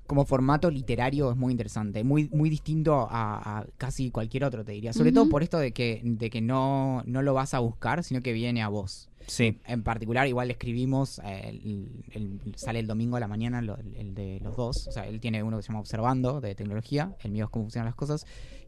como 0.08 0.26
formato 0.26 0.70
literario 0.70 1.32
es 1.32 1.38
muy 1.38 1.52
interesante, 1.52 2.04
muy, 2.04 2.30
muy 2.32 2.50
distinto 2.50 3.08
a, 3.10 3.60
a 3.60 3.66
casi 3.78 4.12
cualquier 4.12 4.44
otro, 4.44 4.64
te 4.64 4.72
diría. 4.74 4.94
Sobre 4.94 5.12
todo 5.12 5.30
por 5.30 5.44
esto 5.44 5.58
de 5.58 5.72
que, 5.72 6.02
de 6.04 6.30
que 6.30 6.42
no, 6.42 7.02
no 7.06 7.22
lo 7.22 7.34
vas 7.34 7.54
a 7.54 7.60
buscar, 7.60 8.04
sino 8.04 8.22
que 8.22 8.34
viene 8.34 8.62
a 8.62 8.68
vos. 8.68 9.10
Sí. 9.28 9.58
En 9.66 9.82
particular, 9.82 10.28
igual 10.28 10.52
escribimos, 10.52 11.20
eh, 11.26 11.50
el- 11.50 12.04
el- 12.14 12.56
sale 12.56 12.78
el 12.80 12.86
domingo 12.88 13.18
a 13.18 13.20
la 13.20 13.28
mañana 13.28 13.62
lo- 13.62 13.78
el, 13.78 14.14
de 14.14 14.40
los 14.42 14.56
dos. 14.56 14.88
O 14.88 14.92
sea, 14.92 15.08
él 15.08 15.20
tiene 15.20 15.42
uno 15.42 15.58
que 15.58 15.64
se 15.64 15.70
llama 15.70 15.80
Observando, 15.80 16.40
de 16.42 16.54
tecnología, 16.54 17.16
el 17.22 17.32
mío 17.32 17.46
es 17.46 17.50
cómo 17.50 17.66
funcionan 17.66 17.88
las 17.88 17.96
cosas. 17.96 18.26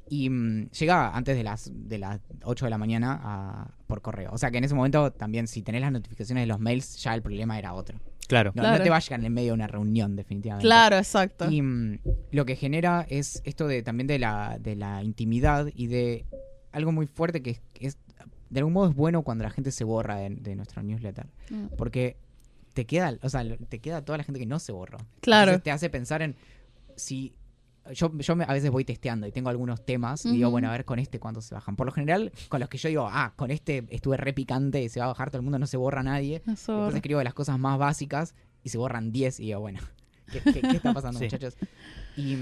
Y 0.10 0.30
mm, 0.32 0.70
llega 0.72 1.16
antes 1.16 1.36
de 1.38 1.44
las, 1.44 1.70
de 1.72 1.98
las 2.00 2.20
8 2.44 2.66
de 2.66 2.72
la 2.72 2.78
mañana 2.80 3.20
a- 3.22 3.72
por 3.86 4.02
correo. 4.02 4.32
O 4.34 4.38
sea 4.40 4.50
que 4.50 4.58
en 4.58 4.64
ese 4.64 4.74
momento 4.74 5.12
también, 5.12 5.48
si 5.48 5.62
tenés 5.62 5.82
las 5.82 5.92
notificaciones 5.92 6.42
de 6.42 6.48
los 6.48 6.60
mails, 6.60 6.98
ya 7.04 7.14
el 7.14 7.22
problema 7.22 7.60
era 7.60 7.74
otro. 7.76 8.00
Claro. 8.28 8.52
No, 8.56 8.62
Claro. 8.62 8.78
no 8.78 8.84
te 8.84 8.90
va 8.90 8.98
a 8.98 9.00
llegar 9.00 9.24
en 9.24 9.34
medio 9.34 9.48
de 9.50 9.54
una 9.54 9.68
reunión, 9.68 10.16
definitivamente. 10.16 10.66
Claro, 10.68 10.98
exacto. 10.98 11.50
Y 11.50 11.62
mm, 11.62 12.00
lo 12.32 12.46
que 12.46 12.56
genera 12.56 13.06
es 13.10 13.42
esto 13.46 13.68
de 13.68 13.84
también 13.84 14.08
de 14.08 14.20
la, 14.20 14.58
de 14.60 14.76
la 14.76 15.02
intimidad 15.04 15.68
y 15.74 15.88
de 15.88 16.26
algo 16.72 16.92
muy 16.92 17.08
fuerte 17.08 17.42
que 17.42 17.52
es, 17.52 17.62
es- 17.80 17.98
de 18.50 18.60
algún 18.60 18.74
modo 18.74 18.90
es 18.90 18.96
bueno 18.96 19.24
cuando 19.24 19.44
la 19.44 19.50
gente 19.50 19.72
se 19.72 19.84
borra 19.84 20.18
de, 20.18 20.30
de 20.30 20.56
nuestro 20.56 20.82
newsletter. 20.84 21.28
Mm. 21.50 21.68
Porque 21.78 22.18
te 22.74 22.86
queda, 22.86 23.18
o 23.22 23.30
sea, 23.30 23.44
te 23.70 23.80
queda 23.80 24.04
toda 24.06 24.18
la 24.20 24.24
gente 24.24 24.40
que 24.40 24.46
no 24.46 24.60
se 24.60 24.72
borró. 24.72 24.98
Claro. 25.22 25.52
Entonces 25.52 25.64
te 25.64 25.72
hace 25.72 25.90
pensar 25.90 26.22
en 26.22 26.36
si 26.96 27.34
yo, 27.94 28.12
yo 28.18 28.36
me- 28.36 28.44
a 28.46 28.54
veces 28.54 28.70
voy 28.72 28.86
testeando 28.86 29.28
y 29.28 29.32
tengo 29.32 29.50
algunos 29.50 29.86
temas 29.86 30.26
y 30.26 30.32
digo, 30.32 30.50
bueno, 30.50 30.70
a 30.70 30.72
ver 30.72 30.86
con 30.86 31.00
este 31.00 31.20
cuánto 31.20 31.42
se 31.42 31.54
bajan. 31.56 31.76
Por 31.76 31.86
lo 31.88 31.92
general, 31.92 32.32
con 32.50 32.60
los 32.60 32.70
que 32.70 32.78
yo 32.78 32.90
digo, 32.90 33.08
ah, 33.12 33.34
con 33.36 33.52
este 33.52 33.86
estuve 33.90 34.18
re 34.18 34.34
picante 34.34 34.82
y 34.82 34.90
se 34.90 35.00
va 35.00 35.06
a 35.06 35.10
bajar 35.10 35.30
todo 35.30 35.38
el 35.40 35.44
mundo, 35.44 35.60
no 35.60 35.68
se 35.68 35.78
borra 35.78 36.04
nadie. 36.04 36.42
Después 36.46 36.96
escribo 36.96 37.24
las 37.24 37.34
cosas 37.34 37.58
más 37.60 37.78
básicas 37.78 38.36
y 38.64 38.70
se 38.70 38.78
borran 38.78 39.12
10 39.12 39.40
y 39.40 39.46
digo, 39.48 39.60
bueno, 39.62 39.80
¿qué, 40.32 40.42
qué- 40.42 40.62
qué 40.62 40.78
está 40.78 40.94
pasando, 40.94 41.20
Sí. 41.20 41.26
muchachos? 41.26 41.56
Y, 42.16 42.36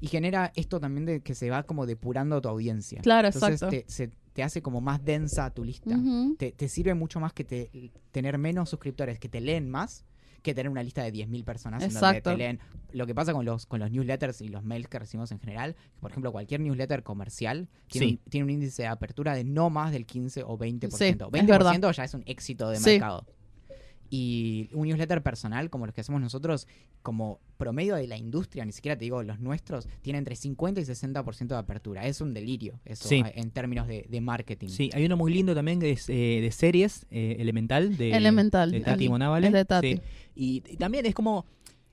y 0.00 0.06
genera 0.08 0.52
esto 0.56 0.80
también 0.80 1.06
de 1.06 1.20
que 1.20 1.34
se 1.34 1.48
va 1.48 1.62
como 1.62 1.86
depurando 1.86 2.40
tu 2.40 2.48
audiencia. 2.48 3.00
Claro, 3.02 3.28
Entonces 3.28 3.62
exacto. 3.62 3.70
te, 3.70 3.84
se- 3.90 4.10
te 4.32 4.42
hace 4.42 4.62
como 4.62 4.80
más 4.80 5.04
densa 5.04 5.50
tu 5.50 5.62
lista. 5.64 5.94
Te, 6.38 6.52
te 6.52 6.68
sirve 6.68 6.94
mucho 6.94 7.20
más 7.20 7.32
que 7.32 7.44
te, 7.44 7.70
tener 8.10 8.38
menos 8.38 8.70
suscriptores 8.70 9.18
que 9.18 9.28
te 9.28 9.40
leen 9.40 9.68
más 9.70 10.04
que 10.42 10.54
tener 10.54 10.70
una 10.70 10.82
lista 10.82 11.02
de 11.02 11.12
10.000 11.12 11.44
personas 11.44 11.82
en 11.82 11.92
donde 11.92 12.06
Exacto. 12.08 12.30
te 12.30 12.36
leen. 12.36 12.58
Lo 12.92 13.06
que 13.06 13.14
pasa 13.14 13.32
con 13.32 13.44
los, 13.44 13.64
con 13.66 13.80
los 13.80 13.90
newsletters 13.90 14.40
y 14.42 14.48
los 14.48 14.62
mails 14.64 14.88
que 14.88 14.98
recibimos 14.98 15.30
en 15.32 15.38
general, 15.40 15.76
por 16.00 16.10
ejemplo, 16.10 16.30
cualquier 16.32 16.60
newsletter 16.60 17.02
comercial 17.02 17.68
tiene, 17.88 18.06
Sí. 18.06 18.12
un, 18.24 18.30
tiene 18.30 18.44
un 18.44 18.50
índice 18.50 18.82
de 18.82 18.88
apertura 18.88 19.34
de 19.34 19.44
no 19.44 19.70
más 19.70 19.92
del 19.92 20.04
15 20.04 20.42
o 20.42 20.58
20%. 20.58 20.90
Sí, 20.98 21.04
es 21.04 21.18
20% 21.46 21.92
ya 21.92 22.04
es 22.04 22.14
un 22.14 22.22
éxito 22.26 22.68
de 22.70 22.80
mercado. 22.80 23.26
Y 24.14 24.68
un 24.74 24.86
newsletter 24.88 25.22
personal, 25.22 25.70
como 25.70 25.86
los 25.86 25.94
que 25.94 26.02
hacemos 26.02 26.20
nosotros, 26.20 26.68
como 27.00 27.40
promedio 27.56 27.94
de 27.94 28.06
la 28.06 28.18
industria, 28.18 28.62
ni 28.66 28.72
siquiera 28.72 28.94
te 28.94 29.06
digo 29.06 29.22
los 29.22 29.40
nuestros, 29.40 29.88
tiene 30.02 30.18
entre 30.18 30.36
50 30.36 30.82
y 30.82 30.84
60% 30.84 31.46
de 31.46 31.56
apertura. 31.56 32.06
Es 32.06 32.20
un 32.20 32.34
delirio 32.34 32.78
eso 32.84 33.08
Sí. 33.08 33.22
en 33.34 33.50
términos 33.52 33.86
de, 33.88 34.04
de 34.10 34.20
marketing. 34.20 34.68
Sí, 34.68 34.90
hay 34.92 35.06
uno 35.06 35.16
muy 35.16 35.32
lindo 35.32 35.54
también 35.54 35.80
que 35.80 35.92
es 35.92 36.10
eh, 36.10 36.40
de 36.42 36.50
series, 36.52 37.06
eh, 37.10 37.36
Elemental, 37.38 37.96
de, 37.96 38.10
Elemental, 38.12 38.70
de 38.70 38.80
Tati 38.82 39.08
Monavale. 39.08 39.46
el 39.46 39.54
de 39.54 39.64
Tati. 39.64 39.94
Sí. 39.94 40.00
Y, 40.34 40.62
y 40.70 40.76
también 40.76 41.06
es 41.06 41.14
como, 41.14 41.46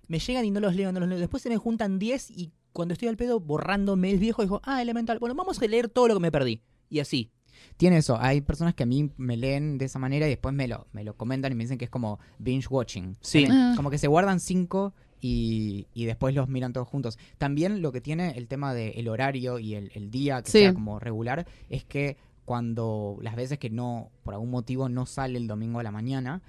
me 0.09 0.19
llegan 0.19 0.43
y 0.43 0.51
no 0.51 0.59
los 0.59 0.75
leo, 0.75 0.91
no 0.91 0.99
los 0.99 1.07
leo. 1.07 1.19
Después 1.19 1.41
se 1.41 1.47
me 1.47 1.55
juntan 1.55 1.99
10 1.99 2.31
y 2.31 2.51
cuando 2.73 2.91
estoy 2.95 3.07
al 3.07 3.15
pedo 3.15 3.39
borrando 3.39 3.95
mails 3.95 4.19
viejos, 4.19 4.43
digo, 4.43 4.59
ah, 4.65 4.81
Elemental, 4.81 5.19
bueno, 5.19 5.35
vamos 5.35 5.61
a 5.61 5.65
leer 5.67 5.87
todo 5.87 6.09
lo 6.09 6.15
que 6.15 6.19
me 6.19 6.33
perdí. 6.33 6.61
Y 6.89 6.99
así. 6.99 7.31
Tiene 7.77 7.97
eso, 7.97 8.17
hay 8.19 8.41
personas 8.41 8.73
que 8.75 8.83
a 8.83 8.85
mí 8.85 9.11
me 9.17 9.37
leen 9.37 9.77
de 9.77 9.85
esa 9.85 9.99
manera 9.99 10.25
y 10.27 10.29
después 10.29 10.53
me 10.53 10.67
lo, 10.67 10.87
me 10.93 11.03
lo 11.03 11.15
comentan 11.15 11.51
y 11.51 11.55
me 11.55 11.63
dicen 11.63 11.77
que 11.77 11.85
es 11.85 11.91
como 11.91 12.19
binge 12.37 12.67
watching. 12.69 13.15
Sí. 13.21 13.45
Ah. 13.49 13.73
Como 13.75 13.89
que 13.89 13.97
se 13.97 14.07
guardan 14.07 14.39
cinco 14.39 14.93
y, 15.21 15.87
y 15.93 16.05
después 16.05 16.33
los 16.35 16.47
miran 16.49 16.73
todos 16.73 16.87
juntos. 16.87 17.17
También 17.37 17.81
lo 17.81 17.91
que 17.91 18.01
tiene 18.01 18.31
el 18.37 18.47
tema 18.47 18.73
del 18.73 19.07
horario 19.07 19.59
y 19.59 19.75
el, 19.75 19.91
el 19.93 20.09
día 20.11 20.41
que 20.41 20.51
Sí. 20.51 20.59
sea 20.59 20.73
como 20.73 20.99
regular 20.99 21.45
es 21.69 21.83
que 21.83 22.17
cuando 22.45 23.17
las 23.21 23.35
veces 23.35 23.59
que 23.59 23.69
no, 23.69 24.09
por 24.23 24.33
algún 24.33 24.49
motivo 24.49 24.89
no 24.89 25.05
sale 25.05 25.37
el 25.37 25.45
domingo 25.47 25.79
a 25.79 25.83
la 25.83 25.91
mañana, 25.91 26.41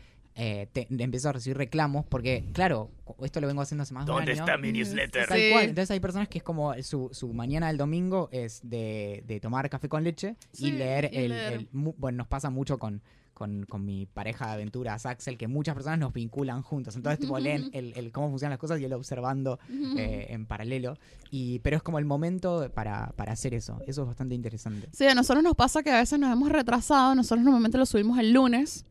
eh, 0.42 0.68
te, 0.72 0.86
empiezo 0.90 1.28
a 1.28 1.32
recibir 1.32 1.58
reclamos 1.58 2.06
porque, 2.06 2.44
claro, 2.54 2.90
esto 3.22 3.42
lo 3.42 3.46
vengo 3.46 3.60
haciendo 3.60 3.82
hace 3.82 3.92
más 3.92 4.06
de 4.06 4.12
un 4.12 4.22
año. 4.26 4.46
mi 4.58 4.72
newsletter? 4.72 5.26
Tal 5.28 5.38
Sí. 5.38 5.50
cual. 5.52 5.64
Entonces 5.64 5.90
hay 5.90 6.00
personas 6.00 6.28
que 6.28 6.38
es 6.38 6.44
como 6.44 6.72
su, 6.82 7.10
su 7.12 7.32
mañana 7.34 7.66
del 7.68 7.76
domingo 7.76 8.28
es 8.32 8.60
de, 8.62 9.22
de 9.26 9.38
tomar 9.38 9.68
café 9.68 9.88
con 9.90 10.02
leche 10.02 10.36
y 10.56 10.70
leer 10.70 11.10
y 11.12 11.16
el, 11.18 11.28
leer. 11.28 11.52
el- 11.52 11.68
mu- 11.72 11.92
Bueno, 11.98 12.16
nos 12.18 12.26
pasa 12.28 12.48
mucho 12.48 12.78
con, 12.78 13.02
con, 13.34 13.64
con 13.66 13.84
mi 13.84 14.06
pareja 14.06 14.46
de 14.46 14.52
aventuras, 14.52 15.04
Axel, 15.04 15.36
que 15.36 15.46
muchas 15.46 15.74
personas 15.74 15.98
nos 15.98 16.12
vinculan 16.14 16.62
juntos. 16.62 16.96
Entonces, 16.96 17.20
tipo, 17.20 17.38
leen 17.38 17.68
el, 17.74 17.92
el 17.96 18.10
cómo 18.10 18.30
funcionan 18.30 18.52
las 18.52 18.58
cosas 18.60 18.80
y 18.80 18.84
él 18.86 18.92
observando 18.94 19.58
eh, 19.98 20.26
en 20.30 20.46
paralelo. 20.46 20.96
Y, 21.30 21.58
pero 21.58 21.76
es 21.76 21.82
como 21.82 21.98
el 21.98 22.04
momento 22.06 22.70
para, 22.74 23.12
para 23.16 23.32
hacer 23.32 23.52
eso. 23.52 23.78
Eso 23.86 24.02
es 24.02 24.06
bastante 24.08 24.34
interesante. 24.34 24.88
Sí, 24.92 25.06
a 25.06 25.14
nosotros 25.14 25.44
nos 25.44 25.54
pasa 25.54 25.82
que 25.82 25.90
a 25.90 25.98
veces 26.00 26.18
nos 26.18 26.32
hemos 26.32 26.48
retrasado. 26.50 27.14
Nosotros 27.14 27.44
normalmente 27.44 27.76
lo 27.76 27.84
subimos 27.84 28.18
el 28.18 28.32
lunes. 28.32 28.86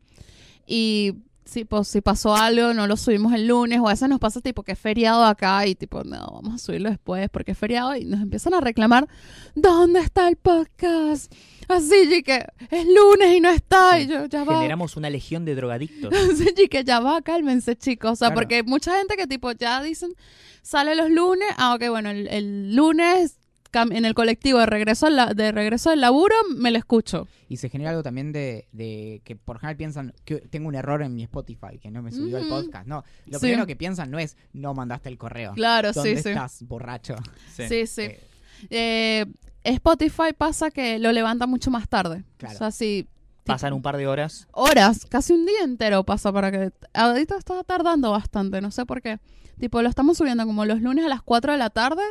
Y 0.66 1.14
si, 1.44 1.64
pues, 1.64 1.88
si 1.88 2.00
pasó 2.00 2.36
algo, 2.36 2.72
no 2.74 2.86
lo 2.86 2.96
subimos 2.96 3.32
el 3.32 3.46
lunes, 3.48 3.80
o 3.80 3.88
a 3.88 3.92
veces 3.92 4.08
nos 4.08 4.20
pasa 4.20 4.40
tipo 4.40 4.62
que 4.62 4.72
es 4.72 4.78
feriado 4.78 5.24
acá 5.24 5.66
y 5.66 5.74
tipo, 5.74 6.04
no, 6.04 6.18
vamos 6.32 6.54
a 6.54 6.58
subirlo 6.58 6.90
después 6.90 7.28
porque 7.30 7.52
es 7.52 7.58
feriado 7.58 7.96
y 7.96 8.04
nos 8.04 8.20
empiezan 8.20 8.54
a 8.54 8.60
reclamar, 8.60 9.08
¿dónde 9.54 10.00
está 10.00 10.28
el 10.28 10.36
podcast? 10.36 11.32
Así, 11.68 12.22
que 12.24 12.44
es 12.70 12.86
lunes 12.86 13.34
y 13.36 13.40
no 13.40 13.48
está, 13.50 14.00
y 14.00 14.06
yo, 14.08 14.26
ya 14.26 14.44
va. 14.44 14.54
Generamos 14.56 14.96
una 14.96 15.08
legión 15.10 15.44
de 15.44 15.54
drogadictos. 15.54 16.12
Sí, 16.36 16.48
y 16.56 16.68
que 16.68 16.84
ya 16.84 17.00
va, 17.00 17.20
cálmense, 17.22 17.76
chicos. 17.76 18.12
O 18.12 18.16
sea, 18.16 18.28
Claro. 18.28 18.40
porque 18.40 18.62
mucha 18.62 18.96
gente 18.98 19.16
que 19.16 19.26
tipo 19.26 19.50
ya 19.52 19.82
dicen, 19.82 20.14
sale 20.62 20.94
los 20.94 21.10
lunes, 21.10 21.48
ah, 21.56 21.74
ok, 21.74 21.88
bueno, 21.90 22.10
el, 22.10 22.28
el 22.28 22.74
lunes 22.76 23.36
en 23.72 24.04
el 24.04 24.14
colectivo 24.14 24.58
de 24.58 24.66
regreso, 24.66 25.06
al 25.06 25.16
la- 25.16 25.34
de 25.34 25.52
regreso 25.52 25.90
del 25.90 26.00
laburo, 26.00 26.34
me 26.56 26.70
lo 26.70 26.78
escucho. 26.78 27.28
Y 27.48 27.56
se 27.56 27.68
genera 27.68 27.90
algo 27.90 28.02
también 28.02 28.32
de, 28.32 28.66
de 28.72 29.20
que 29.24 29.36
por 29.36 29.58
general 29.58 29.76
piensan 29.76 30.12
que 30.24 30.36
tengo 30.36 30.68
un 30.68 30.74
error 30.74 31.02
en 31.02 31.14
mi 31.14 31.22
Spotify, 31.24 31.78
que 31.80 31.90
no 31.90 32.02
me 32.02 32.12
subió 32.12 32.38
el 32.38 32.46
Ujú. 32.46 32.62
podcast. 32.62 32.86
No, 32.86 33.04
lo 33.26 33.38
Sí. 33.38 33.46
primero 33.46 33.66
que 33.66 33.76
piensan 33.76 34.10
no 34.10 34.18
es 34.18 34.36
no 34.52 34.74
mandaste 34.74 35.08
el 35.08 35.18
correo. 35.18 35.52
Claro, 35.54 35.92
¿Dónde 35.92 36.16
sí, 36.16 36.22
sí. 36.22 36.28
estás, 36.30 36.62
borracho? 36.66 37.16
Sí, 37.54 37.86
sí. 37.86 38.02
Eh, 38.02 38.20
Eh, 38.70 39.26
Spotify 39.64 40.32
pasa 40.36 40.70
que 40.70 40.98
lo 40.98 41.12
levanta 41.12 41.46
mucho 41.46 41.70
más 41.70 41.88
tarde. 41.88 42.24
Claro. 42.38 42.54
O 42.54 42.58
sea, 42.58 42.70
sí. 42.70 43.06
Pasan 43.52 43.72
un 43.72 43.82
par 43.82 43.96
de 43.96 44.06
horas. 44.06 44.48
Horas, 44.52 45.06
casi 45.06 45.32
un 45.32 45.46
día 45.46 45.62
entero 45.64 46.04
pasa 46.04 46.32
para 46.32 46.50
que... 46.50 46.72
Ahorita 46.94 47.36
está 47.36 47.62
tardando 47.64 48.10
bastante, 48.10 48.60
no 48.60 48.70
sé 48.70 48.86
por 48.86 49.02
qué. 49.02 49.18
Tipo, 49.58 49.82
lo 49.82 49.88
estamos 49.88 50.16
subiendo 50.16 50.46
como 50.46 50.64
los 50.64 50.80
lunes 50.80 51.04
a 51.04 51.08
las 51.08 51.22
4 51.22 51.52
de 51.52 51.58
la 51.58 51.70
tarde 51.70 52.02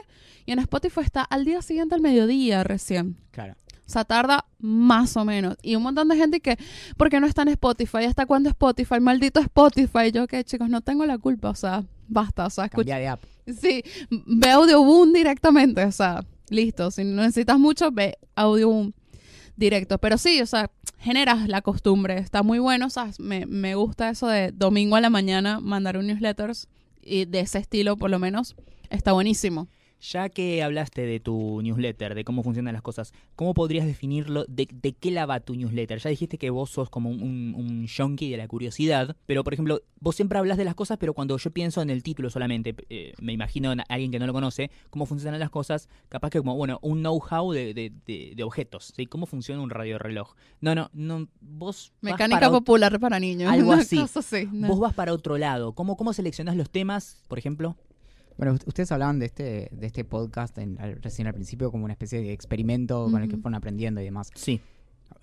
y 0.45 0.51
en 0.51 0.59
Spotify 0.59 1.01
está 1.01 1.23
al 1.23 1.45
día 1.45 1.61
siguiente 1.61 1.95
al 1.95 2.01
mediodía 2.01 2.63
recién. 2.63 3.17
claro. 3.31 3.55
O 3.89 3.91
sea, 3.91 4.05
tarda 4.05 4.45
más 4.59 5.17
o 5.17 5.25
menos. 5.25 5.57
Y 5.63 5.75
un 5.75 5.81
montón 5.81 6.09
de 6.09 6.15
gente 6.15 6.41
que, 6.41 6.59
¿por 6.95 7.09
qué 7.09 7.19
no 7.19 7.25
está 7.25 7.41
en 7.41 7.47
Spotify? 7.47 8.05
¿Hasta 8.05 8.27
cuándo 8.27 8.47
Spotify? 8.49 8.99
Maldito 8.99 9.39
Spotify. 9.39 10.11
Yo 10.13 10.27
que, 10.27 10.43
chicos, 10.43 10.69
no 10.69 10.81
tengo 10.81 11.07
la 11.07 11.17
culpa. 11.17 11.49
O 11.49 11.55
sea, 11.55 11.83
basta. 12.07 12.45
O 12.45 12.49
sea, 12.51 12.65
escucha. 12.65 12.97
De 12.99 13.07
app. 13.07 13.23
Sí, 13.47 13.81
ve 14.11 14.51
Audioboom 14.51 15.11
directamente. 15.11 15.83
O 15.85 15.91
sea, 15.91 16.23
listo. 16.51 16.91
Si 16.91 17.03
no 17.03 17.23
necesitas 17.23 17.57
mucho, 17.57 17.89
ve 17.89 18.19
Audioboom 18.35 18.91
directo. 19.55 19.97
Pero 19.97 20.19
sí, 20.19 20.39
o 20.39 20.45
sea, 20.45 20.69
generas 20.99 21.47
la 21.47 21.61
costumbre. 21.61 22.17
Está 22.17 22.43
muy 22.43 22.59
bueno. 22.59 22.89
Sea, 22.89 23.11
me, 23.17 23.45
me 23.45 23.75
gusta 23.75 24.09
eso 24.09 24.27
de 24.27 24.51
domingo 24.51 24.95
a 24.95 25.01
la 25.01 25.09
mañana 25.09 25.59
mandar 25.59 25.97
un 25.97 26.07
newsletters. 26.07 26.67
Y 27.01 27.25
de 27.25 27.39
ese 27.39 27.57
estilo, 27.59 27.97
por 27.97 28.11
lo 28.11 28.19
menos. 28.19 28.55
Está 28.89 29.13
buenísimo. 29.13 29.67
Ya 30.01 30.29
que 30.29 30.63
hablaste 30.63 31.01
de 31.05 31.19
tu 31.19 31.61
newsletter, 31.61 32.15
de 32.15 32.23
cómo 32.23 32.41
funcionan 32.41 32.73
las 32.73 32.81
cosas, 32.81 33.13
¿cómo 33.35 33.53
podrías 33.53 33.85
definirlo? 33.85 34.45
¿De, 34.47 34.67
de 34.71 34.93
qué 34.93 35.11
la 35.11 35.25
va 35.25 35.41
tu 35.41 35.55
newsletter? 35.55 35.99
Ya 35.99 36.09
dijiste 36.09 36.37
que 36.37 36.49
vos 36.49 36.69
sos 36.69 36.89
como 36.89 37.09
un, 37.09 37.21
un, 37.21 37.53
un 37.55 37.87
junkie 37.87 38.29
de 38.31 38.37
la 38.37 38.47
curiosidad, 38.47 39.17
pero 39.25 39.43
por 39.43 39.53
ejemplo, 39.53 39.81
vos 39.99 40.15
siempre 40.15 40.39
hablas 40.39 40.57
de 40.57 40.63
las 40.63 40.75
cosas, 40.75 40.97
pero 40.99 41.13
cuando 41.13 41.37
yo 41.37 41.51
pienso 41.51 41.81
en 41.81 41.89
el 41.89 42.01
título 42.01 42.29
solamente, 42.29 42.75
eh, 42.89 43.13
me 43.19 43.33
imagino 43.33 43.71
en 43.73 43.81
alguien 43.89 44.09
que 44.11 44.19
no 44.19 44.25
lo 44.27 44.31
conoce, 44.33 44.71
cómo 44.89 45.05
funcionan 45.05 45.39
las 45.39 45.49
cosas, 45.49 45.89
capaz 46.07 46.29
que 46.29 46.39
como, 46.39 46.55
bueno, 46.55 46.79
un 46.81 46.99
know-how 46.99 47.51
de, 47.51 47.73
de, 47.73 47.91
de- 48.05 48.33
de 48.35 48.43
objetos, 48.43 48.93
¿sí? 48.95 49.05
¿Cómo 49.05 49.25
funciona 49.25 49.61
un 49.61 49.69
radio 49.69 49.99
reloj? 49.99 50.33
No, 50.61 50.75
no, 50.75 50.89
no, 50.93 51.27
vos... 51.41 51.91
Mecánica 52.01 52.39
para 52.39 52.51
popular 52.51 52.99
para 52.99 53.19
niños. 53.19 53.51
Algo 53.51 53.73
así, 53.73 53.97
no. 54.51 54.69
Vos 54.69 54.79
vas 54.79 54.93
para 54.93 55.11
otro 55.13 55.37
lado. 55.37 55.73
¿Cómo, 55.73 55.97
cómo 55.97 56.13
seleccionás 56.13 56.55
los 56.55 56.69
temas, 56.69 57.23
por 57.27 57.37
ejemplo? 57.37 57.75
Bueno, 58.39 58.53
ust- 58.55 58.65
ustedes 58.65 58.91
hablaban 58.91 59.19
de 59.19 59.25
este, 59.27 59.69
de 59.71 59.85
este 59.87 60.03
podcast 60.05 60.57
en- 60.57 60.79
al- 60.79 61.01
recién 61.01 61.27
al 61.27 61.33
principio 61.33 61.71
como 61.71 61.83
una 61.83 61.93
especie 61.93 62.21
de 62.21 62.31
experimento 62.33 63.07
con 63.11 63.21
el 63.21 63.27
que 63.29 63.35
fueron 63.35 63.55
aprendiendo 63.55 63.99
y 64.01 64.05
demás. 64.05 64.31
Sí. 64.33 64.61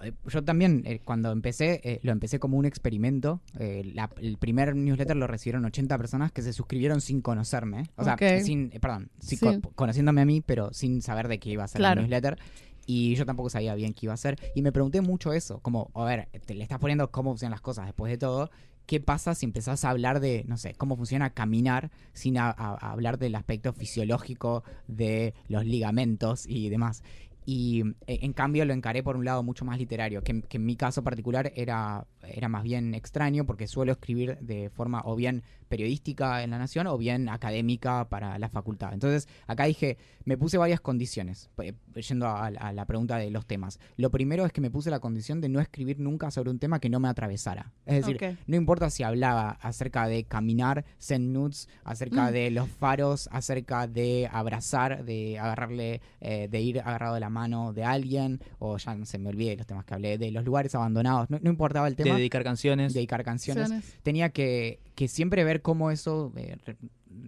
Eh, 0.02 0.12
Yo 0.26 0.44
también, 0.44 0.82
eh, 0.84 1.00
cuando 1.02 1.32
empecé, 1.32 1.80
eh, 1.82 2.00
lo 2.02 2.12
empecé 2.12 2.38
como 2.38 2.58
un 2.58 2.66
experimento. 2.66 3.40
Eh, 3.58 3.90
la- 3.94 4.10
el 4.20 4.36
primer 4.36 4.76
newsletter 4.76 5.16
lo 5.16 5.26
recibieron 5.26 5.64
80 5.64 5.96
personas 5.96 6.30
que 6.30 6.42
se 6.42 6.52
suscribieron 6.52 7.00
sin 7.00 7.22
conocerme. 7.22 7.84
O 7.96 8.04
sea, 8.04 8.16
sin, 8.42 8.68
perdón, 8.68 9.08
sí 9.18 9.36
Sí. 9.36 9.46
co- 9.46 9.70
conociéndome 9.74 10.20
a 10.20 10.24
mí, 10.26 10.42
pero 10.44 10.74
sin 10.74 11.00
saber 11.00 11.28
de 11.28 11.38
qué 11.38 11.48
iba 11.50 11.64
a 11.64 11.68
ser 11.68 11.78
Claro. 11.78 12.00
el 12.02 12.06
newsletter. 12.08 12.38
Y 12.84 13.14
yo 13.14 13.24
tampoco 13.24 13.48
sabía 13.48 13.74
bien 13.74 13.94
qué 13.94 14.06
iba 14.06 14.12
a 14.12 14.16
ser. 14.18 14.38
Y 14.54 14.60
me 14.62 14.70
pregunté 14.72 15.00
mucho 15.00 15.32
eso, 15.32 15.58
como, 15.60 15.90
a 15.94 16.04
ver, 16.04 16.28
te 16.44 16.54
le 16.54 16.62
estás 16.62 16.78
poniendo 16.78 17.10
cómo 17.10 17.30
funcionan 17.30 17.52
las 17.52 17.60
cosas 17.62 17.86
después 17.86 18.10
de 18.10 18.18
todo. 18.18 18.50
¿Qué 18.86 19.00
pasa 19.00 19.34
si 19.34 19.44
empezás 19.44 19.84
a 19.84 19.90
hablar 19.90 20.20
de, 20.20 20.44
no 20.46 20.56
sé, 20.56 20.74
cómo 20.74 20.96
funciona 20.96 21.30
caminar 21.30 21.90
sin 22.12 22.38
hablar 22.38 23.18
del 23.18 23.34
aspecto 23.34 23.72
fisiológico 23.72 24.62
de 24.86 25.34
los 25.48 25.64
ligamentos 25.64 26.46
y 26.46 26.68
demás? 26.68 27.02
Y 27.44 27.82
eh, 28.06 28.18
en 28.22 28.32
cambio 28.32 28.64
lo 28.64 28.72
encaré 28.72 29.02
por 29.02 29.16
un 29.16 29.24
lado 29.24 29.42
mucho 29.42 29.64
más 29.64 29.78
literario, 29.78 30.22
que, 30.22 30.42
que 30.42 30.56
en 30.56 30.66
mi 30.66 30.76
caso 30.76 31.02
particular 31.02 31.52
era, 31.54 32.06
era 32.22 32.48
más 32.48 32.64
bien 32.64 32.94
extraño 32.94 33.44
porque 33.44 33.68
suelo 33.68 33.92
escribir 33.92 34.38
de 34.38 34.70
forma 34.70 35.02
o 35.04 35.14
bien 35.14 35.42
periodística 35.68 36.42
en 36.42 36.50
La 36.50 36.58
Nación 36.58 36.86
o 36.86 36.96
bien 36.98 37.28
académica 37.28 38.08
para 38.08 38.38
la 38.38 38.48
facultad. 38.48 38.92
Entonces 38.92 39.28
acá 39.46 39.64
dije, 39.64 39.98
me 40.24 40.36
puse 40.36 40.58
varias 40.58 40.80
condiciones, 40.80 41.50
eh, 41.62 41.72
yendo 42.08 42.26
a, 42.26 42.46
a 42.46 42.72
la 42.72 42.84
pregunta 42.86 43.16
de 43.18 43.30
los 43.30 43.46
temas. 43.46 43.78
Lo 43.96 44.10
primero 44.10 44.44
es 44.46 44.52
que 44.52 44.60
me 44.60 44.70
puse 44.70 44.90
la 44.90 45.00
condición 45.00 45.40
de 45.40 45.48
no 45.48 45.60
escribir 45.60 45.98
nunca 46.00 46.30
sobre 46.30 46.50
un 46.50 46.58
tema 46.58 46.80
que 46.80 46.88
no 46.88 47.00
me 47.00 47.08
atravesara. 47.08 47.72
Es 47.84 48.04
decir, 48.06 48.38
no 48.46 48.56
importa 48.56 48.90
si 48.90 49.02
hablaba 49.02 49.50
acerca 49.60 50.06
de 50.06 50.24
caminar, 50.24 50.84
zen 51.00 51.32
nudes, 51.32 51.68
acerca 51.84 52.30
Mm. 52.30 52.32
de 52.32 52.50
los 52.50 52.68
faros, 52.68 53.28
acerca 53.32 53.86
de 53.86 54.28
abrazar, 54.32 55.04
de 55.04 55.38
agarrarle, 55.38 56.00
eh, 56.20 56.48
de 56.50 56.60
ir 56.60 56.80
agarrado 56.80 57.14
de 57.14 57.20
la 57.20 57.30
mano 57.30 57.72
de 57.72 57.84
alguien, 57.84 58.40
o 58.58 58.76
ya 58.78 58.94
no 58.94 59.04
se 59.06 59.18
me 59.18 59.28
olvide 59.28 59.56
los 59.56 59.66
temas 59.66 59.84
que 59.84 59.94
hablé, 59.94 60.18
de 60.18 60.30
los 60.30 60.44
lugares 60.44 60.74
abandonados, 60.74 61.30
no, 61.30 61.38
no 61.40 61.50
importaba 61.50 61.88
el 61.88 61.94
De 61.96 62.04
tema, 62.04 62.16
dedicar 62.16 62.42
canciones. 62.44 62.94
dedicar 62.94 63.22
canciones, 63.24 63.68
Canciones. 63.70 63.98
tenía 64.02 64.30
que, 64.30 64.80
que 64.94 65.08
siempre 65.08 65.44
ver 65.44 65.55
cómo 65.62 65.90
eso 65.90 66.32
eh, 66.36 66.56
re- 66.64 66.76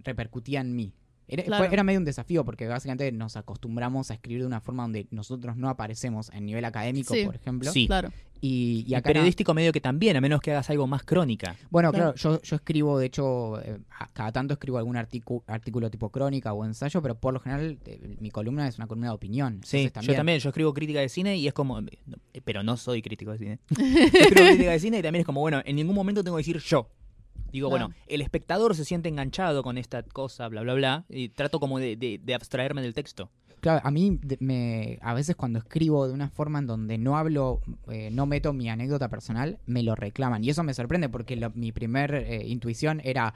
repercutía 0.03 0.61
en 0.61 0.75
mí. 0.75 0.93
Era, 1.31 1.43
Claro. 1.43 1.65
fue- 1.65 1.73
era 1.73 1.83
medio 1.83 1.99
un 1.99 2.05
desafío 2.05 2.43
porque 2.43 2.67
básicamente 2.67 3.11
nos 3.11 3.37
acostumbramos 3.37 4.09
a 4.09 4.15
escribir 4.15 4.41
de 4.41 4.47
una 4.47 4.61
forma 4.61 4.81
donde 4.83 5.05
nosotros 5.11 5.55
no 5.57 5.69
aparecemos 5.69 6.31
en 6.33 6.45
nivel 6.47 6.65
académico, 6.65 7.13
Sí. 7.13 7.25
por 7.25 7.35
ejemplo. 7.35 7.71
Sí. 7.71 7.85
Claro. 7.85 8.09
Y, 8.41 8.85
y 8.87 8.95
acá 8.95 9.09
periodístico 9.09 9.53
medio 9.53 9.71
que 9.73 9.81
también, 9.81 10.15
a 10.15 10.21
menos 10.21 10.39
que 10.39 10.51
hagas 10.51 10.69
algo 10.71 10.87
más 10.87 11.03
crónica. 11.03 11.55
Bueno, 11.69 11.91
Claro. 11.91 12.13
claro, 12.13 12.37
yo, 12.37 12.41
yo 12.41 12.55
escribo, 12.55 12.97
de 12.97 13.05
hecho, 13.05 13.61
eh, 13.61 13.77
a- 13.99 14.07
cada 14.13 14.31
tanto 14.31 14.53
escribo 14.55 14.77
algún 14.79 14.95
artículo 14.95 15.91
tipo 15.91 16.09
crónica 16.09 16.53
o 16.53 16.65
ensayo, 16.65 16.99
pero 17.01 17.13
por 17.19 17.33
lo 17.33 17.41
general 17.41 17.77
eh, 17.85 18.15
mi 18.19 18.31
columna 18.31 18.67
es 18.67 18.77
una 18.77 18.87
columna 18.87 19.09
de 19.09 19.13
opinión. 19.13 19.59
Sí, 19.65 19.91
yo 20.01 20.13
también, 20.15 20.39
yo 20.39 20.49
escribo 20.49 20.73
crítica 20.73 20.99
de 21.01 21.09
cine 21.09 21.35
y 21.37 21.47
es 21.47 21.53
como, 21.53 21.79
pero 22.43 22.63
no 22.63 22.75
soy 22.77 23.01
crítico 23.03 23.31
de 23.33 23.37
cine. 23.37 23.59
Yo 23.69 23.83
escribo 23.85 24.47
crítica 24.47 24.71
de 24.71 24.79
cine 24.79 24.99
y 24.99 25.01
también 25.03 25.19
es 25.21 25.25
como, 25.27 25.41
bueno, 25.41 25.61
en 25.65 25.75
ningún 25.75 25.93
momento 25.93 26.23
tengo 26.23 26.37
que 26.37 26.41
decir 26.41 26.57
yo. 26.59 26.89
Digo, 27.51 27.69
bueno, 27.69 27.91
el 28.07 28.21
espectador 28.21 28.75
se 28.75 28.85
siente 28.85 29.09
enganchado 29.09 29.63
con 29.63 29.77
esta 29.77 30.03
cosa, 30.03 30.47
bla, 30.47 30.61
bla, 30.61 30.73
bla, 30.73 31.05
y 31.09 31.29
trato 31.29 31.59
como 31.59 31.79
de, 31.79 31.95
de- 31.95 32.19
de 32.23 32.33
abstraerme 32.33 32.81
del 32.81 32.93
texto. 32.93 33.29
Claro, 33.61 33.81
a 33.83 33.91
mí 33.91 34.19
me, 34.39 34.99
a 35.01 35.13
veces 35.13 35.35
cuando 35.35 35.59
escribo 35.59 36.07
de 36.07 36.13
una 36.13 36.29
forma 36.29 36.59
en 36.59 36.67
donde 36.67 36.97
no 36.97 37.17
hablo, 37.17 37.59
eh, 37.91 38.09
no 38.09 38.25
meto 38.25 38.53
mi 38.53 38.69
anécdota 38.69 39.09
personal, 39.09 39.59
me 39.65 39.83
lo 39.83 39.95
reclaman. 39.95 40.43
Y 40.45 40.49
eso 40.49 40.63
me 40.63 40.73
sorprende 40.73 41.09
porque 41.09 41.35
lo- 41.35 41.51
mi 41.51 41.71
primer 41.73 42.13
eh, 42.15 42.47
intuición 42.47 43.01
era, 43.03 43.33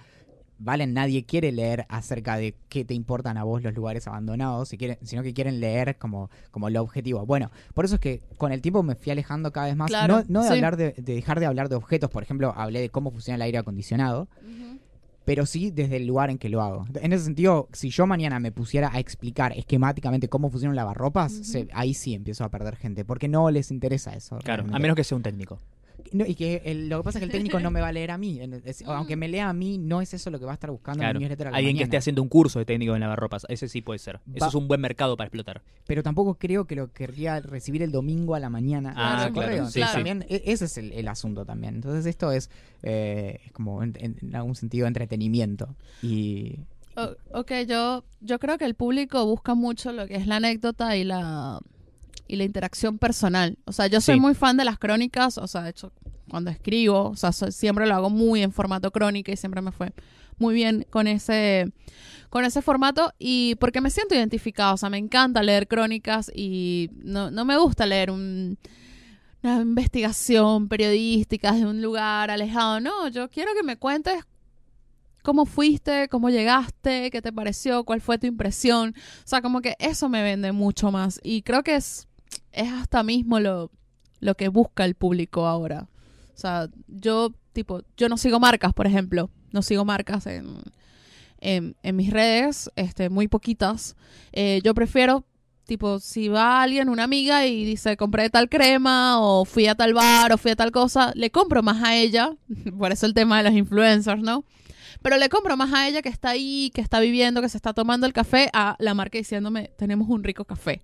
Valen, 0.59 0.93
nadie 0.93 1.25
quiere 1.25 1.51
leer 1.51 1.85
acerca 1.89 2.37
de 2.37 2.55
qué 2.69 2.85
te 2.85 2.93
importan 2.93 3.37
a 3.37 3.43
vos 3.43 3.61
los 3.63 3.73
lugares 3.73 4.07
abandonados, 4.07 4.69
si 4.69 4.77
quieren, 4.77 4.97
sino 5.03 5.21
que 5.23 5.33
quieren 5.33 5.59
leer 5.59 5.97
como, 5.97 6.29
como 6.51 6.69
lo 6.69 6.81
objetivo. 6.81 7.25
Bueno, 7.25 7.51
por 7.73 7.85
eso 7.85 7.95
es 7.95 8.01
que 8.01 8.21
con 8.37 8.51
el 8.51 8.61
tiempo 8.61 8.81
me 8.83 8.95
fui 8.95 9.11
alejando 9.11 9.51
cada 9.51 9.67
vez 9.67 9.75
más. 9.75 9.89
Claro, 9.89 10.19
no 10.19 10.23
no 10.29 10.41
de, 10.43 10.47
sí. 10.49 10.53
hablar 10.53 10.77
de, 10.77 10.93
de 10.97 11.15
dejar 11.15 11.39
de 11.39 11.47
hablar 11.47 11.69
de 11.69 11.75
objetos, 11.75 12.09
por 12.09 12.23
ejemplo, 12.23 12.53
hablé 12.55 12.79
de 12.81 12.89
cómo 12.89 13.11
funciona 13.11 13.35
el 13.35 13.41
aire 13.41 13.57
acondicionado, 13.57 14.27
pero 15.25 15.45
sí 15.45 15.71
desde 15.71 15.97
el 15.97 16.05
lugar 16.05 16.29
en 16.29 16.37
que 16.37 16.49
lo 16.49 16.61
hago. 16.61 16.85
En 16.95 17.13
ese 17.13 17.23
sentido, 17.25 17.69
si 17.71 17.89
yo 17.89 18.05
mañana 18.05 18.39
me 18.39 18.51
pusiera 18.51 18.91
a 18.93 18.99
explicar 18.99 19.53
esquemáticamente 19.57 20.27
cómo 20.27 20.49
funcionan 20.49 20.75
lavarropas, 20.75 21.31
se- 21.31 21.67
ahí 21.73 21.93
sí 21.93 22.13
empiezo 22.13 22.43
a 22.43 22.49
perder 22.49 22.75
gente, 22.75 23.05
porque 23.05 23.27
no 23.29 23.49
les 23.49 23.71
interesa 23.71 24.13
eso. 24.13 24.37
Claro, 24.39 24.65
a 24.71 24.79
menos 24.79 24.95
que 24.95 25.03
sea 25.03 25.15
un 25.15 25.23
técnico. 25.23 25.59
No, 26.11 26.25
y 26.25 26.35
que 26.35 26.61
el- 26.65 26.89
lo 26.89 26.97
que 26.99 27.03
pasa 27.05 27.17
es 27.17 27.21
que 27.21 27.25
el 27.25 27.31
técnico 27.31 27.59
no 27.59 27.71
me 27.71 27.81
va 27.81 27.87
a 27.87 27.91
leer 27.91 28.11
a 28.11 28.17
mí. 28.17 28.39
en- 28.39 28.61
es- 28.65 28.83
aunque 28.87 29.15
me 29.15 29.27
lea 29.27 29.49
a 29.49 29.53
mí, 29.53 29.77
no 29.77 30.01
es 30.01 30.13
eso 30.13 30.29
lo 30.29 30.39
que 30.39 30.45
va 30.45 30.51
a 30.51 30.53
estar 30.55 30.69
buscando 30.71 31.01
en 31.01 31.05
Claro. 31.05 31.19
mi 31.19 31.23
newsletter 31.25 31.47
a 31.47 31.51
la 31.51 31.57
Alguien 31.57 31.77
que 31.77 31.83
esté 31.83 31.97
haciendo 31.97 32.21
un 32.21 32.29
curso 32.29 32.59
de 32.59 32.65
técnico 32.65 32.93
en 32.95 33.01
lavarropas, 33.01 33.45
ese 33.49 33.67
sí 33.69 33.81
puede 33.81 33.99
ser. 33.99 34.19
Eso 34.33 34.47
es 34.47 34.55
un 34.55 34.67
buen 34.67 34.81
mercado 34.81 35.15
para 35.17 35.27
explotar. 35.27 35.61
Pero 35.87 36.03
tampoco 36.03 36.35
creo 36.35 36.65
que 36.65 36.75
lo 36.75 36.91
querría 36.91 37.39
recibir 37.39 37.81
el 37.83 37.91
domingo 37.91 38.35
a 38.35 38.39
la 38.39 38.49
mañana. 38.49 38.93
Ah, 38.95 39.25
en 39.27 39.33
claro, 39.33 39.65
sí, 39.69 39.79
también 39.81 40.25
e- 40.29 40.43
ese 40.45 40.65
es 40.65 40.77
el, 40.77 40.91
el 40.93 41.07
asunto 41.07 41.45
también. 41.45 41.75
Entonces 41.75 42.05
esto 42.05 42.31
es, 42.31 42.49
eh, 42.83 43.39
es 43.45 43.51
como 43.51 43.81
en, 43.83 43.93
en- 43.99 44.17
en 44.21 44.35
algún 44.35 44.55
sentido 44.55 44.87
entretenimiento. 44.87 45.75
Y 46.01 46.59
O- 46.95 47.39
ok, 47.39 47.51
yo, 47.67 48.03
yo 48.21 48.37
creo 48.39 48.57
que 48.59 48.65
el 48.65 48.75
público 48.75 49.25
busca 49.25 49.55
mucho 49.55 49.91
lo 49.91 50.05
que 50.07 50.15
es 50.15 50.27
la 50.27 50.35
anécdota 50.35 50.95
y 50.95 51.03
la, 51.03 51.59
y 52.33 52.37
la 52.37 52.43
interacción 52.43 52.97
personal. 52.97 53.57
O 53.65 53.71
sea, 53.71 53.87
yo 53.87 54.01
soy 54.01 54.15
Sí. 54.15 54.19
muy 54.21 54.33
fan 54.33 54.57
de 54.57 54.65
las 54.65 54.77
crónicas, 54.79 55.37
o 55.37 55.47
sea, 55.47 55.61
de 55.63 55.69
hecho, 55.69 55.91
cuando 56.29 56.49
escribo, 56.51 57.09
o 57.09 57.15
sea, 57.15 57.31
soy- 57.31 57.51
siempre 57.51 57.85
lo 57.85 57.93
hago 57.95 58.09
muy 58.09 58.41
en 58.41 58.51
formato 58.51 58.91
crónica 58.91 59.31
y 59.31 59.37
siempre 59.37 59.61
me 59.61 59.71
fue 59.71 59.93
muy 60.39 60.55
bien 60.55 60.85
con 60.89 61.05
ese, 61.07 61.71
con 62.29 62.43
ese 62.43 62.61
formato 62.63 63.13
y 63.19 63.55
porque 63.59 63.81
me 63.81 63.91
siento 63.91 64.15
identificada, 64.15 64.73
o 64.73 64.77
sea, 64.77 64.89
me 64.89 64.97
encanta 64.97 65.43
leer 65.43 65.67
crónicas 65.67 66.31
y 66.35 66.89
no, 66.95 67.29
no 67.29 67.45
me 67.45 67.55
gusta 67.57 67.85
leer 67.85 68.09
un... 68.09 68.57
una 69.43 69.61
investigación 69.61 70.67
periodística 70.69 71.51
de 71.51 71.65
un 71.65 71.81
lugar 71.81 72.31
alejado. 72.31 72.79
No, 72.79 73.07
yo 73.09 73.29
quiero 73.29 73.51
que 73.53 73.61
me 73.63 73.77
cuentes 73.77 74.23
cómo 75.21 75.45
fuiste, 75.45 76.07
cómo 76.09 76.29
llegaste, 76.29 77.09
qué 77.11 77.21
te 77.21 77.31
pareció, 77.31 77.83
cuál 77.83 78.01
fue 78.01 78.17
tu 78.17 78.25
impresión. 78.27 78.93
O 78.97 79.27
sea, 79.27 79.41
como 79.41 79.61
que 79.61 79.75
eso 79.79 80.09
me 80.09 80.23
vende 80.23 80.51
mucho 80.51 80.91
más. 80.91 81.19
Y 81.23 81.43
creo 81.43 81.61
que 81.63 81.75
es, 81.75 82.07
es 82.53 82.71
hasta 82.71 83.03
mismo 83.03 83.39
lo, 83.39 83.71
lo 84.19 84.35
que 84.35 84.47
busca 84.47 84.85
el 84.85 84.95
público 84.95 85.45
ahora. 85.47 85.87
O 86.33 86.37
sea, 86.37 86.69
yo, 86.87 87.33
tipo, 87.51 87.81
yo 87.97 88.09
no 88.09 88.17
sigo 88.17 88.39
marcas, 88.39 88.73
por 88.73 88.87
ejemplo. 88.87 89.29
No 89.51 89.61
sigo 89.61 89.85
marcas 89.85 90.25
en, 90.25 90.63
en, 91.39 91.95
mis 91.95 92.09
redes, 92.11 92.71
este, 92.75 93.09
muy 93.09 93.27
poquitas. 93.27 93.95
Eh, 94.31 94.61
yo 94.63 94.73
prefiero, 94.73 95.25
tipo, 95.65 95.99
si 95.99 96.27
va 96.27 96.63
alguien, 96.63 96.89
una 96.89 97.03
amiga, 97.03 97.45
y 97.45 97.65
dice, 97.65 97.97
compré 97.97 98.29
tal 98.29 98.49
crema, 98.49 99.19
o 99.21 99.45
fui 99.45 99.67
a 99.67 99.75
tal 99.75 99.93
bar, 99.93 100.31
o 100.31 100.37
fui 100.37 100.51
a 100.51 100.55
tal 100.55 100.71
cosa, 100.71 101.11
le 101.15 101.29
compro 101.29 101.61
más 101.61 101.83
a 101.83 101.95
ella. 101.95 102.31
por 102.79 102.91
eso 102.91 103.05
el 103.05 103.13
tema 103.13 103.37
de 103.37 103.49
los 103.49 103.53
influencers, 103.53 104.21
¿no? 104.21 104.43
Pero 105.01 105.17
le 105.17 105.29
compro 105.29 105.57
más 105.57 105.73
a 105.73 105.87
ella 105.87 106.01
que 106.01 106.09
está 106.09 106.29
ahí, 106.29 106.71
que 106.73 106.81
está 106.81 106.99
viviendo, 106.99 107.41
que 107.41 107.49
se 107.49 107.57
está 107.57 107.73
tomando 107.73 108.07
el 108.07 108.13
café, 108.13 108.49
a 108.53 108.75
la 108.79 108.93
marca 108.93 109.17
diciéndome, 109.17 109.71
tenemos 109.77 110.07
un 110.09 110.23
rico 110.23 110.45
café. 110.45 110.81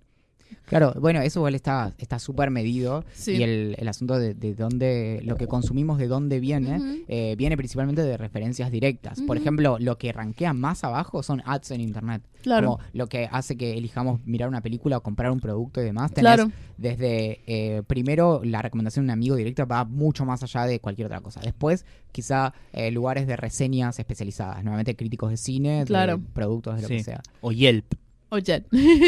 Claro, 0.66 0.94
bueno, 1.00 1.20
eso 1.20 1.40
igual 1.40 1.54
está 1.54 1.94
está 1.98 2.18
súper 2.18 2.50
medido 2.50 3.04
Sí. 3.12 3.32
y 3.32 3.42
el, 3.42 3.74
el 3.78 3.88
asunto 3.88 4.18
de, 4.18 4.34
de 4.34 4.54
dónde, 4.54 5.20
lo 5.24 5.36
que 5.36 5.46
consumimos 5.46 5.98
de 5.98 6.06
dónde 6.06 6.38
viene, 6.40 7.02
eh, 7.08 7.34
viene 7.36 7.56
principalmente 7.56 8.02
de 8.02 8.16
referencias 8.16 8.70
directas. 8.70 9.20
Por 9.22 9.36
ejemplo, 9.36 9.78
lo 9.80 9.98
que 9.98 10.12
rankea 10.12 10.52
más 10.52 10.84
abajo 10.84 11.22
son 11.22 11.42
ads 11.44 11.72
en 11.72 11.80
internet. 11.80 12.22
Claro. 12.42 12.76
Como 12.76 12.78
lo 12.92 13.06
que 13.08 13.28
hace 13.30 13.56
que 13.56 13.72
elijamos 13.76 14.24
mirar 14.26 14.48
una 14.48 14.60
película 14.62 14.96
o 14.98 15.02
comprar 15.02 15.30
un 15.30 15.40
producto 15.40 15.80
y 15.80 15.84
demás. 15.84 16.12
Tenés 16.12 16.34
Claro. 16.36 16.52
desde 16.78 17.40
eh, 17.46 17.82
primero 17.86 18.40
la 18.44 18.62
recomendación 18.62 19.04
de 19.06 19.12
un 19.12 19.18
amigo 19.18 19.36
directa 19.36 19.64
va 19.64 19.84
mucho 19.84 20.24
más 20.24 20.42
allá 20.42 20.64
de 20.66 20.80
cualquier 20.80 21.06
otra 21.06 21.20
cosa. 21.20 21.40
Después, 21.40 21.84
quizá 22.12 22.54
eh, 22.72 22.90
lugares 22.90 23.26
de 23.26 23.36
reseñas 23.36 23.98
especializadas, 23.98 24.62
nuevamente 24.64 24.96
críticos 24.96 25.30
de 25.30 25.36
cine, 25.36 25.84
Claro. 25.86 26.16
de 26.18 26.22
productos, 26.32 26.76
de 26.76 26.82
lo 26.82 26.88
Sí. 26.88 26.96
que 26.98 27.04
sea. 27.04 27.20
O 27.40 27.52
Yelp. 27.52 27.92
Oye, 28.30 28.62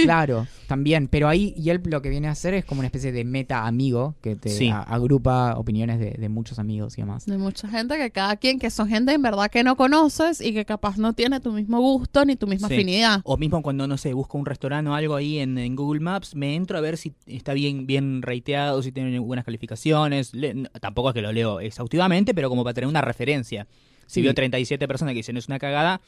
Claro, 0.05 0.47
también. 0.67 1.09
Pero 1.09 1.29
ahí 1.29 1.53
Yelp 1.55 1.87
lo 1.87 2.03
que 2.03 2.09
viene 2.11 2.29
a 2.29 2.33
hacer 2.33 2.55
es 2.55 2.65
como 2.65 2.81
una 2.81 2.87
especie 2.89 3.13
de 3.13 3.25
meta 3.25 3.67
amigo 3.67 4.15
que 4.21 4.37
te 4.37 4.49
Sí. 4.49 4.69
a- 4.69 4.83
agrupa 4.83 5.55
opiniones 5.57 5.99
de, 6.01 6.11
de 6.13 6.29
muchos 6.29 6.59
amigos 6.59 6.99
y 6.99 7.03
demás. 7.03 7.27
de 7.27 7.39
mucha 7.39 7.69
gente 7.69 7.97
que 7.97 8.11
cada 8.11 8.37
quien, 8.37 8.59
que 8.59 8.71
son 8.71 8.89
gente 8.89 9.13
en 9.13 9.23
verdad 9.23 9.51
que 9.51 9.63
no 9.65 9.77
conoces 9.77 10.41
y 10.41 10.53
que 10.53 10.65
capaz 10.65 10.99
no 10.99 11.13
tiene 11.13 11.41
tu 11.41 11.53
mismo 11.53 11.81
gusto 11.81 12.25
ni 12.25 12.37
tu 12.37 12.47
misma 12.47 12.69
Sí. 12.69 12.75
afinidad. 12.75 13.21
O 13.25 13.37
mismo 13.37 13.63
cuando, 13.63 13.87
no 13.87 13.97
sé, 13.97 14.13
busco 14.13 14.39
un 14.39 14.47
restaurante 14.47 14.91
o 14.91 14.95
algo 14.95 15.15
ahí 15.15 15.39
en, 15.39 15.57
en 15.59 15.77
Google 15.77 16.01
Maps, 16.01 16.35
me 16.35 16.55
entro 16.55 16.77
a 16.79 16.81
ver 16.81 16.97
si 16.97 17.15
está 17.27 17.53
bien, 17.55 17.87
bien 17.87 18.23
rateado, 18.23 18.83
si 18.83 18.93
tiene 18.93 19.19
buenas 19.19 19.45
calificaciones. 19.45 20.35
Le- 20.35 20.55
no, 20.55 20.69
tampoco 20.81 21.11
es 21.11 21.15
que 21.15 21.23
lo 21.23 21.33
leo 21.33 21.61
exhaustivamente, 21.61 22.35
pero 22.35 22.49
como 22.49 22.65
para 22.65 22.75
tener 22.75 22.89
una 22.89 23.01
referencia. 23.03 23.67
Si 24.07 24.15
Sí. 24.21 24.23
veo 24.23 24.35
37 24.35 24.87
personas 24.89 25.13
que 25.13 25.19
dicen 25.21 25.37
es 25.37 25.47
una 25.49 25.59
cagada, 25.59 26.01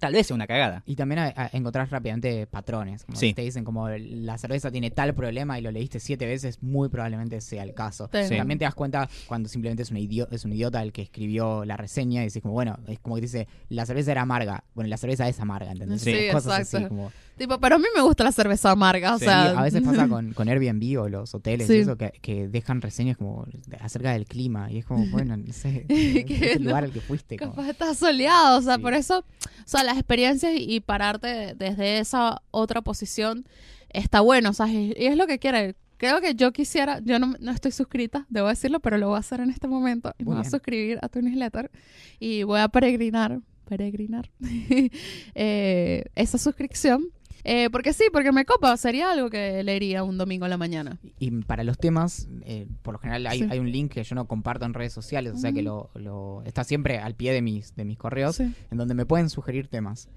tal 0.00 0.12
vez 0.14 0.26
sea 0.26 0.34
una 0.34 0.46
cagada. 0.48 0.82
Y 0.86 0.96
también 0.96 1.20
a- 1.20 1.32
a- 1.36 1.50
encontrás 1.52 1.90
rápidamente 1.90 2.46
patrones. 2.48 3.04
Como 3.04 3.16
Sí. 3.16 3.32
te 3.34 3.42
dicen 3.42 3.62
como 3.64 3.88
la 3.88 4.36
cerveza 4.38 4.70
tiene 4.72 4.90
tal 4.90 5.14
problema 5.14 5.58
y 5.58 5.62
lo 5.62 5.70
leíste 5.70 6.00
siete 6.00 6.26
veces, 6.26 6.60
muy 6.62 6.88
probablemente 6.88 7.40
sea 7.40 7.62
el 7.62 7.74
caso. 7.74 8.10
Sí. 8.12 8.36
También 8.36 8.58
te 8.58 8.64
das 8.64 8.74
cuenta 8.74 9.08
cuando 9.28 9.48
simplemente 9.48 9.82
es 9.84 9.90
un, 9.92 9.98
idiota, 9.98 10.34
es 10.34 10.44
un 10.44 10.52
idiota 10.52 10.82
el 10.82 10.92
que 10.92 11.02
escribió 11.02 11.64
la 11.64 11.76
reseña 11.76 12.22
y 12.22 12.24
dices 12.24 12.42
como, 12.42 12.54
bueno, 12.54 12.78
es 12.88 12.98
como 12.98 13.14
que 13.14 13.20
dice, 13.20 13.46
la 13.68 13.86
cerveza 13.86 14.10
era 14.10 14.22
amarga. 14.22 14.64
Bueno, 14.74 14.88
la 14.88 14.96
cerveza 14.96 15.28
es 15.28 15.38
amarga, 15.38 15.70
¿entendés? 15.72 16.00
Sí, 16.02 16.14
cosas 16.32 16.58
exacto. 16.60 16.76
así 16.78 16.86
como... 16.88 17.12
Tipo, 17.40 17.58
pero 17.58 17.76
a 17.76 17.78
mí 17.78 17.86
me 17.96 18.02
gusta 18.02 18.22
la 18.22 18.32
cerveza 18.32 18.70
amarga, 18.70 19.14
o 19.14 19.18
Sí, 19.18 19.24
sea... 19.24 19.58
a 19.58 19.62
veces 19.62 19.80
pasa 19.80 20.06
con, 20.08 20.34
con 20.34 20.46
Airbnb 20.50 21.00
o 21.00 21.08
los 21.08 21.34
hoteles 21.34 21.68
Sí. 21.68 21.76
y 21.76 21.78
eso 21.78 21.96
que, 21.96 22.12
que 22.20 22.48
dejan 22.48 22.82
reseñas 22.82 23.16
como 23.16 23.46
acerca 23.80 24.12
del 24.12 24.26
clima 24.26 24.70
y 24.70 24.76
es 24.78 24.84
como, 24.84 25.06
bueno, 25.10 25.38
no 25.38 25.50
sé, 25.54 25.86
es 25.88 26.24
Que 26.26 26.52
el 26.52 26.64
lugar 26.64 26.82
no. 26.82 26.88
al 26.88 26.92
que 26.92 27.00
fuiste. 27.00 27.38
como- 27.38 27.52
Capaz 27.52 27.70
estás 27.70 27.96
soleado, 27.96 28.58
o 28.58 28.62
sea, 28.62 28.74
Sí. 28.76 28.82
por 28.82 28.92
eso, 28.92 29.20
o 29.20 29.24
sea, 29.64 29.82
las 29.84 29.96
experiencias 29.96 30.52
y, 30.54 30.80
pararte 30.80 31.54
desde 31.54 31.98
esa 31.98 32.42
otra 32.50 32.82
posición 32.82 33.46
está 33.88 34.20
bueno, 34.20 34.50
o 34.50 34.52
sea, 34.52 34.68
y 34.68 34.92
es 34.96 35.16
lo 35.16 35.26
que 35.26 35.38
quiere. 35.38 35.76
Creo 35.96 36.20
que 36.20 36.34
yo 36.34 36.52
quisiera, 36.52 37.00
yo 37.02 37.18
no, 37.18 37.36
no 37.40 37.52
estoy 37.52 37.72
suscrita, 37.72 38.26
debo 38.28 38.48
decirlo, 38.48 38.80
pero 38.80 38.98
lo 38.98 39.08
voy 39.08 39.16
a 39.16 39.20
hacer 39.20 39.40
en 39.40 39.48
este 39.48 39.66
momento. 39.66 40.12
Muy 40.18 40.34
voy 40.36 40.46
a 40.46 40.50
suscribir 40.50 40.98
a 41.00 41.08
tu 41.08 41.22
newsletter 41.22 41.70
y 42.18 42.42
voy 42.42 42.60
a 42.60 42.68
peregrinar, 42.68 43.40
peregrinar, 43.66 44.30
eh, 45.34 46.04
esa 46.14 46.36
suscripción. 46.38 47.06
Eh, 47.44 47.70
porque 47.70 47.92
sí, 47.92 48.04
porque 48.12 48.32
me 48.32 48.44
copa, 48.44 48.76
sería 48.76 49.10
algo 49.12 49.30
que 49.30 49.62
leería 49.62 50.02
un 50.04 50.18
domingo 50.18 50.46
en 50.46 50.50
la 50.50 50.56
mañana. 50.58 50.98
Y 51.18 51.30
para 51.42 51.64
los 51.64 51.78
temas, 51.78 52.28
eh, 52.42 52.66
por 52.82 52.92
lo 52.94 52.98
general 52.98 53.26
hay, 53.26 53.38
Sí. 53.40 53.48
hay 53.50 53.58
un 53.58 53.70
link 53.70 53.92
que 53.92 54.04
yo 54.04 54.14
no 54.14 54.26
comparto 54.26 54.64
en 54.66 54.74
redes 54.74 54.92
sociales, 54.92 55.32
o 55.34 55.38
sea 55.38 55.52
que 55.52 55.62
lo, 55.62 55.90
lo- 55.94 56.42
está 56.44 56.64
siempre 56.64 56.98
al 56.98 57.14
pie 57.14 57.32
de 57.32 57.42
mis, 57.42 57.74
de 57.76 57.84
mis 57.84 57.96
correos, 57.98 58.36
Sí. 58.36 58.52
en 58.70 58.78
donde 58.78 58.94
me 58.94 59.06
pueden 59.06 59.30
sugerir 59.30 59.68
temas. 59.68 60.08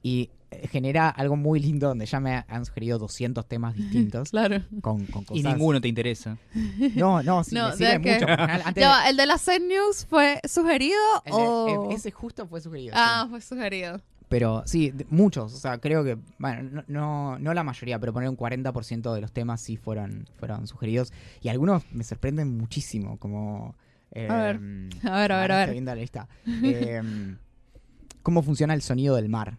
Y 0.00 0.30
eh, 0.52 0.68
genera 0.68 1.08
algo 1.08 1.34
muy 1.34 1.58
lindo 1.58 1.88
donde 1.88 2.06
ya 2.06 2.20
me 2.20 2.44
han 2.46 2.64
sugerido 2.64 2.98
200 3.00 3.46
temas 3.48 3.74
distintos 3.76 4.30
Claro. 4.30 4.62
con, 4.80 5.04
con 5.06 5.24
cosas... 5.24 5.36
Y 5.36 5.42
ninguno 5.42 5.80
te 5.80 5.88
interesa. 5.88 6.38
No, 6.94 7.22
no, 7.24 7.42
sí, 7.42 7.54
No, 7.56 7.70
me 7.70 7.76
sirve 7.76 7.98
de 7.98 8.00
que- 8.00 8.12
mucho. 8.14 8.26
antes 8.28 8.74
de- 8.76 8.86
va, 8.86 9.10
¿El 9.10 9.16
de 9.16 9.26
la 9.26 9.36
Zen 9.38 9.66
News 9.66 10.06
fue 10.08 10.40
sugerido 10.48 10.96
el 11.24 11.32
de- 11.32 11.38
o...? 11.42 11.90
ese 11.90 12.12
justo 12.12 12.46
fue 12.46 12.60
sugerido. 12.60 12.94
Ah, 12.96 13.22
sí. 13.24 13.30
fue 13.30 13.40
sugerido. 13.40 14.00
Pero 14.28 14.62
sí, 14.66 14.92
muchos. 15.08 15.54
O 15.54 15.56
sea, 15.56 15.78
creo 15.78 16.04
que, 16.04 16.18
bueno, 16.38 16.62
no, 16.70 16.84
no, 16.88 17.38
no 17.38 17.54
la 17.54 17.64
mayoría, 17.64 17.98
pero 17.98 18.12
poner 18.12 18.28
un 18.28 18.36
40% 18.36 19.14
de 19.14 19.20
los 19.22 19.32
temas 19.32 19.60
sí 19.60 19.76
fueron, 19.76 20.26
fueron 20.38 20.66
sugeridos. 20.66 21.12
Y 21.40 21.48
algunos 21.48 21.82
me 21.92 22.04
sorprenden 22.04 22.56
muchísimo, 22.58 23.18
como... 23.18 23.74
eh, 24.12 24.28
A 24.30 24.36
ver. 24.42 24.56
A 25.04 25.16
ver, 25.20 25.32
a 25.32 25.40
ver, 25.40 25.52
a 25.52 25.56
ver. 25.58 25.70
Viendo 25.72 25.94
la 25.94 26.00
lista. 26.00 26.28
Eh, 26.46 27.02
¿Cómo 28.22 28.42
funciona 28.42 28.74
el 28.74 28.82
sonido 28.82 29.16
del 29.16 29.28
mar? 29.28 29.58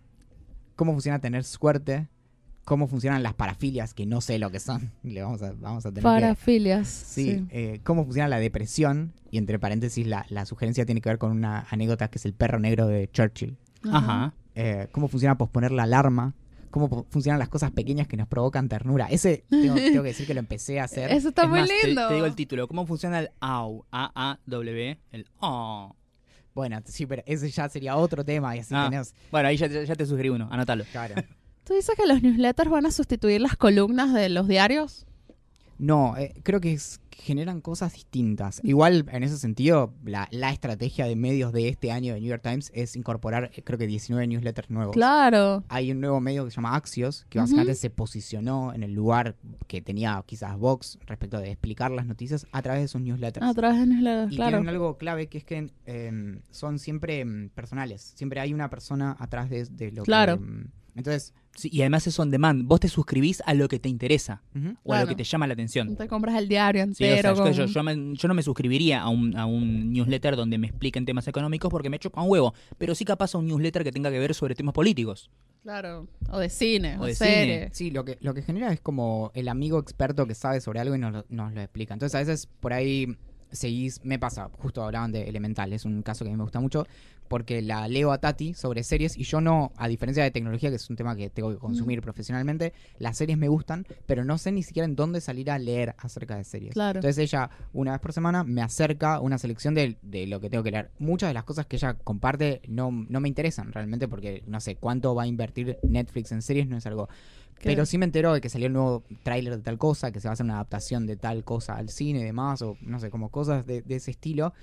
¿Cómo 0.76 0.92
funciona 0.94 1.20
tener 1.20 1.44
suerte? 1.44 2.08
¿Cómo 2.66 2.88
funcionan 2.88 3.24
las 3.24 3.34
parafilias? 3.34 3.96
Que 3.96 4.06
no 4.06 4.22
sé 4.22 4.38
lo 4.38 4.52
que 4.52 4.60
son. 4.60 4.92
Le 5.04 5.24
vamos 5.24 5.42
a, 5.42 5.54
vamos 5.54 5.86
a 5.86 5.90
tener 5.90 6.04
que... 6.04 6.10
Parafilias. 6.10 6.88
Sí, 6.88 7.24
Sí. 7.32 7.48
eh, 7.50 7.80
cómo 7.84 8.04
funciona 8.04 8.28
la 8.28 8.38
depresión. 8.38 9.14
Y 9.32 9.40
entre 9.40 9.58
paréntesis, 9.58 10.06
la, 10.06 10.26
la 10.30 10.46
sugerencia 10.46 10.86
tiene 10.86 11.02
que 11.02 11.10
ver 11.10 11.18
con 11.18 11.32
una 11.32 11.66
anécdota 11.72 12.10
que 12.10 12.20
es 12.20 12.26
el 12.26 12.34
perro 12.34 12.60
negro 12.60 12.86
de 12.86 13.10
Churchill. 13.12 13.58
Ajá. 13.92 14.34
Eh, 14.62 14.88
cómo 14.92 15.08
funciona 15.08 15.38
posponer 15.38 15.72
la 15.72 15.84
alarma, 15.84 16.34
cómo 16.70 17.06
funcionan 17.10 17.40
las 17.40 17.48
cosas 17.48 17.72
pequeñas 17.72 18.08
que 18.08 18.18
nos 18.18 18.28
provocan 18.28 18.68
ternura. 18.68 19.08
Ese 19.10 19.46
tengo, 19.50 19.76
tengo 19.76 20.04
que 20.04 20.10
decir 20.10 20.28
que 20.28 20.34
lo 20.34 20.42
empecé 20.42 20.80
a 20.82 20.84
hacer. 20.84 21.12
Eso 21.12 21.30
está 21.30 21.44
Es 21.44 21.50
muy 21.50 21.62
más, 21.62 21.70
lindo. 21.86 22.08
Te, 22.10 22.14
digo 22.16 22.26
el 22.26 22.36
título. 22.36 22.68
¿Cómo 22.68 22.86
funciona 22.86 23.20
el 23.20 23.30
AU? 23.40 23.86
A-A-W. 23.92 25.00
El 25.12 25.26
O. 25.40 25.96
Bueno, 26.54 26.82
sí, 26.86 27.06
pero 27.06 27.24
ese 27.26 27.50
ya 27.50 27.70
sería 27.70 27.96
otro 27.96 28.26
tema 28.26 28.54
y 28.56 28.60
así 28.60 28.74
Ah. 28.76 28.88
tenés. 28.90 29.14
Bueno, 29.32 29.48
ahí 29.48 29.56
ya 29.56 29.70
te 29.70 30.06
sugerí 30.06 30.28
uno. 30.30 30.50
Anótalo. 30.52 30.84
Claro. 30.92 31.16
¿Tú 31.64 31.74
dices 31.76 31.96
que 31.96 32.06
los 32.06 32.22
newsletters 32.22 32.70
van 32.70 32.86
a 32.86 32.92
sustituir 32.92 33.40
las 33.40 33.56
columnas 33.56 34.14
de 34.14 34.28
los 34.28 34.48
diarios? 34.48 35.06
No, 35.78 36.18
eh, 36.18 36.34
creo 36.44 36.60
que 36.60 36.74
es- 36.74 37.00
generan 37.22 37.62
cosas 37.62 37.94
distintas. 37.94 38.62
Igual, 38.64 39.06
en 39.12 39.24
ese 39.24 39.38
sentido, 39.38 39.94
la, 40.04 40.28
la 40.32 40.52
estrategia 40.52 41.06
de 41.06 41.16
medios 41.16 41.52
de 41.54 41.68
este 41.68 41.92
año 41.92 42.14
de 42.14 42.20
New 42.22 42.30
York 42.30 42.42
Times 42.42 42.72
es 42.74 42.96
incorporar, 42.96 43.52
eh, 43.56 43.62
creo 43.64 43.78
que 43.78 43.88
19 43.88 44.26
newsletters 44.28 44.70
nuevos. 44.70 44.94
Claro. 44.94 45.64
Hay 45.70 45.92
un 45.92 46.00
nuevo 46.02 46.20
medio 46.22 46.46
que 46.46 46.52
se 46.52 46.56
llama 46.56 46.76
Axios, 46.76 47.26
que 47.30 47.40
básicamente 47.40 47.76
se 47.76 47.90
posicionó 47.90 48.74
en 48.74 48.84
el 48.84 48.94
lugar 48.94 49.36
que 49.68 49.82
tenía 49.82 50.24
quizás 50.26 50.58
Vox 50.58 50.98
respecto 51.06 51.40
de 51.40 51.52
explicar 51.52 51.92
las 51.92 52.06
noticias 52.06 52.48
a 52.52 52.62
través 52.62 52.82
de 52.82 52.88
sus 52.88 53.02
newsletters. 53.02 53.46
A 53.46 53.54
través 53.54 53.80
de 53.80 53.88
newsletters, 53.88 54.32
Y 54.34 54.36
claro. 54.36 54.58
tienen 54.58 54.70
algo 54.70 54.98
clave 54.98 55.28
que 55.28 55.38
es 55.40 55.44
que 55.44 55.72
em, 55.86 56.42
son 56.52 56.80
siempre 56.80 57.20
em, 57.20 57.50
personales. 57.50 58.14
Siempre 58.16 58.40
hay 58.40 58.54
una 58.54 58.70
persona 58.70 59.16
atrás 59.20 59.50
de, 59.50 59.66
de 59.66 59.92
lo 59.92 60.04
Claro. 60.04 60.40
que. 60.40 60.46
Entonces. 61.00 61.34
Sí, 61.56 61.68
y 61.74 61.82
además 61.82 62.06
es 62.08 62.18
on 62.20 62.30
demand. 62.32 62.66
Vos 62.66 62.80
te 62.80 62.88
suscribís 62.88 63.42
a 63.46 63.54
lo 63.54 63.68
que 63.68 63.80
te 63.80 63.90
interesa 63.90 64.42
o 64.84 64.94
a 64.94 65.02
lo 65.02 65.08
que 65.08 65.16
te 65.16 65.24
llama 65.24 65.46
la 65.48 65.54
atención. 65.54 65.96
Te 65.98 66.08
compras 66.08 66.38
el 66.38 66.48
diario 66.48 66.86
Sí, 66.86 66.92
o 66.92 66.96
sea, 66.96 67.10
entero. 67.16 67.36
yo, 67.36 67.44
con- 67.44 67.54
yo- 67.54 67.66
yo 67.66 67.84
me- 67.84 68.16
yo 68.16 68.28
no 68.28 68.34
me 68.34 68.44
suscribiría 68.44 69.02
a 69.02 69.10
un, 69.10 69.36
a 69.36 69.46
un 69.46 69.92
newsletter 69.92 70.36
donde 70.38 70.58
me 70.58 70.68
expliquen 70.68 71.06
temas 71.06 71.28
económicos 71.28 71.70
porque 71.70 71.90
me 71.90 72.00
chupa 72.00 72.22
un 72.22 72.30
huevo. 72.30 72.54
Pero 72.78 72.96
sí 72.96 73.04
capaz 73.04 73.36
a 73.36 73.40
un 73.40 73.48
newsletter 73.48 73.84
que 73.84 73.92
tenga 73.92 74.10
que 74.12 74.20
ver 74.20 74.34
sobre 74.34 74.56
temas 74.56 74.74
políticos. 74.74 75.30
Claro. 75.64 76.08
O 76.32 76.40
de 76.40 76.50
cine, 76.50 76.98
o, 76.98 77.02
O 77.02 77.06
de 77.08 77.16
serie. 77.16 77.70
Sí, 77.74 77.92
lo 77.92 78.06
que, 78.06 78.18
lo 78.22 78.34
que 78.34 78.42
genera 78.42 78.72
es 78.72 78.80
como 78.80 79.32
el 79.34 79.50
amigo 79.50 79.80
experto 79.80 80.26
que 80.28 80.36
sabe 80.36 80.62
sobre 80.62 80.80
algo 80.80 80.96
y 80.96 81.00
nos, 81.00 81.26
nos 81.30 81.52
lo 81.54 81.60
explica. 81.62 81.94
Entonces, 81.94 82.16
a 82.16 82.20
veces 82.20 82.48
por 82.62 82.72
ahí 82.72 83.18
seguís. 83.52 84.02
Me 84.04 84.20
pasa, 84.20 84.50
justo 84.60 84.84
hablaban 84.84 85.12
de 85.12 85.24
Elemental, 85.24 85.74
es 85.74 85.86
un 85.86 86.02
caso 86.02 86.24
que 86.24 86.30
a 86.30 86.34
mí 86.34 86.38
me 86.38 86.44
gusta 86.44 86.60
mucho. 86.60 86.86
Porque 87.28 87.62
la 87.62 87.88
leo 87.88 88.12
a 88.12 88.18
Tati 88.18 88.56
sobre 88.56 88.82
series 88.82 89.16
y 89.16 89.24
yo 89.24 89.40
no, 89.40 89.72
a 89.78 89.88
diferencia 89.88 90.24
de 90.24 90.32
tecnología, 90.32 90.72
que 90.72 90.78
es 90.78 90.90
un 90.90 90.96
tema 90.96 91.16
que 91.16 91.30
tengo 91.30 91.52
que 91.52 91.58
consumir 91.58 92.02
profesionalmente, 92.02 92.74
las 92.98 93.18
series 93.18 93.38
me 93.38 93.48
gustan, 93.48 93.86
pero 94.08 94.26
no 94.26 94.40
sé 94.40 94.52
ni 94.52 94.64
siquiera 94.64 94.86
en 94.86 94.96
dónde 94.96 95.22
salir 95.22 95.52
a 95.52 95.60
leer 95.60 95.94
acerca 96.00 96.38
de 96.38 96.44
series. 96.44 96.74
Claro. 96.74 96.98
Entonces 96.98 97.20
ella, 97.20 97.52
una 97.72 97.92
vez 97.92 98.02
por 98.02 98.14
semana, 98.14 98.44
me 98.44 98.64
acerca 98.64 99.20
una 99.20 99.38
selección 99.38 99.76
de, 99.76 99.98
de 100.02 100.26
lo 100.26 100.40
que 100.40 100.50
tengo 100.50 100.64
que 100.64 100.72
leer. 100.72 100.90
Muchas 100.98 101.30
de 101.30 101.36
las 101.36 101.44
cosas 101.44 101.68
que 101.68 101.76
ella 101.76 101.94
comparte 102.04 102.64
no, 102.68 102.90
no 102.92 103.20
me 103.20 103.28
interesan 103.28 103.72
realmente 103.74 104.08
porque 104.08 104.42
no 104.48 104.60
sé 104.60 104.78
cuánto 104.78 105.14
va 105.14 105.24
a 105.24 105.28
invertir 105.28 105.78
Netflix 105.84 106.32
en 106.32 106.42
series, 106.42 106.68
no 106.68 106.78
es 106.78 106.88
algo 106.88 107.10
Pero 107.64 107.86
sí 107.86 107.98
me 107.98 108.06
entero 108.06 108.34
de 108.34 108.42
que 108.42 108.50
salió 108.50 108.68
el 108.68 108.74
nuevo 108.74 109.04
tráiler 109.24 109.56
de 109.58 109.62
tal 109.64 109.78
cosa, 109.78 110.12
que 110.12 110.20
se 110.20 110.28
va 110.28 110.32
a 110.32 110.34
hacer 110.34 110.46
una 110.46 110.56
adaptación 110.56 111.06
de 111.08 111.16
tal 111.18 111.44
cosa 111.44 111.76
al 111.76 111.90
cine 111.90 112.20
y 112.20 112.24
demás, 112.24 112.62
o 112.62 112.78
no 112.82 113.00
sé, 113.00 113.10
como 113.10 113.30
cosas 113.30 113.66
de, 113.66 113.82
de 113.82 113.96
ese 113.96 114.12
estilo. 114.12 114.54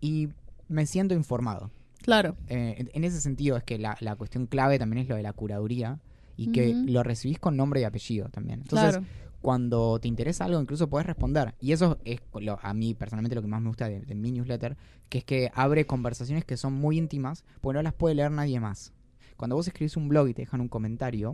Y 0.00 0.28
me 0.68 0.86
siento 0.86 1.14
informado. 1.14 1.70
Claro. 2.02 2.36
Eh, 2.48 2.74
en, 2.78 2.90
en 2.92 3.04
ese 3.04 3.20
sentido 3.20 3.56
es 3.56 3.64
que 3.64 3.78
la, 3.78 3.96
la 4.00 4.14
cuestión 4.16 4.46
clave 4.46 4.78
también 4.78 5.02
es 5.02 5.08
lo 5.08 5.16
de 5.16 5.22
la 5.22 5.32
curaduría 5.32 5.98
y 6.36 6.52
que 6.52 6.74
lo 6.74 7.02
recibís 7.02 7.38
con 7.38 7.56
nombre 7.56 7.80
y 7.80 7.84
apellido 7.84 8.28
también. 8.28 8.60
Entonces, 8.60 8.90
claro. 8.90 9.06
cuando 9.40 9.98
te 10.00 10.08
interesa 10.08 10.44
algo, 10.46 10.60
incluso 10.60 10.88
podés 10.88 11.06
responder. 11.06 11.54
Y 11.60 11.72
eso 11.72 11.98
es 12.04 12.20
lo- 12.40 12.58
a 12.62 12.74
mí 12.74 12.94
personalmente 12.94 13.34
lo 13.36 13.42
que 13.42 13.46
más 13.48 13.60
me 13.62 13.68
gusta 13.68 13.88
de, 13.88 14.00
de 14.00 14.14
mi 14.14 14.32
newsletter, 14.32 14.76
que 15.08 15.18
es 15.18 15.24
que 15.24 15.50
abre 15.54 15.86
conversaciones 15.86 16.44
que 16.44 16.56
son 16.56 16.72
muy 16.72 16.98
íntimas, 16.98 17.44
porque 17.60 17.76
no 17.76 17.82
las 17.82 17.94
puede 17.94 18.14
leer 18.16 18.30
nadie 18.32 18.58
más. 18.58 18.92
Cuando 19.36 19.56
vos 19.56 19.66
escribís 19.66 19.96
un 19.96 20.08
blog 20.08 20.28
y 20.28 20.34
te 20.34 20.42
dejan 20.42 20.60
un 20.60 20.68
comentario, 20.68 21.32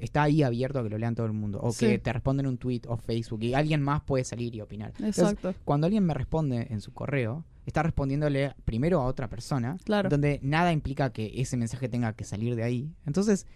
está 0.00 0.22
ahí 0.22 0.42
abierto 0.42 0.78
a 0.78 0.82
que 0.82 0.88
lo 0.90 0.98
lean 0.98 1.14
todo 1.14 1.26
el 1.26 1.32
mundo. 1.32 1.60
O 1.62 1.72
Sí. 1.72 1.86
que 1.86 1.98
te 1.98 2.12
responden 2.12 2.46
un 2.46 2.56
tweet 2.58 2.82
o 2.88 2.96
Facebook 2.96 3.42
y 3.42 3.54
alguien 3.54 3.82
más 3.82 4.02
puede 4.02 4.24
salir 4.24 4.54
y 4.54 4.60
opinar. 4.60 4.92
Entonces, 4.98 5.18
Exacto. 5.18 5.54
cuando 5.64 5.86
alguien 5.86 6.04
me 6.04 6.14
responde 6.14 6.66
en 6.70 6.80
su 6.80 6.92
correo, 6.92 7.44
está 7.66 7.82
respondiéndole 7.82 8.54
primero 8.64 9.00
a 9.00 9.04
otra 9.06 9.28
persona, 9.28 9.76
Claro. 9.84 10.08
donde 10.08 10.40
nada 10.42 10.72
implica 10.72 11.10
que 11.12 11.30
ese 11.36 11.56
mensaje 11.56 11.88
tenga 11.88 12.14
que 12.14 12.24
salir 12.24 12.56
de 12.56 12.62
ahí. 12.64 12.90
Entonces, 13.06 13.46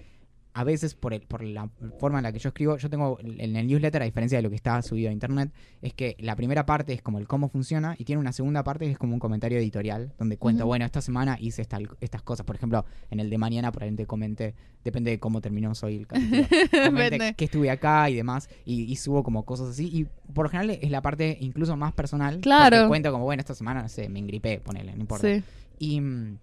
a 0.58 0.64
veces 0.64 0.94
por, 0.94 1.12
el, 1.12 1.20
por 1.20 1.44
la 1.44 1.68
forma 1.98 2.18
en 2.18 2.22
la 2.22 2.32
que 2.32 2.38
yo 2.38 2.48
escribo, 2.48 2.78
yo 2.78 2.88
tengo 2.88 3.18
en 3.20 3.54
el 3.56 3.66
newsletter, 3.66 4.00
a 4.00 4.06
diferencia 4.06 4.38
de 4.38 4.42
lo 4.42 4.48
que 4.48 4.56
está 4.56 4.80
subido 4.80 5.10
a 5.10 5.12
internet, 5.12 5.50
es 5.82 5.92
que 5.92 6.16
la 6.18 6.34
primera 6.34 6.64
parte 6.64 6.94
es 6.94 7.02
como 7.02 7.18
el 7.18 7.26
cómo 7.28 7.50
funciona 7.50 7.94
y 7.98 8.04
tiene 8.04 8.20
una 8.20 8.32
segunda 8.32 8.64
parte 8.64 8.86
que 8.86 8.92
es 8.92 8.98
como 8.98 9.12
un 9.12 9.20
comentario 9.20 9.58
editorial 9.58 10.14
donde 10.18 10.38
cuento, 10.38 10.64
bueno, 10.64 10.86
esta 10.86 11.02
semana 11.02 11.36
hice 11.38 11.60
esta- 11.60 11.78
estas 12.00 12.22
cosas. 12.22 12.46
Por 12.46 12.56
ejemplo, 12.56 12.86
en 13.10 13.20
el 13.20 13.28
de 13.28 13.36
mañana 13.36 13.70
probablemente 13.70 14.06
comente, 14.06 14.54
depende 14.82 15.10
de 15.10 15.18
cómo 15.20 15.42
terminó 15.42 15.72
hoy 15.82 15.96
el 15.96 16.06
capítulo, 16.06 16.46
que 17.36 17.44
estuve 17.44 17.70
acá 17.70 18.08
y 18.08 18.14
demás 18.14 18.48
y, 18.64 18.84
y 18.84 18.96
subo 18.96 19.22
como 19.22 19.44
cosas 19.44 19.68
así 19.68 19.90
y 19.92 20.06
por 20.32 20.46
lo 20.46 20.50
general 20.50 20.78
es 20.80 20.90
la 20.90 21.02
parte 21.02 21.36
incluso 21.40 21.76
más 21.76 21.92
personal. 21.92 22.40
Claro. 22.40 22.76
porque 22.76 22.88
cuento 22.88 23.12
como, 23.12 23.24
bueno, 23.24 23.40
esta 23.40 23.54
semana, 23.54 23.82
no 23.82 23.88
sé, 23.90 24.08
me 24.08 24.20
engripé, 24.20 24.58
ponele, 24.60 24.94
no 24.94 25.00
importa. 25.02 25.26
Sí. 25.28 25.42
Y, 25.78 26.00
mm, 26.00 26.38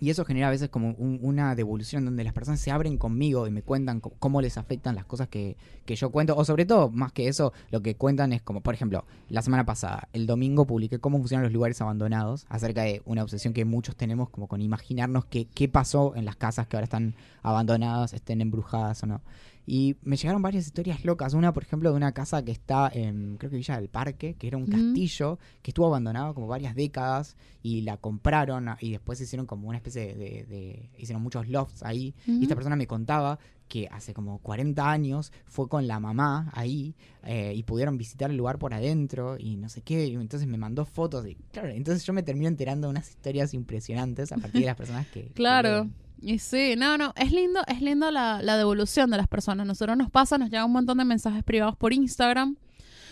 y 0.00 0.10
eso 0.10 0.24
genera 0.24 0.48
a 0.48 0.50
veces 0.50 0.68
como 0.68 0.90
un- 0.98 1.18
una 1.22 1.54
devolución 1.54 2.04
donde 2.04 2.24
las 2.24 2.32
personas 2.32 2.60
se 2.60 2.70
abren 2.70 2.98
conmigo 2.98 3.46
y 3.46 3.50
me 3.50 3.62
cuentan 3.62 4.00
cómo 4.00 4.40
les 4.40 4.58
afectan 4.58 4.94
las 4.94 5.04
cosas 5.04 5.28
que, 5.28 5.56
que 5.84 5.96
yo 5.96 6.10
cuento. 6.10 6.36
O 6.36 6.44
sobre 6.44 6.66
todo, 6.66 6.90
más 6.90 7.12
que 7.12 7.28
eso, 7.28 7.52
lo 7.70 7.80
que 7.82 7.94
cuentan 7.96 8.32
es 8.32 8.42
como, 8.42 8.60
por 8.60 8.74
ejemplo, 8.74 9.04
la 9.28 9.42
semana 9.42 9.64
pasada, 9.64 10.08
el 10.12 10.26
domingo 10.26 10.66
publiqué 10.66 10.98
cómo 10.98 11.18
funcionan 11.18 11.44
los 11.44 11.52
lugares 11.52 11.80
abandonados, 11.80 12.46
acerca 12.48 12.82
de 12.82 13.02
una 13.06 13.22
obsesión 13.22 13.54
que 13.54 13.64
muchos 13.64 13.96
tenemos 13.96 14.28
como 14.30 14.46
con 14.48 14.60
imaginarnos 14.62 15.24
qué, 15.24 15.46
qué 15.54 15.68
pasó 15.68 16.14
en 16.16 16.24
las 16.24 16.36
casas 16.36 16.66
que 16.66 16.76
ahora 16.76 16.84
están 16.84 17.14
abandonadas, 17.42 18.12
estén 18.12 18.40
embrujadas 18.40 19.02
o 19.02 19.06
no. 19.06 19.20
Y 19.68 19.96
me 20.02 20.16
llegaron 20.16 20.40
varias 20.42 20.66
historias 20.66 21.04
locas. 21.04 21.34
Una, 21.34 21.52
por 21.52 21.64
ejemplo, 21.64 21.90
de 21.90 21.96
una 21.96 22.12
casa 22.12 22.44
que 22.44 22.52
está 22.52 22.88
en, 22.92 23.36
creo 23.36 23.50
que 23.50 23.56
Villa 23.56 23.76
del 23.80 23.88
Parque, 23.88 24.34
que 24.34 24.46
era 24.46 24.56
un 24.56 24.66
castillo 24.66 25.38
que 25.60 25.72
estuvo 25.72 25.86
abandonado 25.88 26.34
como 26.34 26.46
varias 26.46 26.76
décadas 26.76 27.36
y 27.62 27.80
la 27.82 27.96
compraron 27.96 28.68
y 28.80 28.92
después 28.92 29.20
hicieron 29.20 29.44
como 29.46 29.68
una 29.68 29.78
especie 29.78 30.06
de, 30.06 30.14
de- 30.14 30.44
de- 30.44 30.90
hicieron 30.98 31.20
muchos 31.22 31.48
lofts 31.48 31.82
ahí. 31.82 32.14
Y 32.28 32.42
esta 32.44 32.54
persona 32.54 32.76
me 32.76 32.86
contaba 32.86 33.38
que 33.68 33.88
hace 33.90 34.14
como 34.14 34.38
40 34.38 34.88
años 34.88 35.32
fue 35.46 35.68
con 35.68 35.88
la 35.88 35.98
mamá 35.98 36.48
ahí 36.54 36.94
eh, 37.24 37.52
y 37.56 37.64
pudieron 37.64 37.98
visitar 37.98 38.30
el 38.30 38.36
lugar 38.36 38.60
por 38.60 38.72
adentro 38.72 39.36
y 39.36 39.56
no 39.56 39.68
sé 39.68 39.82
qué. 39.82 40.06
Y 40.06 40.14
entonces 40.14 40.46
me 40.46 40.56
mandó 40.58 40.84
fotos. 40.84 41.26
Y, 41.26 41.34
claro, 41.50 41.70
entonces 41.70 42.04
yo 42.06 42.12
me 42.12 42.22
termino 42.22 42.46
enterando 42.46 42.86
de 42.86 42.92
unas 42.92 43.10
historias 43.10 43.52
impresionantes 43.54 44.30
a 44.30 44.36
partir 44.36 44.60
de 44.60 44.66
las 44.66 44.76
personas 44.76 45.08
que... 45.08 45.24
que 45.24 45.30
Claro. 45.34 45.70
leen. 45.82 46.05
Y 46.26 46.40
sí, 46.40 46.74
no, 46.76 46.98
no, 46.98 47.12
es 47.14 47.30
lindo, 47.30 47.60
es 47.68 47.80
lindo 47.80 48.10
la, 48.10 48.42
la 48.42 48.56
devolución 48.56 49.08
de 49.12 49.16
las 49.16 49.28
personas. 49.28 49.64
Nosotros 49.64 49.96
nos 49.96 50.10
pasa, 50.10 50.38
nos 50.38 50.50
llegan 50.50 50.64
un 50.64 50.72
montón 50.72 50.98
de 50.98 51.04
mensajes 51.04 51.44
privados 51.44 51.76
por 51.76 51.92
Instagram, 51.92 52.56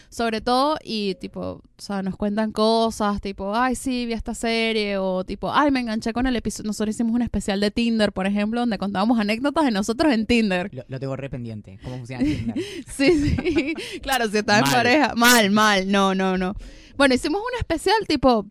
sobre 0.09 0.41
todo, 0.41 0.79
y 0.83 1.15
tipo, 1.21 1.41
o 1.41 1.63
sea, 1.79 2.03
nos 2.03 2.17
cuentan 2.17 2.51
cosas, 2.51 3.21
tipo, 3.21 3.55
ay, 3.55 3.77
sí, 3.77 4.05
vi 4.07 4.15
esta 4.15 4.35
serie, 4.35 4.99
o 4.99 5.23
tipo, 5.23 5.53
ay, 5.53 5.71
me 5.71 5.79
enganché 5.79 6.13
con 6.13 6.27
el 6.27 6.35
episodio. 6.35 6.67
Nosotros 6.67 6.97
hicimos 6.97 7.15
un 7.15 7.23
especial 7.23 7.61
de 7.61 7.71
Tinder, 7.71 8.11
por 8.11 8.27
ejemplo, 8.27 8.59
donde 8.59 8.79
contábamos 8.79 9.21
anécdotas 9.21 9.65
de 9.65 9.71
nosotros 9.71 10.13
en 10.13 10.27
Tinder. 10.27 10.75
Lo, 10.75 10.83
lo 10.89 10.99
tengo 10.99 11.15
re 11.15 11.31
pendiente. 11.31 11.79
¿Cómo 11.85 11.99
funciona 11.99 12.25
Tinder? 12.25 12.57
Sí, 12.89 13.13
sí. 13.13 13.75
claro, 14.03 14.29
si 14.29 14.39
estaba 14.39 14.59
en 14.59 14.65
pareja. 14.65 15.15
Mal, 15.15 15.53
mal. 15.53 15.89
No, 15.89 16.17
no, 16.17 16.37
no. 16.37 16.57
Bueno, 16.97 17.15
hicimos 17.15 17.41
un 17.41 17.61
especial 17.61 18.09
tipo. 18.09 18.45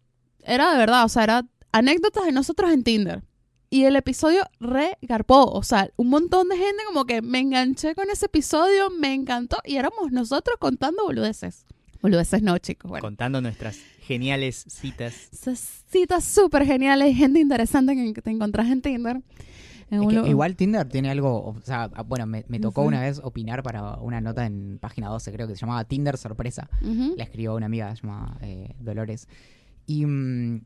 Era 0.45 0.72
de 0.72 0.77
verdad, 0.77 1.03
o 1.03 1.10
sea, 1.10 1.26
era 1.26 1.45
anécdotas 1.73 2.23
de 2.23 2.31
nosotros 2.31 2.72
en 2.72 2.85
Tinder. 2.85 3.23
Y 3.74 3.86
el 3.86 3.95
episodio 3.95 4.44
re 4.60 4.98
garpó. 5.02 5.45
O 5.45 5.64
sea, 5.64 5.90
un 5.95 6.10
montón 6.10 6.48
de 6.50 6.58
gente 6.58 6.84
como 6.86 7.06
que 7.06 7.24
me 7.24 7.40
enganché 7.40 7.95
con 7.95 8.10
ese 8.12 8.28
episodio, 8.28 8.91
me 8.91 9.14
encantó. 9.16 9.58
Y 9.66 9.78
éramos 9.78 10.12
nosotros 10.12 10.58
contando 10.60 11.04
boludeces. 11.04 11.66
Boludeces 12.02 12.44
no, 12.44 12.56
chicos. 12.60 12.90
Bueno. 12.90 13.02
Contando 13.02 13.41
nuestras 13.41 13.80
geniales 14.02 14.64
citas. 14.68 15.30
Esas 15.32 15.86
citas 15.90 16.24
súper 16.24 16.66
geniales, 16.66 17.18
gente 17.18 17.40
interesante 17.40 17.95
que 18.14 18.22
te 18.22 18.30
encontrás 18.30 18.68
en 18.70 18.82
Tinder. 18.84 19.22
En 19.90 20.00
Es 20.00 20.00
un 20.02 20.10
que 20.10 20.16
lu- 20.18 20.28
igual 20.28 20.56
Tinder 20.56 20.88
tiene 20.88 21.10
algo, 21.10 21.44
o 21.44 21.62
sea, 21.64 21.90
ah, 21.95 22.04
bueno, 22.04 22.28
me, 22.28 22.45
me 22.48 22.60
tocó 22.60 22.84
una 22.84 23.02
vez 23.02 23.20
opinar 23.24 23.64
para 23.64 23.95
una 23.95 24.22
nota 24.22 24.45
en 24.45 24.78
página 24.80 25.08
12, 25.10 25.32
creo 25.32 25.48
que 25.48 25.56
se 25.56 25.62
llamaba 25.62 25.84
Tinder 25.86 26.18
Sorpresa. 26.18 26.70
Ujú. 26.82 27.16
La 27.18 27.24
escribió 27.24 27.56
una 27.56 27.66
amiga, 27.68 27.95
se 27.95 28.04
llama 28.04 28.38
eh, 28.41 28.76
Dolores. 28.80 29.28
Y 29.88 30.06
mm, 30.06 30.62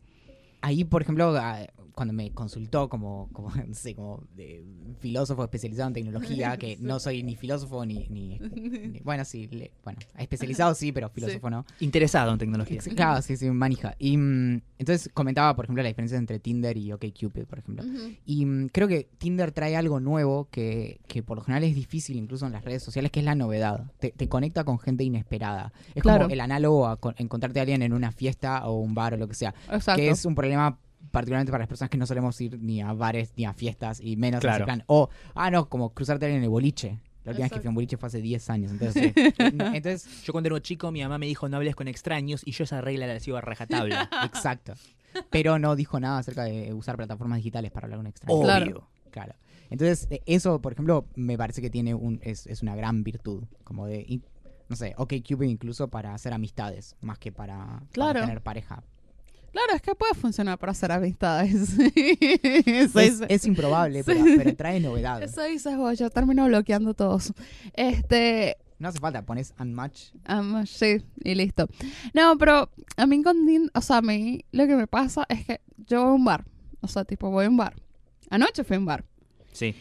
ahí, 0.61 0.84
por 0.85 1.01
ejemplo, 1.01 1.35
ah, 1.38 1.65
cuando 1.97 2.13
me 2.13 2.31
consultó 2.31 2.87
como, 2.89 3.27
como, 3.33 3.49
no 3.67 3.73
sé, 3.73 3.95
como 3.95 4.23
de 4.35 4.63
filósofo 4.99 5.43
especializado 5.43 5.87
en 5.87 5.93
tecnología, 5.95 6.55
que 6.57 6.77
no 6.79 6.99
soy 6.99 7.23
ni 7.23 7.35
filósofo 7.35 7.83
ni, 7.85 8.07
ni- 8.09 8.37
ni- 8.39 8.99
bueno, 9.03 9.25
sí, 9.25 9.47
le- 9.47 9.71
bueno, 9.83 9.99
especializado 10.17 10.75
sí, 10.75 10.91
pero 10.91 11.09
filósofo 11.09 11.49
no. 11.49 11.65
Interesado 11.79 12.31
en 12.31 12.37
tecnología. 12.37 12.79
Claro, 12.95 13.21
sí, 13.23 13.35
sí, 13.35 13.49
manija. 13.49 13.95
Y 13.97 14.15
mm, 14.15 14.61
entonces 14.77 15.09
comentaba, 15.13 15.55
por 15.55 15.65
ejemplo, 15.65 15.81
la 15.81 15.89
diferencia 15.89 16.17
entre 16.19 16.39
Tinder 16.39 16.77
y 16.77 16.91
OkCupid, 16.91 17.45
por 17.45 17.59
ejemplo. 17.59 17.83
Y 18.25 18.45
mm, 18.45 18.67
creo 18.67 18.87
que 18.87 19.09
Tinder 19.17 19.51
trae 19.51 19.75
algo 19.75 19.99
nuevo 19.99 20.47
que, 20.51 21.01
que 21.07 21.23
por 21.23 21.37
lo 21.37 21.43
general 21.43 21.63
es 21.63 21.75
difícil 21.75 22.15
incluso 22.15 22.45
en 22.45 22.51
las 22.51 22.63
redes 22.63 22.83
sociales, 22.83 23.11
que 23.11 23.21
es 23.21 23.25
la 23.25 23.33
novedad. 23.33 23.91
Te, 23.99 24.11
te 24.11 24.29
conecta 24.29 24.63
con 24.63 24.77
gente 24.77 25.03
inesperada. 25.03 25.73
Es 25.95 26.03
Claro. 26.03 26.25
como 26.25 26.33
el 26.33 26.41
análogo 26.41 26.87
a 26.87 26.97
con- 26.97 27.15
encontrarte 27.17 27.59
a 27.59 27.63
alguien 27.63 27.81
en 27.81 27.91
una 27.93 28.11
fiesta 28.11 28.67
o 28.67 28.79
un 28.79 28.93
bar 28.93 29.15
o 29.15 29.17
lo 29.17 29.27
que 29.27 29.33
sea. 29.33 29.55
Exacto. 29.71 29.99
Que 29.99 30.09
es 30.09 30.23
un 30.25 30.35
problema 30.35 30.79
particularmente 31.11 31.51
para 31.51 31.63
las 31.63 31.67
personas 31.67 31.89
que 31.89 31.97
no 31.97 32.05
solemos 32.05 32.39
ir 32.41 32.59
ni 32.59 32.81
a 32.81 32.93
bares 32.93 33.34
ni 33.35 33.45
a 33.45 33.53
fiestas 33.53 33.99
y 34.01 34.15
menos 34.17 34.39
en 34.39 34.41
Claro. 34.41 34.55
ese 34.57 34.63
plan. 34.65 34.84
O, 34.88 35.09
ah, 35.35 35.49
no, 35.51 35.69
como 35.69 35.93
cruzarte 35.93 36.27
en 36.34 36.43
el 36.43 36.49
boliche. 36.49 36.99
La 37.23 37.31
última 37.31 37.45
vez 37.45 37.51
que 37.51 37.59
fui 37.59 37.67
a 37.67 37.69
un 37.69 37.75
boliche 37.75 37.97
fue 37.97 38.07
hace 38.07 38.21
10 38.21 38.49
años. 38.49 38.71
Entonces, 38.71 39.11
sí. 39.13 39.34
entonces 39.39 40.23
Yo 40.23 40.31
cuando 40.31 40.47
era 40.47 40.61
chico, 40.61 40.91
mi 40.91 41.01
mamá 41.01 41.17
me 41.17 41.25
dijo 41.25 41.49
no 41.49 41.57
hables 41.57 41.75
con 41.75 41.88
extraños 41.89 42.41
y 42.45 42.51
yo 42.51 42.63
esa 42.63 42.79
regla 42.79 43.05
la 43.05 43.19
sigo 43.19 43.35
a 43.38 43.41
rajatabla. 43.41 44.09
exacto. 44.25 44.73
Pero 45.29 45.59
no 45.59 45.75
dijo 45.75 45.99
nada 45.99 46.19
acerca 46.19 46.43
de 46.43 46.73
usar 46.73 46.95
plataformas 46.95 47.38
digitales 47.38 47.71
para 47.71 47.85
hablar 47.85 47.99
con 47.99 48.07
extraños. 48.07 48.38
Obvio. 48.39 48.45
Claro. 48.47 48.88
Claro. 49.11 49.34
Entonces, 49.69 50.07
eh, 50.09 50.21
eso, 50.25 50.61
por 50.61 50.71
ejemplo, 50.73 51.05
me 51.15 51.38
parece 51.38 51.61
que 51.61 51.69
tiene 51.69 51.93
un, 51.93 52.19
es, 52.23 52.47
es 52.47 52.61
una 52.61 52.75
gran 52.75 53.03
virtud. 53.03 53.43
Como 53.63 53.88
de, 53.88 54.21
no 54.69 54.75
sé, 54.75 54.93
ok, 54.97 55.13
Cupid 55.27 55.47
incluso 55.47 55.89
para 55.89 56.13
hacer 56.13 56.34
amistades, 56.34 56.95
más 57.01 57.17
que 57.19 57.31
para, 57.31 57.81
para 57.95 58.21
tener 58.21 58.41
pareja. 58.41 58.84
Claro, 59.57 59.73
es 59.75 59.81
que 59.81 59.95
puede 59.95 60.13
funcionar 60.13 60.59
para 60.59 60.71
hacer 60.71 60.91
amistades. 60.91 61.73
Eso 61.95 62.99
Es, 63.27 63.45
improbable, 63.47 64.03
pero, 64.03 64.23
Sí. 64.23 64.35
pero 64.38 64.55
trae 64.55 64.79
novedad. 64.79 65.23
Eso 65.23 65.41
dices 65.45 65.75
vos, 65.75 65.97
yo 65.97 66.11
termino 66.11 66.45
bloqueando 66.45 66.93
todos. 66.93 67.34
Este, 67.73 68.57
No 68.77 68.89
hace 68.89 68.99
falta, 68.99 69.23
pones 69.25 69.55
unmatch. 69.59 70.11
ah, 70.25 70.63
sí, 70.67 71.01
y 71.23 71.34
listo. 71.34 71.67
No, 72.13 72.38
pero 72.38 72.69
a 72.97 73.07
mí 73.07 73.23
con 73.23 73.47
Tin- 73.47 73.71
o 73.73 73.81
sea, 73.81 73.97
a 73.97 74.01
mí 74.03 74.45
lo 74.51 74.67
que 74.67 74.75
me 74.75 74.85
pasa 74.85 75.25
es 75.27 75.43
que 75.47 75.59
yo 75.88 76.01
voy 76.03 76.11
a 76.11 76.13
un 76.13 76.25
bar. 76.25 76.45
O 76.81 76.88
sea, 76.88 77.03
tipo, 77.03 77.31
voy 77.31 77.45
a 77.45 77.49
un 77.49 77.57
bar. 77.57 77.73
Anoche 78.29 78.63
fui 78.63 78.75
a 78.75 78.79
un 78.79 78.85
bar. 78.85 79.05
Sí. 79.53 79.73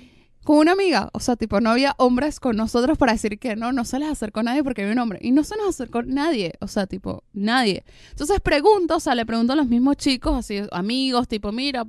Con 0.47 0.59
una 0.59 0.73
amiga, 0.73 1.11
o 1.13 1.19
sea, 1.19 1.35
tipo, 1.35 1.61
no 1.61 1.71
había 1.71 1.97
hombres 1.99 2.39
con 2.39 2.57
nosotros 2.57 2.97
para 2.97 3.11
decir 3.11 3.37
que 3.41 3.57
no, 3.57 3.73
no 3.73 3.85
se 3.85 3.99
les 3.99 4.09
acercó 4.09 4.45
nadie 4.45 4.63
porque 4.63 4.83
había 4.83 4.93
un 4.93 5.01
hombre. 5.01 5.19
Y 5.21 5.33
no 5.33 5.43
se 5.43 5.57
nos 5.57 5.71
acercó 5.71 6.05
nadie, 6.05 6.53
o 6.61 6.69
sea, 6.69 6.87
tipo, 6.87 7.25
nadie. 7.33 7.83
Entonces 8.11 8.39
pregunto, 8.41 8.95
o 8.95 9.01
sea, 9.01 9.17
le 9.17 9.27
pregunto 9.27 9.55
a 9.55 9.57
los 9.57 9.67
mismos 9.67 9.97
chicos, 9.97 10.37
así, 10.39 10.63
amigos, 10.71 11.27
tipo, 11.27 11.51
mira, 11.51 11.85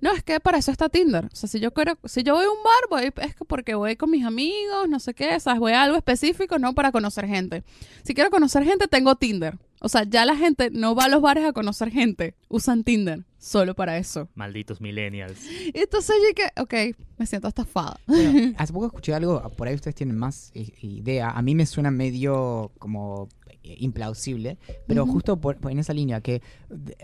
no, 0.00 0.10
es 0.12 0.22
que 0.22 0.40
para 0.40 0.56
eso 0.56 0.70
está 0.70 0.88
Tinder. 0.88 1.26
O 1.26 1.36
sea, 1.36 1.50
si 1.50 1.60
yo 1.60 1.74
quiero, 1.74 1.98
si 2.06 2.22
yo 2.22 2.34
voy 2.34 2.46
a 2.46 2.50
un 2.50 2.62
bar, 2.64 2.88
voy, 2.88 3.12
es 3.22 3.34
que 3.34 3.44
porque 3.44 3.74
voy 3.74 3.94
con 3.96 4.10
mis 4.10 4.24
amigos, 4.24 4.88
no 4.88 5.00
sé 5.00 5.12
qué, 5.12 5.38
¿sabes? 5.38 5.60
Voy 5.60 5.72
a 5.72 5.82
algo 5.82 5.98
específico, 5.98 6.58
no 6.58 6.74
para 6.74 6.92
conocer 6.92 7.26
gente. 7.26 7.62
Si 8.04 8.14
quiero 8.14 8.30
conocer 8.30 8.64
gente, 8.64 8.88
tengo 8.88 9.16
Tinder. 9.16 9.58
O 9.80 9.88
sea, 9.88 10.04
ya 10.04 10.24
la 10.24 10.36
gente 10.36 10.70
no 10.70 10.94
va 10.94 11.04
a 11.04 11.08
los 11.08 11.22
bares 11.22 11.44
a 11.44 11.52
conocer 11.52 11.90
gente, 11.90 12.34
usan 12.48 12.84
Tinder 12.84 13.24
solo 13.38 13.74
para 13.74 13.96
eso. 13.98 14.28
Malditos 14.34 14.80
millennials. 14.80 15.40
Y 15.50 15.78
entonces 15.78 16.16
yo 16.26 16.34
que, 16.34 16.60
ok, 16.60 16.96
me 17.16 17.26
siento 17.26 17.48
estafada. 17.48 17.98
Bueno, 18.06 18.54
hace 18.58 18.72
poco 18.72 18.86
escuché 18.86 19.14
algo, 19.14 19.40
por 19.56 19.68
ahí 19.68 19.74
ustedes 19.74 19.94
tienen 19.94 20.16
más 20.16 20.50
eh, 20.54 20.72
idea. 20.82 21.30
A 21.30 21.42
mí 21.42 21.54
me 21.54 21.66
suena 21.66 21.90
medio 21.90 22.72
como 22.78 23.28
eh, 23.62 23.76
implausible, 23.78 24.58
pero 24.86 25.06
justo 25.06 25.40
por, 25.40 25.56
por 25.56 25.70
en 25.70 25.78
esa 25.78 25.92
línea, 25.92 26.20
que 26.20 26.42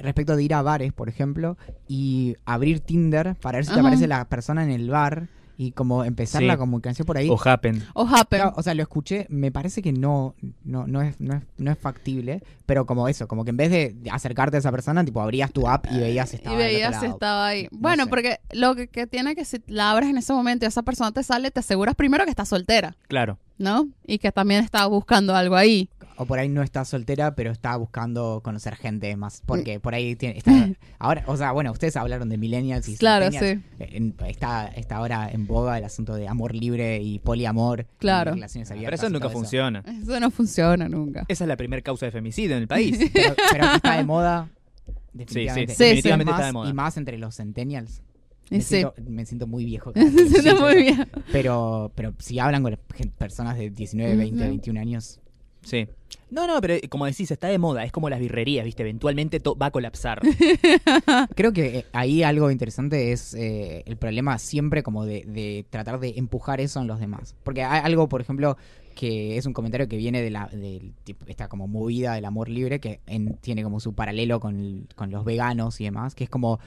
respecto 0.00 0.36
de 0.36 0.42
ir 0.42 0.54
a 0.54 0.62
bares, 0.62 0.92
por 0.92 1.08
ejemplo, 1.08 1.56
y 1.88 2.36
abrir 2.44 2.80
Tinder 2.80 3.36
para 3.36 3.58
ver 3.58 3.66
si 3.66 3.72
te 3.72 3.80
aparece 3.80 4.06
la 4.06 4.28
persona 4.28 4.64
en 4.64 4.70
el 4.70 4.90
bar 4.90 5.28
Y 5.56 5.70
como 5.72 6.02
empezar 6.04 6.42
la 6.42 6.56
comunicación 6.56 7.06
por 7.06 7.16
ahí. 7.16 7.28
O 7.30 7.38
Happen. 7.42 7.82
O 7.94 8.06
Happen. 8.06 8.42
O 8.56 8.62
sea, 8.62 8.74
lo 8.74 8.82
escuché, 8.82 9.26
me 9.28 9.52
parece 9.52 9.82
que 9.82 9.92
no, 9.92 10.34
no, 10.64 10.86
no, 10.86 11.00
es, 11.00 11.20
no, 11.20 11.34
es, 11.36 11.42
no 11.58 11.70
es 11.70 11.78
factible, 11.78 12.42
pero 12.66 12.86
como 12.86 13.06
eso, 13.08 13.28
como 13.28 13.44
que 13.44 13.50
en 13.50 13.56
vez 13.56 13.70
de 13.70 13.94
acercarte 14.10 14.56
a 14.56 14.60
esa 14.60 14.72
persona, 14.72 15.04
tipo 15.04 15.20
abrías 15.20 15.52
tu 15.52 15.68
app 15.68 15.86
y 15.92 15.98
veías 15.98 16.30
si 16.30 16.36
y 16.36 16.38
estaba 16.38 16.56
del 16.58 16.66
veías 16.66 16.98
si 17.00 17.06
estaba 17.06 17.46
ahí. 17.46 17.68
No 17.70 17.78
Bueno, 17.78 18.04
sé. 18.04 18.10
porque 18.10 18.40
lo 18.52 18.74
que, 18.74 18.88
que 18.88 19.06
tiene 19.06 19.36
que 19.36 19.44
si 19.44 19.62
la 19.68 19.92
abres 19.92 20.10
en 20.10 20.18
ese 20.18 20.32
momento 20.32 20.64
y 20.64 20.68
esa 20.68 20.82
persona 20.82 21.12
te 21.12 21.22
sale, 21.22 21.50
te 21.52 21.60
aseguras 21.60 21.94
primero 21.94 22.24
que 22.24 22.30
está 22.30 22.44
soltera, 22.44 22.96
Claro. 23.06 23.38
¿no? 23.56 23.86
Y 24.06 24.18
que 24.18 24.32
también 24.32 24.64
está 24.64 24.84
buscando 24.86 25.36
algo 25.36 25.54
ahí. 25.54 25.88
O 26.16 26.26
por 26.26 26.38
ahí 26.38 26.48
no 26.48 26.62
está 26.62 26.84
soltera, 26.84 27.34
pero 27.34 27.50
está 27.50 27.76
buscando 27.76 28.40
conocer 28.44 28.76
gente 28.76 29.16
más, 29.16 29.40
Mm. 29.42 29.46
porque 29.46 29.80
por 29.80 29.94
ahí 29.94 30.14
tiene, 30.16 30.38
está, 30.38 30.50
ahora, 30.98 31.24
o 31.26 31.36
sea, 31.36 31.52
bueno, 31.52 31.72
ustedes 31.72 31.96
hablaron 31.96 32.28
de 32.28 32.38
millennials 32.38 32.88
y 32.88 32.96
Claro, 32.96 33.24
centennials. 33.30 33.62
sí. 33.78 33.84
En- 33.96 34.14
está, 34.26 34.66
está 34.68 34.96
ahora 34.96 35.28
en 35.32 35.46
boga 35.46 35.76
el 35.78 35.84
asunto 35.84 36.14
de 36.14 36.28
amor 36.28 36.54
libre 36.54 37.00
y 37.02 37.18
poliamor. 37.18 37.86
Claro. 37.98 38.30
y 38.32 38.34
relaciones 38.34 38.68
Pero 38.68 38.78
abiertas 38.78 39.00
eso 39.00 39.08
y 39.08 39.12
nunca 39.12 39.28
funciona. 39.30 39.82
Eso 40.02 40.20
no 40.20 40.30
funciona 40.30 40.88
nunca. 40.88 41.24
Esa 41.28 41.44
es 41.44 41.48
la 41.48 41.56
primera 41.56 41.82
causa 41.82 42.06
de 42.06 42.12
femicidio 42.12 42.56
en 42.56 42.62
el 42.62 42.68
país. 42.68 42.98
Pero, 43.12 43.34
pero 43.50 43.70
que 43.70 43.76
está 43.76 43.96
de 43.96 44.04
moda. 44.04 44.48
Definitivamente. 45.12 45.72
sí, 45.74 45.78
Sí, 45.78 45.84
definitivamente 45.84 46.30
Y 46.30 46.32
más- 46.32 46.40
está 46.40 46.46
de 46.46 46.52
moda. 46.52 46.70
Y 46.70 46.72
más 46.72 46.96
entre 46.96 47.18
los 47.18 47.36
centennials. 47.36 48.02
Me, 48.50 48.60
sí. 48.60 48.66
siento, 48.76 48.94
me 49.08 49.24
siento 49.26 49.46
muy 49.46 49.64
viejo. 49.64 49.92
siente 49.94 50.22
escucho 50.22 50.60
muy 50.60 50.72
eso. 50.72 50.76
bien. 50.76 51.08
Pero, 51.32 51.90
pero 51.94 52.14
si 52.18 52.38
hablan 52.38 52.62
con 52.62 52.76
personas 53.18 53.56
de 53.56 53.70
19, 53.70 54.16
20, 54.16 54.36
Ujú. 54.36 54.48
21 54.48 54.80
años. 54.80 55.20
Sí. 55.64 55.88
No, 56.30 56.46
no, 56.46 56.60
pero 56.60 56.74
eh, 56.74 56.88
como 56.88 57.06
decís, 57.06 57.30
está 57.30 57.48
de 57.48 57.58
moda. 57.58 57.84
Es 57.84 57.92
como 57.92 58.08
las 58.10 58.20
birrerías, 58.20 58.64
¿viste? 58.64 58.82
Eventualmente 58.82 59.40
to- 59.40 59.56
va 59.56 59.66
a 59.66 59.70
colapsar. 59.70 60.20
Creo 61.34 61.52
que 61.52 61.78
eh, 61.78 61.86
ahí 61.92 62.22
algo 62.22 62.50
interesante 62.50 63.12
es 63.12 63.34
eh, 63.34 63.82
el 63.86 63.96
problema 63.96 64.38
siempre 64.38 64.82
como 64.82 65.04
de, 65.04 65.24
de 65.26 65.64
tratar 65.70 66.00
de 66.00 66.14
empujar 66.16 66.60
eso 66.60 66.80
en 66.80 66.86
los 66.86 66.98
demás. 67.00 67.34
Porque 67.44 67.62
hay 67.62 67.80
algo, 67.84 68.08
por 68.08 68.20
ejemplo, 68.20 68.56
que 68.94 69.36
es 69.36 69.46
un 69.46 69.52
comentario 69.52 69.88
que 69.88 69.96
viene 69.96 70.22
de 70.22 70.30
la 70.30 70.46
del 70.48 70.92
tipo- 71.04 71.24
esta 71.28 71.48
como 71.48 71.66
movida 71.68 72.14
del 72.14 72.24
amor 72.24 72.48
libre 72.48 72.80
que 72.80 73.00
en- 73.06 73.34
tiene 73.38 73.62
como 73.62 73.80
su 73.80 73.92
paralelo 73.94 74.40
con, 74.40 74.58
el- 74.58 74.88
con 74.94 75.10
los 75.10 75.24
veganos 75.24 75.80
y 75.80 75.84
demás, 75.84 76.14
que 76.14 76.24
es 76.24 76.30
como 76.30 76.58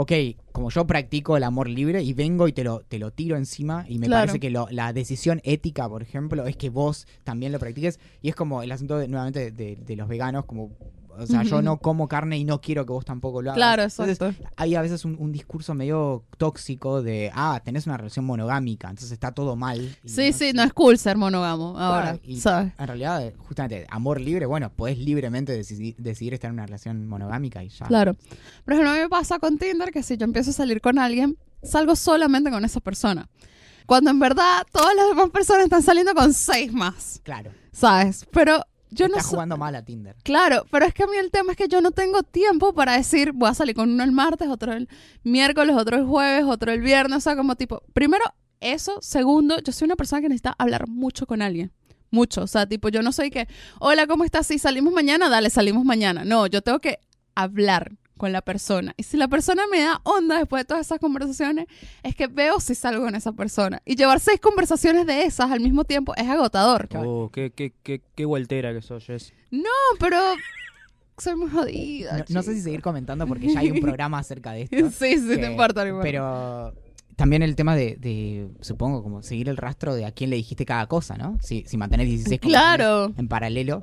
ok, 0.00 0.12
como 0.52 0.70
yo 0.70 0.86
practico 0.86 1.36
el 1.36 1.42
amor 1.42 1.68
libre 1.68 2.04
y 2.04 2.12
vengo 2.12 2.46
y 2.46 2.52
te 2.52 2.62
lo, 2.62 2.82
te 2.86 3.00
lo 3.00 3.10
tiro 3.10 3.36
encima 3.36 3.84
y 3.88 3.98
me 3.98 4.06
Claro. 4.06 4.26
parece 4.28 4.38
que 4.38 4.48
lo- 4.48 4.68
la 4.70 4.92
decisión 4.92 5.40
ética, 5.42 5.88
por 5.88 6.02
ejemplo, 6.02 6.46
es 6.46 6.56
que 6.56 6.70
vos 6.70 7.08
también 7.24 7.50
lo 7.50 7.58
practiques 7.58 7.98
y 8.22 8.28
es 8.28 8.36
como 8.36 8.62
el 8.62 8.70
asunto 8.70 8.96
de- 8.96 9.08
nuevamente 9.08 9.50
de, 9.50 9.74
de 9.74 9.96
los 9.96 10.06
veganos, 10.08 10.44
como, 10.44 10.70
o 11.18 11.26
sea, 11.26 11.42
yo 11.42 11.60
no 11.62 11.78
como 11.78 12.08
carne 12.08 12.38
y 12.38 12.44
no 12.44 12.60
quiero 12.60 12.86
que 12.86 12.92
vos 12.92 13.04
tampoco 13.04 13.42
lo 13.42 13.50
hagas. 13.50 13.58
Claro, 13.58 13.82
Entonces, 13.82 14.20
exacto. 14.20 14.48
hay 14.56 14.74
a 14.74 14.82
veces 14.82 15.04
un, 15.04 15.16
un 15.18 15.32
discurso 15.32 15.74
medio 15.74 16.24
tóxico 16.36 17.02
de, 17.02 17.30
ah, 17.34 17.60
tenés 17.64 17.86
una 17.86 17.96
relación 17.96 18.24
monogámica, 18.24 18.88
entonces 18.88 19.12
está 19.12 19.32
todo 19.32 19.56
mal. 19.56 19.96
Sí, 20.04 20.32
sí, 20.32 20.52
no 20.54 20.62
es 20.62 20.72
cool 20.72 20.98
ser 20.98 21.16
monógamo 21.16 21.78
ahora, 21.78 22.18
y- 22.22 22.40
¿sabes? 22.40 22.72
En 22.78 22.86
realidad, 22.86 23.32
justamente, 23.38 23.86
amor 23.90 24.20
libre, 24.20 24.46
bueno, 24.46 24.70
podés 24.70 24.98
libremente 24.98 25.52
decidir, 25.52 25.94
decidir 25.98 26.34
estar 26.34 26.48
en 26.48 26.54
una 26.54 26.66
relación 26.66 27.06
monogámica 27.08 27.62
y 27.64 27.68
ya. 27.68 27.86
Claro. 27.86 28.14
Por 28.64 28.74
ejemplo, 28.74 28.90
a 28.90 28.94
mí 28.94 29.00
me 29.00 29.08
pasa 29.08 29.38
con 29.38 29.58
Tinder 29.58 29.90
que 29.90 30.02
si 30.02 30.16
yo 30.16 30.24
empiezo 30.24 30.50
a 30.50 30.54
salir 30.54 30.80
con 30.80 30.98
alguien, 30.98 31.36
salgo 31.62 31.96
solamente 31.96 32.50
con 32.50 32.64
esa 32.64 32.80
persona. 32.80 33.28
Cuando 33.86 34.10
en 34.10 34.18
verdad 34.18 34.66
todas 34.70 34.94
las 34.94 35.08
demás 35.08 35.30
personas 35.30 35.64
están 35.64 35.82
saliendo 35.82 36.12
con 36.14 36.34
seis 36.34 36.72
más, 36.72 37.20
Claro. 37.24 37.50
¿sabes? 37.72 38.26
Pero 38.32 38.62
yo 38.90 39.08
no 39.08 39.14
Estás 39.16 39.26
so- 39.26 39.30
jugando 39.36 39.56
mal 39.56 39.74
a 39.74 39.84
Tinder. 39.84 40.16
Claro, 40.22 40.64
pero 40.70 40.86
es 40.86 40.94
que 40.94 41.02
a 41.04 41.06
mí 41.06 41.16
el 41.16 41.30
tema 41.30 41.52
es 41.52 41.58
que 41.58 41.68
yo 41.68 41.80
no 41.80 41.90
tengo 41.90 42.22
tiempo 42.22 42.72
para 42.74 42.96
decir, 42.96 43.32
voy 43.32 43.48
a 43.50 43.54
salir 43.54 43.74
con 43.74 43.90
uno 43.90 44.02
el 44.04 44.12
martes, 44.12 44.48
otro 44.48 44.72
el 44.72 44.88
miércoles, 45.24 45.76
otro 45.76 45.96
el 45.96 46.04
jueves, 46.04 46.44
otro 46.44 46.72
el 46.72 46.80
viernes, 46.80 47.18
o 47.18 47.20
sea, 47.20 47.36
como 47.36 47.56
tipo, 47.56 47.82
primero 47.92 48.24
eso, 48.60 48.98
segundo, 49.00 49.58
yo 49.60 49.72
soy 49.72 49.86
una 49.86 49.96
persona 49.96 50.20
que 50.22 50.28
necesita 50.28 50.54
hablar 50.58 50.88
mucho 50.88 51.26
con 51.26 51.42
alguien. 51.42 51.72
Mucho, 52.10 52.42
o 52.42 52.46
sea, 52.46 52.66
tipo, 52.66 52.88
yo 52.88 53.02
no 53.02 53.12
soy 53.12 53.30
que, 53.30 53.46
hola, 53.80 54.06
¿cómo 54.06 54.24
estás? 54.24 54.46
Si 54.46 54.58
salimos 54.58 54.92
mañana, 54.94 55.28
dale, 55.28 55.50
salimos 55.50 55.84
mañana. 55.84 56.24
No, 56.24 56.46
yo 56.46 56.62
tengo 56.62 56.78
que 56.78 56.98
hablar 57.34 57.92
con 58.18 58.32
la 58.32 58.42
persona. 58.42 58.92
Y 58.96 59.04
si 59.04 59.16
la 59.16 59.28
persona 59.28 59.62
me 59.70 59.80
da 59.80 60.00
onda 60.04 60.38
después 60.38 60.60
de 60.60 60.64
todas 60.66 60.86
esas 60.86 60.98
conversaciones, 60.98 61.66
es 62.02 62.14
que 62.14 62.26
veo 62.26 62.60
si 62.60 62.74
salgo 62.74 63.04
con 63.04 63.14
esa 63.14 63.32
persona. 63.32 63.80
Y 63.86 63.96
llevar 63.96 64.20
seis 64.20 64.40
conversaciones 64.40 65.06
de 65.06 65.22
esas 65.22 65.50
al 65.50 65.60
mismo 65.60 65.84
tiempo 65.84 66.14
es 66.16 66.28
agotador. 66.28 66.88
Oh, 66.96 67.30
qué, 67.32 67.50
qué, 67.52 67.72
qué, 67.82 68.02
qué 68.14 68.24
voltera 68.26 68.74
que 68.74 68.82
sos, 68.82 69.06
Jess. 69.06 69.32
No, 69.50 69.70
pero 69.98 70.18
soy 71.16 71.36
muy 71.36 71.50
jodida. 71.50 72.18
No, 72.18 72.24
no 72.28 72.42
sé 72.42 72.54
si 72.54 72.60
seguir 72.60 72.82
comentando 72.82 73.26
porque 73.26 73.48
ya 73.48 73.60
hay 73.60 73.70
un 73.70 73.80
programa 73.80 74.18
acerca 74.18 74.52
de 74.52 74.62
esto. 74.62 74.76
Sí, 74.90 75.16
sí, 75.18 75.28
que- 75.28 75.38
te 75.38 75.50
importa. 75.50 75.84
Pero 76.02 76.74
también 77.18 77.42
el 77.42 77.56
tema 77.56 77.74
de, 77.74 77.96
de, 77.96 78.46
supongo, 78.60 79.02
como 79.02 79.24
seguir 79.24 79.48
el 79.48 79.56
rastro 79.56 79.96
de 79.96 80.04
a 80.06 80.12
quién 80.12 80.30
le 80.30 80.36
dijiste 80.36 80.64
cada 80.64 80.86
cosa, 80.86 81.16
¿no? 81.16 81.36
Si, 81.42 81.64
si 81.66 81.76
mantenés 81.76 82.06
16 82.06 82.40
Claro. 82.40 83.12
en 83.18 83.26
paralelo, 83.26 83.82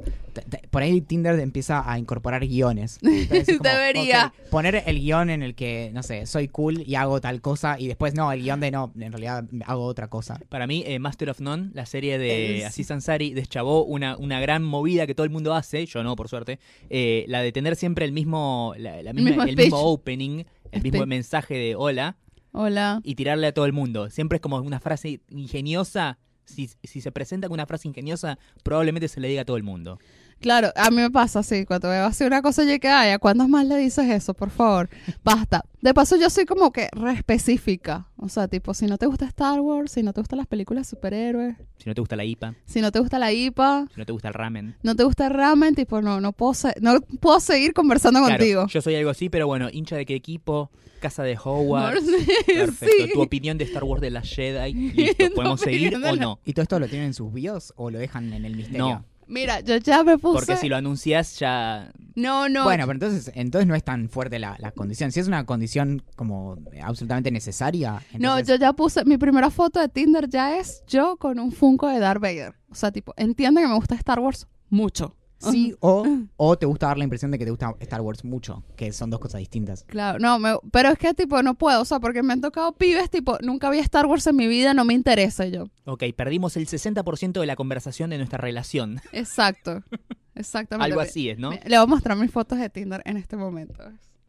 por 0.72 0.82
ahí 0.84 1.02
Tinder 1.02 1.38
empieza 1.42 1.84
a 1.92 2.00
incorporar 2.00 2.48
guiones. 2.48 2.98
Entonces, 3.04 3.50
es 3.50 3.58
como, 3.58 3.70
Debería. 3.70 4.34
poner 4.50 4.84
el 4.88 5.00
guion 5.02 5.30
en 5.30 5.44
el 5.44 5.54
que, 5.54 5.92
no 5.94 6.02
sé, 6.02 6.26
soy 6.28 6.48
cool 6.48 6.82
y 6.88 6.96
hago 6.96 7.20
tal 7.20 7.42
cosa 7.42 7.78
y 7.78 7.88
después 7.88 8.16
no, 8.16 8.32
el 8.32 8.42
guion 8.42 8.62
de 8.62 8.72
no, 8.72 8.94
en 8.98 9.12
realidad 9.12 9.44
hago 9.66 9.84
otra 9.84 10.08
cosa. 10.08 10.40
Para 10.48 10.66
mí, 10.66 10.84
eh, 10.88 10.98
Master 11.00 11.30
of 11.30 11.42
None, 11.42 11.72
la 11.74 11.86
serie 11.86 12.18
de 12.18 12.60
Es- 12.60 12.66
Aziz 12.66 12.90
Ansari, 12.90 13.34
deschavó 13.34 13.84
una, 13.84 14.16
una 14.18 14.40
gran 14.40 14.64
movida 14.64 15.06
que 15.08 15.14
todo 15.14 15.26
el 15.26 15.32
mundo 15.32 15.54
hace, 15.54 15.86
yo 15.86 16.04
no, 16.04 16.16
por 16.16 16.30
suerte, 16.30 16.58
eh, 16.90 17.26
la 17.28 17.42
de 17.42 17.52
tener 17.52 17.76
siempre 17.76 18.06
el 18.06 18.14
mismo, 18.14 18.74
la, 18.78 19.04
la 19.04 19.12
misma- 19.12 19.30
mismo 19.32 19.44
el 19.44 19.56
mismo 19.58 19.80
opening, 19.82 20.46
el 20.72 20.82
mismo 20.82 21.00
Speech. 21.00 21.08
mensaje 21.08 21.54
de 21.56 21.76
hola, 21.76 22.16
Hola. 22.58 23.02
y 23.04 23.16
tirarle 23.16 23.48
a 23.48 23.54
todo 23.54 23.66
el 23.66 23.74
mundo. 23.74 24.10
Siempre 24.10 24.38
es 24.38 24.42
como 24.42 24.58
una 24.58 24.80
frase 24.80 25.20
ingeniosa. 25.30 26.18
Si, 26.46 26.70
si 26.84 27.02
se 27.02 27.12
presenta 27.12 27.48
con 27.48 27.56
una 27.56 27.66
frase 27.66 27.88
ingeniosa, 27.88 28.38
probablemente 28.64 29.08
se 29.08 29.20
le 29.20 29.28
diga 29.28 29.42
a 29.42 29.46
todo 29.46 29.58
el 29.58 29.64
mundo. 29.64 30.00
Claro, 30.42 30.72
a 30.76 30.92
mí 30.92 30.98
me 30.98 31.10
pasa 31.10 31.40
así, 31.40 31.66
cuando 31.66 31.90
veo 31.90 32.06
así 32.06 32.24
una 32.24 32.42
cosa 32.42 32.64
yo 32.66 32.80
que, 32.80 32.88
ay, 32.88 33.12
¿a 33.12 33.20
cuántos 33.20 33.48
más 33.50 33.66
le 33.66 33.78
dices 33.78 34.10
eso? 34.10 34.34
Por 34.36 34.50
favor, 34.52 34.90
basta. 35.24 35.64
De 35.82 35.94
paso 35.94 36.18
yo 36.18 36.30
soy 36.30 36.46
como 36.46 36.72
que 36.72 36.90
re 36.92 37.14
específica. 37.14 38.08
O 38.18 38.30
sea, 38.30 38.48
tipo, 38.48 38.74
si 38.74 38.86
no 38.86 38.98
te 38.98 39.06
gusta 39.08 39.26
Star 39.26 39.60
Wars, 39.62 39.92
si 39.92 40.04
no 40.04 40.14
te 40.14 40.22
gustan 40.22 40.38
las 40.38 40.48
películas 40.48 40.86
de 40.88 40.90
superhéroes, 40.92 41.56
Si 41.78 41.90
no 41.90 41.96
te 41.96 42.02
gusta 42.02 42.16
la 42.16 42.26
IPA, 42.26 42.56
si 42.66 42.82
no 42.82 42.92
te 42.92 43.00
gusta 43.00 43.18
la 43.20 43.32
IPA, 43.32 43.88
si 43.94 44.00
no 44.00 44.06
te 44.06 44.12
gusta 44.12 44.28
el 44.28 44.34
ramen. 44.34 44.76
no 44.84 44.96
te 44.96 45.04
gusta 45.04 45.28
el 45.28 45.34
ramen, 45.34 45.74
tipo, 45.76 46.02
no, 46.02 46.22
no 46.22 46.32
puedo, 46.32 46.54
se- 46.54 46.76
no 46.82 47.00
puedo 47.20 47.40
seguir 47.40 47.74
conversando 47.74 48.20
Claro, 48.20 48.36
contigo. 48.38 48.68
yo 48.68 48.82
soy 48.82 48.96
algo 48.96 49.10
así, 49.12 49.30
pero 49.30 49.48
bueno, 49.48 49.70
hincha 49.72 49.96
de 49.96 50.06
qué 50.06 50.16
equipo, 50.16 50.70
casa 51.00 51.24
de 51.24 51.38
Howard. 51.44 52.00
Perfecto. 52.48 53.06
sí. 53.06 53.12
Tu 53.14 53.22
opinión 53.22 53.58
de 53.58 53.66
Star 53.66 53.84
Wars 53.84 54.02
de 54.02 54.12
la 54.12 54.22
Jedi. 54.22 54.74
Listo. 54.94 55.26
¿Podemos 55.36 55.60
seguir 55.62 55.96
o 55.96 56.16
no? 56.16 56.40
¿Y 56.46 56.54
todo 56.54 56.64
esto 56.64 56.80
lo 56.80 56.88
tienen 56.88 57.08
en 57.08 57.14
sus 57.14 57.32
bios 57.34 57.74
o 57.76 57.90
lo 57.92 58.00
dejan 58.00 58.34
en 58.34 58.46
el 58.46 58.56
misterio? 58.56 58.80
No, 58.88 59.06
Mira, 59.28 59.60
yo 59.62 59.78
ya 59.78 60.04
me 60.04 60.18
puse... 60.18 60.40
porque 60.40 60.58
si 60.58 60.70
lo 60.70 60.76
anuncias 60.76 61.40
ya... 61.40 61.92
No, 62.16 62.48
no. 62.48 62.64
Bueno, 62.64 62.86
pero 62.86 62.94
entonces, 62.94 63.32
entonces 63.36 63.68
no 63.68 63.76
es 63.76 63.84
tan 63.84 64.10
fuerte 64.10 64.40
la, 64.40 64.56
la 64.60 64.72
condición. 64.72 65.12
Si 65.12 65.20
es 65.20 65.28
una 65.28 65.46
condición 65.46 66.04
como 66.16 66.58
absolutamente 66.82 67.32
necesaria. 67.32 68.02
No, 68.18 68.40
yo 68.40 68.56
ya 68.56 68.74
puse, 68.74 69.04
mi 69.06 69.18
primera 69.18 69.50
foto 69.50 69.80
de 69.80 69.90
Tinder 69.90 70.30
ya 70.30 70.58
es 70.58 70.84
yo 70.88 71.18
con 71.18 71.40
un 71.40 71.52
Funko 71.52 71.90
de 71.90 72.00
Darth 72.00 72.22
Vader. 72.22 72.56
O 72.70 72.76
sea, 72.76 72.92
tipo, 72.92 73.14
entiende 73.18 73.62
que 73.62 73.68
me 73.68 73.76
gusta 73.76 73.96
Star 73.96 74.20
Wars 74.20 74.48
mucho. 74.70 75.16
Sí, 75.52 75.76
o, 75.80 76.06
o 76.38 76.58
te 76.58 76.66
gusta 76.66 76.88
dar 76.88 76.98
la 76.98 77.04
impresión 77.04 77.32
de 77.32 77.38
que 77.38 77.46
te 77.46 77.52
gusta 77.52 77.76
Star 77.80 78.02
Wars 78.02 78.24
mucho, 78.24 78.64
que 78.76 78.92
son 78.94 79.10
dos 79.10 79.20
cosas 79.20 79.40
distintas. 79.40 79.84
Claro, 79.84 80.20
no, 80.20 80.40
me- 80.40 80.58
pero 80.72 80.90
es 80.90 80.98
que 80.98 81.14
tipo 81.14 81.42
no 81.44 81.56
puedo, 81.56 81.82
o 81.82 81.86
sea, 81.86 82.00
porque 82.00 82.24
me 82.24 82.34
han 82.34 82.42
tocado 82.42 82.72
pibes, 82.74 83.10
tipo, 83.10 83.38
nunca 83.42 83.70
vi 83.70 83.80
Star 83.80 84.06
Wars 84.06 84.26
en 84.28 84.36
mi 84.36 84.48
vida, 84.48 84.74
no 84.74 84.86
me 84.86 84.94
interesa 84.94 85.46
yo. 85.48 85.66
Ok, 85.86 86.04
perdimos 86.16 86.58
el 86.58 86.68
60% 86.68 87.40
de 87.40 87.46
la 87.46 87.56
conversación 87.56 88.10
de 88.10 88.18
nuestra 88.18 88.38
relación. 88.38 89.00
Exacto. 89.12 89.84
Exactamente. 90.36 90.86
Algo 90.92 91.00
así 91.02 91.30
es, 91.30 91.40
¿no? 91.40 91.52
Me- 91.52 91.62
Le 91.66 91.78
voy 91.78 91.84
a 91.84 91.86
mostrar 91.86 92.18
mis 92.18 92.30
fotos 92.32 92.60
de 92.60 92.70
Tinder 92.70 93.02
en 93.06 93.18
este 93.18 93.38
momento. 93.38 93.84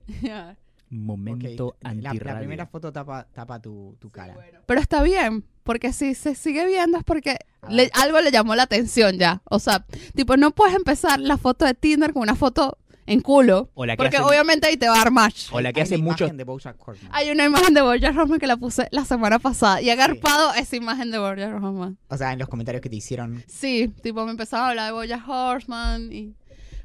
Momento 0.88 1.66
Ok, 1.68 1.76
la, 1.82 1.90
antirradio. 1.90 2.32
la 2.34 2.38
primera 2.38 2.66
foto 2.66 2.92
tapa, 2.92 3.26
tapa 3.32 3.60
tu, 3.60 3.96
tu 3.98 4.08
cara. 4.10 4.36
Pero 4.66 4.80
está 4.80 5.02
bien, 5.02 5.44
porque 5.66 5.92
si 5.92 6.14
se 6.14 6.34
sigue 6.34 6.64
viendo 6.66 6.96
es 6.96 7.04
porque 7.04 7.36
le- 7.68 7.90
algo 7.92 8.20
le 8.22 8.30
llamó 8.30 8.54
la 8.54 8.62
atención 8.62 9.18
ya. 9.18 9.42
O 9.44 9.58
sea, 9.58 9.84
tipo, 10.14 10.38
no 10.38 10.52
puedes 10.52 10.74
empezar 10.74 11.20
la 11.20 11.36
foto 11.36 11.66
de 11.66 11.74
Tinder 11.74 12.14
con 12.14 12.22
una 12.22 12.34
foto 12.36 12.78
en 13.08 13.20
culo. 13.20 13.70
O 13.74 13.84
la 13.86 13.92
que 13.94 13.98
Porque 13.98 14.16
hace- 14.16 14.24
obviamente 14.26 14.66
ahí 14.66 14.76
te 14.76 14.88
va 14.88 14.94
a 14.94 14.98
dar 14.98 15.10
match. 15.12 15.48
O 15.52 15.60
la 15.60 15.72
que 15.72 15.80
Hay 15.80 15.84
hace 15.84 15.96
una 15.96 16.04
mucho... 16.04 16.24
imagen 16.24 16.36
de 16.38 16.44
Bojack 16.44 16.88
Horseman. 16.88 17.10
Hay 17.14 17.30
una 17.30 17.44
imagen 17.44 17.74
de 17.74 17.82
Bojack 17.82 18.16
Horseman 18.16 18.38
que 18.40 18.46
la 18.46 18.56
puse 18.56 18.88
la 18.90 19.04
semana 19.04 19.38
pasada 19.38 19.80
y 19.82 19.90
agarpado 19.90 20.54
esa 20.54 20.76
imagen 20.76 21.10
de 21.10 21.18
Bojack 21.18 21.54
Horseman. 21.54 21.98
O 22.08 22.16
sea, 22.16 22.32
en 22.32 22.38
los 22.38 22.48
comentarios 22.48 22.80
que 22.82 22.88
te 22.88 22.96
hicieron. 22.96 23.44
Sí, 23.46 23.92
tipo 24.02 24.24
me 24.24 24.30
empezaba 24.30 24.66
a 24.66 24.70
hablar 24.70 24.86
de 24.86 24.92
Bojack 24.92 25.28
Horseman 25.28 26.12
y 26.12 26.34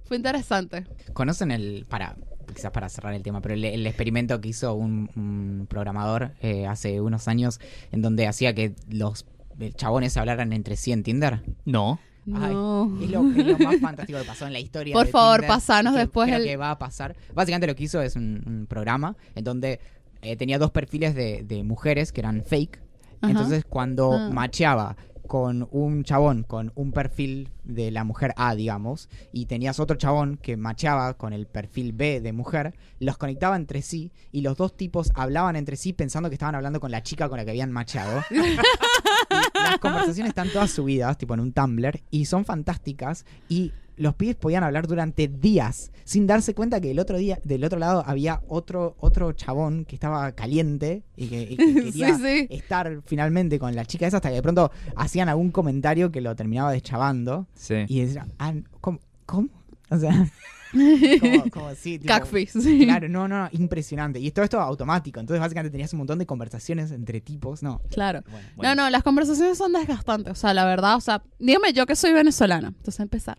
fue 0.06 0.18
interesante. 0.18 0.86
¿Conocen 1.14 1.52
el. 1.52 1.86
Para. 1.90 2.16
Quizás 2.54 2.72
para 2.72 2.90
cerrar 2.90 3.14
el 3.14 3.24
tema, 3.24 3.42
pero 3.42 3.54
el, 3.56 3.64
el 3.66 3.86
experimento 3.88 4.40
que 4.42 4.50
hizo 4.50 4.74
un, 4.74 5.10
un 5.16 5.66
programador 5.70 6.32
eh, 6.42 6.68
hace 6.68 7.02
unos 7.02 7.28
años 7.28 7.60
en 7.92 8.02
donde 8.02 8.28
hacía 8.28 8.54
que 8.54 8.74
los 8.90 9.26
eh, 9.60 9.72
chabones 9.74 10.18
hablaran 10.18 10.54
entre 10.54 10.76
sí 10.76 10.92
en 10.92 11.04
Tinder. 11.04 11.42
No. 11.66 12.00
Ay, 12.36 12.54
No. 12.54 13.00
Es 13.02 13.10
lo, 13.10 13.32
es 13.32 13.46
lo 13.48 13.58
más 13.60 13.80
fantástico 13.80 14.20
que 14.20 14.26
pasó 14.26 14.46
en 14.48 14.54
la 14.54 14.60
historia. 14.60 14.94
Por 14.94 15.06
de 15.08 15.12
favor, 15.12 15.38
Tinder 15.40 15.48
pasanos 15.50 15.94
que 15.94 16.00
después 16.00 16.28
creo 16.28 16.40
el- 16.40 16.46
que 16.46 16.58
va 16.58 16.72
a 16.72 16.78
pasar. 16.80 17.16
Básicamente 17.34 17.68
lo 17.68 17.76
que 17.76 17.84
hizo 17.84 18.02
es 18.02 18.16
un, 18.16 18.44
un 18.46 18.66
programa 18.68 19.16
en 19.36 19.44
donde 19.44 19.80
eh, 20.22 20.36
tenía 20.36 20.60
dos 20.60 20.72
perfiles 20.72 21.16
de, 21.16 21.44
de 21.44 21.64
mujeres 21.64 22.12
que 22.12 22.22
eran 22.22 22.44
fake 22.46 22.80
Ajá. 23.24 23.32
Entonces, 23.32 23.64
cuando 23.70 24.14
Ah. 24.14 24.30
macheaba 24.32 24.96
con 25.32 25.70
un 25.72 26.04
chabón 26.04 26.44
con 26.44 26.74
un 26.76 26.92
perfil 26.92 27.48
de 27.64 27.90
la 27.90 28.04
mujer 28.04 28.34
A, 28.36 28.54
digamos, 28.54 29.08
y 29.32 29.46
tenías 29.46 29.80
otro 29.80 29.96
chabón 29.96 30.36
que 30.36 30.58
macheaba 30.58 31.14
con 31.14 31.32
el 31.32 31.48
perfil 31.48 31.94
B 31.94 32.20
de 32.20 32.34
mujer, 32.34 32.74
los 33.00 33.18
conectaba 33.18 33.56
entre 33.56 33.82
sí 33.82 34.12
y 34.34 34.42
los 34.42 34.58
dos 34.58 34.76
tipos 34.76 35.10
hablaban 35.16 35.56
entre 35.56 35.78
sí 35.78 35.94
pensando 35.94 36.28
que 36.28 36.36
estaban 36.36 36.56
hablando 36.56 36.82
con 36.82 36.92
la 36.92 37.02
chica 37.02 37.30
con 37.30 37.38
la 37.38 37.46
que 37.46 37.52
habían 37.52 37.72
macheado. 37.72 38.22
Las 39.54 39.78
conversaciones 39.80 40.32
están 40.32 40.50
todas 40.50 40.70
subidas, 40.70 41.18
tipo 41.18 41.34
en 41.34 41.40
un 41.40 41.54
Tumblr, 41.54 42.02
y 42.10 42.26
son 42.26 42.44
fantásticas. 42.44 43.26
Y 43.48 43.72
los 43.98 44.16
pibes 44.16 44.36
podían 44.36 44.64
hablar 44.64 44.88
durante 44.88 45.28
días 45.28 45.92
sin 46.04 46.28
darse 46.28 46.54
cuenta 46.54 46.82
que 46.82 46.92
el 46.92 47.00
otro 47.00 47.18
día, 47.18 47.40
del 47.44 47.64
otro 47.64 47.80
lado, 47.80 48.04
había 48.06 48.42
otro, 48.48 48.96
otro 49.00 49.32
chabón 49.34 49.86
que 49.86 49.96
estaba 49.96 50.32
caliente 50.34 51.04
y 51.16 51.28
que, 51.28 51.42
y 51.42 51.58
que 51.58 51.66
Sí, 51.92 52.00
quería 52.00 52.18
sí. 52.18 52.48
estar 52.50 53.02
finalmente 53.06 53.60
con 53.60 53.76
la 53.76 53.86
chica 53.86 54.08
esa 54.08 54.18
hasta 54.18 54.30
que 54.30 54.36
de 54.36 54.42
pronto 54.42 54.72
hacían 54.96 55.30
algún 55.30 55.52
comentario 55.52 56.12
que 56.12 56.22
lo 56.22 56.36
terminaba 56.36 56.72
deschavando. 56.72 57.48
Sí. 57.54 57.86
Y 57.88 58.02
decía, 58.02 58.28
ah, 58.40 58.54
¿cómo? 58.80 59.00
¿Cómo? 59.26 59.50
O 59.90 59.98
sea, 59.98 60.12
como, 60.72 61.50
como 61.52 61.76
tipo, 61.76 62.62
sí. 62.62 62.86
Claro, 62.86 63.10
no, 63.10 63.28
no, 63.28 63.44
no, 63.44 63.50
impresionante. 63.52 64.20
Y 64.20 64.32
todo 64.32 64.46
esto 64.46 64.60
automático. 64.60 65.20
Entonces, 65.20 65.42
básicamente 65.42 65.72
tenías 65.72 65.92
un 65.94 66.00
montón 66.00 66.20
de 66.20 66.26
conversaciones 66.26 66.92
entre 66.92 67.22
tipos. 67.22 67.62
No. 67.62 67.82
Claro. 67.90 68.22
Bueno, 68.56 68.76
No, 68.76 68.84
no, 68.84 68.90
las 68.90 69.04
conversaciones 69.04 69.58
son 69.58 69.74
desgastantes. 69.74 70.32
O 70.32 70.36
sea, 70.36 70.54
la 70.54 70.66
verdad, 70.66 70.96
o 70.96 71.02
sea, 71.02 71.24
dígame 71.40 71.74
yo 71.74 71.86
que 71.86 71.96
soy 71.96 72.14
venezolana. 72.14 72.70
Entonces, 72.70 73.00
empezar. 73.00 73.38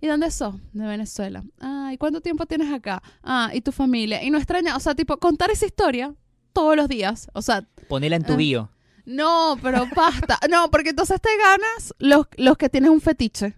¿Y 0.00 0.06
dónde 0.08 0.30
sos? 0.30 0.54
De 0.72 0.86
Venezuela. 0.86 1.42
Ah, 1.60 1.90
¿y 1.92 1.96
cuánto 1.98 2.20
tiempo 2.20 2.46
tienes 2.46 2.72
acá? 2.72 3.02
Ah, 3.22 3.50
¿y 3.54 3.60
tu 3.60 3.72
familia? 3.72 4.22
Y 4.22 4.30
no 4.30 4.38
extraña, 4.38 4.76
o 4.76 4.80
sea, 4.80 4.94
tipo, 4.94 5.16
contar 5.18 5.50
esa 5.50 5.66
historia 5.66 6.14
todos 6.52 6.76
los 6.76 6.88
días. 6.88 7.28
O 7.32 7.42
sea, 7.42 7.66
Ponela 7.88 8.16
en 8.16 8.24
tu 8.24 8.34
Ah. 8.34 8.36
bio. 8.36 8.70
no, 9.04 9.56
pero 9.62 9.86
basta. 9.94 10.38
No, 10.50 10.70
porque 10.70 10.90
entonces 10.90 11.20
te 11.20 11.28
ganas 11.38 11.94
los, 11.98 12.26
los 12.36 12.56
que 12.56 12.68
tienen 12.68 12.90
un 12.90 13.00
fetiche. 13.00 13.54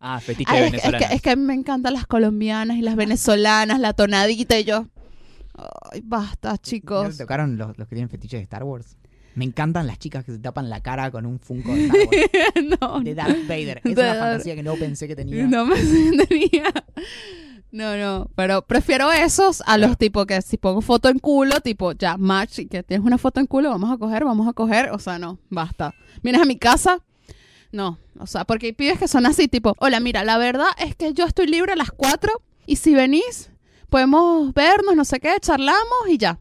Ah, 0.00 0.18
fetiche 0.20 0.50
Ay, 0.52 0.70
de 0.70 0.76
es, 0.78 0.82
que, 0.82 0.88
es, 0.88 0.96
que, 1.08 1.14
es 1.14 1.22
que 1.22 1.30
a 1.30 1.36
mí 1.36 1.42
me 1.44 1.54
encantan 1.54 1.92
las 1.94 2.06
colombianas 2.06 2.76
y 2.76 2.82
las 2.82 2.96
venezolanas, 2.96 3.78
la 3.78 3.92
tonadita 3.92 4.58
y 4.58 4.64
yo. 4.64 4.86
Ay, 5.92 6.00
basta, 6.02 6.50
¿No 6.52 6.56
te 6.58 6.62
chicos. 6.70 7.16
tocaron 7.18 7.56
los, 7.58 7.76
los 7.78 7.86
que 7.86 7.94
tienen 7.94 8.08
fetiches 8.08 8.40
de 8.40 8.42
Star 8.44 8.64
Wars? 8.64 8.96
Me 9.34 9.44
encantan 9.44 9.86
las 9.86 9.98
chicas 9.98 10.24
que 10.24 10.32
se 10.32 10.38
tapan 10.38 10.68
la 10.68 10.82
cara 10.82 11.10
con 11.10 11.26
un 11.26 11.38
Funko 11.40 11.74
de 11.74 11.86
Star 11.86 12.00
Wars. 12.00 12.80
no, 12.80 13.00
de 13.00 13.14
Darth 13.14 13.46
Vader. 13.48 13.80
Es 13.84 13.96
una 13.96 14.14
fantasía 14.14 14.54
que 14.54 14.62
no 14.62 14.74
pensé 14.76 15.08
que 15.08 15.16
tenía. 15.16 15.46
No 15.46 15.66
me 15.66 15.76
tenía. 16.26 16.72
No, 17.72 17.96
no, 17.96 18.30
pero 18.36 18.66
prefiero 18.66 19.10
esos 19.10 19.62
a 19.64 19.78
los 19.78 19.96
tipos 19.96 20.26
que 20.26 20.42
si 20.42 20.58
pongo 20.58 20.82
foto 20.82 21.08
en 21.08 21.18
culo, 21.18 21.60
tipo 21.60 21.92
ya, 21.92 22.18
match, 22.18 22.58
y 22.58 22.66
que 22.66 22.82
tienes 22.82 23.06
una 23.06 23.16
foto 23.16 23.40
en 23.40 23.46
culo, 23.46 23.70
vamos 23.70 23.90
a 23.90 23.96
coger, 23.96 24.26
vamos 24.26 24.46
a 24.46 24.52
coger, 24.52 24.90
o 24.90 24.98
sea, 24.98 25.18
no, 25.18 25.38
basta. 25.48 25.94
Vienes 26.22 26.42
a 26.42 26.44
mi 26.44 26.58
casa, 26.58 26.98
no, 27.72 27.98
o 28.18 28.26
sea, 28.26 28.44
porque 28.44 28.66
hay 28.66 28.72
pibes 28.72 28.98
que 28.98 29.08
son 29.08 29.24
así, 29.24 29.48
tipo, 29.48 29.74
hola, 29.78 30.00
mira, 30.00 30.22
la 30.22 30.36
verdad 30.36 30.68
es 30.78 30.94
que 30.94 31.14
yo 31.14 31.24
estoy 31.24 31.46
libre 31.46 31.72
a 31.72 31.76
las 31.76 31.90
4 31.90 32.30
y 32.66 32.76
si 32.76 32.94
venís, 32.94 33.50
podemos 33.88 34.52
vernos, 34.52 34.94
no 34.94 35.06
sé 35.06 35.18
qué, 35.18 35.34
charlamos 35.40 36.08
y 36.10 36.18
ya. 36.18 36.38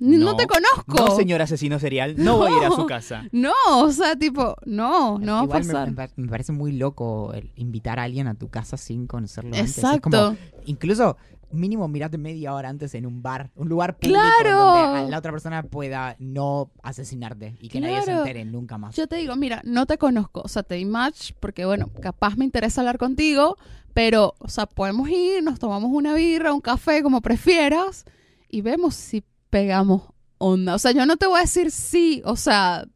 No, 0.00 0.18
No. 0.32 0.36
te 0.36 0.46
conozco. 0.46 0.96
No, 0.96 1.16
señor 1.16 1.40
asesino 1.40 1.78
serial, 1.78 2.14
no, 2.18 2.36
voy 2.38 2.52
a 2.52 2.56
ir 2.58 2.64
a 2.64 2.70
su 2.70 2.78
No. 2.82 2.86
casa. 2.86 3.24
No, 3.32 3.52
o 3.76 3.90
sea, 3.92 4.16
tipo, 4.16 4.56
no, 4.66 5.18
no 5.18 5.32
va 5.34 5.56
a 5.56 5.60
me, 5.60 5.64
pasar. 5.64 5.88
me 5.90 5.94
pa- 5.96 6.12
me 6.16 6.28
parece 6.28 6.52
muy 6.52 6.72
loco 6.72 7.32
el 7.32 7.52
invitar 7.56 7.98
a 8.00 8.02
alguien 8.04 8.26
a 8.26 8.34
tu 8.34 8.48
casa 8.48 8.76
sin 8.76 9.06
conocerlo 9.06 9.54
antes. 9.54 9.70
Es 9.70 9.78
Exacto. 9.78 10.10
como, 10.10 10.36
incluso 10.66 11.16
mínimo 11.52 11.86
mirate 11.86 12.18
media 12.18 12.52
hora 12.52 12.68
antes 12.68 12.92
en 12.96 13.06
un 13.06 13.22
bar, 13.22 13.52
un 13.54 13.68
lugar 13.68 13.96
público 13.96 14.18
¡Claro! 14.40 14.58
donde 14.58 15.10
la 15.12 15.18
otra 15.18 15.30
persona 15.30 15.62
pueda 15.62 16.16
no 16.18 16.72
asesinarte 16.82 17.56
y 17.60 17.68
que 17.68 17.80
nadie 17.80 18.02
se 18.02 18.10
entere 18.10 18.44
nunca 18.44 18.76
más. 18.76 18.96
Yo 18.96 19.06
te 19.06 19.14
digo, 19.16 19.36
mira, 19.36 19.60
no 19.64 19.86
te 19.86 19.96
conozco, 19.96 20.40
o 20.44 20.48
sea, 20.48 20.64
te 20.64 20.74
di 20.74 20.84
match 20.84 21.30
porque, 21.38 21.64
bueno, 21.64 21.90
capaz 22.02 22.36
me 22.36 22.44
interesa 22.44 22.80
hablar 22.80 22.98
contigo, 22.98 23.56
pero, 23.92 24.34
o 24.38 24.48
sea, 24.48 24.66
podemos 24.66 25.08
ir, 25.08 25.44
nos 25.44 25.60
tomamos 25.60 25.90
una 25.92 26.14
birra, 26.14 26.52
un 26.52 26.60
café, 26.60 27.04
como 27.04 27.20
prefieras, 27.20 28.04
y 28.48 28.60
vemos 28.62 28.96
si 28.96 29.22
pegamos 29.54 30.02
onda. 30.38 30.74
O 30.74 30.80
sea, 30.80 30.90
yo 30.90 31.06
no 31.06 31.16
te 31.16 31.28
voy 31.28 31.38
a 31.38 31.42
decir 31.42 31.70
sí, 31.70 32.22
o 32.24 32.34
sea, 32.34 32.88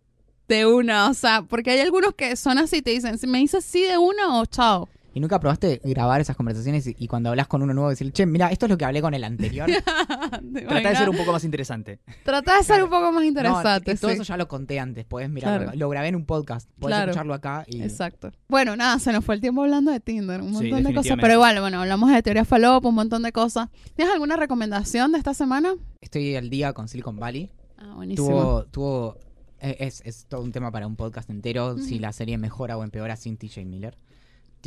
de 0.48 0.66
una, 0.66 1.08
o 1.08 1.14
sea, 1.14 1.42
porque 1.42 1.70
hay 1.70 1.78
algunos 1.78 2.16
que 2.16 2.34
son 2.34 2.58
así, 2.58 2.82
te 2.82 2.90
dicen, 2.90 3.16
si 3.16 3.28
me 3.28 3.38
dices 3.38 3.64
sí 3.64 3.84
de 3.84 3.96
una 3.96 4.40
o 4.40 4.44
chao. 4.44 4.88
¿Y 5.14 5.20
nunca 5.20 5.40
probaste 5.40 5.80
grabar 5.82 6.20
esas 6.20 6.36
conversaciones 6.36 6.86
y, 6.86 6.94
y 6.98 7.08
cuando 7.08 7.30
hablas 7.30 7.48
con 7.48 7.62
uno 7.62 7.74
nuevo 7.74 7.90
decir, 7.90 8.12
che, 8.12 8.26
mira, 8.26 8.48
esto 8.50 8.66
es 8.66 8.70
lo 8.70 8.78
que 8.78 8.84
hablé 8.84 9.00
con 9.00 9.14
el 9.14 9.24
anterior? 9.24 9.68
Trata 10.68 10.88
de 10.90 10.96
ser 10.96 11.08
un 11.08 11.16
poco 11.16 11.32
más 11.32 11.44
interesante. 11.44 11.98
Trata 12.24 12.56
de 12.58 12.62
ser 12.62 12.82
un 12.84 12.90
poco 12.90 13.10
más 13.12 13.24
interesante. 13.24 13.94
No, 13.94 13.98
todo 14.00 14.10
sí. 14.10 14.14
eso 14.16 14.22
ya 14.24 14.36
lo 14.36 14.48
conté 14.48 14.78
antes, 14.78 15.04
puedes 15.06 15.30
mirarlo. 15.30 15.64
Claro. 15.64 15.78
Lo 15.78 15.88
grabé 15.88 16.08
en 16.08 16.16
un 16.16 16.24
podcast, 16.26 16.68
puedes 16.78 16.94
Claro. 16.96 17.10
escucharlo 17.10 17.34
acá 17.34 17.64
y 17.66 17.82
Exacto. 17.82 18.32
Bueno, 18.48 18.76
nada, 18.76 18.98
se 18.98 19.12
nos 19.12 19.24
fue 19.24 19.34
el 19.34 19.40
tiempo 19.40 19.62
hablando 19.62 19.90
de 19.90 20.00
Tinder, 20.00 20.40
un 20.40 20.48
Sí, 20.56 20.64
montón 20.70 20.84
de 20.84 20.94
cosas, 20.94 21.16
pero 21.20 21.32
igual, 21.34 21.58
bueno, 21.60 21.80
hablamos 21.80 22.10
de 22.12 22.22
teoría 22.22 22.44
falopa, 22.44 22.88
un 22.88 22.94
montón 22.94 23.22
de 23.22 23.32
cosas. 23.32 23.68
¿Tienes 23.96 24.12
alguna 24.12 24.36
recomendación 24.36 25.12
de 25.12 25.18
esta 25.18 25.34
semana? 25.34 25.74
estoy 26.00 26.36
al 26.36 26.48
día 26.48 26.72
con 26.74 26.86
Silicon 26.88 27.18
Valley. 27.18 27.50
Ah, 27.76 27.94
buenísimo. 27.96 28.28
Tuvo, 28.28 28.64
tuvo 28.66 29.16
es, 29.60 30.00
es 30.04 30.26
todo 30.26 30.42
un 30.42 30.52
tema 30.52 30.70
para 30.70 30.86
un 30.86 30.94
podcast 30.96 31.28
entero 31.30 31.76
si 31.78 31.98
la 31.98 32.12
serie 32.12 32.38
mejora 32.38 32.76
o 32.76 32.84
empeora 32.84 33.16
sin 33.16 33.36
TJ 33.36 33.64
Miller. 33.64 33.96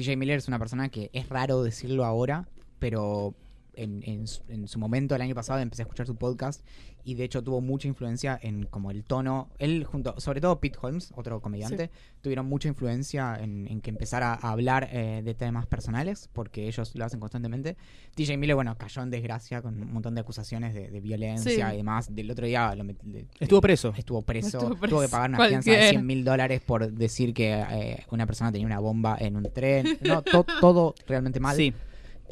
TJ 0.01 0.17
Miller 0.17 0.37
es 0.37 0.47
una 0.47 0.59
persona 0.59 0.89
que 0.89 1.09
es 1.13 1.29
raro 1.29 1.63
decirlo 1.63 2.05
ahora, 2.05 2.47
pero 2.79 3.35
en, 3.73 4.03
en 4.03 4.25
en 4.47 4.67
su 4.67 4.79
momento, 4.79 5.15
el 5.15 5.21
año 5.21 5.35
pasado, 5.35 5.59
empecé 5.59 5.83
a 5.83 5.85
escuchar 5.85 6.07
su 6.07 6.15
podcast 6.15 6.65
y 7.03 7.15
de 7.15 7.23
hecho 7.23 7.43
tuvo 7.43 7.61
mucha 7.61 7.87
influencia 7.87 8.37
en 8.41 8.65
como 8.65 8.91
el 8.91 9.03
tono. 9.03 9.49
Él 9.59 9.83
junto, 9.85 10.19
sobre 10.19 10.41
todo 10.41 10.59
Pete 10.59 10.77
Holmes, 10.81 11.11
otro 11.15 11.41
comediante, 11.41 11.89
tuvieron 12.21 12.45
mucha 12.47 12.67
influencia 12.67 13.37
en, 13.41 13.67
en 13.67 13.81
que 13.81 13.89
empezara 13.89 14.33
a 14.33 14.51
hablar 14.51 14.89
eh, 14.91 15.21
de 15.23 15.33
temas 15.33 15.65
personales, 15.65 16.29
porque 16.33 16.67
ellos 16.67 16.95
lo 16.95 17.05
hacen 17.05 17.19
constantemente. 17.19 17.77
TJ 18.15 18.37
Miller, 18.37 18.55
bueno, 18.55 18.77
cayó 18.77 19.01
en 19.01 19.09
desgracia 19.09 19.61
con 19.61 19.81
un 19.81 19.93
montón 19.93 20.15
de 20.15 20.21
acusaciones 20.21 20.73
de, 20.73 20.89
de 20.91 20.99
violencia 20.99 21.69
Sí. 21.69 21.73
y 21.73 21.77
demás. 21.77 22.13
Del 22.13 22.29
otro 22.31 22.45
día 22.45 22.73
lo 22.75 22.83
met- 22.83 23.01
le- 23.03 23.25
Estuvo 23.39 23.61
preso. 23.61 23.93
Estuvo 23.97 24.21
preso, 24.21 24.57
Estuvo 24.59 24.75
preso. 24.75 24.95
tuvo 24.95 25.01
que 25.01 25.09
pagar 25.09 25.29
una 25.29 25.37
fianza 25.47 25.71
de 25.71 25.77
Cualquiera. 25.77 25.89
100 25.91 26.05
mil 26.05 26.23
dólares 26.23 26.61
por 26.61 26.91
decir 26.91 27.33
que 27.33 27.53
eh, 27.71 28.03
una 28.11 28.25
persona 28.25 28.51
tenía 28.51 28.67
una 28.67 28.79
bomba 28.79 29.17
en 29.19 29.35
un 29.35 29.43
tren. 29.51 29.97
No, 30.01 30.21
to- 30.21 30.45
todo 30.59 30.93
realmente 31.07 31.39
mal. 31.39 31.55
Sí, 31.55 31.73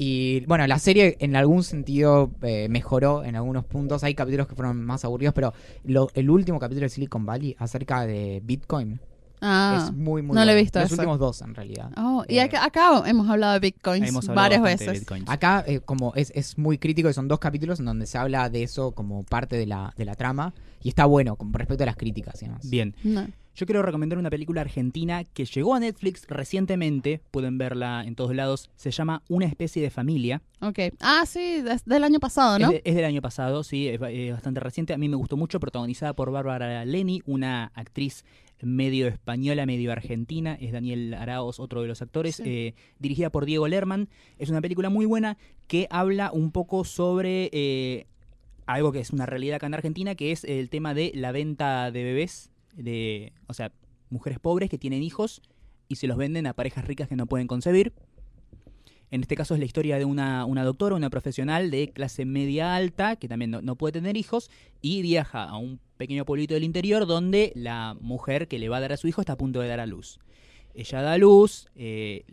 Y 0.01 0.45
bueno, 0.45 0.65
la 0.65 0.79
serie 0.79 1.17
en 1.19 1.35
algún 1.35 1.61
sentido 1.63 2.31
eh, 2.41 2.67
mejoró 2.69 3.25
en 3.25 3.35
algunos 3.35 3.65
puntos. 3.65 4.01
Hay 4.05 4.15
capítulos 4.15 4.47
que 4.47 4.55
fueron 4.55 4.81
más 4.85 5.03
aburridos, 5.03 5.33
pero 5.33 5.53
lo- 5.83 6.07
el 6.13 6.29
último 6.29 6.57
capítulo 6.57 6.85
de 6.85 6.89
Silicon 6.89 7.25
Valley 7.25 7.53
acerca 7.59 8.05
de 8.07 8.41
Bitcoin 8.43 9.01
Ah. 9.41 9.85
es 9.87 9.93
muy, 9.93 10.21
muy 10.21 10.35
no 10.35 10.43
lo 10.43 10.51
he 10.51 10.55
visto 10.55 10.79
Los 10.79 10.87
eso. 10.91 10.95
últimos 10.95 11.17
dos, 11.19 11.41
en 11.41 11.53
realidad. 11.55 11.91
Oh, 11.97 12.23
y 12.27 12.37
Eh, 12.37 12.41
acá, 12.41 12.63
acá 12.65 13.03
hemos 13.05 13.29
hablado 13.29 13.53
de 13.53 13.59
bitcoins 13.59 14.07
hemos 14.07 14.27
hablado 14.27 14.41
varias 14.61 14.61
veces. 14.79 14.99
bitcoins. 14.99 15.29
Acá, 15.29 15.63
eh, 15.67 15.79
como 15.79 16.13
es, 16.15 16.31
es 16.35 16.57
muy 16.57 16.77
crítico, 16.77 17.09
y 17.09 17.13
son 17.13 17.27
dos 17.29 17.39
capítulos 17.39 17.79
en 17.79 17.85
donde 17.85 18.05
se 18.05 18.17
habla 18.17 18.49
de 18.49 18.63
eso 18.63 18.91
como 18.91 19.23
parte 19.23 19.55
de 19.57 19.65
la, 19.65 19.93
de 19.97 20.03
la 20.05 20.15
trama. 20.15 20.53
Y 20.81 20.89
está 20.89 21.05
bueno, 21.05 21.35
con 21.37 21.51
respecto 21.53 21.83
a 21.83 21.85
las 21.87 21.95
críticas 21.97 22.41
y 22.41 22.45
demás. 22.45 22.69
Bien. 22.69 22.93
No. 23.03 23.27
Yo 23.59 23.65
quiero 23.65 23.81
recomendar 23.81 24.17
una 24.17 24.29
película 24.29 24.61
argentina 24.61 25.25
que 25.25 25.43
llegó 25.43 25.75
a 25.75 25.81
Netflix 25.81 26.25
recientemente, 26.29 27.19
pueden 27.29 27.57
verla 27.57 28.05
en 28.07 28.15
todos 28.15 28.33
lados, 28.33 28.69
se 28.77 28.89
llama 28.91 29.21
Una 29.27 29.47
especie 29.47 29.81
de 29.81 29.89
familia. 29.89 30.41
Ok. 30.61 30.79
Ah, 31.01 31.25
sí, 31.27 31.61
es 31.69 31.83
del 31.83 32.05
año 32.05 32.21
pasado, 32.21 32.57
¿no? 32.57 32.67
Es, 32.67 32.71
de- 32.71 32.81
es 32.89 32.95
del 32.95 33.03
año 33.03 33.21
pasado, 33.21 33.63
sí, 33.65 33.89
es, 33.89 33.99
ba- 33.99 34.11
es 34.11 34.31
bastante 34.31 34.61
reciente. 34.61 34.93
A 34.93 34.97
mí 34.97 35.09
me 35.09 35.17
gustó 35.17 35.35
mucho, 35.35 35.59
protagonizada 35.59 36.13
por 36.13 36.31
Bárbara 36.31 36.85
Leni, 36.85 37.21
una 37.25 37.71
actriz 37.75 38.23
medio 38.61 39.07
española, 39.09 39.65
medio 39.65 39.91
argentina. 39.91 40.57
Es 40.61 40.71
Daniel 40.71 41.13
Araos, 41.15 41.59
otro 41.59 41.81
de 41.81 41.89
los 41.89 42.01
actores. 42.01 42.37
Sí. 42.37 42.43
eh, 42.45 42.73
dirigida 42.97 43.29
por 43.29 43.43
Diego 43.45 43.67
Lerman. 43.67 44.07
Es 44.37 44.49
una 44.49 44.61
película 44.61 44.89
muy 44.89 45.05
buena 45.05 45.37
que 45.67 45.85
habla 45.89 46.31
un 46.31 46.51
poco 46.53 46.85
sobre 46.85 47.49
eh, 47.51 48.05
algo 48.65 48.93
que 48.93 48.99
es 49.01 49.11
una 49.11 49.25
realidad 49.25 49.57
acá 49.57 49.67
en 49.67 49.73
Argentina, 49.73 50.15
que 50.15 50.31
es 50.31 50.45
el 50.45 50.69
tema 50.69 50.93
de 50.93 51.11
la 51.13 51.33
venta 51.33 51.91
de 51.91 52.03
bebés. 52.05 52.51
De, 52.73 53.33
o 53.47 53.53
sea, 53.53 53.71
mujeres 54.09 54.39
pobres 54.39 54.69
que 54.69 54.77
tienen 54.77 55.03
hijos 55.03 55.41
y 55.87 55.95
se 55.95 56.07
los 56.07 56.17
venden 56.17 56.47
a 56.47 56.53
parejas 56.53 56.85
ricas 56.85 57.07
que 57.07 57.15
no 57.15 57.25
pueden 57.25 57.47
concebir. 57.47 57.93
En 59.11 59.21
este 59.21 59.35
caso 59.35 59.55
es 59.55 59.59
la 59.59 59.65
historia 59.65 59.97
de 59.97 60.05
una, 60.05 60.45
una 60.45 60.63
doctora, 60.63 60.95
una 60.95 61.09
profesional 61.09 61.71
de 61.71 61.91
clase 61.91 62.25
media 62.25 62.75
alta, 62.75 63.15
que 63.15 63.27
también 63.27 63.49
no, 63.49 63.61
no 63.61 63.75
puede 63.75 63.93
tener 63.93 64.17
hijos, 64.17 64.51
y 64.81 65.01
viaja 65.01 65.43
a 65.45 65.57
un 65.57 65.79
pequeño 65.97 66.25
pueblito 66.25 66.53
del 66.53 66.63
interior 66.63 67.07
donde 67.07 67.51
la 67.55 67.97
mujer 67.99 68.47
que 68.47 68.59
le 68.59 68.69
va 68.69 68.77
a 68.77 68.81
dar 68.81 68.93
a 68.93 68.97
su 68.97 69.07
hijo 69.07 69.21
está 69.21 69.33
a 69.33 69.37
punto 69.37 69.61
de 69.61 69.67
dar 69.67 69.79
a 69.79 69.87
luz. 69.87 70.19
Ella 70.75 71.01
da 71.01 71.13
a 71.13 71.17
luz, 71.17 71.67
eh, 71.75 72.23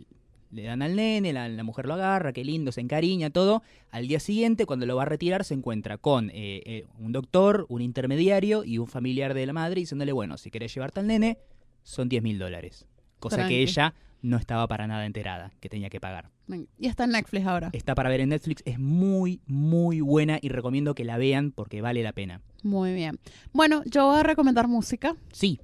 le 0.51 0.63
dan 0.63 0.81
al 0.81 0.95
nene, 0.95 1.33
la, 1.33 1.49
la 1.49 1.63
mujer 1.63 1.85
lo 1.85 1.95
agarra, 1.95 2.33
qué 2.33 2.43
lindo, 2.43 2.71
se 2.71 2.81
encariña, 2.81 3.29
todo. 3.29 3.63
Al 3.91 4.07
día 4.07 4.19
siguiente, 4.19 4.65
cuando 4.65 4.85
lo 4.85 4.95
va 4.95 5.03
a 5.03 5.05
retirar, 5.05 5.43
se 5.43 5.53
encuentra 5.53 5.97
con 5.97 6.29
eh, 6.29 6.61
eh, 6.65 6.85
un 6.99 7.11
doctor, 7.11 7.65
un 7.69 7.81
intermediario 7.81 8.63
y 8.63 8.77
un 8.77 8.87
familiar 8.87 9.33
de 9.33 9.45
la 9.45 9.53
madre 9.53 9.81
diciéndole, 9.81 10.11
bueno, 10.11 10.37
si 10.37 10.51
querés 10.51 10.73
llevarte 10.73 10.99
al 10.99 11.07
nene, 11.07 11.37
son 11.83 12.09
10 12.09 12.23
mil 12.23 12.39
dólares. 12.39 12.85
Cosa 13.19 13.37
Tranqui. 13.37 13.55
que 13.55 13.61
ella 13.61 13.93
no 14.21 14.37
estaba 14.37 14.67
para 14.67 14.87
nada 14.87 15.05
enterada 15.05 15.51
que 15.59 15.69
tenía 15.69 15.89
que 15.89 15.99
pagar. 15.99 16.29
Y 16.77 16.87
está 16.87 17.03
en 17.03 17.11
Netflix 17.11 17.45
ahora. 17.45 17.69
Está 17.73 17.93
para 17.93 18.09
ver 18.09 18.21
en 18.21 18.29
Netflix, 18.29 18.63
es 18.65 18.79
muy, 18.79 19.41
muy 19.47 20.01
buena 20.01 20.39
y 20.41 20.49
recomiendo 20.49 20.95
que 20.95 21.03
la 21.03 21.17
vean 21.17 21.51
porque 21.51 21.81
vale 21.81 22.03
la 22.03 22.13
pena. 22.13 22.41
Muy 22.63 22.93
bien. 22.93 23.19
Bueno, 23.53 23.83
yo 23.85 24.07
voy 24.07 24.19
a 24.19 24.23
recomendar 24.23 24.67
música. 24.67 25.15
Sí, 25.31 25.59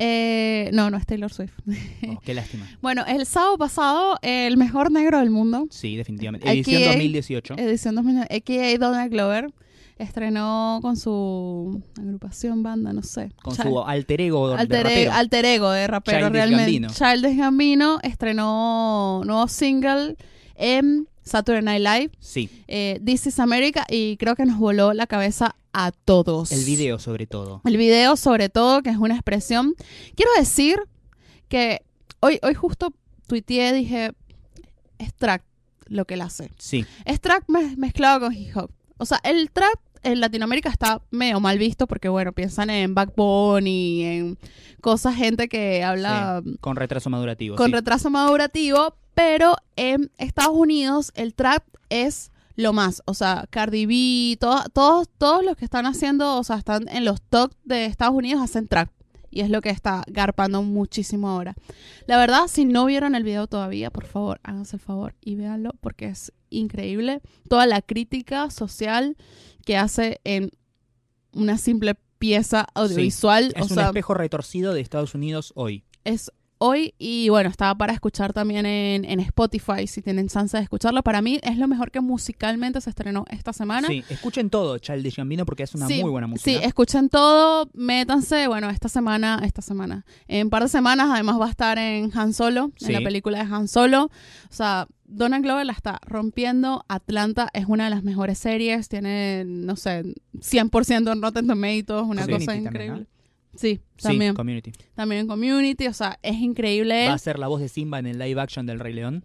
Eh, 0.00 0.70
no, 0.72 0.90
no 0.90 0.96
es 0.96 1.06
Taylor 1.06 1.32
Swift. 1.32 1.52
oh, 2.08 2.20
qué 2.24 2.32
lástima. 2.34 2.68
bueno, 2.80 3.04
el 3.06 3.26
sábado 3.26 3.58
pasado, 3.58 4.16
el 4.22 4.56
mejor 4.56 4.92
negro 4.92 5.18
del 5.18 5.30
mundo, 5.30 5.66
Sí, 5.70 5.96
definitivamente. 5.96 6.48
Edición 6.50 6.82
hay- 6.82 6.88
2018. 6.88 7.54
edición 7.58 7.94
2009, 7.96 8.28
a.k.a. 8.36 8.78
Donald 8.78 9.10
Glover, 9.12 9.50
estrenó 9.98 10.78
con 10.82 10.96
su 10.96 11.82
agrupación, 11.98 12.62
banda, 12.62 12.92
no 12.92 13.02
sé. 13.02 13.32
con 13.42 13.56
su 13.56 13.80
alter 13.82 14.20
ego 14.20 14.48
de 14.50 14.56
alter, 14.60 14.84
rapero. 14.84 15.12
alter 15.12 15.44
ego 15.44 15.70
de 15.72 15.86
rapero 15.88 16.18
Childish 16.18 16.32
realmente. 16.32 16.62
Gambino. 16.64 16.88
Childish 16.90 17.36
Gambino 17.36 17.98
estrenó 18.04 19.22
nuevo 19.24 19.48
single 19.48 20.16
en 20.54 21.08
Saturday 21.28 21.62
Night 21.62 21.82
Live, 21.82 22.10
Sí, 22.18 22.50
eh, 22.66 23.00
This 23.04 23.26
is 23.28 23.38
America, 23.38 23.84
y 23.88 24.16
creo 24.16 24.34
que 24.34 24.44
nos 24.44 24.58
voló 24.58 24.92
la 24.94 25.06
cabeza 25.06 25.54
a 25.72 25.92
todos. 25.92 26.50
el 26.52 26.64
video 26.64 26.98
sobre 26.98 27.26
todo. 27.26 27.60
El 27.64 27.76
video, 27.76 28.16
sobre 28.16 28.48
todo, 28.48 28.82
que 28.82 28.90
es 28.90 28.96
una 28.96 29.14
expresión. 29.14 29.74
Quiero 30.16 30.32
decir 30.38 30.80
que 31.48 31.82
hoy, 32.20 32.38
hoy 32.42 32.54
justo 32.54 32.92
tuiteé, 33.26 33.72
dije, 33.72 34.12
es 34.98 35.14
trap 35.14 35.42
lo 35.86 36.04
que 36.04 36.14
él 36.14 36.22
hace. 36.22 36.50
Sí, 36.58 36.84
Es 37.04 37.20
mez- 37.48 37.76
mezclado 37.76 38.20
con 38.20 38.34
hip 38.34 38.56
hop. 38.56 38.70
O 38.98 39.06
sea, 39.06 39.20
el 39.22 39.50
trap 39.50 39.74
en 40.02 40.20
Latinoamérica 40.20 40.68
está 40.68 41.00
medio 41.10 41.40
mal 41.40 41.58
visto 41.58 41.86
porque, 41.86 42.08
bueno, 42.08 42.32
piensan 42.32 42.70
en 42.70 42.94
Backbone 42.94 43.70
y 43.70 44.02
en 44.04 44.38
cosas, 44.80 45.14
gente 45.16 45.48
que 45.48 45.82
habla 45.82 46.42
con 46.60 46.76
retraso 46.76 47.10
madurativo. 47.10 47.56
con 47.56 47.66
sí. 47.66 47.72
retraso 47.72 48.10
madurativo, 48.10 48.94
pero 49.18 49.56
en 49.74 50.12
Estados 50.16 50.54
Unidos 50.54 51.10
el 51.16 51.34
trap 51.34 51.64
es 51.88 52.30
lo 52.54 52.72
más. 52.72 53.02
O 53.04 53.14
sea, 53.14 53.46
Cardi 53.50 53.84
B, 53.84 54.36
to- 54.38 54.62
todos, 54.72 55.08
todos 55.18 55.44
los 55.44 55.56
que 55.56 55.64
están 55.64 55.86
haciendo, 55.86 56.38
o 56.38 56.44
sea, 56.44 56.54
están 56.56 56.88
en 56.88 57.04
los 57.04 57.20
top 57.22 57.52
de 57.64 57.86
Estados 57.86 58.14
Unidos 58.14 58.40
hacen 58.40 58.68
trap. 58.68 58.90
Y 59.28 59.40
es 59.40 59.50
lo 59.50 59.60
que 59.60 59.70
está 59.70 60.04
garpando 60.06 60.62
muchísimo 60.62 61.28
ahora. 61.28 61.56
La 62.06 62.16
verdad, 62.16 62.42
si 62.46 62.64
no 62.64 62.84
vieron 62.84 63.16
el 63.16 63.24
video 63.24 63.48
todavía, 63.48 63.90
por 63.90 64.06
favor, 64.06 64.38
háganse 64.44 64.76
el 64.76 64.80
favor 64.82 65.16
y 65.20 65.34
véanlo 65.34 65.72
porque 65.80 66.06
es 66.06 66.32
increíble. 66.48 67.20
Toda 67.48 67.66
la 67.66 67.82
crítica 67.82 68.50
social 68.50 69.16
que 69.66 69.76
hace 69.76 70.20
en 70.22 70.52
una 71.32 71.58
simple 71.58 71.96
pieza 72.18 72.66
audiovisual. 72.74 73.52
Es 73.56 73.62
o 73.62 73.64
un 73.64 73.68
sea, 73.74 73.86
espejo 73.86 74.14
retorcido 74.14 74.72
de 74.74 74.80
Estados 74.80 75.14
Unidos 75.16 75.52
hoy. 75.56 75.82
es 76.04 76.30
hoy 76.58 76.94
y 76.98 77.28
bueno, 77.28 77.48
estaba 77.50 77.74
para 77.76 77.92
escuchar 77.92 78.32
también 78.32 78.66
en, 78.66 79.04
en 79.04 79.20
Spotify 79.20 79.86
si 79.86 80.02
tienen 80.02 80.28
chance 80.28 80.56
de 80.56 80.62
escucharlo. 80.62 81.02
Para 81.02 81.22
mí 81.22 81.38
es 81.42 81.56
lo 81.58 81.68
mejor 81.68 81.90
que 81.90 82.00
musicalmente 82.00 82.80
se 82.80 82.90
estrenó 82.90 83.24
esta 83.30 83.52
semana. 83.52 83.88
Sí, 83.88 84.04
escuchen 84.08 84.50
todo 84.50 84.78
Childish 84.78 85.16
Gambino 85.16 85.46
porque 85.46 85.62
es 85.62 85.74
una 85.74 85.86
Sí, 85.86 86.00
muy 86.02 86.10
buena 86.10 86.26
música. 86.26 86.50
Sí, 86.50 86.56
escuchen 86.64 87.08
todo, 87.08 87.70
métanse, 87.74 88.46
bueno, 88.48 88.70
esta 88.70 88.88
semana, 88.88 89.40
esta 89.44 89.62
semana, 89.62 90.04
en 90.26 90.46
un 90.46 90.50
par 90.50 90.62
de 90.62 90.68
semanas 90.68 91.08
además 91.12 91.40
va 91.40 91.46
a 91.46 91.50
estar 91.50 91.78
en 91.78 92.10
Han 92.14 92.32
Solo, 92.32 92.72
Sí. 92.76 92.86
en 92.86 92.92
la 92.94 93.00
película 93.00 93.38
de 93.44 93.54
Han 93.54 93.68
Solo. 93.68 94.04
O 94.04 94.10
sea, 94.52 94.86
Donald 95.10 95.42
Glover 95.44 95.64
la 95.64 95.72
está 95.72 96.00
rompiendo, 96.04 96.84
Atlanta 96.88 97.48
es 97.54 97.64
una 97.66 97.84
de 97.84 97.90
las 97.90 98.02
mejores 98.02 98.38
series, 98.38 98.88
tiene, 98.88 99.44
no 99.46 99.76
sé, 99.76 100.02
100% 100.40 101.12
en 101.12 101.22
Rotten 101.22 101.46
Tomatoes, 101.46 102.04
una 102.06 102.24
Sí. 102.24 102.32
cosa 102.32 102.44
Community 102.46 102.46
también, 102.46 102.66
increíble. 102.66 103.00
¿no? 103.10 103.17
Sí, 103.58 103.80
Sí, 103.96 104.02
también, 104.08 104.34
Community. 104.34 104.72
también 104.94 105.22
en 105.22 105.26
Community, 105.26 105.86
o 105.88 105.92
sea, 105.92 106.18
es 106.22 106.36
increíble. 106.36 107.08
Va 107.08 107.14
a 107.14 107.18
ser 107.18 107.38
la 107.38 107.48
voz 107.48 107.60
de 107.60 107.68
Simba 107.68 107.98
en 107.98 108.06
el 108.06 108.18
live 108.18 108.40
action 108.40 108.64
del 108.66 108.78
Rey 108.78 108.92
León. 108.94 109.24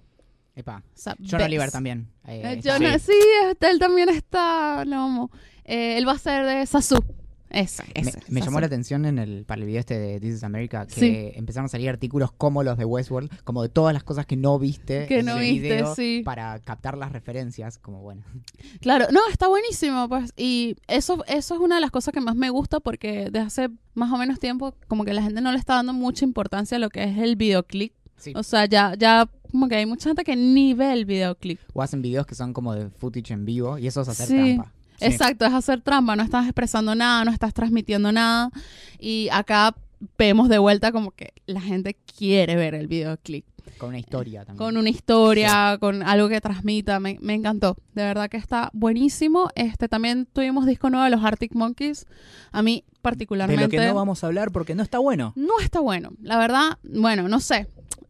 Epa. 0.55 0.83
O 0.85 0.89
sea, 0.97 1.15
John 1.19 1.37
ves. 1.39 1.45
Oliver 1.47 1.71
también. 1.71 2.07
eh, 2.27 2.41
Eh. 2.57 2.61
John- 2.63 2.99
sí, 2.99 3.13
este, 3.49 3.69
él 3.69 3.79
también 3.79 4.09
está, 4.09 4.83
lo 4.85 4.95
amo. 4.97 5.31
Eh, 5.65 5.97
él 5.97 6.07
va 6.07 6.13
a 6.13 6.17
ser 6.19 6.45
de 6.45 6.65
Sasu. 6.65 7.03
Ese, 7.53 7.83
Me, 7.95 8.09
ese. 8.09 8.19
me 8.29 8.41
llamó 8.41 8.59
la 8.59 8.65
atención 8.65 9.05
en 9.05 9.19
el, 9.19 9.45
para 9.45 9.61
el 9.61 9.67
video 9.67 9.79
este 9.79 9.97
de 9.97 10.19
This 10.19 10.35
is 10.35 10.43
America 10.43 10.85
que 10.87 10.99
Sí. 10.99 11.31
empezaron 11.35 11.65
a 11.65 11.69
salir 11.69 11.87
artículos 11.89 12.31
como 12.31 12.63
los 12.63 12.77
de 12.77 12.85
Westworld, 12.85 13.29
como 13.43 13.61
de 13.61 13.69
todas 13.69 13.93
las 13.93 14.03
cosas 14.03 14.25
que 14.25 14.35
no 14.35 14.57
viste 14.59 15.05
Que 15.07 15.19
en 15.19 15.27
no 15.27 15.33
el 15.37 15.41
viste, 15.41 15.61
video 15.61 15.95
sí. 15.95 16.21
para 16.25 16.59
captar 16.59 16.97
las 16.97 17.11
referencias, 17.11 17.77
como 17.77 18.01
bueno. 18.01 18.23
Claro, 18.81 19.05
no, 19.11 19.19
está 19.31 19.47
buenísimo, 19.47 20.09
pues. 20.09 20.33
Y 20.35 20.75
eso, 20.87 21.23
eso 21.27 21.53
es 21.55 21.61
una 21.61 21.75
de 21.75 21.81
las 21.81 21.91
cosas 21.91 22.13
que 22.13 22.21
más 22.21 22.35
me 22.35 22.49
gusta 22.49 22.79
porque 22.79 23.25
desde 23.31 23.39
hace 23.39 23.69
más 23.93 24.11
o 24.11 24.17
menos 24.17 24.39
tiempo, 24.39 24.73
como 24.87 25.05
que 25.05 25.13
la 25.13 25.21
gente 25.21 25.39
no 25.41 25.51
le 25.51 25.59
está 25.59 25.75
dando 25.75 25.93
mucha 25.93 26.25
importancia 26.25 26.77
a 26.77 26.79
lo 26.79 26.89
que 26.89 27.03
es 27.03 27.17
el 27.19 27.35
videoclip. 27.35 27.93
Sí. 28.17 28.33
O 28.35 28.41
sea, 28.43 28.65
ya, 28.65 28.95
ya, 28.97 29.29
como 29.51 29.67
que 29.67 29.75
hay 29.75 29.85
mucha 29.85 30.09
gente 30.09 30.23
que 30.23 30.35
ni 30.35 30.73
ve 30.73 30.93
el 30.93 31.05
videoclip. 31.05 31.59
O 31.73 31.81
hacen 31.81 32.01
videos 32.01 32.25
que 32.25 32.35
son 32.35 32.53
como 32.53 32.73
de 32.73 32.89
footage 32.89 33.31
en 33.33 33.45
vivo 33.45 33.77
y 33.77 33.85
eso 33.87 34.01
es 34.01 34.07
hacer 34.09 34.27
Sí. 34.27 34.33
trampa. 34.55 34.73
Sí. 35.03 35.13
Exacto, 35.13 35.45
es 35.45 35.53
hacer 35.53 35.81
trampa, 35.81 36.15
no 36.15 36.23
estás 36.23 36.45
expresando 36.45 36.95
nada, 36.95 37.25
no 37.25 37.31
estás 37.31 37.53
transmitiendo 37.53 38.11
nada. 38.11 38.49
Y 38.99 39.29
acá 39.31 39.75
vemos 40.17 40.49
de 40.49 40.57
vuelta 40.57 40.91
como 40.91 41.11
que 41.11 41.33
la 41.45 41.61
gente 41.61 41.95
quiere 42.17 42.55
ver 42.55 42.75
el 42.75 42.87
videoclip. 42.87 43.45
Con 43.77 43.89
una 43.89 43.99
historia 43.99 44.45
también. 44.45 44.57
Con 44.57 44.77
una 44.77 44.89
historia, 44.89 45.77
con 45.79 46.03
algo 46.03 46.29
que 46.29 46.39
transmita. 46.41 46.99
Me, 46.99 47.17
me 47.21 47.33
encantó. 47.33 47.75
De 47.93 48.03
verdad 48.03 48.29
que 48.29 48.37
está 48.37 48.69
buenísimo. 48.73 49.49
Este 49.55 49.87
también 49.87 50.27
tuvimos 50.31 50.65
disco 50.65 50.89
nuevo 50.89 51.03
de 51.05 51.11
los 51.11 51.23
Arctic 51.23 51.53
Monkeys. 51.53 52.05
A 52.51 52.61
mí 52.61 52.83
De 52.87 52.99
particularmente 53.01 53.63
lo 53.63 53.69
que 53.69 53.87
no 53.87 53.95
vamos 53.95 54.23
a 54.23 54.27
hablar 54.27 54.51
porque 54.51 54.75
no 54.75 54.83
está 54.83 54.99
bueno. 54.99 55.33
no 55.35 55.59
está 55.61 55.79
bueno. 55.79 56.11
La 56.21 56.37
verdad, 56.37 56.77
bueno, 56.83 57.27
no 57.27 57.39
sé. 57.39 57.67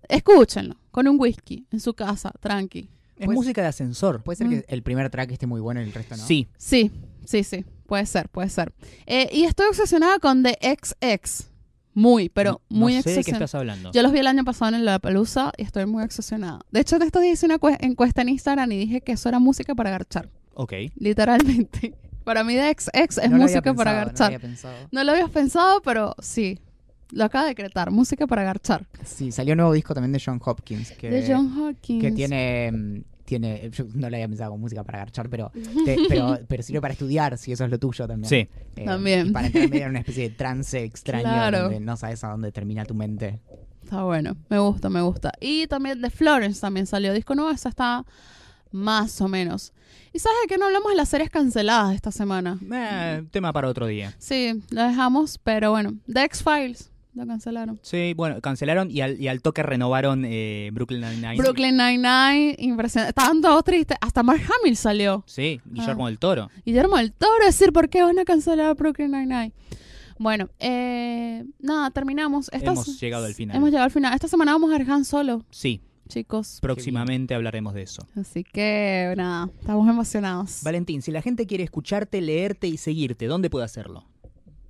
Escúchenlo. 0.10 0.76
Con 0.92 1.08
un 1.08 1.20
whisky 1.20 1.66
en 1.72 1.80
su 1.80 1.94
casa, 1.94 2.32
tranqui. 2.40 2.90
Es 3.18 3.26
Pues- 3.26 3.36
música 3.36 3.62
de 3.62 3.68
ascensor. 3.68 4.24
Puede 4.24 4.38
ser 4.38 4.48
Mm. 4.48 4.50
que 4.52 4.66
el 4.68 4.84
primer 4.84 5.10
track 5.10 5.32
esté 5.32 5.48
muy 5.48 5.62
bueno 5.62 5.82
y 5.82 5.84
el 5.86 5.94
resto 5.94 6.18
no. 6.18 6.26
Sí, 6.26 6.48
Sí, 6.58 6.92
sí, 7.26 7.44
sí. 7.44 7.66
Puede 7.86 8.06
ser, 8.06 8.30
puede 8.30 8.50
ser. 8.50 8.74
Eh, 9.06 9.30
y 9.32 9.44
estoy 9.44 9.68
obsesionada 9.68 10.18
con 10.20 10.42
The 10.44 10.58
XX. 10.62 11.50
Muy, 11.96 12.30
pero 12.30 12.62
no, 12.70 12.78
muy 12.80 12.96
no 12.96 13.02
sé 13.04 13.12
de 13.14 13.24
qué 13.24 13.32
estás 13.32 13.54
hablando. 13.54 13.92
Yo 13.92 14.02
los 14.02 14.12
vi 14.12 14.18
el 14.18 14.26
año 14.26 14.44
pasado 14.44 14.76
en 14.76 14.84
la 14.84 14.98
Pelusa 14.98 15.52
y 15.58 15.62
estoy 15.62 15.86
muy 15.86 16.04
obsesionada. 16.04 16.62
De 16.72 16.80
hecho, 16.80 16.96
en 16.96 17.04
estos 17.04 17.22
días 17.22 17.34
hice 17.36 17.46
una 17.46 17.60
cue- 17.60 17.78
encuesta 17.82 18.24
en 18.24 18.30
Instagram 18.30 18.72
y 18.72 18.78
dije 18.80 19.02
que 19.02 19.12
eso 19.12 19.30
era 19.30 19.38
música 19.38 19.76
para 19.76 19.92
garchar. 19.92 20.28
Ok. 20.56 20.74
Literalmente. 20.96 21.94
Para 22.24 22.44
mí, 22.46 22.54
The 22.56 22.74
XX 22.74 22.88
es 22.94 23.18
No 23.18 23.38
lo 23.38 23.44
había 23.44 23.58
música 23.58 23.74
para 23.74 23.76
pensado, 23.76 23.92
no 23.92 24.00
lo 24.00 24.06
garchar. 24.06 24.26
había 24.28 24.40
pensado. 24.40 24.76
No 24.92 25.04
lo 25.04 25.12
habías 25.12 25.30
pensado, 25.30 25.82
pero 25.82 26.16
sí. 26.20 26.58
Lo 27.14 27.26
acaba 27.26 27.44
de 27.46 27.50
decretar. 27.50 27.92
Música 27.92 28.26
para 28.28 28.44
garchar. 28.44 28.86
Sí, 29.04 29.32
salió 29.32 29.54
un 29.54 29.58
nuevo 29.58 29.74
disco 29.74 29.94
también 29.94 30.12
de 30.12 30.22
John 30.24 30.42
Hopkins. 30.44 30.92
Que, 30.92 31.10
de 31.10 31.26
John 31.34 31.54
Hawkins. 31.58 32.02
que 32.04 32.12
tiene, 32.12 32.72
mm, 32.72 33.02
tiene. 33.26 33.70
Yo 33.72 33.86
no 33.94 34.10
lo 34.10 34.16
había 34.16 34.28
pensado 34.28 34.52
con 34.52 34.60
música 34.62 34.84
para 34.84 35.00
garchar, 35.00 35.30
pero, 35.30 35.52
te- 35.86 35.98
pero, 36.10 36.40
pero 36.48 36.64
sirve 36.64 36.82
para 36.82 36.94
estudiar, 36.94 37.38
si 37.38 37.52
eso 37.52 37.66
es 37.66 37.72
lo 37.72 37.78
tuyo 37.80 38.08
también. 38.08 38.30
Sí. 38.30 38.48
Eh, 38.76 38.86
También. 38.86 39.28
y 39.28 39.32
para 39.32 39.48
entrar 39.48 39.70
medio 39.70 39.84
en 39.84 39.90
una 39.92 40.00
especie 40.00 40.30
de 40.30 40.36
trance 40.36 40.84
extraño 40.84 41.24
Claro. 41.24 41.62
donde 41.64 41.80
no 41.80 41.96
sabes 41.98 42.24
a 42.24 42.30
dónde 42.30 42.52
termina 42.52 42.84
tu 42.86 42.96
mente. 42.96 43.40
Está 43.84 44.04
bueno. 44.04 44.36
Me 44.50 44.58
gusta, 44.60 44.90
me 44.90 45.02
gusta. 45.02 45.32
Y 45.40 45.68
también 45.68 46.02
de 46.02 46.10
Florence 46.10 46.60
también 46.62 46.88
salió 46.88 47.14
disco 47.14 47.36
nuevo. 47.36 47.52
Esa 47.52 47.70
está 47.70 48.06
más 48.72 49.22
o 49.22 49.28
menos. 49.28 49.72
¿Y 50.14 50.20
sabes 50.20 50.38
de 50.44 50.48
qué 50.48 50.58
no 50.58 50.66
hablamos 50.66 50.90
de 50.92 50.96
las 50.96 51.10
series 51.10 51.30
canceladas 51.30 51.94
esta 51.94 52.12
semana? 52.12 52.58
Eh, 52.72 53.24
tema 53.30 53.52
para 53.54 53.68
otro 53.68 53.86
día. 53.86 54.14
Sí, 54.18 54.64
lo 54.72 54.84
dejamos, 54.84 55.38
pero 55.38 55.72
bueno. 55.72 55.94
The 56.12 56.24
X-Files. 56.24 56.92
Lo 57.16 57.28
cancelaron. 57.28 57.80
Sí, 57.84 58.14
bueno, 58.16 58.42
cancelaron 58.42 58.90
y 58.90 59.02
al, 59.02 59.20
y 59.22 59.28
al 59.28 59.42
toque 59.42 59.62
renovaron 59.62 60.24
eh, 60.26 60.72
Brooklyn 60.74 61.02
Nine-Nine. 61.02 61.36
Brooklyn 61.38 61.78
Nine-Nine, 61.78 62.56
impresionante. 62.58 63.10
Estaban 63.10 63.42
todos 63.42 63.64
tristes. 63.64 63.98
Hasta 64.02 64.24
Mark 64.24 64.42
Hamill 64.42 64.76
salió. 64.76 65.24
Sí, 65.28 65.60
Ah. 65.64 65.70
Guillermo 65.72 66.08
del 66.08 66.18
Toro. 66.18 66.50
Guillermo 66.66 66.98
del 66.98 67.12
Toro 67.14 67.46
decir 67.46 67.72
por 67.72 67.90
qué 67.90 68.02
van 68.02 68.18
a 68.18 68.26
cancelar 68.26 68.76
Brooklyn 68.76 69.12
Nine-Nine. 69.12 69.54
Bueno, 70.18 70.50
eh, 70.60 71.44
nada, 71.60 71.92
terminamos. 71.92 72.50
Esta 72.52 72.72
Hemos 72.72 73.00
llegado 73.00 73.26
al 73.26 73.34
final. 73.34 73.58
Hemos 73.58 73.70
llegado 73.70 73.86
al 73.86 73.92
final. 73.92 74.14
Esta 74.14 74.28
semana 74.28 74.54
vamos 74.54 74.72
a 74.74 74.78
ver 74.78 74.90
Han 74.90 75.06
Solo, 75.06 75.44
Sí, 75.52 75.82
chicos. 76.08 76.60
próximamente 76.62 77.36
hablaremos 77.36 77.74
de 77.74 77.82
eso. 77.84 78.08
Así 78.16 78.44
que, 78.44 79.14
nada, 79.18 79.50
estamos 79.60 79.88
emocionados. 79.90 80.62
Valentín, 80.64 81.02
si 81.02 81.12
la 81.12 81.22
gente 81.22 81.46
quiere 81.46 81.64
escucharte, 81.64 82.22
leerte 82.22 82.68
y 82.68 82.78
seguirte, 82.78 83.26
¿dónde 83.28 83.50
puede 83.50 83.66
hacerlo? 83.66 84.06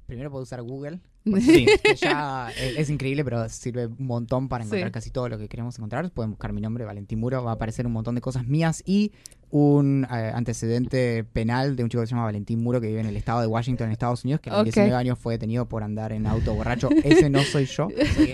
Primero 0.07 0.29
puedo 0.31 0.43
usar 0.43 0.61
Google, 0.61 0.99
Sí. 1.41 1.65
que 1.83 1.95
ya 1.95 2.49
es, 2.57 2.77
es 2.77 2.89
increíble, 2.89 3.23
pero 3.23 3.47
sirve 3.49 3.87
un 3.87 4.05
montón 4.07 4.49
para 4.49 4.63
encontrar 4.63 4.89
Sí. 4.89 4.91
casi 4.93 5.09
todo 5.11 5.29
lo 5.29 5.37
que 5.37 5.47
queremos 5.47 5.77
encontrar. 5.77 6.09
Pueden 6.11 6.31
buscar 6.31 6.51
mi 6.53 6.61
nombre, 6.61 6.83
Valentín 6.85 7.19
Muro, 7.19 7.43
va 7.43 7.51
a 7.51 7.53
aparecer 7.55 7.85
un 7.87 7.93
montón 7.93 8.15
de 8.15 8.21
cosas 8.21 8.45
mías 8.47 8.83
y 8.85 9.11
un 9.49 10.05
eh, 10.11 10.31
antecedente 10.33 11.23
penal 11.23 11.75
de 11.75 11.83
un 11.83 11.89
chico 11.89 12.01
que 12.01 12.07
se 12.07 12.11
llama 12.11 12.23
Valentín 12.25 12.61
Muro 12.63 12.81
que 12.81 12.87
vive 12.87 12.99
en 13.01 13.05
el 13.05 13.15
estado 13.15 13.39
de 13.41 13.47
Washington, 13.47 13.85
en 13.87 13.91
Estados 13.93 14.23
Unidos, 14.23 14.41
que 14.41 14.49
a 14.49 14.53
los 14.53 14.61
Ok. 14.61 14.65
19 14.73 14.95
años 14.95 15.19
fue 15.19 15.35
detenido 15.35 15.67
por 15.69 15.83
andar 15.83 16.11
en 16.11 16.25
auto 16.25 16.53
borracho. 16.55 16.89
Ese 17.03 17.29
no 17.29 17.41
soy 17.43 17.65
yo, 17.65 17.87
soy, 18.15 18.15
soy 18.15 18.33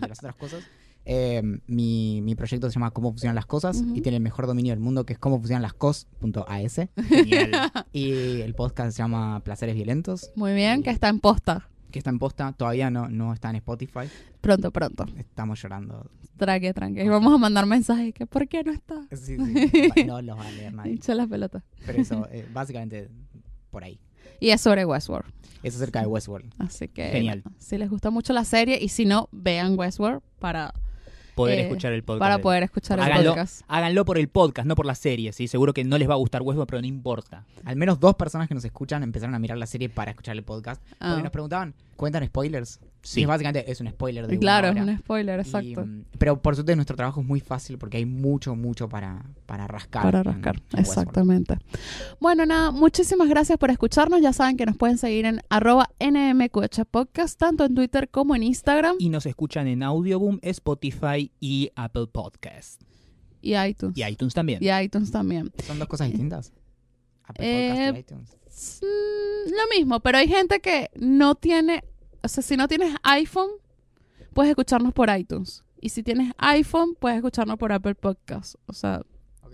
de 0.00 0.08
las 0.08 0.18
otras 0.18 0.34
cosas. 0.36 0.62
Eh, 1.04 1.42
mi, 1.66 2.20
mi 2.22 2.36
proyecto 2.36 2.70
se 2.70 2.74
llama 2.74 2.92
Cómo 2.92 3.10
funcionan 3.10 3.34
las 3.34 3.46
cosas 3.46 3.82
y 3.92 4.02
tiene 4.02 4.18
el 4.18 4.22
mejor 4.22 4.46
dominio 4.46 4.70
del 4.72 4.78
mundo 4.78 5.04
que 5.04 5.14
es 5.14 5.18
cómo 5.18 5.38
funcionan 5.38 5.62
las 5.62 5.72
cos.as 5.74 6.80
y 7.92 8.40
el 8.40 8.54
podcast 8.54 8.92
se 8.92 8.98
llama 9.02 9.40
Placeres 9.40 9.74
Violentos 9.74 10.30
Muy 10.36 10.54
bien, 10.54 10.84
que 10.84 10.90
está 10.90 11.08
en 11.08 11.18
posta. 11.18 11.68
Que 11.92 11.98
está 12.00 12.10
en 12.10 12.18
posta, 12.18 12.52
todavía 12.52 12.90
no, 12.90 13.08
no 13.08 13.32
está 13.32 13.50
en 13.50 13.56
Spotify. 13.56 14.08
Pronto, 14.40 14.70
pronto. 14.72 15.06
Estamos 15.16 15.62
llorando. 15.62 16.10
Tranque, 16.36 16.74
tranque. 16.74 17.04
Y 17.04 17.08
vamos 17.08 17.32
a 17.32 17.38
mandar 17.38 17.66
mensajes 17.66 18.12
que 18.12 18.26
¿por 18.26 18.48
qué 18.48 18.64
no 18.64 18.72
está? 18.72 19.06
Sí, 19.12 19.36
sí, 19.36 20.04
no 20.04 20.20
los 20.20 20.36
va 20.36 20.46
a 20.46 20.50
leer 20.50 20.74
nadie. 20.74 20.92
Hincha 20.94 21.14
las 21.14 21.28
pelotas. 21.28 21.62
Pero 21.86 22.02
eso, 22.02 22.26
eh, 22.32 22.48
básicamente, 22.52 23.08
por 23.70 23.84
ahí. 23.84 24.00
Y 24.40 24.50
es 24.50 24.60
sobre 24.60 24.84
Westworld. 24.84 25.32
Es 25.62 25.76
acerca 25.76 26.00
de 26.00 26.06
Westworld. 26.06 26.52
Así 26.58 26.88
que 26.88 27.10
Genial. 27.10 27.44
si 27.58 27.78
les 27.78 27.88
gusta 27.88 28.10
mucho 28.10 28.32
la 28.32 28.44
serie 28.44 28.78
y 28.82 28.88
si 28.88 29.04
no, 29.04 29.28
vean 29.30 29.78
Westworld 29.78 30.20
para, 30.40 30.74
Poder 31.34 31.58
Eh, 31.58 31.62
escuchar 31.62 31.92
el 31.92 32.02
podcast. 32.02 32.20
para 32.20 32.36
de- 32.36 32.42
poder 32.42 32.62
escuchar 32.62 32.98
el 32.98 33.04
Háganlo, 33.06 33.30
podcast. 33.30 33.62
háganlo 33.68 34.04
por 34.04 34.18
el 34.18 34.28
podcast, 34.28 34.66
no 34.68 34.74
por 34.74 34.84
la 34.86 34.94
serie, 34.94 35.32
¿sí? 35.32 35.48
Seguro 35.48 35.72
que 35.72 35.82
no 35.84 35.96
les 35.96 36.08
va 36.08 36.14
a 36.14 36.18
gustar 36.18 36.42
Westworld, 36.42 36.68
pero 36.68 36.80
no 36.82 36.86
importa. 36.86 37.44
Al 37.64 37.76
menos 37.76 37.98
dos 38.00 38.14
personas 38.16 38.48
que 38.48 38.54
nos 38.54 38.64
escuchan 38.64 39.02
empezaron 39.02 39.34
a 39.34 39.38
mirar 39.38 39.56
la 39.58 39.66
serie 39.66 39.88
para 39.88 40.10
escuchar 40.10 40.36
el 40.36 40.42
podcast. 40.42 40.82
Ah. 41.00 41.08
Porque 41.10 41.22
nos 41.22 41.32
preguntaban, 41.32 41.74
¿cuentan 41.96 42.26
spoilers? 42.26 42.80
Sí. 43.04 43.22
Y 43.22 43.24
básicamente 43.24 43.68
es 43.70 43.80
un 43.80 43.88
spoiler 43.88 44.28
de 44.28 44.38
Claro, 44.38 44.70
una 44.70 44.82
es 44.82 44.88
un 44.88 44.98
spoiler, 44.98 45.40
exacto. 45.40 45.84
mm, 45.84 46.04
pero 46.18 46.40
por 46.40 46.54
suerte 46.54 46.76
nuestro 46.76 46.94
trabajo 46.94 47.20
es 47.20 47.26
muy 47.26 47.40
fácil 47.40 47.76
porque 47.76 47.96
hay 47.96 48.06
mucho, 48.06 48.54
mucho 48.54 48.88
para, 48.88 49.24
para 49.44 49.66
rascar. 49.66 50.02
Para 50.04 50.22
rascar, 50.22 50.62
en 50.72 50.78
exactamente. 50.78 51.58
Bueno, 52.20 52.46
nada, 52.46 52.70
muchísimas 52.70 53.28
gracias 53.28 53.58
por 53.58 53.70
escucharnos. 53.70 54.20
Ya 54.22 54.32
saben 54.32 54.56
que 54.56 54.66
nos 54.66 54.76
pueden 54.76 54.98
seguir 54.98 55.24
en 55.26 55.40
arroba 55.48 55.88
NMQH 55.98 56.84
Podcast, 56.90 57.38
tanto 57.38 57.64
en 57.64 57.74
Twitter 57.74 58.08
como 58.08 58.36
en 58.36 58.44
Instagram 58.44 58.94
Y 59.00 59.08
nos 59.08 59.26
escuchan 59.26 59.66
en 59.66 59.82
Audioboom, 59.82 60.38
Spotify 60.42 61.32
y 61.40 61.70
Apple 61.74 62.06
Podcast. 62.06 62.80
y 63.40 63.56
iTunes. 63.56 63.98
Y 63.98 64.04
iTunes 64.04 64.32
también. 64.34 64.62
Y 64.62 64.70
iTunes 64.70 65.10
también. 65.10 65.50
¿Son 65.66 65.76
dos 65.80 65.88
cosas 65.88 66.08
distintas? 66.08 66.52
Apple 67.24 67.44
Eh, 67.46 67.92
Podcast 67.92 67.96
y 67.96 68.00
iTunes. 68.00 68.38
Mm, 68.82 69.50
lo 69.50 69.76
mismo, 69.76 69.98
pero 70.00 70.18
hay 70.18 70.28
gente 70.28 70.60
que 70.60 70.90
no 70.94 71.34
tiene, 71.34 71.82
o 72.22 72.28
sea, 72.28 72.42
si 72.42 72.56
no 72.56 72.68
tienes 72.68 72.94
iPhone, 73.02 73.50
puedes 74.32 74.50
escucharnos 74.50 74.92
por 74.92 75.10
iTunes. 75.16 75.64
Y 75.80 75.88
si 75.88 76.02
tienes 76.02 76.32
iPhone, 76.38 76.94
puedes 76.98 77.16
escucharnos 77.16 77.56
por 77.58 77.72
Apple 77.72 77.94
Podcast. 77.94 78.54
O 78.66 78.72
sea, 78.72 79.02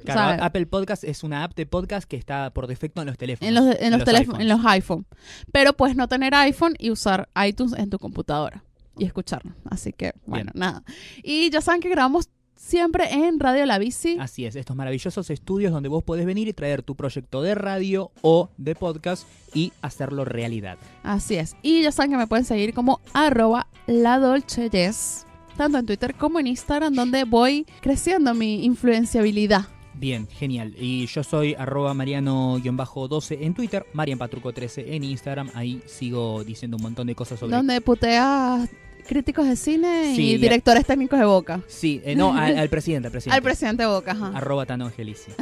Claro. 0.05 0.43
Apple 0.45 0.67
Podcast 0.67 1.03
es 1.03 1.25
una 1.25 1.43
app 1.43 1.57
de 1.57 1.67
podcast 1.67 2.09
que 2.09 2.17
está 2.17 2.51
por 2.55 2.69
defecto 2.69 3.01
en 3.01 3.09
los 3.09 3.19
teléfonos. 3.19 3.49
en 3.49 3.55
los, 3.55 3.77
en 3.81 3.91
los 3.93 4.05
teléfonos, 4.05 4.39
iPhones. 4.39 4.41
en 4.43 4.49
los 4.63 4.67
iPhone. 4.73 5.07
Pero 5.53 5.73
puedes 5.73 5.97
no 5.97 6.07
tener 6.07 6.35
iPhone 6.37 6.75
y 6.79 6.91
usar 6.91 7.29
iTunes 7.45 7.73
en 7.77 7.91
tu 7.91 7.99
computadora 7.99 8.63
y 8.97 9.05
escucharnos. 9.05 9.55
Así 9.69 9.93
que, 9.93 10.13
bueno, 10.25 10.53
nada. 10.55 10.85
Y 11.23 11.51
ya 11.51 11.61
saben 11.61 11.81
que 11.81 11.89
grabamos 11.89 12.29
siempre 12.59 13.13
en 13.13 13.39
Radio 13.41 13.65
La 13.65 13.79
Bici. 13.79 14.19
Así 14.21 14.45
es, 14.45 14.57
estos 14.57 14.77
maravillosos 14.77 15.31
estudios 15.31 15.73
donde 15.73 15.89
vos 15.89 16.03
podés 16.03 16.27
venir 16.27 16.49
y 16.49 16.53
traer 16.53 16.83
tu 16.83 16.97
proyecto 16.97 17.41
de 17.41 17.55
radio 17.55 18.11
o 18.21 18.51
de 18.59 18.75
podcast 18.75 19.27
y 19.55 19.73
hacerlo 19.81 20.25
realidad. 20.25 20.77
Así 21.03 21.37
es. 21.37 21.57
Y 21.63 21.83
ya 21.83 21.93
saben 21.93 22.11
que 22.11 22.17
me 22.19 22.27
pueden 22.27 22.45
seguir 22.45 22.75
como 22.75 23.01
arroba 23.15 23.69
la 23.87 24.19
Dolce 24.19 24.69
Yes, 24.69 25.25
tanto 25.57 25.79
en 25.79 25.87
Twitter 25.87 26.15
como 26.15 26.41
en 26.41 26.49
Instagram, 26.49 26.95
donde 26.95 27.25
voy 27.25 27.65
creciendo 27.81 28.35
mi 28.35 28.65
influenciabilidad. 28.65 29.67
Bien, 29.95 30.29
genial. 30.29 30.75
Y 30.79 31.07
yo 31.07 31.25
soy 31.25 31.55
arroba 31.55 31.93
mariano-12 31.95 33.39
en 33.41 33.55
Twitter, 33.55 33.87
marianpatruco13 33.95 34.85
en 34.89 35.05
Instagram. 35.05 35.51
Ahí 35.55 35.83
sigo 35.87 36.45
diciendo 36.45 36.77
un 36.77 36.85
montón 36.85 37.09
de 37.09 37.17
cosas 37.17 37.41
sobre... 37.41 37.57
Donde 37.57 37.81
puteas 37.81 38.69
críticos 39.09 39.49
de 39.49 39.57
cine 39.57 40.15
Sí, 40.15 40.33
y 40.33 40.37
directores 40.39 40.87
técnicos 40.87 41.19
de 41.19 41.25
Boca. 41.25 41.61
Sí, 41.67 42.01
eh, 42.05 42.15
no, 42.15 42.33
al, 42.37 42.57
al 42.57 42.69
presidente, 42.69 43.09
al 43.09 43.13
presidente. 43.13 43.37
Al 43.37 43.43
presidente 43.43 43.83
de 43.83 43.89
Boca, 43.89 44.13
ajá. 44.13 44.31
Arroba 44.35 44.67
Tano 44.67 44.87
Angelici. 44.87 45.33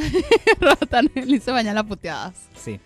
Rotan 0.61 1.11
y 1.15 1.39
se 1.41 1.51
bañan 1.51 1.75
las 1.75 1.85
puteadas. 1.85 2.35
Sí. 2.55 2.81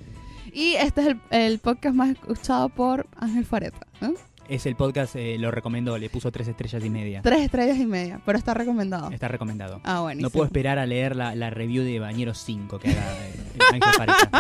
Y 0.53 0.75
este 0.75 1.03
es 1.03 1.07
el, 1.09 1.21
el 1.31 1.59
podcast 1.61 1.95
más 1.95 2.11
escuchado 2.11 2.69
por 2.71 3.07
Ángel 3.17 3.45
Fareta. 3.45 3.87
¿no? 4.01 4.15
Es 4.49 4.67
el 4.67 4.75
podcast, 4.75 5.15
eh, 5.15 5.37
lo 5.39 5.53
recomiendo, 5.53 5.97
le 5.97 6.11
puso 6.11 6.33
tres 6.33 6.49
estrellas 6.49 6.85
y 6.85 6.91
media. 6.91 7.23
Tres 7.23 7.43
estrellas 7.43 7.79
y 7.79 7.87
media, 7.87 8.21
pero 8.27 8.37
está 8.37 8.53
recomendado. 8.53 9.09
Está 9.13 9.29
recomendado. 9.29 9.81
Ah, 9.85 10.01
bueno. 10.01 10.23
No 10.23 10.31
puedo 10.31 10.45
esperar 10.47 10.81
a 10.81 10.87
leer 10.87 11.15
la, 11.15 11.37
la 11.37 11.51
review 11.51 11.85
de 11.85 12.01
Bañero 12.01 12.35
5 12.35 12.81
que 12.81 12.89
haga 12.91 13.29
eh, 13.29 13.35
Ángel 13.75 13.93
Fareta. 13.97 14.31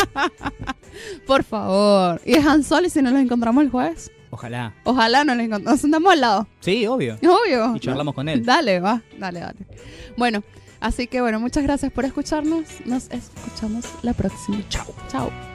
Por 1.28 1.44
favor. 1.44 2.20
Y 2.24 2.32
es 2.32 2.44
Han 2.44 2.64
Sol 2.64 2.86
y 2.86 2.90
si 2.90 3.00
nos 3.02 3.12
lo 3.12 3.20
encontramos 3.20 3.62
el 3.62 3.70
jueves. 3.70 4.10
Ojalá. 4.30 4.74
Ojalá 4.84 5.24
no 5.24 5.34
lo 5.34 5.42
encontremos. 5.42 5.72
Nos 5.72 5.80
sentamos 5.80 6.12
al 6.12 6.20
lado. 6.20 6.48
Sí, 6.60 6.86
obvio. 6.86 7.16
Obvio. 7.16 7.74
Y 7.76 7.80
charlamos 7.80 8.14
con 8.14 8.28
él. 8.28 8.44
Dale, 8.44 8.80
va. 8.80 9.02
Dale, 9.18 9.40
dale. 9.40 9.58
Bueno, 10.16 10.42
así 10.80 11.06
que 11.06 11.20
bueno, 11.20 11.40
muchas 11.40 11.62
gracias 11.64 11.92
por 11.92 12.04
escucharnos. 12.04 12.64
Nos 12.86 13.10
escuchamos 13.10 13.84
la 14.02 14.14
próxima. 14.14 14.62
Chao. 14.68 14.86
Chao. 15.08 15.49